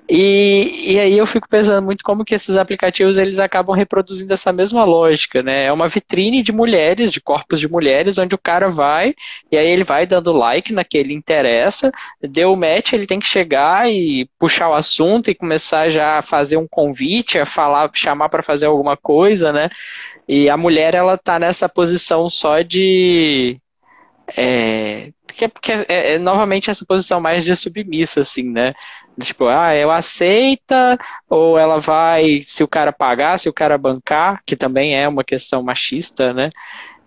E, 0.09 0.93
e 0.93 1.01
aí 1.01 1.19
eu 1.19 1.27
fico 1.27 1.49
pensando 1.49 1.85
muito 1.85 2.05
como 2.05 2.25
que 2.25 2.35
esses 2.35 2.57
aplicativos 2.57 3.17
eles 3.19 3.41
acabam 3.41 3.75
reproduzindo 3.75 4.33
essa 4.33 4.53
mesma 4.53 4.85
lógica, 4.85 5.43
né? 5.43 5.65
É 5.65 5.73
uma 5.73 5.89
vitrine 5.89 6.45
de 6.45 6.53
mulheres, 6.53 7.11
de 7.11 7.21
corpos 7.21 7.59
de 7.59 7.69
mulheres, 7.69 8.17
onde 8.17 8.33
o 8.33 8.39
cara 8.39 8.69
vai 8.69 9.15
e 9.51 9.57
aí 9.57 9.67
ele 9.67 9.83
vai 9.83 10.07
dando 10.07 10.33
like 10.33 10.73
naquele 10.73 11.13
interessa, 11.13 11.91
deu 12.21 12.53
o 12.53 12.57
match, 12.57 12.93
ele 12.93 13.07
tem 13.07 13.19
que 13.19 13.27
chegar 13.27 13.91
e 13.91 14.29
puxar 14.39 14.69
o 14.69 14.75
assunto 14.75 15.29
e 15.29 15.35
começar 15.35 15.89
já 15.89 16.19
a 16.19 16.23
fazer 16.23 16.57
um 16.57 16.69
convite, 16.69 17.39
a 17.39 17.45
falar, 17.47 17.91
chamar 17.93 18.29
para 18.29 18.45
fazer 18.45 18.67
alguma 18.67 18.97
coisa, 18.97 19.53
né? 19.53 19.69
E 20.29 20.49
a 20.49 20.57
mulher 20.57 20.95
ela 20.95 21.19
tá 21.19 21.39
nessa 21.39 21.69
posição 21.69 22.31
só 22.31 22.61
de 22.63 23.61
é, 24.37 25.13
porque, 25.27 25.49
porque 25.49 25.73
é, 25.73 26.15
é, 26.15 26.19
novamente 26.19 26.71
essa 26.71 26.85
posição 26.85 27.21
mais 27.21 27.45
de 27.45 27.57
submissa, 27.57 28.21
assim, 28.21 28.43
né? 28.43 28.75
Tipo, 29.21 29.47
ah, 29.47 29.73
ela 29.73 29.97
aceita, 29.97 30.99
ou 31.29 31.59
ela 31.59 31.79
vai, 31.79 32.43
se 32.47 32.63
o 32.63 32.69
cara 32.69 32.93
pagar, 32.93 33.39
se 33.39 33.49
o 33.49 33.53
cara 33.53 33.79
bancar, 33.79 34.43
que 34.45 34.55
também 34.55 34.95
é 34.95 35.09
uma 35.09 35.25
questão 35.25 35.63
machista, 35.63 36.35
né? 36.35 36.51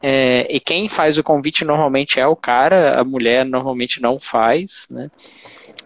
É, 0.02 0.48
e 0.50 0.60
quem 0.60 0.90
faz 0.90 1.18
o 1.18 1.24
convite 1.24 1.64
normalmente 1.64 2.20
é 2.20 2.26
o 2.26 2.36
cara, 2.36 3.00
a 3.00 3.04
mulher 3.04 3.46
normalmente 3.46 4.02
não 4.02 4.18
faz, 4.18 4.88
né? 4.90 5.12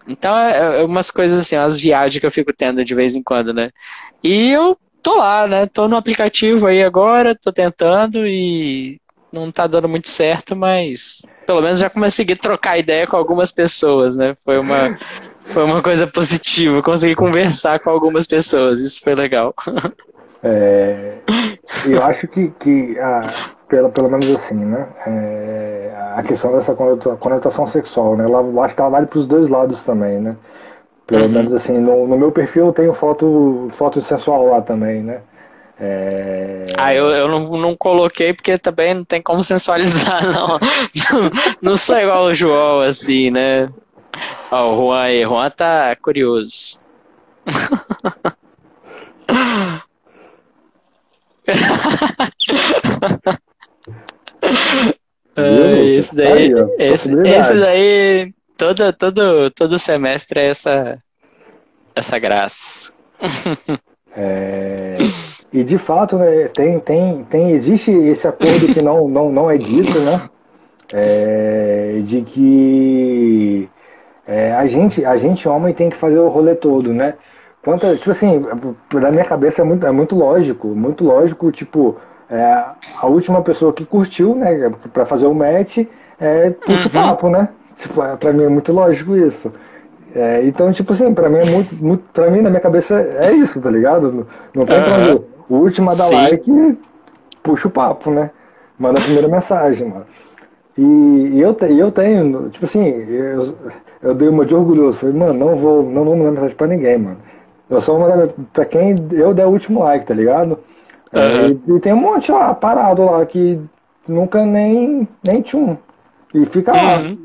Então 0.08 0.36
é, 0.36 0.80
é 0.80 0.84
umas 0.84 1.10
coisas 1.10 1.40
assim, 1.40 1.56
umas 1.56 1.78
viagens 1.78 2.20
que 2.20 2.26
eu 2.26 2.32
fico 2.32 2.52
tendo 2.54 2.84
de 2.84 2.94
vez 2.94 3.14
em 3.14 3.22
quando, 3.22 3.52
né? 3.52 3.70
E 4.22 4.50
eu 4.50 4.78
tô 5.02 5.16
lá, 5.16 5.46
né? 5.46 5.66
Tô 5.66 5.88
no 5.88 5.96
aplicativo 5.96 6.66
aí 6.66 6.82
agora, 6.82 7.34
tô 7.34 7.52
tentando 7.52 8.26
e 8.26 8.98
não 9.34 9.52
tá 9.52 9.66
dando 9.66 9.88
muito 9.88 10.08
certo, 10.08 10.54
mas 10.54 11.22
pelo 11.46 11.60
menos 11.60 11.78
já 11.78 11.90
consegui 11.90 12.36
trocar 12.36 12.78
ideia 12.78 13.06
com 13.06 13.16
algumas 13.16 13.52
pessoas, 13.52 14.16
né? 14.16 14.36
Foi 14.44 14.58
uma, 14.58 14.98
foi 15.52 15.64
uma 15.64 15.82
coisa 15.82 16.06
positiva, 16.06 16.82
consegui 16.82 17.14
conversar 17.14 17.80
com 17.80 17.90
algumas 17.90 18.26
pessoas, 18.26 18.80
isso 18.80 19.00
foi 19.02 19.14
legal. 19.14 19.54
É, 20.42 21.14
eu 21.86 22.02
acho 22.02 22.28
que, 22.28 22.52
que 22.60 22.98
a, 22.98 23.52
pelo, 23.66 23.90
pelo 23.90 24.10
menos 24.10 24.30
assim, 24.30 24.54
né? 24.54 24.86
É, 25.06 25.92
a 26.16 26.22
questão 26.22 26.52
dessa 26.52 26.74
conotação 26.74 27.66
sexual, 27.66 28.16
né? 28.16 28.24
Ela, 28.24 28.64
acho 28.64 28.74
que 28.74 28.80
ela 28.80 28.90
vale 28.90 29.06
para 29.06 29.18
os 29.18 29.26
dois 29.26 29.48
lados 29.48 29.82
também, 29.82 30.20
né? 30.20 30.36
Pelo 31.06 31.24
uhum. 31.24 31.30
menos 31.30 31.52
assim, 31.52 31.78
no, 31.78 32.06
no 32.06 32.16
meu 32.16 32.30
perfil 32.30 32.66
eu 32.66 32.72
tenho 32.72 32.94
foto, 32.94 33.68
foto 33.72 34.00
sensual 34.00 34.46
lá 34.46 34.60
também, 34.60 35.02
né? 35.02 35.20
É... 35.78 36.66
Ah, 36.76 36.94
eu, 36.94 37.06
eu 37.10 37.26
não, 37.28 37.56
não 37.56 37.76
coloquei 37.76 38.32
porque 38.32 38.56
também 38.56 38.94
não 38.94 39.04
tem 39.04 39.20
como 39.20 39.42
sensualizar, 39.42 40.24
não. 40.24 40.58
não, 41.10 41.30
não 41.60 41.76
sou 41.76 41.98
igual 41.98 42.24
o 42.26 42.34
João, 42.34 42.80
assim, 42.80 43.30
né? 43.30 43.68
Ó, 44.50 44.70
o 44.70 44.76
Juan 44.76 45.02
aí, 45.02 45.24
Juan 45.24 45.50
tá 45.50 45.96
curioso. 46.00 46.78
esse 55.98 56.14
daí, 56.14 56.50
esse, 56.78 57.12
esse 57.12 57.54
daí, 57.54 58.32
todo, 58.56 58.92
todo, 58.92 59.50
todo 59.50 59.78
semestre 59.78 60.40
é 60.40 60.48
essa, 60.48 61.02
essa 61.94 62.18
graça. 62.18 62.92
É... 64.16 64.96
E 65.54 65.62
de 65.62 65.78
fato, 65.78 66.18
né, 66.18 66.48
tem, 66.48 66.80
tem, 66.80 67.24
tem, 67.30 67.52
existe 67.52 67.88
esse 67.92 68.26
acordo 68.26 68.74
que 68.74 68.82
não, 68.82 69.06
não, 69.06 69.30
não 69.30 69.48
é 69.48 69.56
dito, 69.56 70.00
né? 70.00 70.22
É, 70.92 72.00
de 72.02 72.22
que 72.22 73.68
é, 74.26 74.52
a, 74.52 74.66
gente, 74.66 75.04
a 75.04 75.16
gente, 75.16 75.48
homem, 75.48 75.72
tem 75.72 75.88
que 75.88 75.96
fazer 75.96 76.18
o 76.18 76.28
rolê 76.28 76.56
todo, 76.56 76.92
né? 76.92 77.14
Quanto, 77.62 77.96
tipo 77.98 78.10
assim, 78.10 78.42
na 78.92 79.12
minha 79.12 79.24
cabeça 79.24 79.62
é 79.62 79.64
muito, 79.64 79.86
é 79.86 79.92
muito 79.92 80.16
lógico, 80.16 80.66
muito 80.66 81.04
lógico, 81.04 81.52
tipo, 81.52 81.98
é, 82.28 82.64
a 83.00 83.06
última 83.06 83.40
pessoa 83.40 83.72
que 83.72 83.86
curtiu, 83.86 84.34
né, 84.34 84.72
pra 84.92 85.06
fazer 85.06 85.26
o 85.26 85.34
match, 85.34 85.86
é, 86.20 86.50
puxa 86.50 86.88
o 86.88 86.98
uhum. 86.98 87.06
papo, 87.06 87.28
né? 87.28 87.48
Tipo, 87.76 88.02
é, 88.02 88.16
pra 88.16 88.32
mim 88.32 88.42
é 88.42 88.48
muito 88.48 88.72
lógico 88.72 89.16
isso. 89.16 89.52
É, 90.12 90.44
então, 90.44 90.72
tipo 90.72 90.92
assim, 90.92 91.14
pra 91.14 91.28
mim 91.28 91.38
é 91.38 91.44
muito, 91.44 91.74
muito. 91.76 92.02
Pra 92.12 92.28
mim, 92.28 92.40
na 92.40 92.50
minha 92.50 92.60
cabeça, 92.60 93.00
é 93.20 93.32
isso, 93.32 93.60
tá 93.60 93.70
ligado? 93.70 94.12
Não, 94.12 94.26
não 94.54 94.66
tem 94.66 94.78
uhum. 94.78 95.33
O 95.48 95.56
último 95.56 95.90
a 95.90 95.94
dar 95.94 96.08
Sim. 96.08 96.14
like 96.14 96.78
puxa 97.44 97.68
o 97.68 97.70
papo, 97.70 98.10
né? 98.10 98.30
Manda 98.78 98.98
a 98.98 99.02
primeira 99.02 99.28
mensagem, 99.28 99.88
mano. 99.88 100.06
E, 100.76 100.82
e 101.34 101.40
eu, 101.40 101.56
eu 101.68 101.92
tenho, 101.92 102.48
tipo 102.50 102.64
assim, 102.64 102.84
eu, 102.84 103.54
eu 104.02 104.14
dei 104.14 104.28
uma 104.28 104.44
de 104.44 104.54
orgulhoso. 104.54 104.98
Falei, 104.98 105.14
mano, 105.14 105.34
não 105.34 105.56
vou, 105.56 105.82
não 105.82 106.04
vou 106.04 106.16
mandar 106.16 106.32
mensagem 106.32 106.56
pra 106.56 106.66
ninguém, 106.66 106.98
mano. 106.98 107.18
Eu 107.70 107.80
só 107.80 107.92
vou 107.92 108.08
mandar 108.08 108.28
pra 108.52 108.64
quem 108.64 108.96
eu 109.12 109.32
der 109.32 109.46
o 109.46 109.50
último 109.50 109.80
like, 109.80 110.06
tá 110.06 110.14
ligado? 110.14 110.58
Uhum. 111.12 111.60
E, 111.68 111.76
e, 111.76 111.80
tem 111.80 111.92
um 111.92 112.00
monte 112.00 112.32
lá, 112.32 112.52
parado 112.54 113.04
lá, 113.04 113.24
que 113.24 113.60
nunca 114.08 114.44
nem, 114.44 115.06
nem 115.24 115.42
tchum. 115.42 115.76
E 116.34 116.44
fica 116.46 116.72
uhum. 116.72 116.82
lá. 116.82 117.16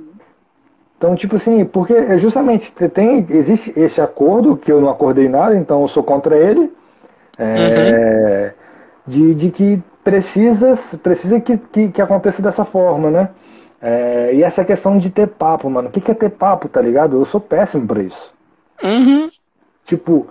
Então, 0.98 1.16
tipo 1.16 1.38
assim, 1.38 1.64
porque 1.64 1.94
é 1.94 2.18
justamente 2.18 2.72
tem, 2.74 3.26
existe 3.30 3.74
esse 3.76 4.02
acordo, 4.02 4.58
que 4.58 4.72
eu 4.72 4.82
não 4.82 4.90
acordei 4.90 5.30
nada, 5.30 5.56
então 5.56 5.82
eu 5.82 5.88
sou 5.88 6.04
contra 6.04 6.38
ele. 6.38 6.72
É, 7.40 8.54
uhum. 9.08 9.14
de, 9.14 9.36
de 9.36 9.52
que 9.52 9.82
precisa, 10.04 10.78
precisa 11.02 11.40
que, 11.40 11.58
que, 11.58 11.88
que 11.88 12.02
aconteça 12.02 12.42
dessa 12.42 12.66
forma, 12.66 13.10
né? 13.10 13.30
É, 13.82 14.32
e 14.34 14.44
essa 14.44 14.66
questão 14.66 14.98
de 14.98 15.10
ter 15.10 15.28
papo, 15.28 15.70
mano. 15.70 15.88
O 15.88 15.92
que, 15.92 16.02
que 16.02 16.12
é 16.12 16.14
ter 16.14 16.30
papo, 16.30 16.68
tá 16.68 16.82
ligado? 16.82 17.18
Eu 17.18 17.26
sou 17.26 17.40
péssimo 17.40 17.88
pra 17.88 18.02
isso. 18.02 18.34
Uhum. 18.84 19.30
Tipo, 19.86 20.28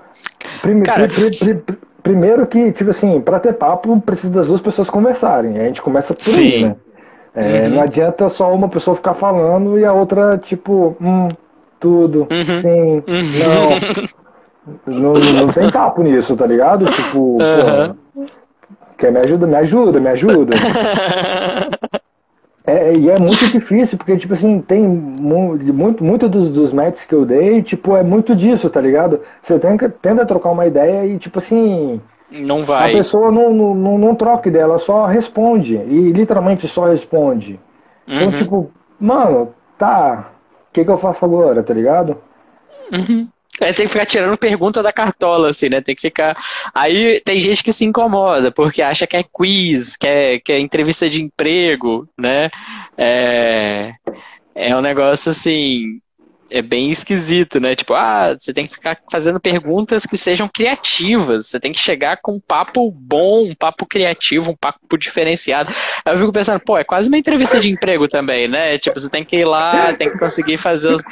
prime, 0.60 0.82
Cara, 0.82 1.08
pri, 1.08 1.30
pri, 1.30 1.54
pri, 1.54 1.78
primeiro 2.02 2.46
que, 2.46 2.72
tipo 2.72 2.90
assim, 2.90 3.20
para 3.20 3.40
ter 3.40 3.54
papo, 3.54 3.98
precisa 4.00 4.32
das 4.32 4.46
duas 4.46 4.60
pessoas 4.60 4.90
conversarem. 4.90 5.58
A 5.58 5.64
gente 5.64 5.80
começa 5.80 6.14
por 6.14 6.22
Sim. 6.22 6.40
aí, 6.40 6.64
né? 6.64 6.76
É, 7.34 7.62
uhum. 7.62 7.74
Não 7.74 7.82
adianta 7.82 8.28
só 8.28 8.52
uma 8.52 8.68
pessoa 8.68 8.96
ficar 8.96 9.14
falando 9.14 9.78
e 9.78 9.84
a 9.84 9.92
outra, 9.92 10.36
tipo, 10.38 10.96
hum, 11.00 11.28
tudo, 11.78 12.26
uhum. 12.30 12.60
sim, 12.60 13.02
uhum. 13.06 13.28
não. 13.38 14.18
não. 14.86 15.12
Não 15.12 15.52
tem 15.52 15.70
papo 15.70 16.02
nisso, 16.02 16.36
tá 16.36 16.46
ligado? 16.46 16.86
Tipo, 16.86 17.38
pô, 18.14 18.24
quer 18.96 19.12
me 19.12 19.20
ajuda? 19.20 19.46
Me 19.46 19.56
ajuda, 19.56 20.00
me 20.00 20.08
ajuda. 20.08 20.54
É, 22.68 22.94
e 22.94 23.08
é 23.08 23.18
muito 23.18 23.46
difícil, 23.48 23.96
porque, 23.96 24.14
tipo 24.18 24.34
assim, 24.34 24.60
tem 24.60 24.86
muito, 24.86 26.04
muito 26.04 26.28
dos, 26.28 26.50
dos 26.50 26.70
matches 26.70 27.06
que 27.06 27.14
eu 27.14 27.24
dei, 27.24 27.62
tipo, 27.62 27.96
é 27.96 28.02
muito 28.02 28.36
disso, 28.36 28.68
tá 28.68 28.78
ligado? 28.78 29.22
Você 29.42 29.58
tenta, 29.58 29.88
tenta 29.88 30.26
trocar 30.26 30.50
uma 30.50 30.66
ideia 30.66 31.06
e, 31.06 31.16
tipo 31.16 31.38
assim. 31.38 31.98
Não 32.30 32.62
vai. 32.62 32.90
A 32.90 32.96
pessoa 32.98 33.32
não, 33.32 33.54
não, 33.54 33.74
não, 33.74 33.96
não 33.96 34.14
troca 34.14 34.50
ideia, 34.50 34.64
ela 34.64 34.78
só 34.78 35.06
responde. 35.06 35.76
E 35.76 36.12
literalmente 36.12 36.68
só 36.68 36.84
responde. 36.84 37.58
Então, 38.06 38.18
uhum. 38.18 38.28
Então, 38.28 38.38
tipo, 38.38 38.70
mano, 39.00 39.54
tá. 39.78 40.28
O 40.68 40.72
que, 40.74 40.84
que 40.84 40.90
eu 40.90 40.98
faço 40.98 41.24
agora, 41.24 41.62
tá 41.62 41.72
ligado? 41.72 42.18
Uhum. 42.92 43.28
É, 43.60 43.72
tem 43.72 43.86
que 43.86 43.92
ficar 43.92 44.06
tirando 44.06 44.36
pergunta 44.36 44.82
da 44.82 44.92
cartola, 44.92 45.50
assim, 45.50 45.68
né? 45.68 45.80
Tem 45.80 45.94
que 45.94 46.00
ficar. 46.00 46.36
Aí 46.74 47.20
tem 47.20 47.40
gente 47.40 47.62
que 47.62 47.72
se 47.72 47.84
incomoda, 47.84 48.50
porque 48.52 48.82
acha 48.82 49.06
que 49.06 49.16
é 49.16 49.22
quiz, 49.22 49.96
que 49.96 50.06
é, 50.06 50.38
que 50.38 50.52
é 50.52 50.58
entrevista 50.58 51.08
de 51.08 51.22
emprego, 51.22 52.08
né? 52.16 52.50
É, 52.96 53.94
é 54.54 54.76
um 54.76 54.80
negócio 54.80 55.30
assim 55.30 56.00
é 56.50 56.62
bem 56.62 56.90
esquisito, 56.90 57.60
né? 57.60 57.74
Tipo, 57.74 57.94
ah, 57.94 58.36
você 58.38 58.52
tem 58.52 58.66
que 58.66 58.72
ficar 58.72 58.98
fazendo 59.10 59.38
perguntas 59.38 60.06
que 60.06 60.16
sejam 60.16 60.48
criativas. 60.48 61.46
Você 61.46 61.60
tem 61.60 61.72
que 61.72 61.78
chegar 61.78 62.18
com 62.22 62.34
um 62.34 62.40
papo 62.40 62.90
bom, 62.90 63.44
um 63.44 63.54
papo 63.54 63.86
criativo, 63.86 64.50
um 64.50 64.56
papo 64.56 64.96
diferenciado. 64.96 65.72
Aí 66.04 66.14
eu 66.14 66.18
fico 66.18 66.32
pensando, 66.32 66.60
pô, 66.60 66.78
é 66.78 66.84
quase 66.84 67.08
uma 67.08 67.18
entrevista 67.18 67.60
de 67.60 67.70
emprego 67.70 68.08
também, 68.08 68.48
né? 68.48 68.78
Tipo, 68.78 68.98
você 68.98 69.08
tem 69.08 69.24
que 69.24 69.36
ir 69.36 69.44
lá, 69.44 69.92
tem 69.92 70.10
que 70.10 70.18
conseguir 70.18 70.56
fazer 70.56 70.88
os. 70.88 71.02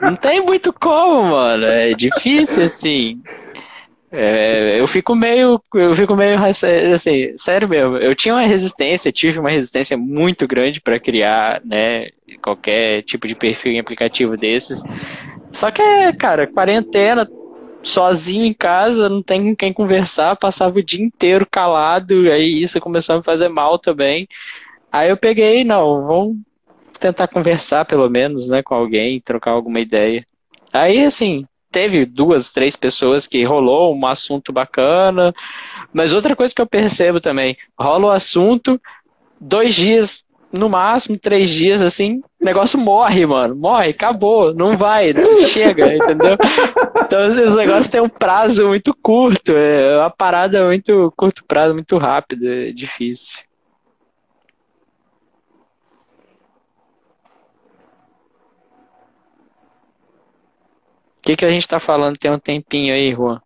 Não 0.00 0.16
tem 0.16 0.40
muito 0.40 0.72
como, 0.72 1.30
mano. 1.30 1.64
É 1.64 1.92
difícil, 1.94 2.64
assim. 2.64 3.20
É, 4.18 4.80
eu 4.80 4.86
fico 4.86 5.14
meio, 5.14 5.60
eu 5.74 5.94
fico 5.94 6.16
meio 6.16 6.38
assim, 6.42 7.36
sério 7.36 7.68
mesmo. 7.68 7.98
Eu 7.98 8.14
tinha 8.14 8.34
uma 8.34 8.46
resistência, 8.46 9.12
tive 9.12 9.38
uma 9.38 9.50
resistência 9.50 9.94
muito 9.94 10.48
grande 10.48 10.80
para 10.80 10.98
criar, 10.98 11.60
né, 11.62 12.08
qualquer 12.40 13.02
tipo 13.02 13.28
de 13.28 13.34
perfil 13.34 13.72
em 13.72 13.78
aplicativo 13.78 14.34
desses. 14.34 14.82
Só 15.52 15.70
que, 15.70 15.82
cara, 16.18 16.46
quarentena, 16.46 17.28
sozinho 17.82 18.46
em 18.46 18.54
casa, 18.54 19.10
não 19.10 19.22
tem 19.22 19.50
com 19.50 19.56
quem 19.56 19.70
conversar, 19.70 20.34
passava 20.36 20.78
o 20.78 20.82
dia 20.82 21.04
inteiro 21.04 21.46
calado, 21.50 22.30
aí 22.32 22.62
isso 22.62 22.80
começou 22.80 23.16
a 23.16 23.18
me 23.18 23.24
fazer 23.24 23.50
mal 23.50 23.78
também. 23.78 24.26
Aí 24.90 25.10
eu 25.10 25.16
peguei, 25.18 25.62
não, 25.62 26.06
vamos 26.06 26.36
tentar 26.98 27.28
conversar 27.28 27.84
pelo 27.84 28.08
menos, 28.08 28.48
né, 28.48 28.62
com 28.62 28.74
alguém, 28.74 29.20
trocar 29.20 29.50
alguma 29.50 29.78
ideia. 29.78 30.26
Aí, 30.72 31.04
assim, 31.04 31.44
teve 31.70 32.04
duas, 32.04 32.48
três 32.48 32.76
pessoas 32.76 33.26
que 33.26 33.44
rolou 33.44 33.94
um 33.94 34.06
assunto 34.06 34.52
bacana. 34.52 35.34
Mas 35.92 36.12
outra 36.12 36.34
coisa 36.34 36.54
que 36.54 36.60
eu 36.60 36.66
percebo 36.66 37.20
também, 37.20 37.56
rola 37.78 38.06
o 38.06 38.10
assunto, 38.10 38.80
dois 39.40 39.74
dias, 39.74 40.24
no 40.52 40.68
máximo, 40.68 41.18
três 41.18 41.50
dias, 41.50 41.82
assim, 41.82 42.20
o 42.40 42.44
negócio 42.44 42.78
morre, 42.78 43.26
mano. 43.26 43.54
Morre, 43.54 43.90
acabou, 43.90 44.54
não 44.54 44.76
vai, 44.76 45.12
chega, 45.50 45.92
entendeu? 45.94 46.36
Então 47.04 47.28
os 47.28 47.56
negócios 47.56 47.88
têm 47.88 48.00
um 48.00 48.08
prazo 48.08 48.68
muito 48.68 48.94
curto, 49.02 49.52
é 49.52 49.98
uma 49.98 50.10
parada 50.10 50.66
muito 50.66 51.12
curto 51.16 51.44
prazo, 51.46 51.74
muito 51.74 51.96
rápido, 51.98 52.46
é 52.48 52.72
difícil. 52.72 53.45
Que, 61.26 61.34
que 61.34 61.44
a 61.44 61.50
gente 61.50 61.66
tá 61.66 61.80
falando 61.80 62.16
tem 62.16 62.30
um 62.30 62.38
tempinho 62.38 62.94
aí, 62.94 63.12
Juan? 63.12 63.40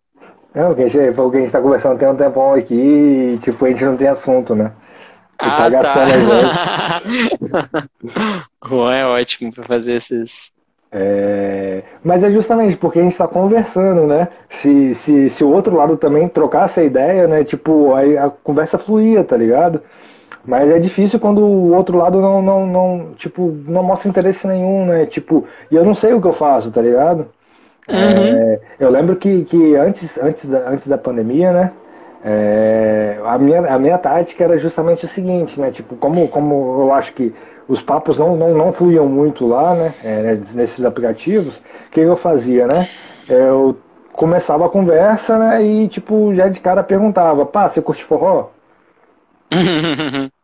Não, 0.55 0.75
que 0.75 0.83
a 0.83 0.89
gente, 0.89 1.19
o 1.19 1.31
que 1.31 1.37
a 1.39 1.41
gente 1.41 1.53
tá 1.53 1.63
conversando 1.63 1.99
tem 1.99 2.09
um 2.09 2.15
tempão 2.17 2.53
aqui 2.53 2.75
e, 2.75 3.39
tipo, 3.43 3.65
a 3.65 3.69
gente 3.69 3.85
não 3.85 3.97
tem 3.97 4.07
assunto, 4.07 4.55
né? 4.55 4.73
ah, 5.39 5.71
tá, 5.71 5.81
tá. 5.81 7.03
Juan 8.69 8.95
é 8.95 9.07
ótimo 9.07 9.51
pra 9.53 9.65
fazer 9.65 9.95
esses... 9.95 10.53
É... 10.93 11.83
Mas 12.05 12.23
é 12.23 12.31
justamente 12.31 12.77
porque 12.77 12.99
a 12.99 13.03
gente 13.03 13.13
está 13.13 13.27
conversando, 13.27 14.07
né? 14.07 14.29
Se, 14.51 14.95
se, 14.97 15.31
se 15.31 15.43
o 15.43 15.51
outro 15.51 15.75
lado 15.77 15.97
também 15.97 16.29
trocasse 16.29 16.81
a 16.81 16.85
ideia, 16.85 17.27
né? 17.27 17.45
Tipo, 17.45 17.95
aí 17.95 18.19
a 18.19 18.29
conversa 18.29 18.77
fluía, 18.77 19.25
tá 19.25 19.37
ligado? 19.37 19.81
Mas 20.45 20.69
é 20.69 20.79
difícil 20.79 21.19
quando 21.19 21.41
o 21.41 21.75
outro 21.75 21.97
lado 21.97 22.21
não, 22.21 22.43
não, 22.43 22.67
não, 22.67 23.15
tipo, 23.15 23.57
não 23.67 23.83
mostra 23.83 24.09
interesse 24.09 24.47
nenhum, 24.47 24.85
né? 24.85 25.07
Tipo, 25.07 25.47
e 25.71 25.77
eu 25.77 25.85
não 25.85 25.95
sei 25.95 26.13
o 26.13 26.21
que 26.21 26.27
eu 26.27 26.33
faço, 26.33 26.71
tá 26.71 26.83
ligado? 26.83 27.29
Uhum. 27.91 28.39
É, 28.55 28.61
eu 28.79 28.91
lembro 28.91 29.17
que, 29.17 29.45
que 29.45 29.75
antes, 29.77 30.17
antes, 30.19 30.45
da, 30.49 30.69
antes 30.71 30.87
da 30.87 30.97
pandemia, 30.99 31.53
né? 31.53 31.73
É, 32.25 33.19
a, 33.25 33.39
minha, 33.39 33.61
a 33.75 33.79
minha 33.79 33.99
tática 33.99 34.45
era 34.45 34.59
justamente 34.59 35.07
o 35.07 35.09
seguinte, 35.09 35.59
né? 35.59 35.71
Tipo, 35.71 35.97
como, 35.97 36.29
como 36.29 36.83
eu 36.83 36.93
acho 36.93 37.13
que 37.15 37.35
os 37.67 37.81
papos 37.83 38.19
não, 38.19 38.37
não, 38.37 38.55
não 38.55 38.73
fluíam 38.73 39.07
muito 39.09 39.47
lá, 39.47 39.75
né? 39.75 39.95
É, 40.05 40.39
nesses 40.55 40.85
aplicativos, 40.85 41.57
o 41.59 41.91
que 41.91 42.01
eu 42.01 42.17
fazia, 42.17 42.67
né? 42.67 42.89
Eu 43.29 43.77
começava 44.13 44.67
a 44.67 44.69
conversa, 44.69 45.39
né? 45.39 45.63
E, 45.65 45.89
tipo, 45.89 46.35
já 46.35 46.49
de 46.49 46.61
cara 46.61 46.83
perguntava, 46.83 47.45
pá, 47.47 47.69
você 47.69 47.81
curte 47.83 48.05
forró? 48.05 48.51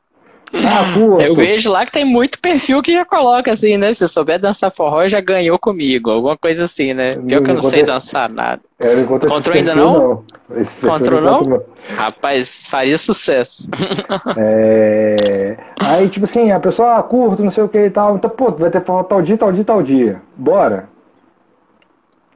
Ah, 0.53 0.95
Eu 1.27 1.35
vejo 1.35 1.71
lá 1.71 1.85
que 1.85 1.93
tem 1.93 2.05
muito 2.05 2.39
perfil 2.39 2.81
que 2.81 2.93
já 2.93 3.05
coloca 3.05 3.53
assim, 3.53 3.77
né? 3.77 3.93
Se 3.93 4.07
souber 4.07 4.39
dançar 4.39 4.71
forró, 4.71 5.07
já 5.09 5.21
ganhou 5.21 5.59
comigo. 5.59 6.11
Alguma 6.11 6.37
coisa 6.37 6.65
assim, 6.65 6.95
né? 6.95 7.17
Pior 7.17 7.43
que 7.43 7.51
eu 7.51 7.55
não 7.55 7.63
sei 7.63 7.83
dançar 7.83 8.29
nada. 8.29 8.61
É, 8.79 8.95
Encontrou 9.01 9.57
ainda 9.57 9.75
não? 9.75 10.25
não. 10.49 10.61
Encontrou 10.61 11.21
não? 11.21 11.41
não? 11.41 11.63
Rapaz, 11.97 12.63
faria 12.67 12.99
sucesso. 12.99 13.69
É... 14.39 15.57
Aí, 15.81 16.09
tipo 16.09 16.25
assim, 16.25 16.51
a 16.51 16.61
pessoa 16.61 16.99
ah, 16.99 17.03
curto, 17.03 17.43
não 17.43 17.51
sei 17.51 17.65
o 17.65 17.69
que 17.69 17.79
e 17.79 17.91
tal. 17.91 18.17
Então, 18.17 18.29
pô, 18.29 18.51
vai 18.51 18.71
ter 18.71 18.85
forró 18.85 19.03
tal 19.03 19.23
dia, 19.23 19.37
tal 19.37 19.53
dia, 19.53 19.65
tal 19.65 19.83
dia. 19.83 20.23
Bora? 20.37 20.89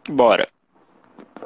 Bora. 0.08 0.48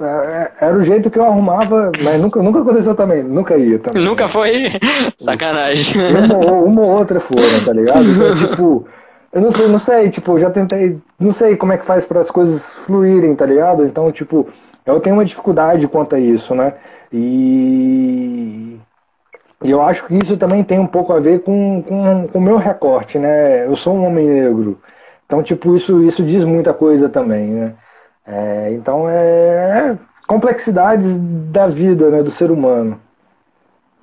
É, 0.01 0.05
é, 0.05 0.53
era 0.67 0.77
o 0.77 0.83
jeito 0.83 1.11
que 1.11 1.19
eu 1.19 1.25
arrumava, 1.25 1.93
mas 2.03 2.21
nunca, 2.21 2.43
nunca 2.43 2.61
aconteceu 2.61 2.95
também, 2.95 3.23
nunca 3.23 3.57
ia 3.57 3.79
também. 3.79 4.03
Nunca 4.03 4.29
foi? 4.29 4.73
Sacanagem. 5.19 6.03
Uma, 6.17 6.53
uma 6.53 6.81
ou 6.83 6.91
outra 6.99 7.21
foram, 7.21 7.65
tá 7.65 7.73
ligado? 7.73 8.05
Então, 8.05 8.35
tipo, 8.35 8.89
eu 9.33 9.41
não 9.41 9.51
sei, 9.53 9.69
não 9.69 9.79
sei, 9.79 10.11
tipo, 10.11 10.39
já 10.39 10.51
tentei, 10.51 10.99
não 11.19 11.33
sei 11.33 11.57
como 11.57 11.73
é 11.73 11.79
que 11.79 11.87
faz 11.87 12.05
para 12.05 12.21
as 12.21 12.31
coisas 12.31 12.67
fluírem, 12.87 13.35
tá 13.37 13.47
ligado? 13.47 13.85
Então, 13.85 14.11
tipo, 14.11 14.49
eu 14.85 14.99
tenho 15.01 15.17
uma 15.17 15.25
dificuldade 15.25 15.87
quanto 15.87 16.17
a 16.17 16.19
isso, 16.19 16.55
né? 16.55 16.75
E, 17.13 18.77
eu 19.63 19.81
acho 19.81 20.05
que 20.07 20.15
isso 20.17 20.37
também 20.37 20.65
tem 20.65 20.79
um 20.79 20.87
pouco 20.87 21.13
a 21.13 21.21
ver 21.21 21.41
com 21.41 21.79
o 21.79 21.83
com, 21.83 22.29
com 22.29 22.41
meu 22.41 22.57
recorte, 22.57 23.19
né? 23.19 23.65
Eu 23.67 23.77
sou 23.77 23.95
um 23.95 24.07
homem 24.07 24.27
negro. 24.27 24.81
Então, 25.25 25.43
tipo, 25.43 25.75
isso, 25.77 26.03
isso 26.03 26.23
diz 26.23 26.45
muita 26.45 26.75
coisa 26.75 27.09
também, 27.09 27.47
né? 27.47 27.75
É, 28.27 28.73
então 28.73 29.09
é 29.09 29.99
complexidades 30.27 31.07
da 31.51 31.67
vida, 31.67 32.11
né, 32.11 32.23
do 32.23 32.31
ser 32.31 32.51
humano. 32.51 33.01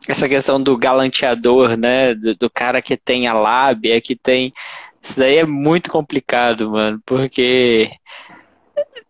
Essa 0.07 0.27
questão 0.27 0.61
do 0.61 0.77
galanteador, 0.77 1.75
né, 1.75 2.13
do, 2.13 2.35
do 2.35 2.49
cara 2.49 2.81
que 2.81 2.97
tem 2.97 3.27
a 3.27 3.33
lábia, 3.33 4.01
que 4.01 4.15
tem 4.15 4.53
isso 5.01 5.17
daí 5.17 5.37
é 5.37 5.45
muito 5.45 5.89
complicado, 5.89 6.69
mano, 6.69 7.01
porque 7.05 7.89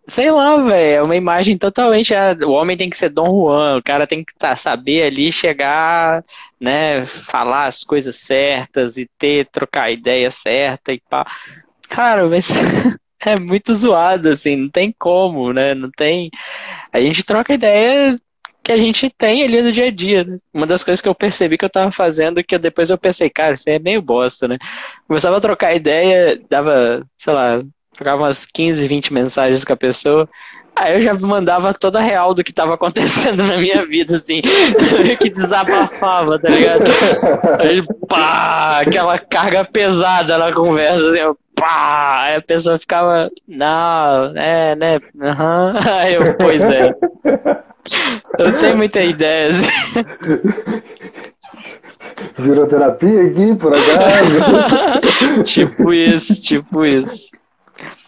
sei 0.08 0.32
lá, 0.32 0.58
velho, 0.58 0.96
é 0.96 1.02
uma 1.02 1.16
imagem 1.16 1.58
totalmente. 1.58 2.14
Ah, 2.14 2.36
o 2.44 2.52
homem 2.52 2.78
tem 2.78 2.90
que 2.90 2.98
ser 2.98 3.10
Dom 3.10 3.28
Juan, 3.28 3.78
o 3.78 3.84
cara 3.84 4.08
tem 4.08 4.24
que 4.24 4.34
tá, 4.36 4.56
saber 4.56 5.04
ali 5.04 5.32
chegar, 5.32 6.24
né, 6.60 7.06
falar 7.06 7.66
as 7.66 7.84
coisas 7.84 8.16
certas 8.18 8.98
e 8.98 9.10
ter, 9.18 9.48
trocar 9.52 9.84
a 9.84 9.92
ideia 9.92 10.32
certa 10.32 10.94
e 10.94 11.02
pá. 11.10 11.26
Cara, 11.90 12.28
mas 12.28 12.50
é 13.26 13.40
muito 13.40 13.74
zoado, 13.74 14.30
assim, 14.30 14.56
não 14.56 14.70
tem 14.70 14.94
como, 14.98 15.54
né? 15.54 15.74
Não 15.76 15.90
tem. 15.92 16.30
A 16.92 17.00
gente 17.00 17.24
troca 17.24 17.54
ideia 17.54 18.16
que 18.64 18.72
a 18.72 18.78
gente 18.78 19.10
tem 19.10 19.44
ali 19.44 19.62
no 19.62 19.72
dia 19.72 19.88
a 19.88 19.92
dia. 19.92 20.24
Né? 20.24 20.38
Uma 20.54 20.68
das 20.68 20.84
coisas 20.84 21.02
que 21.02 21.10
eu 21.10 21.16
percebi 21.16 21.58
que 21.58 21.66
eu 21.66 21.70
tava 21.70 21.92
fazendo, 21.92 22.44
que 22.44 22.58
depois 22.58 22.90
eu 22.90 22.98
pensei, 22.98 23.30
cara, 23.30 23.56
isso 23.56 23.68
aí 23.68 23.76
é 23.76 23.80
meio 23.80 24.02
bosta, 24.02 24.48
né? 24.48 24.58
Começava 25.08 25.38
a 25.38 25.42
trocar 25.42 25.76
ideia, 25.76 26.40
dava, 26.50 27.04
sei 27.18 27.34
lá, 27.34 27.64
trocava 27.94 28.24
umas 28.24 28.46
15, 28.46 28.88
20 28.88 29.14
mensagens 29.14 29.66
com 29.66 29.74
a 29.74 29.78
pessoa. 29.78 30.30
Aí 30.76 30.94
eu 30.94 31.02
já 31.02 31.14
mandava 31.14 31.74
toda 31.74 32.00
a 32.00 32.02
real 32.02 32.34
do 32.34 32.44
que 32.44 32.54
tava 32.54 32.76
acontecendo 32.76 33.44
na 33.44 33.58
minha 33.58 33.86
vida, 33.86 34.16
assim, 34.16 34.42
que 35.20 35.30
desabafava, 35.30 36.40
tá 36.40 36.50
ligado? 36.50 36.84
Aí, 37.60 37.84
pá, 38.08 38.80
aquela 38.80 39.20
carga 39.20 39.66
pesada 39.66 40.38
na 40.38 40.52
conversa, 40.54 41.10
assim, 41.10 41.20
eu, 41.20 41.38
pá! 41.62 42.24
Aí 42.24 42.36
a 42.38 42.42
pessoa 42.42 42.80
ficava, 42.80 43.30
não, 43.48 44.36
é, 44.36 44.76
né? 44.76 45.00
Uhum. 45.16 45.74
Aí 46.00 46.16
eu, 46.16 46.34
pois 46.36 46.62
é. 46.62 46.96
Eu 48.40 48.60
tenho 48.60 48.78
muita 48.78 49.02
ideia. 49.02 49.50
Assim. 49.50 49.64
Virou 52.38 52.68
terapia 52.68 53.24
aqui, 53.24 53.56
por 53.56 53.74
acaso? 53.74 55.44
tipo 55.46 55.94
isso, 55.94 56.42
tipo 56.42 56.84
isso. 56.84 57.30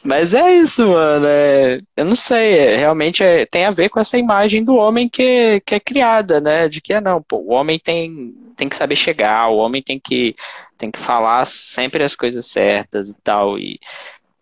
Mas 0.04 0.34
é 0.34 0.58
isso, 0.58 0.88
mano. 0.88 1.26
É, 1.28 1.80
eu 1.96 2.06
não 2.06 2.16
sei, 2.16 2.58
é, 2.58 2.78
realmente 2.78 3.24
é, 3.24 3.46
tem 3.46 3.66
a 3.66 3.72
ver 3.72 3.90
com 3.90 4.00
essa 4.00 4.18
imagem 4.18 4.64
do 4.64 4.76
homem 4.76 5.08
que, 5.08 5.62
que 5.66 5.76
é 5.76 5.80
criada, 5.80 6.42
né? 6.42 6.68
De 6.68 6.82
que 6.82 6.92
é 6.92 7.00
não, 7.00 7.22
pô, 7.22 7.38
o 7.38 7.52
homem 7.52 7.80
tem, 7.80 8.34
tem 8.58 8.68
que 8.68 8.76
saber 8.76 8.96
chegar, 8.96 9.48
o 9.48 9.58
homem 9.58 9.82
tem 9.82 10.00
que, 10.00 10.36
tem 10.84 10.92
que 10.92 11.00
falar 11.00 11.46
sempre 11.46 12.04
as 12.04 12.14
coisas 12.14 12.46
certas 12.46 13.08
e 13.10 13.16
tal. 13.24 13.58
E, 13.58 13.80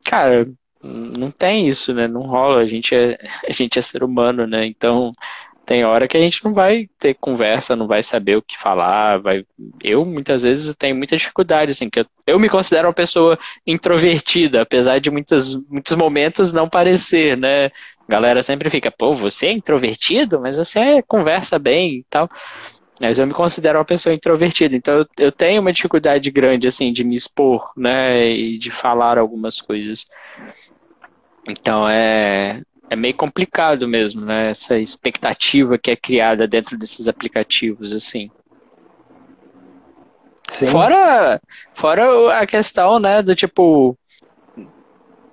cara, 0.04 0.48
não 0.84 1.30
tem 1.30 1.70
isso, 1.70 1.94
né? 1.94 2.08
Não 2.08 2.22
rola. 2.22 2.62
A 2.62 2.66
gente 2.66 2.96
é, 2.96 3.18
a 3.48 3.54
gente 3.54 3.78
é 3.78 3.82
ser 3.82 4.04
humano, 4.04 4.48
né? 4.48 4.66
Então 4.66 5.12
tem 5.66 5.86
hora 5.86 6.08
que 6.08 6.18
a 6.18 6.20
gente 6.20 6.44
não 6.44 6.52
vai 6.52 6.90
ter 7.00 7.14
conversa, 7.14 7.76
não 7.76 7.88
vai 7.88 8.02
saber 8.02 8.36
o 8.36 8.42
que 8.42 8.58
falar, 8.58 9.20
vai... 9.20 9.46
Eu, 9.84 10.04
muitas 10.04 10.42
vezes, 10.42 10.76
tenho 10.76 10.96
muita 10.96 11.16
dificuldade, 11.16 11.72
assim, 11.72 11.90
que 11.90 12.00
eu, 12.00 12.06
eu 12.28 12.40
me 12.40 12.50
considero 12.50 12.88
uma 12.88 12.94
pessoa 12.94 13.38
introvertida, 13.66 14.64
apesar 14.64 15.00
de 15.00 15.12
muitas, 15.12 15.56
muitos 15.70 15.96
momentos 15.96 16.52
não 16.52 16.68
parecer, 16.68 17.38
né? 17.38 17.68
A 17.68 17.72
galera 18.10 18.42
sempre 18.44 18.70
fica, 18.70 18.92
pô, 18.92 19.14
você 19.14 19.48
é 19.48 19.52
introvertido, 19.54 20.42
mas 20.42 20.58
você 20.58 21.02
conversa 21.08 21.60
bem 21.60 22.00
e 22.00 22.06
tal. 22.10 22.30
Mas 23.02 23.18
eu 23.18 23.26
me 23.26 23.34
considero 23.34 23.80
uma 23.80 23.86
pessoa 23.86 24.14
introvertida, 24.14 24.76
então 24.76 25.00
eu, 25.00 25.08
eu 25.18 25.32
tenho 25.32 25.60
uma 25.60 25.74
dificuldade 25.74 26.30
grande, 26.30 26.68
assim, 26.68 26.94
de 26.94 27.04
me 27.04 27.16
expor, 27.16 27.72
né, 27.76 28.30
e 28.30 28.60
de 28.60 28.70
falar 28.70 29.18
algumas 29.18 29.60
coisas. 29.60 30.06
Então 31.50 31.90
é, 31.90 32.62
é 32.92 32.96
meio 32.96 33.16
complicado 33.16 33.88
mesmo, 33.88 34.24
né? 34.24 34.52
Essa 34.52 34.78
expectativa 34.78 35.80
que 35.80 35.90
é 35.90 35.96
criada 35.96 36.48
dentro 36.48 36.78
desses 36.78 37.08
aplicativos, 37.08 37.92
assim. 37.92 38.30
Sim. 40.52 40.68
Fora, 40.68 41.42
fora 41.74 42.40
a 42.40 42.46
questão, 42.46 43.00
né, 43.00 43.24
do 43.24 43.34
tipo 43.34 43.98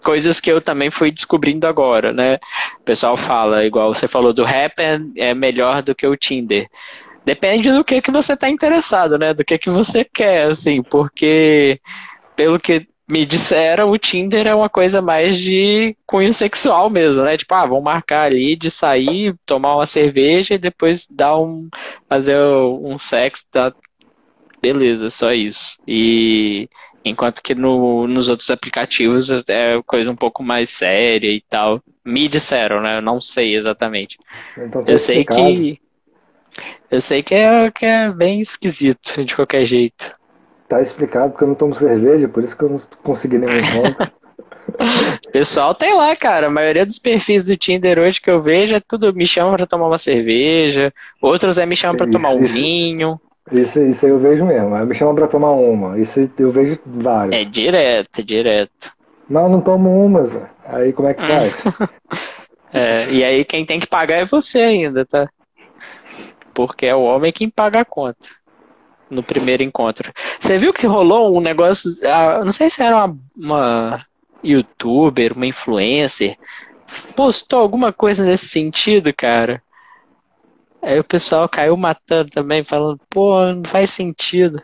coisas 0.02 0.40
que 0.40 0.50
eu 0.50 0.62
também 0.62 0.90
fui 0.90 1.10
descobrindo 1.10 1.66
agora, 1.66 2.14
né? 2.14 2.38
O 2.80 2.82
pessoal 2.82 3.14
fala, 3.14 3.66
igual 3.66 3.92
você 3.92 4.08
falou 4.08 4.32
do 4.32 4.42
Happn 4.42 5.12
é 5.16 5.34
melhor 5.34 5.82
do 5.82 5.94
que 5.94 6.06
o 6.06 6.16
Tinder. 6.16 6.66
Depende 7.28 7.70
do 7.70 7.84
que 7.84 8.00
que 8.00 8.10
você 8.10 8.32
está 8.32 8.48
interessado, 8.48 9.18
né? 9.18 9.34
Do 9.34 9.44
que 9.44 9.58
que 9.58 9.68
você 9.68 10.02
quer, 10.02 10.46
assim, 10.46 10.82
porque 10.82 11.78
pelo 12.34 12.58
que 12.58 12.88
me 13.06 13.26
disseram, 13.26 13.90
o 13.90 13.98
Tinder 13.98 14.46
é 14.46 14.54
uma 14.54 14.70
coisa 14.70 15.02
mais 15.02 15.38
de 15.38 15.94
cunho 16.06 16.32
sexual 16.32 16.88
mesmo, 16.88 17.24
né? 17.24 17.36
Tipo, 17.36 17.54
ah, 17.54 17.66
vamos 17.66 17.84
marcar 17.84 18.22
ali 18.22 18.56
de 18.56 18.70
sair, 18.70 19.34
tomar 19.44 19.76
uma 19.76 19.84
cerveja 19.84 20.54
e 20.54 20.58
depois 20.58 21.06
dar 21.06 21.38
um. 21.38 21.68
fazer 22.08 22.38
um 22.38 22.96
sexo, 22.96 23.44
tá? 23.50 23.74
Beleza, 24.62 25.10
só 25.10 25.30
isso. 25.30 25.76
E 25.86 26.66
enquanto 27.04 27.42
que 27.42 27.54
no, 27.54 28.06
nos 28.06 28.30
outros 28.30 28.48
aplicativos 28.48 29.28
é 29.46 29.78
coisa 29.86 30.10
um 30.10 30.16
pouco 30.16 30.42
mais 30.42 30.70
séria 30.70 31.30
e 31.30 31.42
tal. 31.42 31.82
Me 32.02 32.26
disseram, 32.26 32.80
né? 32.80 32.96
Eu 32.96 33.02
não 33.02 33.20
sei 33.20 33.54
exatamente. 33.54 34.16
Então, 34.56 34.82
eu 34.86 34.98
sei 34.98 35.26
que. 35.26 35.78
Eu 36.90 37.00
sei 37.00 37.22
que 37.22 37.34
é, 37.34 37.70
que 37.70 37.84
é 37.84 38.10
bem 38.10 38.40
esquisito, 38.40 39.24
de 39.24 39.34
qualquer 39.34 39.64
jeito. 39.64 40.16
Tá 40.68 40.82
explicado 40.82 41.30
porque 41.30 41.44
eu 41.44 41.48
não 41.48 41.54
tomo 41.54 41.74
cerveja, 41.74 42.28
por 42.28 42.44
isso 42.44 42.56
que 42.56 42.64
eu 42.64 42.70
não 42.70 42.80
consegui 43.02 43.38
nenhum 43.38 43.58
encontro. 43.58 44.10
Pessoal 45.32 45.74
tem 45.74 45.94
lá, 45.94 46.14
cara. 46.16 46.46
A 46.46 46.50
maioria 46.50 46.86
dos 46.86 46.98
perfis 46.98 47.44
do 47.44 47.56
Tinder 47.56 47.98
hoje 47.98 48.20
que 48.20 48.30
eu 48.30 48.40
vejo 48.40 48.74
é 48.74 48.80
tudo 48.80 49.12
me 49.14 49.26
chama 49.26 49.56
pra 49.56 49.66
tomar 49.66 49.86
uma 49.86 49.98
cerveja, 49.98 50.92
outros 51.20 51.58
é 51.58 51.66
me 51.66 51.76
chamam 51.76 51.96
pra 51.96 52.06
isso, 52.06 52.12
tomar 52.12 52.30
um 52.30 52.44
isso, 52.44 52.52
vinho. 52.52 53.20
Isso, 53.50 53.80
isso 53.80 54.04
aí 54.04 54.12
eu 54.12 54.18
vejo 54.18 54.44
mesmo. 54.44 54.74
Aí 54.74 54.84
me 54.84 54.94
chama 54.94 55.14
pra 55.14 55.26
tomar 55.26 55.52
uma. 55.52 55.98
Isso 55.98 56.30
eu 56.38 56.52
vejo 56.52 56.78
vários. 56.84 57.34
É 57.34 57.44
direto, 57.44 58.20
é 58.20 58.22
direto. 58.22 58.92
Não, 59.28 59.48
não 59.48 59.60
tomo 59.60 60.04
umas. 60.04 60.30
Aí 60.64 60.92
como 60.92 61.08
é 61.08 61.14
que 61.14 61.26
faz? 61.26 61.56
é, 62.72 63.10
e 63.10 63.24
aí 63.24 63.44
quem 63.44 63.64
tem 63.64 63.80
que 63.80 63.86
pagar 63.86 64.16
é 64.16 64.24
você 64.24 64.58
ainda, 64.58 65.04
tá? 65.04 65.28
Porque 66.58 66.86
é 66.86 66.94
o 66.94 67.02
homem 67.02 67.32
quem 67.32 67.48
paga 67.48 67.82
a 67.82 67.84
conta 67.84 68.28
no 69.08 69.22
primeiro 69.22 69.62
encontro. 69.62 70.12
Você 70.40 70.58
viu 70.58 70.72
que 70.72 70.88
rolou 70.88 71.38
um 71.38 71.40
negócio, 71.40 71.88
ah, 72.04 72.44
não 72.44 72.50
sei 72.50 72.68
se 72.68 72.82
era 72.82 72.96
uma, 72.96 73.16
uma 73.36 74.06
youtuber, 74.42 75.34
uma 75.34 75.46
influencer, 75.46 76.36
postou 77.14 77.60
alguma 77.60 77.92
coisa 77.92 78.24
nesse 78.24 78.46
sentido, 78.48 79.14
cara. 79.14 79.62
Aí 80.82 80.98
o 80.98 81.04
pessoal 81.04 81.48
caiu 81.48 81.76
matando 81.76 82.30
também, 82.30 82.64
falando, 82.64 83.00
pô, 83.08 83.40
não 83.52 83.64
faz 83.64 83.90
sentido. 83.90 84.60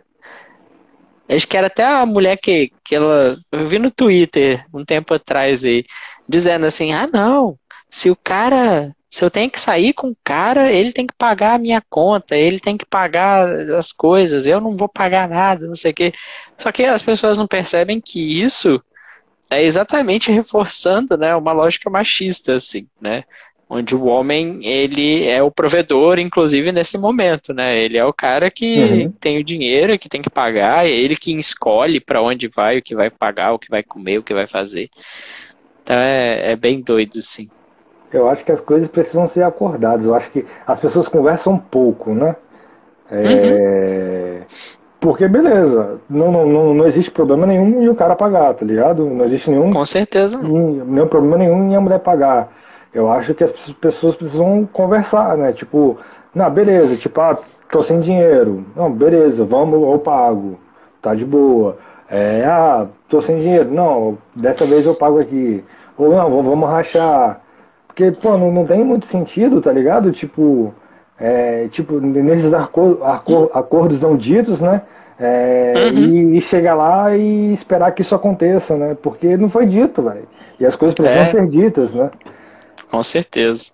Acho 1.29 1.47
que 1.47 1.57
era 1.57 1.69
até 1.69 1.85
a 1.85 2.05
mulher 2.05 2.37
que, 2.39 2.73
que 2.85 2.97
ela. 2.97 3.39
Eu 3.53 3.69
vi 3.69 3.79
no 3.79 3.93
Twitter 3.93 4.66
um 4.75 4.85
tempo 4.85 5.15
atrás 5.15 5.62
aí, 5.62 5.85
dizendo 6.29 6.66
assim: 6.66 6.93
ah, 6.93 7.07
não, 7.07 7.57
se 7.89 8.11
o 8.11 8.16
cara 8.16 8.93
se 9.15 9.24
eu 9.24 9.31
tenho 9.31 9.49
que 9.49 9.61
sair 9.61 9.93
com 9.93 10.09
o 10.09 10.16
cara, 10.24 10.73
ele 10.73 10.93
tem 10.93 11.07
que 11.07 11.15
pagar 11.16 11.55
a 11.55 11.59
minha 11.59 11.81
conta, 11.89 12.36
ele 12.36 12.59
tem 12.59 12.77
que 12.77 12.85
pagar 12.85 13.49
as 13.70 13.93
coisas, 13.93 14.45
eu 14.45 14.61
não 14.61 14.77
vou 14.77 14.89
pagar 14.89 15.28
nada, 15.28 15.69
não 15.69 15.77
sei 15.77 15.93
o 15.93 15.95
quê. 15.95 16.12
Só 16.59 16.73
que 16.73 16.85
as 16.85 17.01
pessoas 17.01 17.39
não 17.39 17.47
percebem 17.47 18.01
que 18.01 18.43
isso 18.43 18.82
é 19.49 19.62
exatamente 19.62 20.32
reforçando, 20.32 21.16
né, 21.16 21.32
uma 21.36 21.53
lógica 21.53 21.89
machista, 21.89 22.57
assim, 22.57 22.89
né? 23.01 23.23
Onde 23.70 23.95
o 23.95 24.07
homem, 24.07 24.66
ele 24.66 25.23
é 25.28 25.41
o 25.41 25.49
provedor, 25.49 26.19
inclusive 26.19 26.73
nesse 26.73 26.99
momento, 26.99 27.55
né? 27.55 27.78
Ele 27.78 27.97
é 27.97 28.05
o 28.05 28.12
cara 28.12 28.51
que 28.51 28.81
uhum. 28.81 29.12
tem 29.12 29.39
o 29.39 29.45
dinheiro, 29.45 29.97
que 29.97 30.09
tem 30.09 30.23
que 30.23 30.31
pagar, 30.31 30.89
é 30.89 30.91
ele 30.91 31.15
que 31.15 31.32
escolhe 31.39 32.01
para 32.01 32.20
onde 32.20 32.49
vai, 32.49 32.78
o 32.78 32.82
que 32.82 32.97
vai 32.97 33.11
pagar, 33.11 33.53
o 33.53 33.61
que 33.61 33.70
vai 33.70 33.85
comer, 33.85 34.19
o 34.19 34.24
que 34.24 34.35
vai 34.35 34.49
fazer. 34.49 34.91
Então 35.85 35.95
é, 35.95 36.51
é 36.51 36.57
bem 36.57 36.81
doido, 36.81 37.23
sim. 37.23 37.49
Eu 38.15 38.31
acho 38.31 38.45
que 38.45 38.53
as 38.53 38.61
coisas 38.61 38.89
precisam 38.89 39.27
ser 39.27 39.43
acordadas. 39.43 40.07
Eu 40.07 40.15
acho 40.15 40.31
que 40.31 40.47
as 40.65 40.78
pessoas 40.78 41.09
conversam 41.09 41.59
pouco, 41.59 42.11
né? 42.11 42.36
É... 43.11 44.39
Uhum. 44.41 44.45
Porque, 45.01 45.28
beleza, 45.28 46.01
não, 46.09 46.32
não, 46.32 46.73
não, 46.73 46.86
existe 46.86 47.11
problema 47.11 47.47
nenhum 47.47 47.82
em 47.82 47.89
o 47.89 47.95
cara 47.95 48.16
pagar, 48.16 48.55
tá 48.55 48.65
ligado? 48.65 49.05
Não 49.05 49.24
existe 49.27 49.51
nenhum. 49.51 49.70
Com 49.70 49.85
certeza. 49.85 50.39
Nenhum 50.39 51.07
problema 51.09 51.36
nenhum 51.36 51.70
em 51.70 51.77
a 51.77 51.81
mulher 51.81 51.99
pagar. 51.99 52.49
Eu 52.93 53.11
acho 53.12 53.35
que 53.35 53.45
as 53.45 53.51
pessoas 53.73 54.15
precisam 54.15 54.66
conversar, 54.73 55.36
né? 55.36 55.53
Tipo, 55.53 55.99
não, 56.35 56.49
beleza, 56.49 56.97
tipo, 56.97 57.20
ah, 57.20 57.36
tô 57.70 57.82
sem 57.82 58.01
dinheiro. 58.01 58.65
Não, 58.74 58.91
beleza, 58.91 59.45
vamos, 59.45 59.82
eu 59.82 59.99
pago. 59.99 60.59
Tá 61.03 61.15
de 61.15 61.24
boa. 61.24 61.77
É, 62.09 62.45
ah, 62.47 62.86
tô 63.09 63.20
sem 63.20 63.39
dinheiro. 63.39 63.70
Não, 63.70 64.16
dessa 64.35 64.65
vez 64.65 64.86
eu 64.86 64.95
pago 64.95 65.19
aqui. 65.19 65.62
Ou 65.99 66.15
não, 66.15 66.43
vamos 66.43 66.69
rachar. 66.69 67.44
Porque, 67.95 68.11
pô, 68.11 68.37
não, 68.37 68.51
não 68.51 68.66
tem 68.66 68.85
muito 68.85 69.07
sentido, 69.07 69.61
tá 69.61 69.73
ligado? 69.73 70.11
Tipo, 70.11 70.75
é, 71.19 71.69
tipo 71.69 72.01
nesses 72.01 72.53
arco, 72.53 72.99
arco, 73.05 73.49
acordos 73.55 74.01
não 74.01 74.16
ditos, 74.16 74.61
né? 74.61 74.83
É, 75.16 75.73
uhum. 75.77 75.99
e, 76.35 76.39
e, 76.39 76.41
chegar 76.41 76.75
lá 76.75 77.16
e 77.16 77.53
esperar 77.53 77.93
que 77.93 78.03
isso 78.03 78.16
aconteça, 78.16 78.77
né? 78.77 78.97
Porque 79.01 79.37
não 79.37 79.49
foi 79.49 79.65
dito, 79.65 80.03
velho. 80.03 80.27
E 80.59 80.66
as 80.66 80.75
coisas 80.75 80.93
precisam 80.93 81.23
é. 81.23 81.31
ser 81.31 81.47
ditas, 81.47 81.95
né? 81.95 82.11
Com 82.91 83.01
certeza. 83.05 83.71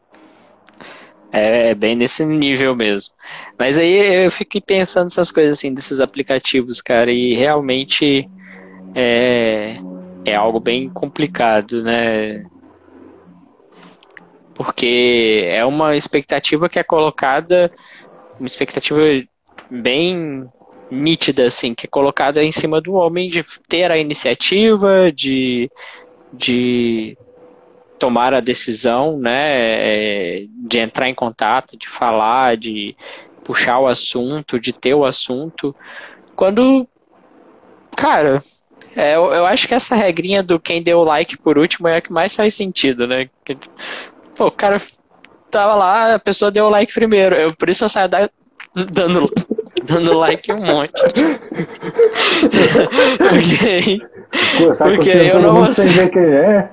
É, 1.33 1.71
é 1.71 1.75
bem 1.75 1.97
nesse 1.97 2.23
nível 2.23 2.77
mesmo. 2.77 3.15
Mas 3.59 3.79
aí 3.79 4.25
eu 4.25 4.31
fiquei 4.31 4.61
pensando 4.61 5.07
essas 5.07 5.33
coisas 5.33 5.57
assim, 5.57 5.73
desses 5.73 5.99
aplicativos, 5.99 6.83
cara, 6.83 7.11
e 7.11 7.35
realmente 7.35 8.29
é, 8.95 9.77
é 10.27 10.35
algo 10.35 10.61
bem 10.61 10.91
complicado, 10.91 11.83
né? 11.83 12.45
Porque 14.61 15.45
é 15.47 15.65
uma 15.65 15.97
expectativa 15.97 16.69
que 16.69 16.79
é 16.79 16.83
colocada, 16.83 17.73
uma 18.39 18.47
expectativa 18.47 19.01
bem 19.71 20.47
nítida, 20.91 21.47
assim, 21.47 21.75
que 21.75 21.87
é 21.87 21.89
colocada 21.89 22.45
em 22.45 22.53
cima 22.53 22.79
do 22.79 22.93
homem 22.93 23.31
de 23.31 23.43
ter 23.71 23.91
a 23.91 23.97
iniciativa, 23.97 25.11
de, 25.11 25.71
de 26.31 27.17
tomar 27.99 28.35
a 28.35 28.41
decisão, 28.41 29.17
né, 29.19 30.45
de 30.69 30.79
entrar 30.79 31.09
em 31.09 31.15
contato, 31.15 31.75
de 31.75 31.89
falar, 31.89 32.59
de 32.59 32.95
puxar 33.43 33.79
o 33.79 33.87
assunto, 33.87 34.61
de 34.61 34.75
ter 34.75 34.93
o 34.93 35.07
assunto, 35.07 35.75
quando, 36.37 36.87
cara, 37.97 38.43
é, 38.95 39.17
eu, 39.17 39.33
eu 39.33 39.47
acho 39.47 39.67
que 39.67 39.73
essa 39.73 39.95
regrinha 39.95 40.43
do 40.43 40.61
quem 40.61 40.83
deu 40.83 41.03
like 41.03 41.39
por 41.39 41.57
último 41.57 41.89
é 41.89 41.97
a 41.97 42.01
que 42.03 42.13
mais 42.13 42.37
faz 42.37 42.53
sentido, 42.53 43.07
né? 43.07 43.31
Pô, 44.41 44.47
o 44.47 44.51
cara 44.51 44.81
tava 45.51 45.75
lá, 45.75 46.15
a 46.15 46.19
pessoa 46.19 46.51
deu 46.51 46.65
o 46.65 46.71
like 46.71 46.95
primeiro. 46.95 47.35
Eu, 47.37 47.55
por 47.55 47.69
isso 47.69 47.85
eu 47.85 47.91
saio 47.91 48.09
da, 48.09 48.31
dando, 48.91 49.31
dando 49.85 50.15
like 50.15 50.51
um 50.51 50.65
monte. 50.65 51.03
Porque 53.19 54.01
Porque 54.79 55.11
eu 55.11 55.43
não 55.43 55.57
vou... 55.57 55.75
sem 55.75 55.89
ver 55.89 56.09
quem 56.09 56.23
é. 56.23 56.71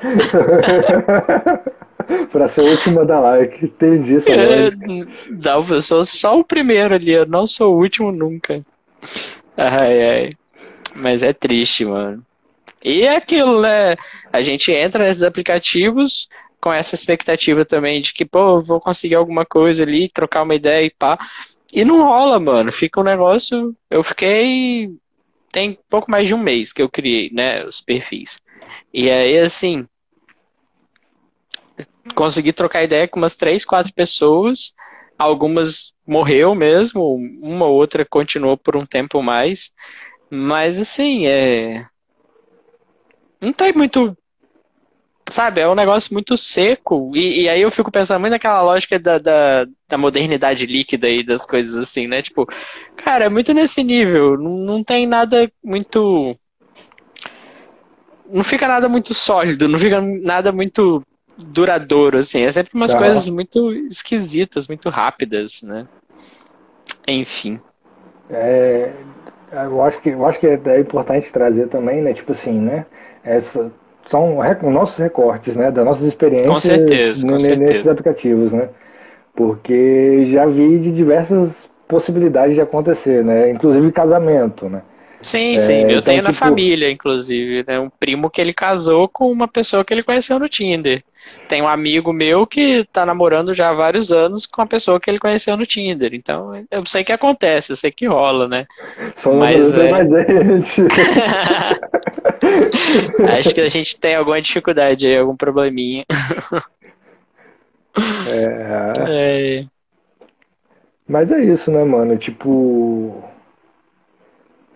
pra 2.31 2.47
ser 2.47 2.61
o 2.61 2.69
último 2.69 3.01
a 3.01 3.03
dar 3.03 3.19
like. 3.19 3.65
Entendi 3.65 4.15
essa 4.15 4.29
é, 4.29 4.71
Não, 5.29 5.67
eu 5.69 5.81
sou 5.81 6.05
só 6.05 6.39
o 6.39 6.45
primeiro 6.45 6.95
ali, 6.95 7.11
eu 7.11 7.25
não 7.25 7.45
sou 7.45 7.75
o 7.75 7.79
último 7.81 8.13
nunca. 8.13 8.63
Ai, 9.57 10.09
ai. 10.09 10.37
Mas 10.95 11.21
é 11.21 11.33
triste, 11.33 11.83
mano. 11.83 12.23
E 12.81 13.01
é 13.01 13.17
aquilo, 13.17 13.59
né? 13.59 13.97
A 14.31 14.41
gente 14.41 14.71
entra 14.71 15.03
nesses 15.03 15.23
aplicativos 15.23 16.29
com 16.61 16.71
essa 16.71 16.95
expectativa 16.95 17.65
também 17.65 18.01
de 18.01 18.13
que, 18.13 18.25
pô, 18.25 18.61
vou 18.61 18.81
conseguir 18.81 19.15
alguma 19.15 19.45
coisa 19.45 19.83
ali, 19.83 20.09
trocar 20.09 20.43
uma 20.43 20.55
ideia 20.55 20.85
e 20.85 20.89
pá. 20.89 21.17
E 21.73 21.83
não 21.85 22.03
rola, 22.03 22.39
mano. 22.39 22.71
Fica 22.71 22.99
um 22.99 23.03
negócio. 23.03 23.75
Eu 23.89 24.03
fiquei. 24.03 24.89
Tem 25.51 25.77
pouco 25.89 26.09
mais 26.09 26.27
de 26.27 26.33
um 26.33 26.37
mês 26.37 26.71
que 26.73 26.81
eu 26.81 26.89
criei, 26.89 27.29
né? 27.31 27.63
Os 27.65 27.81
perfis. 27.81 28.39
E 28.93 29.09
aí, 29.09 29.37
assim. 29.39 29.85
Consegui 32.15 32.53
trocar 32.53 32.83
ideia 32.83 33.07
com 33.07 33.19
umas 33.19 33.35
três, 33.35 33.65
quatro 33.65 33.93
pessoas. 33.93 34.73
Algumas 35.17 35.93
morreu 36.05 36.55
mesmo, 36.55 37.15
uma 37.41 37.65
ou 37.65 37.75
outra 37.75 38.05
continuou 38.05 38.57
por 38.57 38.77
um 38.77 38.85
tempo 38.85 39.21
mais. 39.21 39.71
Mas 40.29 40.79
assim, 40.79 41.27
é. 41.27 41.85
Não 43.41 43.51
tem 43.51 43.73
muito 43.73 44.17
sabe, 45.29 45.61
é 45.61 45.67
um 45.67 45.75
negócio 45.75 46.13
muito 46.13 46.37
seco. 46.37 47.11
E, 47.15 47.43
e, 47.43 47.49
aí 47.49 47.61
eu 47.61 47.71
fico 47.71 47.91
pensando 47.91 48.19
muito 48.19 48.31
naquela 48.31 48.61
lógica 48.61 48.97
da, 48.97 49.17
da, 49.17 49.65
da, 49.87 49.97
modernidade 49.97 50.65
líquida 50.65 51.09
e 51.09 51.23
das 51.23 51.45
coisas 51.45 51.75
assim, 51.77 52.07
né? 52.07 52.21
Tipo, 52.21 52.47
cara, 52.95 53.25
é 53.25 53.29
muito 53.29 53.53
nesse 53.53 53.83
nível. 53.83 54.37
Não, 54.37 54.57
não 54.57 54.83
tem 54.83 55.05
nada 55.05 55.51
muito. 55.63 56.35
Não 58.29 58.43
fica 58.43 58.67
nada 58.67 58.89
muito 58.89 59.13
sólido, 59.13 59.67
não 59.67 59.79
fica 59.79 60.01
nada 60.01 60.51
muito 60.51 61.01
duradouro, 61.37 62.17
assim. 62.17 62.41
É 62.41 62.51
sempre 62.51 62.71
umas 62.73 62.91
tá. 62.91 62.97
coisas 62.97 63.29
muito 63.29 63.71
esquisitas, 63.89 64.67
muito 64.67 64.89
rápidas, 64.89 65.61
né? 65.61 65.87
Enfim. 67.07 67.59
É, 68.29 68.91
eu 69.51 69.81
acho 69.81 70.01
que, 70.01 70.09
eu 70.09 70.25
acho 70.25 70.39
que 70.39 70.47
é 70.47 70.79
importante 70.79 71.31
trazer 71.31 71.69
também, 71.69 72.01
né? 72.01 72.13
Tipo 72.13 72.33
assim, 72.33 72.59
né? 72.59 72.85
Essa, 73.23 73.71
são 74.07 74.39
nossos 74.71 74.97
recortes, 74.97 75.55
né, 75.55 75.69
das 75.71 75.85
nossas 75.85 76.07
experiências 76.07 76.53
com 76.53 76.59
certeza, 76.59 77.25
com 77.25 77.33
nesses 77.33 77.47
certeza. 77.47 77.91
aplicativos, 77.91 78.51
né? 78.53 78.69
Porque 79.35 80.27
já 80.31 80.45
vi 80.45 80.79
de 80.79 80.91
diversas 80.91 81.69
possibilidades 81.87 82.55
de 82.55 82.61
acontecer, 82.61 83.23
né? 83.23 83.51
Inclusive 83.51 83.91
casamento, 83.91 84.67
né? 84.67 84.81
Sim, 85.21 85.57
é, 85.57 85.61
sim, 85.61 85.73
eu 85.81 85.89
então, 85.89 86.01
tenho 86.03 86.17
tipo... 86.17 86.27
na 86.27 86.33
família, 86.33 86.91
inclusive, 86.91 87.63
né? 87.67 87.79
Um 87.79 87.89
primo 87.89 88.29
que 88.29 88.39
ele 88.39 88.53
casou 88.53 89.07
com 89.09 89.31
uma 89.31 89.47
pessoa 89.47 89.83
que 89.83 89.93
ele 89.93 90.03
conheceu 90.03 90.37
no 90.37 90.47
Tinder. 90.47 91.03
Tem 91.47 91.61
um 91.61 91.67
amigo 91.67 92.13
meu 92.13 92.45
que 92.45 92.85
tá 92.93 93.05
namorando 93.05 93.53
já 93.53 93.69
há 93.69 93.73
vários 93.73 94.11
anos 94.11 94.45
com 94.45 94.61
uma 94.61 94.67
pessoa 94.67 94.99
que 94.99 95.09
ele 95.09 95.19
conheceu 95.19 95.57
no 95.57 95.65
Tinder. 95.65 96.13
Então, 96.13 96.65
eu 96.69 96.85
sei 96.85 97.03
que 97.03 97.11
acontece, 97.11 97.71
eu 97.71 97.75
sei 97.75 97.91
que 97.91 98.05
rola, 98.05 98.47
né? 98.47 98.65
Só 99.15 99.33
Mas, 99.33 99.73
é... 99.77 99.89
mais 99.89 100.07
gente. 100.07 100.81
Acho 103.37 103.53
que 103.53 103.61
a 103.61 103.69
gente 103.69 103.99
tem 103.99 104.15
alguma 104.15 104.41
dificuldade 104.41 105.07
aí, 105.07 105.17
algum 105.17 105.35
probleminha. 105.35 106.05
É... 108.31 108.93
é... 109.07 109.65
Mas 111.07 111.31
é 111.31 111.43
isso, 111.43 111.71
né, 111.71 111.83
mano? 111.83 112.17
Tipo. 112.17 113.23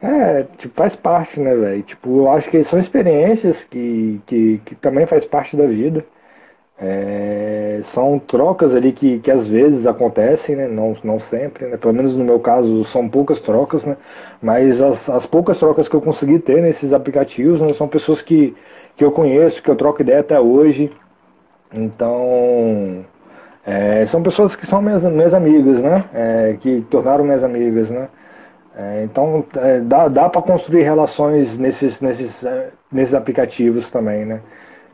É, 0.02 0.44
tipo, 0.58 0.74
faz 0.74 0.96
parte, 0.96 1.40
né, 1.40 1.56
velho? 1.56 1.84
Tipo, 1.84 2.10
eu 2.22 2.32
acho 2.32 2.50
que 2.50 2.64
são 2.64 2.80
experiências 2.80 3.64
que, 3.66 4.20
que, 4.26 4.60
que 4.66 4.76
também 4.76 5.06
faz 5.06 5.26
parte 5.26 5.56
da 5.56 5.66
vida. 5.68 6.04
É, 6.80 7.82
são 7.94 8.20
trocas 8.20 8.76
ali 8.76 8.92
que, 8.94 9.20
que 9.20 9.32
às 9.32 9.48
vezes 9.48 9.86
acontecem, 9.88 10.56
né? 10.56 10.68
Não, 10.68 10.96
não 11.04 11.20
sempre, 11.20 11.68
né? 11.68 11.78
Pelo 11.78 11.94
menos 11.94 12.16
no 12.16 12.24
meu 12.26 12.40
caso 12.40 12.86
são 12.86 13.08
poucas 13.10 13.40
trocas, 13.40 13.86
né? 13.86 13.98
Mas 14.42 14.82
as, 14.82 15.10
as 15.10 15.26
poucas 15.28 15.60
trocas 15.60 15.88
que 15.90 15.96
eu 15.96 16.02
consegui 16.02 16.40
ter 16.40 16.62
nesses 16.62 16.94
aplicativos 16.94 17.62
né, 17.62 17.74
são 17.74 17.88
pessoas 17.88 18.22
que, 18.22 18.56
que 18.98 19.04
eu 19.06 19.12
conheço, 19.12 19.62
que 19.64 19.70
eu 19.70 19.76
troco 19.76 20.02
ideia 20.02 20.22
até 20.22 20.40
hoje. 20.40 20.92
Então, 21.74 23.06
é, 23.66 24.06
são 24.08 24.24
pessoas 24.24 24.56
que 24.56 24.66
são 24.66 24.82
minhas, 24.82 25.04
minhas 25.04 25.34
amigas, 25.34 25.82
né? 25.82 26.06
É, 26.14 26.58
que 26.62 26.82
tornaram 26.90 27.24
minhas 27.24 27.44
amigas, 27.44 27.90
né? 27.92 28.10
É, 28.76 29.04
então, 29.04 29.46
é, 29.56 29.80
dá, 29.82 30.08
dá 30.08 30.30
para 30.30 30.42
construir 30.42 30.84
relações 30.84 31.58
nesses, 31.58 32.00
nesses, 32.00 32.44
é, 32.44 32.70
nesses 32.92 33.14
aplicativos 33.14 33.90
também, 33.90 34.26
né? 34.26 34.42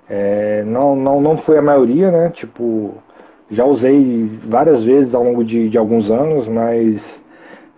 É, 0.09 0.63
não, 0.65 0.95
não, 0.95 1.21
não 1.21 1.37
foi 1.37 1.57
a 1.57 1.61
maioria, 1.61 2.09
né? 2.09 2.29
Tipo, 2.29 2.95
já 3.51 3.65
usei 3.65 4.39
várias 4.45 4.83
vezes 4.83 5.13
ao 5.13 5.23
longo 5.23 5.43
de, 5.43 5.69
de 5.69 5.77
alguns 5.77 6.09
anos, 6.09 6.47
mas 6.47 7.21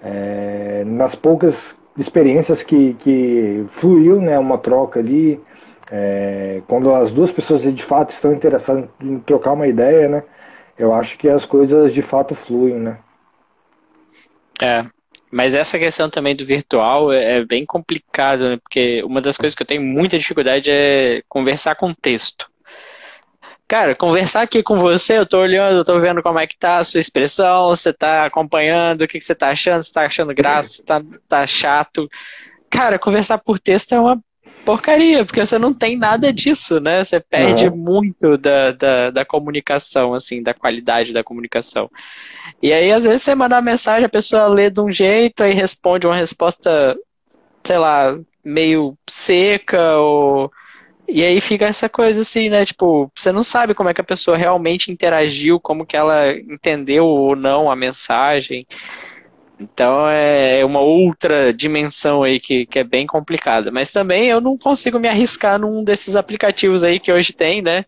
é, 0.02 0.84
nas 0.86 1.16
poucas 1.16 1.76
experiências 1.98 2.64
que, 2.64 2.94
que 2.96 3.66
fluiu 3.70 4.22
né, 4.22 4.40
uma 4.40 4.58
troca 4.58 5.00
ali, 5.00 5.42
é, 5.92 6.62
quando 6.68 6.94
as 6.94 7.12
duas 7.12 7.32
pessoas 7.32 7.62
de 7.62 7.84
fato 7.84 8.12
estão 8.14 8.32
interessadas 8.32 8.86
em 9.02 9.20
trocar 9.20 9.54
uma 9.54 9.68
ideia, 9.68 10.08
né? 10.08 10.24
Eu 10.78 10.94
acho 10.94 11.18
que 11.18 11.28
as 11.28 11.46
coisas 11.46 11.94
de 11.94 12.02
fato 12.02 12.36
fluem, 12.36 12.76
né? 12.76 12.98
É, 14.62 14.86
mas 15.32 15.54
essa 15.54 15.78
questão 15.78 16.10
também 16.10 16.36
do 16.36 16.46
virtual 16.46 17.12
é, 17.12 17.38
é 17.38 17.46
bem 17.46 17.66
complicado, 17.66 18.50
né? 18.50 18.58
porque 18.58 19.02
uma 19.04 19.22
das 19.22 19.38
coisas 19.38 19.56
que 19.56 19.62
eu 19.64 19.68
tenho 19.68 19.82
muita 19.82 20.18
dificuldade 20.18 20.70
é 20.72 21.22
conversar 21.28 21.76
com 21.76 21.94
texto. 21.94 22.50
Cara, 23.68 23.94
conversar 23.94 24.42
aqui 24.42 24.64
com 24.64 24.78
você, 24.78 25.20
eu 25.20 25.28
tô 25.28 25.40
olhando, 25.40 25.78
eu 25.78 25.86
tô 25.86 26.00
vendo 26.00 26.24
como 26.24 26.40
é 26.40 26.48
que 26.48 26.58
tá 26.58 26.78
a 26.78 26.84
sua 26.84 27.00
expressão, 27.00 27.68
você 27.68 27.94
tá 27.94 28.26
acompanhando, 28.26 29.04
o 29.04 29.08
que, 29.08 29.20
que 29.20 29.24
você 29.24 29.36
tá 29.36 29.50
achando, 29.50 29.84
você 29.84 29.94
tá 29.94 30.06
achando 30.08 30.34
graça, 30.34 30.84
tá, 30.84 31.04
tá 31.28 31.46
chato. 31.46 32.10
Cara, 32.68 32.98
conversar 32.98 33.38
por 33.38 33.60
texto 33.60 33.94
é 33.94 34.00
uma 34.00 34.20
porcaria, 34.66 35.26
porque 35.26 35.46
você 35.46 35.58
não 35.58 35.74
tem 35.74 35.98
nada 35.98 36.32
disso, 36.32 36.80
né? 36.80 37.04
Você 37.04 37.20
perde 37.20 37.68
uhum. 37.68 37.76
muito 37.76 38.38
da, 38.38 38.72
da, 38.72 39.10
da, 39.12 39.26
comunicação, 39.26 40.14
assim, 40.14 40.42
da 40.44 40.54
qualidade 40.54 41.14
da 41.14 41.24
comunicação. 41.24 41.90
E 42.62 42.72
aí, 42.72 42.92
às 42.92 43.04
vezes, 43.04 43.24
você 43.24 43.36
manda 43.36 43.56
uma 43.56 43.62
mensagem, 43.62 44.06
a 44.06 44.10
pessoa 44.10 44.48
lê 44.48 44.70
de 44.70 44.80
um 44.82 44.92
jeito, 44.92 45.44
aí 45.44 45.54
responde 45.54 46.06
uma 46.06 46.16
resposta, 46.16 46.96
sei 47.64 47.78
lá, 47.78 48.18
meio 48.44 48.98
seca, 49.08 49.98
ou. 49.98 50.52
E 51.08 51.24
aí 51.24 51.42
fica 51.42 51.66
essa 51.66 51.90
coisa 51.90 52.22
assim, 52.22 52.50
né? 52.50 52.64
Tipo, 52.66 53.12
você 53.16 53.32
não 53.32 53.44
sabe 53.44 53.74
como 53.74 53.90
é 53.90 53.94
que 53.94 54.02
a 54.02 54.04
pessoa 54.04 54.38
realmente 54.38 54.92
interagiu, 54.92 55.60
como 55.60 55.86
que 55.86 55.98
ela 55.98 56.32
entendeu 56.34 57.06
ou 57.06 57.36
não 57.36 57.72
a 57.72 57.76
mensagem. 57.76 58.68
Então 59.60 60.08
é 60.10 60.64
uma 60.64 60.80
outra 60.80 61.54
dimensão 61.54 62.24
aí 62.24 62.40
que, 62.40 62.66
que 62.66 62.80
é 62.80 62.84
bem 62.84 63.06
complicada. 63.06 63.70
Mas 63.72 63.92
também 63.92 64.28
eu 64.28 64.40
não 64.40 64.58
consigo 64.58 64.98
me 64.98 65.08
arriscar 65.08 65.60
num 65.60 65.84
desses 65.84 66.16
aplicativos 66.16 66.82
aí 66.84 67.00
que 67.00 67.12
hoje 67.12 67.34
tem, 67.34 67.62
né? 67.62 67.86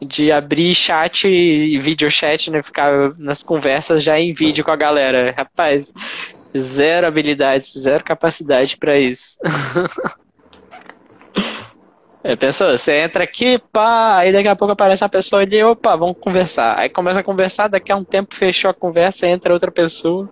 De 0.00 0.32
abrir 0.32 0.74
chat 0.74 1.28
e 1.28 1.78
videochat, 1.78 2.50
né? 2.50 2.62
Ficar 2.62 3.14
nas 3.18 3.42
conversas 3.42 4.02
já 4.02 4.18
em 4.18 4.32
vídeo 4.32 4.64
com 4.64 4.70
a 4.70 4.76
galera. 4.76 5.34
Rapaz, 5.36 5.92
zero 6.56 7.06
habilidades, 7.06 7.72
zero 7.78 8.02
capacidade 8.02 8.76
para 8.78 8.98
isso. 8.98 9.36
É, 12.22 12.36
pensou, 12.36 12.68
você 12.76 13.00
entra 13.00 13.24
aqui, 13.24 13.58
pá, 13.72 14.18
aí 14.18 14.30
daqui 14.30 14.46
a 14.48 14.54
pouco 14.54 14.72
aparece 14.72 15.02
uma 15.02 15.08
pessoa 15.08 15.40
ali, 15.40 15.62
opa, 15.64 15.96
vamos 15.96 16.18
conversar. 16.20 16.78
Aí 16.78 16.90
começa 16.90 17.20
a 17.20 17.22
conversar, 17.22 17.68
daqui 17.68 17.90
a 17.90 17.96
um 17.96 18.04
tempo 18.04 18.34
fechou 18.34 18.70
a 18.70 18.74
conversa, 18.74 19.26
entra 19.26 19.54
outra 19.54 19.70
pessoa. 19.70 20.30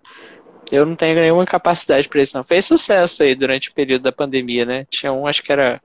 Eu 0.70 0.84
não 0.86 0.96
tenho 0.96 1.14
nenhuma 1.16 1.46
capacidade 1.46 2.08
para 2.08 2.20
isso, 2.22 2.36
não. 2.36 2.44
Fez 2.44 2.66
sucesso 2.66 3.22
aí 3.22 3.34
durante 3.34 3.70
o 3.70 3.74
período 3.74 4.02
da 4.02 4.12
pandemia, 4.12 4.64
né? 4.64 4.86
Tinha 4.90 5.12
um, 5.12 5.26
acho 5.26 5.42
que 5.42 5.52
era 5.52 5.80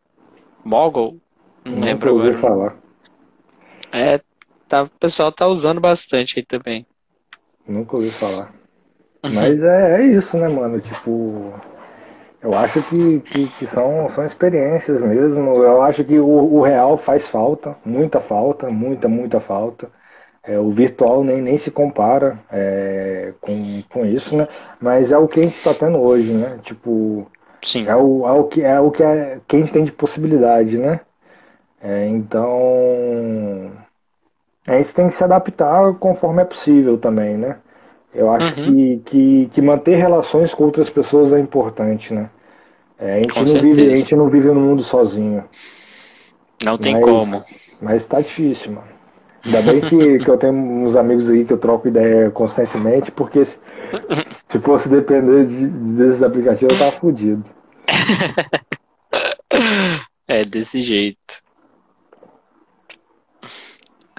Mogul, 0.63 1.19
não 1.65 1.79
Nunca 1.79 1.85
lembro 1.85 2.09
agora. 2.09 2.33
falar. 2.33 2.75
É, 3.91 4.19
tá, 4.67 4.83
o 4.83 4.89
pessoal 4.89 5.31
tá 5.31 5.47
usando 5.47 5.79
bastante 5.79 6.39
aí 6.39 6.45
também. 6.45 6.85
Nunca 7.67 7.95
ouvi 7.95 8.11
falar. 8.11 8.53
Mas 9.23 9.61
é, 9.63 10.01
é 10.01 10.05
isso, 10.05 10.37
né, 10.37 10.47
mano? 10.49 10.81
Tipo, 10.81 11.53
eu 12.41 12.53
acho 12.55 12.83
que, 12.83 13.19
que, 13.21 13.47
que, 13.49 13.67
são, 13.67 14.09
são 14.09 14.25
experiências 14.25 14.99
mesmo. 15.01 15.63
Eu 15.63 15.81
acho 15.81 16.03
que 16.03 16.19
o, 16.19 16.27
o 16.27 16.61
real 16.61 16.97
faz 16.97 17.25
falta, 17.25 17.77
muita 17.85 18.19
falta, 18.19 18.69
muita, 18.69 19.07
muita 19.07 19.39
falta. 19.39 19.89
É, 20.45 20.59
o 20.59 20.71
virtual 20.71 21.23
nem, 21.23 21.41
nem 21.41 21.57
se 21.57 21.71
compara 21.71 22.37
é, 22.51 23.33
com, 23.39 23.83
com 23.89 24.05
isso, 24.05 24.35
né? 24.35 24.47
Mas 24.79 25.11
é 25.11 25.17
o 25.17 25.27
que 25.27 25.39
a 25.39 25.43
gente 25.43 25.55
está 25.55 25.73
tendo 25.73 25.99
hoje, 25.99 26.33
né? 26.33 26.59
Tipo, 26.63 27.25
Sim. 27.61 27.87
É, 27.87 27.95
o, 27.95 28.27
é 28.27 28.31
o 28.31 28.43
que, 28.43 28.61
é 28.61 28.79
o 28.79 28.91
que, 28.91 29.01
é, 29.01 29.39
que 29.47 29.55
a 29.55 29.59
gente 29.59 29.71
tem 29.71 29.85
de 29.85 29.91
possibilidade, 29.91 30.77
né? 30.77 30.99
É, 31.81 32.07
então, 32.07 33.71
a 34.67 34.77
gente 34.77 34.93
tem 34.93 35.07
que 35.07 35.15
se 35.15 35.23
adaptar 35.23 35.93
conforme 35.95 36.41
é 36.41 36.45
possível 36.45 36.97
também, 36.97 37.37
né? 37.37 37.57
Eu 38.13 38.31
acho 38.31 38.59
uhum. 38.59 38.65
que, 38.65 39.01
que, 39.05 39.49
que 39.53 39.61
manter 39.61 39.95
relações 39.95 40.53
com 40.53 40.65
outras 40.65 40.89
pessoas 40.89 41.33
é 41.33 41.39
importante, 41.39 42.13
né? 42.13 42.29
É, 42.99 43.15
a, 43.15 43.17
gente 43.17 43.35
não 43.35 43.61
vive, 43.61 43.93
a 43.93 43.95
gente 43.95 44.15
não 44.15 44.29
vive 44.29 44.47
no 44.49 44.59
mundo 44.59 44.83
sozinho. 44.83 45.43
Não 46.63 46.77
tem 46.77 46.93
mas, 46.93 47.03
como. 47.03 47.43
Mas 47.81 48.05
tá 48.05 48.21
difícil, 48.21 48.73
mano. 48.73 48.92
Ainda 49.45 49.61
bem 49.61 49.81
que, 49.81 50.19
que 50.19 50.29
eu 50.29 50.37
tenho 50.37 50.53
uns 50.53 50.95
amigos 50.95 51.29
aí 51.29 51.43
que 51.43 51.51
eu 51.51 51.57
troco 51.57 51.87
ideia 51.87 52.31
constantemente, 52.31 53.11
porque 53.11 53.43
se, 53.43 53.57
se 54.45 54.59
fosse 54.59 54.87
depender 54.87 55.45
de, 55.45 55.67
desses 55.67 56.23
aplicativos, 56.23 56.73
eu 56.73 56.79
tava 56.79 56.91
fodido. 56.93 57.43
é 60.27 60.45
desse 60.45 60.81
jeito. 60.81 61.41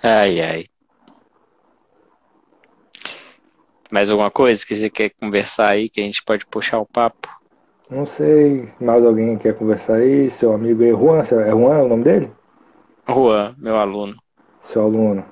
Ai, 0.03 0.41
ai. 0.41 0.67
Mais 3.91 4.11
alguma 4.11 4.31
coisa 4.31 4.67
que 4.67 4.77
você 4.77 4.91
quer 4.91 5.11
conversar 5.11 5.69
aí 5.69 5.89
que 5.89 6.01
a 6.01 6.05
gente 6.05 6.23
pode 6.23 6.45
puxar 6.47 6.79
o 6.81 6.87
papo? 6.87 7.29
Não 7.89 8.05
sei. 8.05 8.69
Mais 8.81 9.05
alguém 9.05 9.39
quer 9.39 9.55
conversar 9.57 9.95
aí? 9.95 10.31
Seu 10.31 10.53
amigo 10.53 10.83
aí, 10.83 10.91
Juan? 10.91 11.21
É 11.21 11.51
Juan 11.51 11.83
o 11.83 11.89
nome 11.89 12.05
dele? 12.05 12.31
Juan, 13.09 13.55
meu 13.59 13.77
aluno. 13.77 14.24
Seu 14.65 14.82
aluno. 14.82 15.24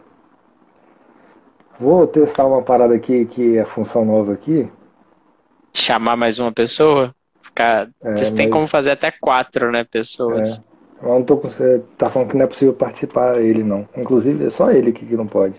Vou 1.81 2.07
testar 2.07 2.47
uma 2.47 2.63
parada 2.63 2.95
aqui 2.95 3.25
que 3.27 3.59
é 3.59 3.65
função 3.65 4.05
nova 4.05 4.33
aqui. 4.33 4.71
Chamar 5.75 6.17
mais 6.17 6.39
uma 6.39 6.53
pessoa? 6.53 7.15
Ficar... 7.43 7.89
É, 8.03 8.15
Vocês 8.15 8.31
têm 8.31 8.49
como 8.49 8.67
fazer 8.67 8.93
até 8.93 9.11
quatro, 9.11 9.73
né, 9.73 9.85
pessoas. 9.85 10.59
É. 10.59 10.73
Eu 11.03 11.09
não 11.09 11.23
tô 11.25 11.37
com 11.37 11.49
você. 11.49 11.83
Tá 11.99 12.09
falando 12.09 12.31
que 12.31 12.37
não 12.37 12.45
é 12.45 12.47
possível 12.47 12.73
participar 12.73 13.41
ele, 13.41 13.65
não. 13.65 13.89
Inclusive, 13.97 14.47
é 14.47 14.51
só 14.51 14.71
ele 14.71 14.91
aqui 14.91 15.05
que 15.05 15.17
não 15.17 15.27
pode. 15.27 15.55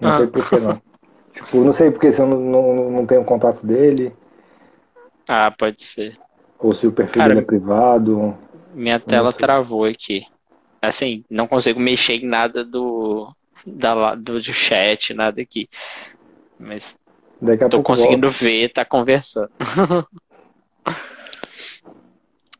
Não 0.00 0.10
ah. 0.10 0.18
sei 0.18 0.26
por 0.26 0.48
que 0.48 0.56
não. 0.58 0.80
Tipo, 1.32 1.58
não 1.58 1.72
sei 1.72 1.92
porque 1.92 2.12
se 2.12 2.20
eu 2.20 2.26
não, 2.26 2.40
não, 2.40 2.90
não 2.90 3.06
tenho 3.06 3.24
contato 3.24 3.64
dele. 3.64 4.12
Ah, 5.28 5.54
pode 5.56 5.80
ser. 5.80 6.18
Ou 6.58 6.74
se 6.74 6.88
o 6.88 6.92
perfil 6.92 7.22
Cara, 7.22 7.28
dele 7.28 7.40
é 7.42 7.44
privado. 7.44 8.36
Minha 8.74 8.98
tela 8.98 9.32
travou 9.32 9.84
aqui. 9.84 10.26
Assim, 10.80 11.24
não 11.28 11.46
consigo 11.46 11.78
mexer 11.78 12.14
em 12.14 12.26
nada 12.26 12.64
do, 12.64 13.30
da, 13.66 14.14
do, 14.14 14.40
do 14.40 14.52
chat, 14.52 15.12
nada 15.12 15.40
aqui. 15.42 15.68
Mas 16.58 16.96
Daqui 17.40 17.68
tô 17.68 17.82
conseguindo 17.82 18.28
volta. 18.28 18.44
ver, 18.44 18.72
tá 18.72 18.84
conversando. 18.84 19.50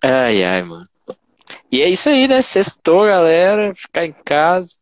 ai, 0.02 0.42
ai, 0.42 0.62
mano. 0.62 0.86
E 1.70 1.82
é 1.82 1.88
isso 1.88 2.08
aí, 2.08 2.26
né? 2.26 2.40
Sextou, 2.42 3.06
galera. 3.06 3.74
Ficar 3.74 4.06
em 4.06 4.12
casa. 4.24 4.74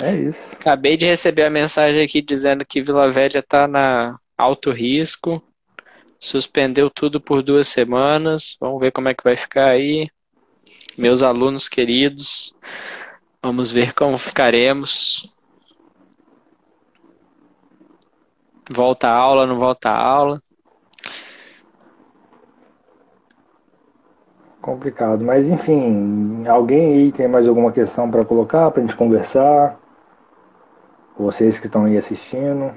É 0.00 0.14
isso. 0.14 0.38
Acabei 0.52 0.96
de 0.96 1.06
receber 1.06 1.44
a 1.44 1.50
mensagem 1.50 2.02
aqui 2.02 2.20
dizendo 2.20 2.64
que 2.64 2.82
Vila 2.82 3.10
Velha 3.10 3.42
tá 3.42 3.68
na 3.68 4.18
alto 4.36 4.70
risco. 4.70 5.42
Suspendeu 6.18 6.90
tudo 6.90 7.20
por 7.20 7.42
duas 7.42 7.68
semanas. 7.68 8.56
Vamos 8.60 8.80
ver 8.80 8.90
como 8.90 9.08
é 9.08 9.14
que 9.14 9.24
vai 9.24 9.36
ficar 9.36 9.68
aí. 9.68 10.08
Meus 10.96 11.22
alunos 11.22 11.68
queridos, 11.68 12.54
vamos 13.42 13.72
ver 13.72 13.92
como 13.94 14.16
ficaremos. 14.16 15.34
Volta 18.70 19.08
a 19.08 19.12
aula, 19.12 19.46
não 19.46 19.58
volta 19.58 19.90
a 19.90 19.98
aula. 19.98 20.42
Complicado, 24.62 25.22
mas 25.24 25.46
enfim, 25.46 26.46
alguém 26.46 26.94
aí 26.94 27.12
tem 27.12 27.28
mais 27.28 27.48
alguma 27.48 27.72
questão 27.72 28.10
para 28.10 28.24
colocar, 28.24 28.70
para 28.70 28.82
a 28.82 28.86
gente 28.86 28.96
conversar? 28.96 29.78
Vocês 31.18 31.58
que 31.58 31.66
estão 31.66 31.84
aí 31.84 31.98
assistindo. 31.98 32.72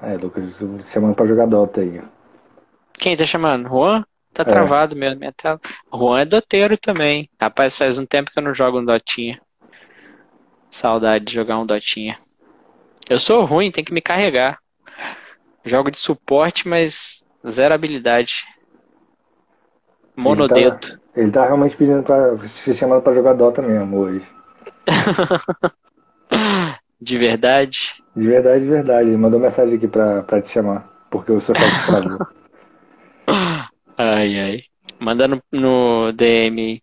É, 0.00 0.16
Lucas, 0.16 0.44
chamando 0.92 1.14
para 1.14 1.26
jogar 1.26 1.46
Dota 1.46 1.82
aí. 1.82 2.02
Quem 2.94 3.16
tá 3.16 3.24
chamando? 3.24 3.68
Juan? 3.68 4.04
Tá 4.36 4.42
é. 4.42 4.44
travado 4.44 4.94
mesmo, 4.94 5.18
minha 5.18 5.32
tela. 5.32 5.58
Juan 5.90 6.20
é 6.20 6.24
doteiro 6.26 6.76
também. 6.76 7.30
Rapaz, 7.40 7.78
faz 7.78 7.98
um 7.98 8.04
tempo 8.04 8.30
que 8.30 8.38
eu 8.38 8.42
não 8.42 8.54
jogo 8.54 8.80
um 8.80 8.84
Dotinha. 8.84 9.40
Saudade 10.70 11.24
de 11.24 11.32
jogar 11.32 11.58
um 11.58 11.64
Dotinha. 11.64 12.18
Eu 13.08 13.18
sou 13.18 13.46
ruim, 13.46 13.70
tem 13.70 13.82
que 13.82 13.94
me 13.94 14.02
carregar. 14.02 14.58
Jogo 15.64 15.90
de 15.90 15.98
suporte, 15.98 16.68
mas 16.68 17.24
zero 17.48 17.74
habilidade. 17.74 18.44
Monodedo. 20.14 20.86
Ele 20.86 20.96
tá, 20.96 21.00
ele 21.16 21.30
tá 21.30 21.46
realmente 21.46 21.74
pedindo 21.74 22.02
pra. 22.02 22.36
se 22.62 22.74
chamando 22.74 23.00
pra 23.00 23.14
jogar 23.14 23.32
Dota 23.32 23.62
mesmo 23.62 23.96
hoje. 23.96 24.26
de 27.00 27.16
verdade? 27.16 27.94
De 28.14 28.26
verdade, 28.26 28.64
de 28.64 28.70
verdade. 28.70 29.08
Ele 29.08 29.16
mandou 29.16 29.40
mensagem 29.40 29.76
aqui 29.76 29.88
pra, 29.88 30.22
pra 30.24 30.42
te 30.42 30.52
chamar. 30.52 30.86
Porque 31.10 31.32
o 31.32 31.40
seu 31.40 31.54
travou. 31.54 32.18
Ai, 33.96 34.38
ai. 34.40 34.62
Manda 35.00 35.28
no, 35.28 35.42
no 35.52 36.12
DM. 36.12 36.82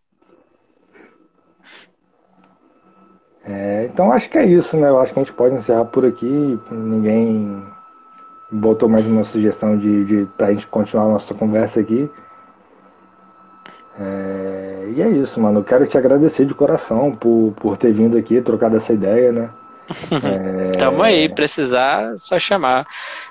É, 3.45 3.89
então 3.91 4.11
acho 4.11 4.29
que 4.29 4.37
é 4.37 4.45
isso, 4.45 4.77
né? 4.77 4.89
Eu 4.89 4.99
acho 4.99 5.13
que 5.13 5.19
a 5.19 5.23
gente 5.23 5.33
pode 5.33 5.55
encerrar 5.55 5.85
por 5.85 6.05
aqui. 6.05 6.59
Ninguém 6.71 7.63
botou 8.51 8.87
mais 8.87 9.05
uma 9.05 9.23
sugestão 9.23 9.77
de, 9.77 10.05
de 10.05 10.25
pra 10.37 10.51
gente 10.53 10.67
continuar 10.67 11.05
a 11.05 11.09
nossa 11.13 11.33
conversa 11.33 11.79
aqui. 11.79 12.09
É, 13.99 14.91
e 14.95 15.01
é 15.01 15.09
isso, 15.09 15.39
mano. 15.39 15.59
Eu 15.59 15.63
quero 15.63 15.85
te 15.87 15.97
agradecer 15.97 16.45
de 16.45 16.53
coração 16.53 17.11
por, 17.15 17.53
por 17.57 17.77
ter 17.77 17.91
vindo 17.91 18.17
aqui, 18.17 18.41
trocado 18.41 18.77
essa 18.77 18.93
ideia, 18.93 19.31
né? 19.31 19.49
É... 20.11 20.77
Tamo 20.77 21.03
aí, 21.03 21.29
precisar, 21.29 22.17
só 22.17 22.39
chamar. 22.39 22.85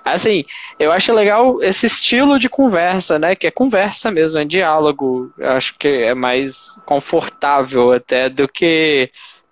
Assim, 0.04 0.44
eu 0.78 0.92
acho 0.92 1.12
legal 1.12 1.62
esse 1.62 1.86
estilo 1.86 2.38
de 2.38 2.48
conversa, 2.48 3.18
né? 3.18 3.34
Que 3.34 3.46
é 3.46 3.50
conversa 3.50 4.10
mesmo, 4.10 4.38
é 4.38 4.44
diálogo. 4.44 5.32
Eu 5.36 5.50
acho 5.50 5.76
que 5.78 5.88
é 5.88 6.14
mais 6.14 6.80
confortável 6.86 7.92
até 7.92 8.28
do 8.28 8.48
que 8.48 9.10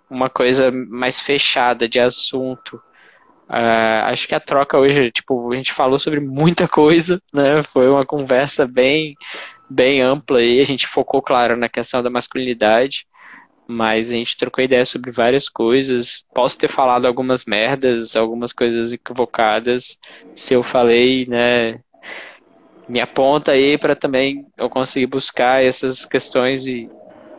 uma 0.09 0.29
coisa 0.29 0.71
mais 0.71 1.19
fechada 1.19 1.87
de 1.87 1.99
assunto. 1.99 2.81
Uh, 3.49 4.05
acho 4.05 4.27
que 4.27 4.35
a 4.35 4.39
troca 4.39 4.77
hoje, 4.77 5.11
tipo, 5.11 5.51
a 5.51 5.55
gente 5.57 5.73
falou 5.73 5.99
sobre 5.99 6.21
muita 6.21 6.67
coisa, 6.67 7.21
né? 7.33 7.61
Foi 7.63 7.89
uma 7.89 8.05
conversa 8.05 8.65
bem, 8.65 9.15
bem 9.69 10.01
ampla 10.01 10.41
e 10.41 10.59
a 10.61 10.63
gente 10.63 10.87
focou, 10.87 11.21
claro, 11.21 11.57
na 11.57 11.67
questão 11.67 12.01
da 12.01 12.09
masculinidade, 12.09 13.05
mas 13.71 14.11
a 14.11 14.13
gente 14.13 14.37
trocou 14.37 14.63
ideia 14.63 14.85
sobre 14.85 15.09
várias 15.11 15.47
coisas. 15.47 16.25
Posso 16.33 16.57
ter 16.57 16.67
falado 16.67 17.05
algumas 17.05 17.45
merdas, 17.45 18.15
algumas 18.15 18.51
coisas 18.51 18.91
equivocadas. 18.91 19.97
Se 20.35 20.53
eu 20.53 20.61
falei, 20.61 21.25
né? 21.25 21.79
Me 22.87 22.99
aponta 22.99 23.53
aí 23.53 23.77
para 23.77 23.95
também 23.95 24.45
eu 24.57 24.69
conseguir 24.69 25.07
buscar 25.07 25.63
essas 25.63 26.05
questões 26.05 26.67
e 26.67 26.89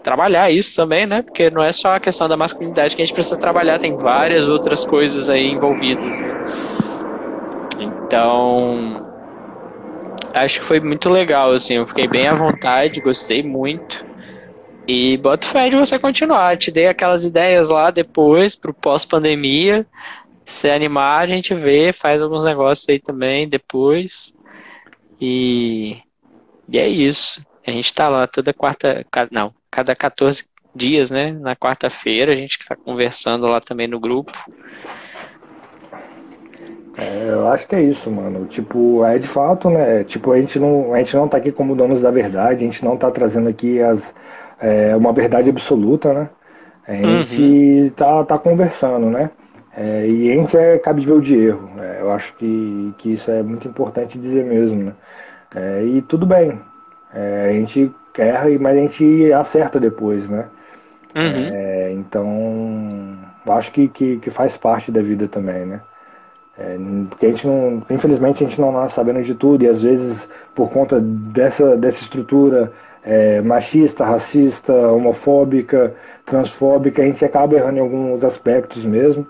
trabalhar 0.03 0.51
isso 0.51 0.75
também, 0.75 1.07
né? 1.07 1.23
Porque 1.23 1.51
não 1.51 1.63
é 1.63 1.73
só 1.73 1.95
a 1.95 2.01
questão 2.01 2.29
da 2.29 2.37
masculinidade 2.37 2.97
que 2.97 3.03
a 3.03 3.05
gente 3.05 3.15
precisa 3.15 3.39
trabalhar, 3.39 3.79
tem 3.79 3.97
várias 3.97 4.49
outras 4.49 4.85
coisas 4.85 5.29
aí 5.31 5.47
envolvidas. 5.49 6.21
Né? 6.21 6.47
Então, 7.79 9.07
acho 10.35 10.61
que 10.61 10.67
foi 10.67 10.81
muito 10.81 11.09
legal, 11.09 11.53
assim, 11.53 11.75
eu 11.75 11.87
fiquei 11.87 12.09
bem 12.09 12.27
à 12.27 12.35
vontade, 12.35 13.01
gostei 13.01 13.43
muito. 13.43 14.12
E 14.87 15.17
boto 15.19 15.47
fé 15.47 15.69
de 15.69 15.77
você 15.77 15.99
continuar. 15.99 16.57
Te 16.57 16.71
dei 16.71 16.89
aquelas 16.89 17.25
ideias 17.25 17.69
lá 17.69 17.91
depois, 17.91 18.57
pro 18.57 18.75
pós-pandemia. 18.75 19.87
Se 20.45 20.69
animar, 20.69 21.23
a 21.23 21.27
gente 21.27 21.55
vê, 21.55 21.93
faz 21.93 22.21
alguns 22.21 22.45
negócios 22.45 22.89
aí 22.89 22.99
também 22.99 23.49
depois. 23.49 24.35
E, 25.21 25.99
e 26.69 26.79
é 26.79 26.89
isso. 26.89 27.45
A 27.67 27.71
gente 27.71 27.95
tá 27.95 28.09
lá 28.09 28.27
toda 28.27 28.53
quarta. 28.53 29.07
Não, 29.31 29.55
cada 29.71 29.95
14 29.95 30.45
dias, 30.75 31.11
né? 31.11 31.33
Na 31.33 31.55
quarta-feira, 31.55 32.33
a 32.33 32.37
gente 32.37 32.59
está 32.61 32.75
conversando 32.75 33.47
lá 33.47 33.61
também 33.61 33.87
no 33.87 34.01
grupo. 34.01 34.33
É, 36.97 37.31
eu 37.31 37.49
acho 37.49 37.67
que 37.67 37.75
é 37.75 37.83
isso, 37.83 38.11
mano. 38.11 38.47
Tipo, 38.47 39.05
é 39.05 39.19
de 39.19 39.29
fato, 39.29 39.71
né? 39.71 40.05
Tipo, 40.05 40.33
a 40.33 40.41
gente 40.41 40.59
não, 40.59 40.93
a 40.93 40.99
gente 40.99 41.15
não 41.17 41.29
tá 41.29 41.39
aqui 41.39 41.53
como 41.53 41.77
donos 41.77 42.01
da 42.03 42.11
verdade, 42.11 42.65
a 42.65 42.67
gente 42.67 42.85
não 42.85 42.97
tá 42.97 43.11
trazendo 43.11 43.49
aqui 43.49 43.81
as, 43.81 44.13
é, 44.63 44.97
uma 44.97 45.13
verdade 45.13 45.51
absoluta, 45.51 46.13
né? 46.15 46.29
A 46.87 46.95
gente 46.95 47.43
uhum. 47.43 47.91
tá, 47.91 48.25
tá 48.25 48.39
conversando, 48.39 49.11
né? 49.11 49.31
É, 49.77 50.07
e 50.07 50.31
a 50.31 50.35
gente 50.37 50.57
é 50.57 50.79
cabível 50.79 51.21
de 51.21 51.37
erro. 51.37 51.71
Né? 51.75 51.99
Eu 52.01 52.13
acho 52.13 52.35
que, 52.37 52.95
que 52.99 53.13
isso 53.15 53.31
é 53.31 53.43
muito 53.43 53.67
importante 53.67 54.19
dizer 54.19 54.45
mesmo, 54.45 54.85
né? 54.85 54.93
É, 55.55 55.85
e 55.85 56.03
tudo 56.03 56.27
bem. 56.27 56.61
É, 57.15 57.49
a 57.51 57.53
gente 57.53 57.93
erra, 58.17 58.49
mas 58.61 58.77
a 58.77 58.81
gente 58.81 59.33
acerta 59.33 59.81
depois, 59.81 60.29
né? 60.29 60.47
Uhum. 61.15 61.49
É, 61.53 61.93
então, 61.93 63.19
acho 63.47 63.73
que, 63.73 63.89
que, 63.89 64.17
que, 64.19 64.31
faz 64.31 64.57
parte 64.57 64.91
da 64.91 65.03
vida 65.03 65.29
também, 65.29 65.67
né? 65.67 65.81
É, 66.59 66.77
porque 67.09 67.27
a 67.27 67.29
gente 67.31 67.47
não, 67.47 67.83
infelizmente 67.91 68.45
a 68.45 68.49
gente 68.49 68.61
não 68.61 68.73
nasce 68.73 68.95
sabendo 68.95 69.23
de 69.23 69.35
tudo 69.35 69.65
e 69.65 69.69
às 69.69 69.83
vezes 69.83 70.29
por 70.55 70.71
conta 70.71 71.01
dessa, 71.01 71.77
dessa 71.77 72.03
estrutura 72.03 72.73
é, 73.05 73.41
machista, 73.41 74.05
racista, 74.05 74.73
homofóbica, 74.73 75.95
transfóbica, 76.25 77.03
a 77.03 77.07
gente 77.07 77.25
acaba 77.25 77.57
errando 77.57 77.79
em 77.79 77.81
alguns 77.81 78.25
aspectos 78.25 78.85
mesmo. 78.85 79.27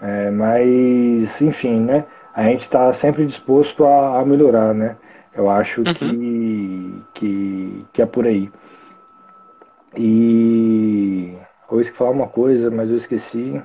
É, 0.00 0.30
mas, 0.30 1.40
enfim, 1.40 1.80
né? 1.80 2.04
A 2.34 2.44
gente 2.44 2.62
está 2.62 2.92
sempre 2.92 3.26
disposto 3.26 3.84
a, 3.84 4.20
a 4.20 4.24
melhorar, 4.24 4.74
né? 4.74 4.96
Eu 5.34 5.50
acho 5.50 5.82
uhum. 5.82 5.94
que, 5.94 7.02
que, 7.14 7.86
que 7.92 8.02
é 8.02 8.06
por 8.06 8.26
aí. 8.26 8.50
E 9.96 11.36
eu 11.70 11.80
esqueci 11.80 11.96
falar 11.96 12.10
uma 12.10 12.28
coisa, 12.28 12.70
mas 12.70 12.90
eu 12.90 12.96
esqueci. 12.96 13.62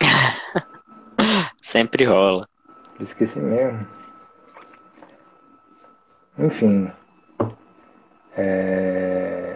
Sempre 1.60 2.04
rola. 2.04 2.48
Esqueci 3.00 3.38
mesmo. 3.38 3.86
Enfim. 6.38 6.90
É... 8.36 9.52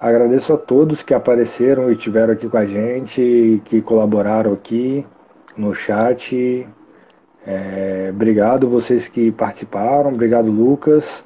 Agradeço 0.00 0.52
a 0.52 0.56
todos 0.56 1.02
que 1.02 1.14
apareceram 1.14 1.88
e 1.88 1.94
estiveram 1.94 2.32
aqui 2.32 2.48
com 2.48 2.56
a 2.56 2.66
gente, 2.66 3.62
que 3.64 3.80
colaboraram 3.80 4.52
aqui 4.52 5.06
no 5.56 5.74
chat. 5.74 6.66
É... 7.46 8.10
Obrigado 8.12 8.68
vocês 8.68 9.08
que 9.08 9.30
participaram, 9.30 10.12
obrigado 10.12 10.50
Lucas 10.50 11.24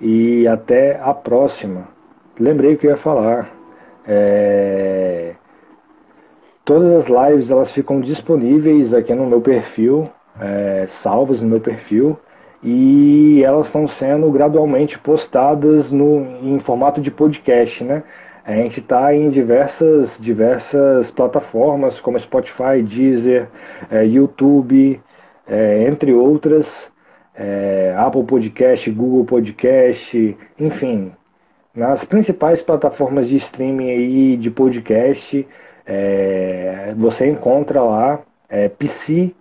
e 0.00 0.46
até 0.46 1.00
a 1.02 1.12
próxima. 1.12 1.88
Lembrei 2.38 2.76
que 2.76 2.86
eu 2.86 2.90
ia 2.90 2.96
falar. 2.96 3.50
É... 4.06 5.34
Todas 6.64 6.92
as 6.92 7.30
lives 7.30 7.50
elas 7.50 7.72
ficam 7.72 8.00
disponíveis 8.00 8.94
aqui 8.94 9.12
no 9.12 9.26
meu 9.26 9.40
perfil, 9.40 10.08
é, 10.40 10.86
salvas 10.86 11.40
no 11.40 11.48
meu 11.48 11.60
perfil 11.60 12.16
e 12.62 13.42
elas 13.44 13.66
estão 13.66 13.88
sendo 13.88 14.30
gradualmente 14.30 14.98
postadas 14.98 15.90
no, 15.90 16.20
em 16.42 16.58
formato 16.60 17.00
de 17.00 17.10
podcast, 17.10 17.82
né? 17.82 18.02
A 18.44 18.54
gente 18.54 18.80
está 18.80 19.14
em 19.14 19.30
diversas, 19.30 20.16
diversas 20.18 21.10
plataformas 21.10 22.00
como 22.00 22.18
Spotify, 22.18 22.82
Deezer, 22.82 23.48
é, 23.90 24.04
YouTube, 24.04 25.00
é, 25.46 25.84
entre 25.84 26.12
outras, 26.12 26.90
é, 27.34 27.94
Apple 27.96 28.24
Podcast, 28.24 28.90
Google 28.90 29.24
Podcast, 29.24 30.36
enfim, 30.58 31.12
nas 31.74 32.04
principais 32.04 32.60
plataformas 32.60 33.28
de 33.28 33.36
streaming 33.36 33.90
aí 33.90 34.36
de 34.36 34.50
podcast, 34.50 35.46
é, 35.86 36.92
você 36.96 37.28
encontra 37.28 37.82
lá 37.82 38.20
é, 38.48 38.68
PC, 38.68 39.32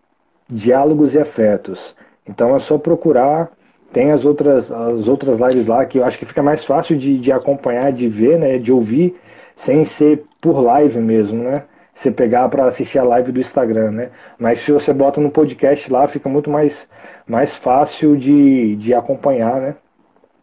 Diálogos 0.50 1.14
e 1.14 1.20
Afetos. 1.20 1.96
Então 2.28 2.56
é 2.56 2.60
só 2.60 2.78
procurar. 2.78 3.50
Tem 3.92 4.12
as 4.12 4.24
outras, 4.24 4.72
as 4.72 5.08
outras 5.08 5.38
lives 5.38 5.68
lá 5.68 5.86
que 5.86 5.98
eu 5.98 6.06
acho 6.06 6.18
que 6.18 6.26
fica 6.26 6.42
mais 6.42 6.64
fácil 6.64 6.98
de, 6.98 7.20
de 7.20 7.32
acompanhar, 7.32 7.92
de 7.92 8.08
ver, 8.08 8.40
né? 8.40 8.58
De 8.58 8.72
ouvir, 8.72 9.20
sem 9.56 9.84
ser 9.84 10.24
por 10.40 10.62
live 10.62 11.00
mesmo, 11.00 11.44
né? 11.44 11.64
Você 11.94 12.10
pegar 12.10 12.48
para 12.50 12.66
assistir 12.66 13.00
a 13.00 13.04
live 13.04 13.32
do 13.32 13.40
Instagram, 13.40 13.92
né? 13.92 14.10
Mas 14.40 14.60
se 14.60 14.72
você 14.72 14.94
bota 14.94 15.20
no 15.20 15.30
podcast 15.30 15.92
lá, 15.92 16.08
fica 16.08 16.30
muito 16.30 16.50
mais, 16.50 16.88
mais 17.28 17.54
fácil 17.56 18.16
de, 18.16 18.76
de 18.78 18.94
acompanhar, 18.94 19.60
né? 19.60 19.76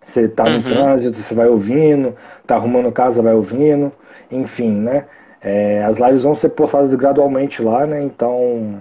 Você 0.04 0.28
tá 0.28 0.44
no 0.44 0.56
uhum. 0.56 0.62
trânsito, 0.62 1.18
você 1.18 1.34
vai 1.34 1.48
ouvindo, 1.48 2.14
tá 2.46 2.54
arrumando 2.54 2.92
casa, 2.92 3.20
vai 3.22 3.34
ouvindo, 3.34 3.92
enfim, 4.30 4.70
né? 4.70 5.06
É, 5.40 5.82
as 5.84 5.98
lives 5.98 6.22
vão 6.22 6.34
ser 6.34 6.50
postadas 6.50 6.94
gradualmente 6.94 7.62
lá, 7.62 7.86
né? 7.86 8.02
Então, 8.02 8.80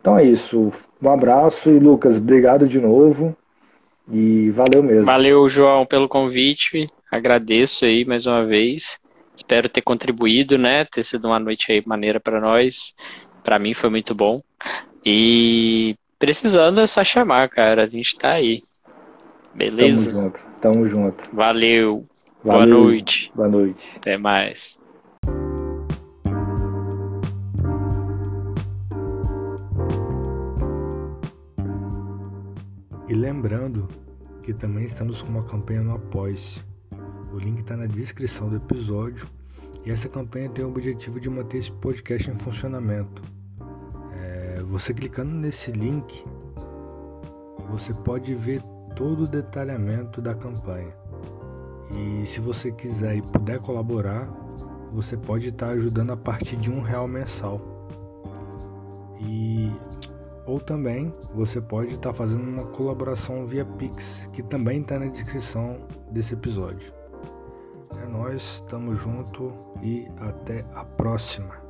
então 0.00 0.18
é 0.18 0.24
isso. 0.24 0.72
Um 1.00 1.10
abraço 1.10 1.70
e 1.70 1.78
Lucas, 1.78 2.16
obrigado 2.16 2.66
de 2.66 2.80
novo. 2.80 3.36
E 4.10 4.50
valeu 4.50 4.82
mesmo. 4.82 5.04
Valeu, 5.04 5.48
João, 5.48 5.84
pelo 5.84 6.08
convite. 6.08 6.90
Agradeço 7.10 7.84
aí 7.84 8.04
mais 8.04 8.26
uma 8.26 8.44
vez. 8.44 8.98
Espero 9.36 9.68
ter 9.68 9.82
contribuído, 9.82 10.56
né? 10.58 10.84
Ter 10.86 11.04
sido 11.04 11.26
uma 11.28 11.38
noite 11.38 11.70
aí 11.70 11.82
maneira 11.86 12.18
para 12.18 12.40
nós. 12.40 12.94
Para 13.44 13.58
mim 13.58 13.74
foi 13.74 13.90
muito 13.90 14.14
bom. 14.14 14.42
E 15.04 15.94
precisando 16.18 16.80
é 16.80 16.86
só 16.86 17.04
chamar, 17.04 17.48
cara. 17.48 17.84
A 17.84 17.86
gente 17.86 18.16
tá 18.16 18.32
aí. 18.32 18.62
Beleza? 19.54 20.10
Tamo 20.10 20.22
junto. 20.22 20.40
Tamo 20.60 20.88
junto. 20.88 21.28
Valeu. 21.32 22.06
Valeu. 22.42 22.66
Boa 22.66 22.66
noite. 22.66 23.32
Boa 23.34 23.48
noite. 23.48 23.84
Até 23.96 24.16
mais. 24.16 24.77
E 33.08 33.14
lembrando 33.14 33.88
que 34.42 34.52
também 34.52 34.84
estamos 34.84 35.22
com 35.22 35.30
uma 35.30 35.44
campanha 35.44 35.82
no 35.82 35.94
Apoia-se. 35.94 36.60
O 37.32 37.38
link 37.38 37.60
está 37.60 37.74
na 37.74 37.86
descrição 37.86 38.50
do 38.50 38.56
episódio 38.56 39.26
e 39.84 39.90
essa 39.90 40.08
campanha 40.10 40.50
tem 40.50 40.62
o 40.62 40.68
objetivo 40.68 41.18
de 41.18 41.30
manter 41.30 41.58
esse 41.58 41.72
podcast 41.72 42.30
em 42.30 42.38
funcionamento. 42.38 43.22
É, 44.12 44.62
você 44.62 44.92
clicando 44.92 45.32
nesse 45.32 45.72
link, 45.72 46.22
você 47.70 47.94
pode 47.94 48.34
ver 48.34 48.62
todo 48.94 49.24
o 49.24 49.28
detalhamento 49.28 50.20
da 50.20 50.34
campanha. 50.34 50.92
E 51.90 52.26
se 52.26 52.40
você 52.40 52.70
quiser 52.72 53.16
e 53.16 53.22
puder 53.22 53.58
colaborar, 53.60 54.26
você 54.92 55.16
pode 55.16 55.48
estar 55.48 55.68
ajudando 55.70 56.12
a 56.12 56.16
partir 56.16 56.56
de 56.56 56.70
um 56.70 56.82
real 56.82 57.08
mensal. 57.08 57.60
E 59.18 59.72
ou 60.48 60.58
também 60.58 61.12
você 61.34 61.60
pode 61.60 61.94
estar 61.94 62.08
tá 62.08 62.14
fazendo 62.14 62.50
uma 62.50 62.64
colaboração 62.64 63.46
via 63.46 63.66
Pix, 63.66 64.26
que 64.32 64.42
também 64.42 64.80
está 64.80 64.98
na 64.98 65.06
descrição 65.06 65.76
desse 66.10 66.32
episódio. 66.32 66.90
É 68.02 68.06
nós, 68.06 68.42
estamos 68.42 68.98
junto 68.98 69.52
e 69.82 70.08
até 70.16 70.64
a 70.74 70.84
próxima. 70.84 71.67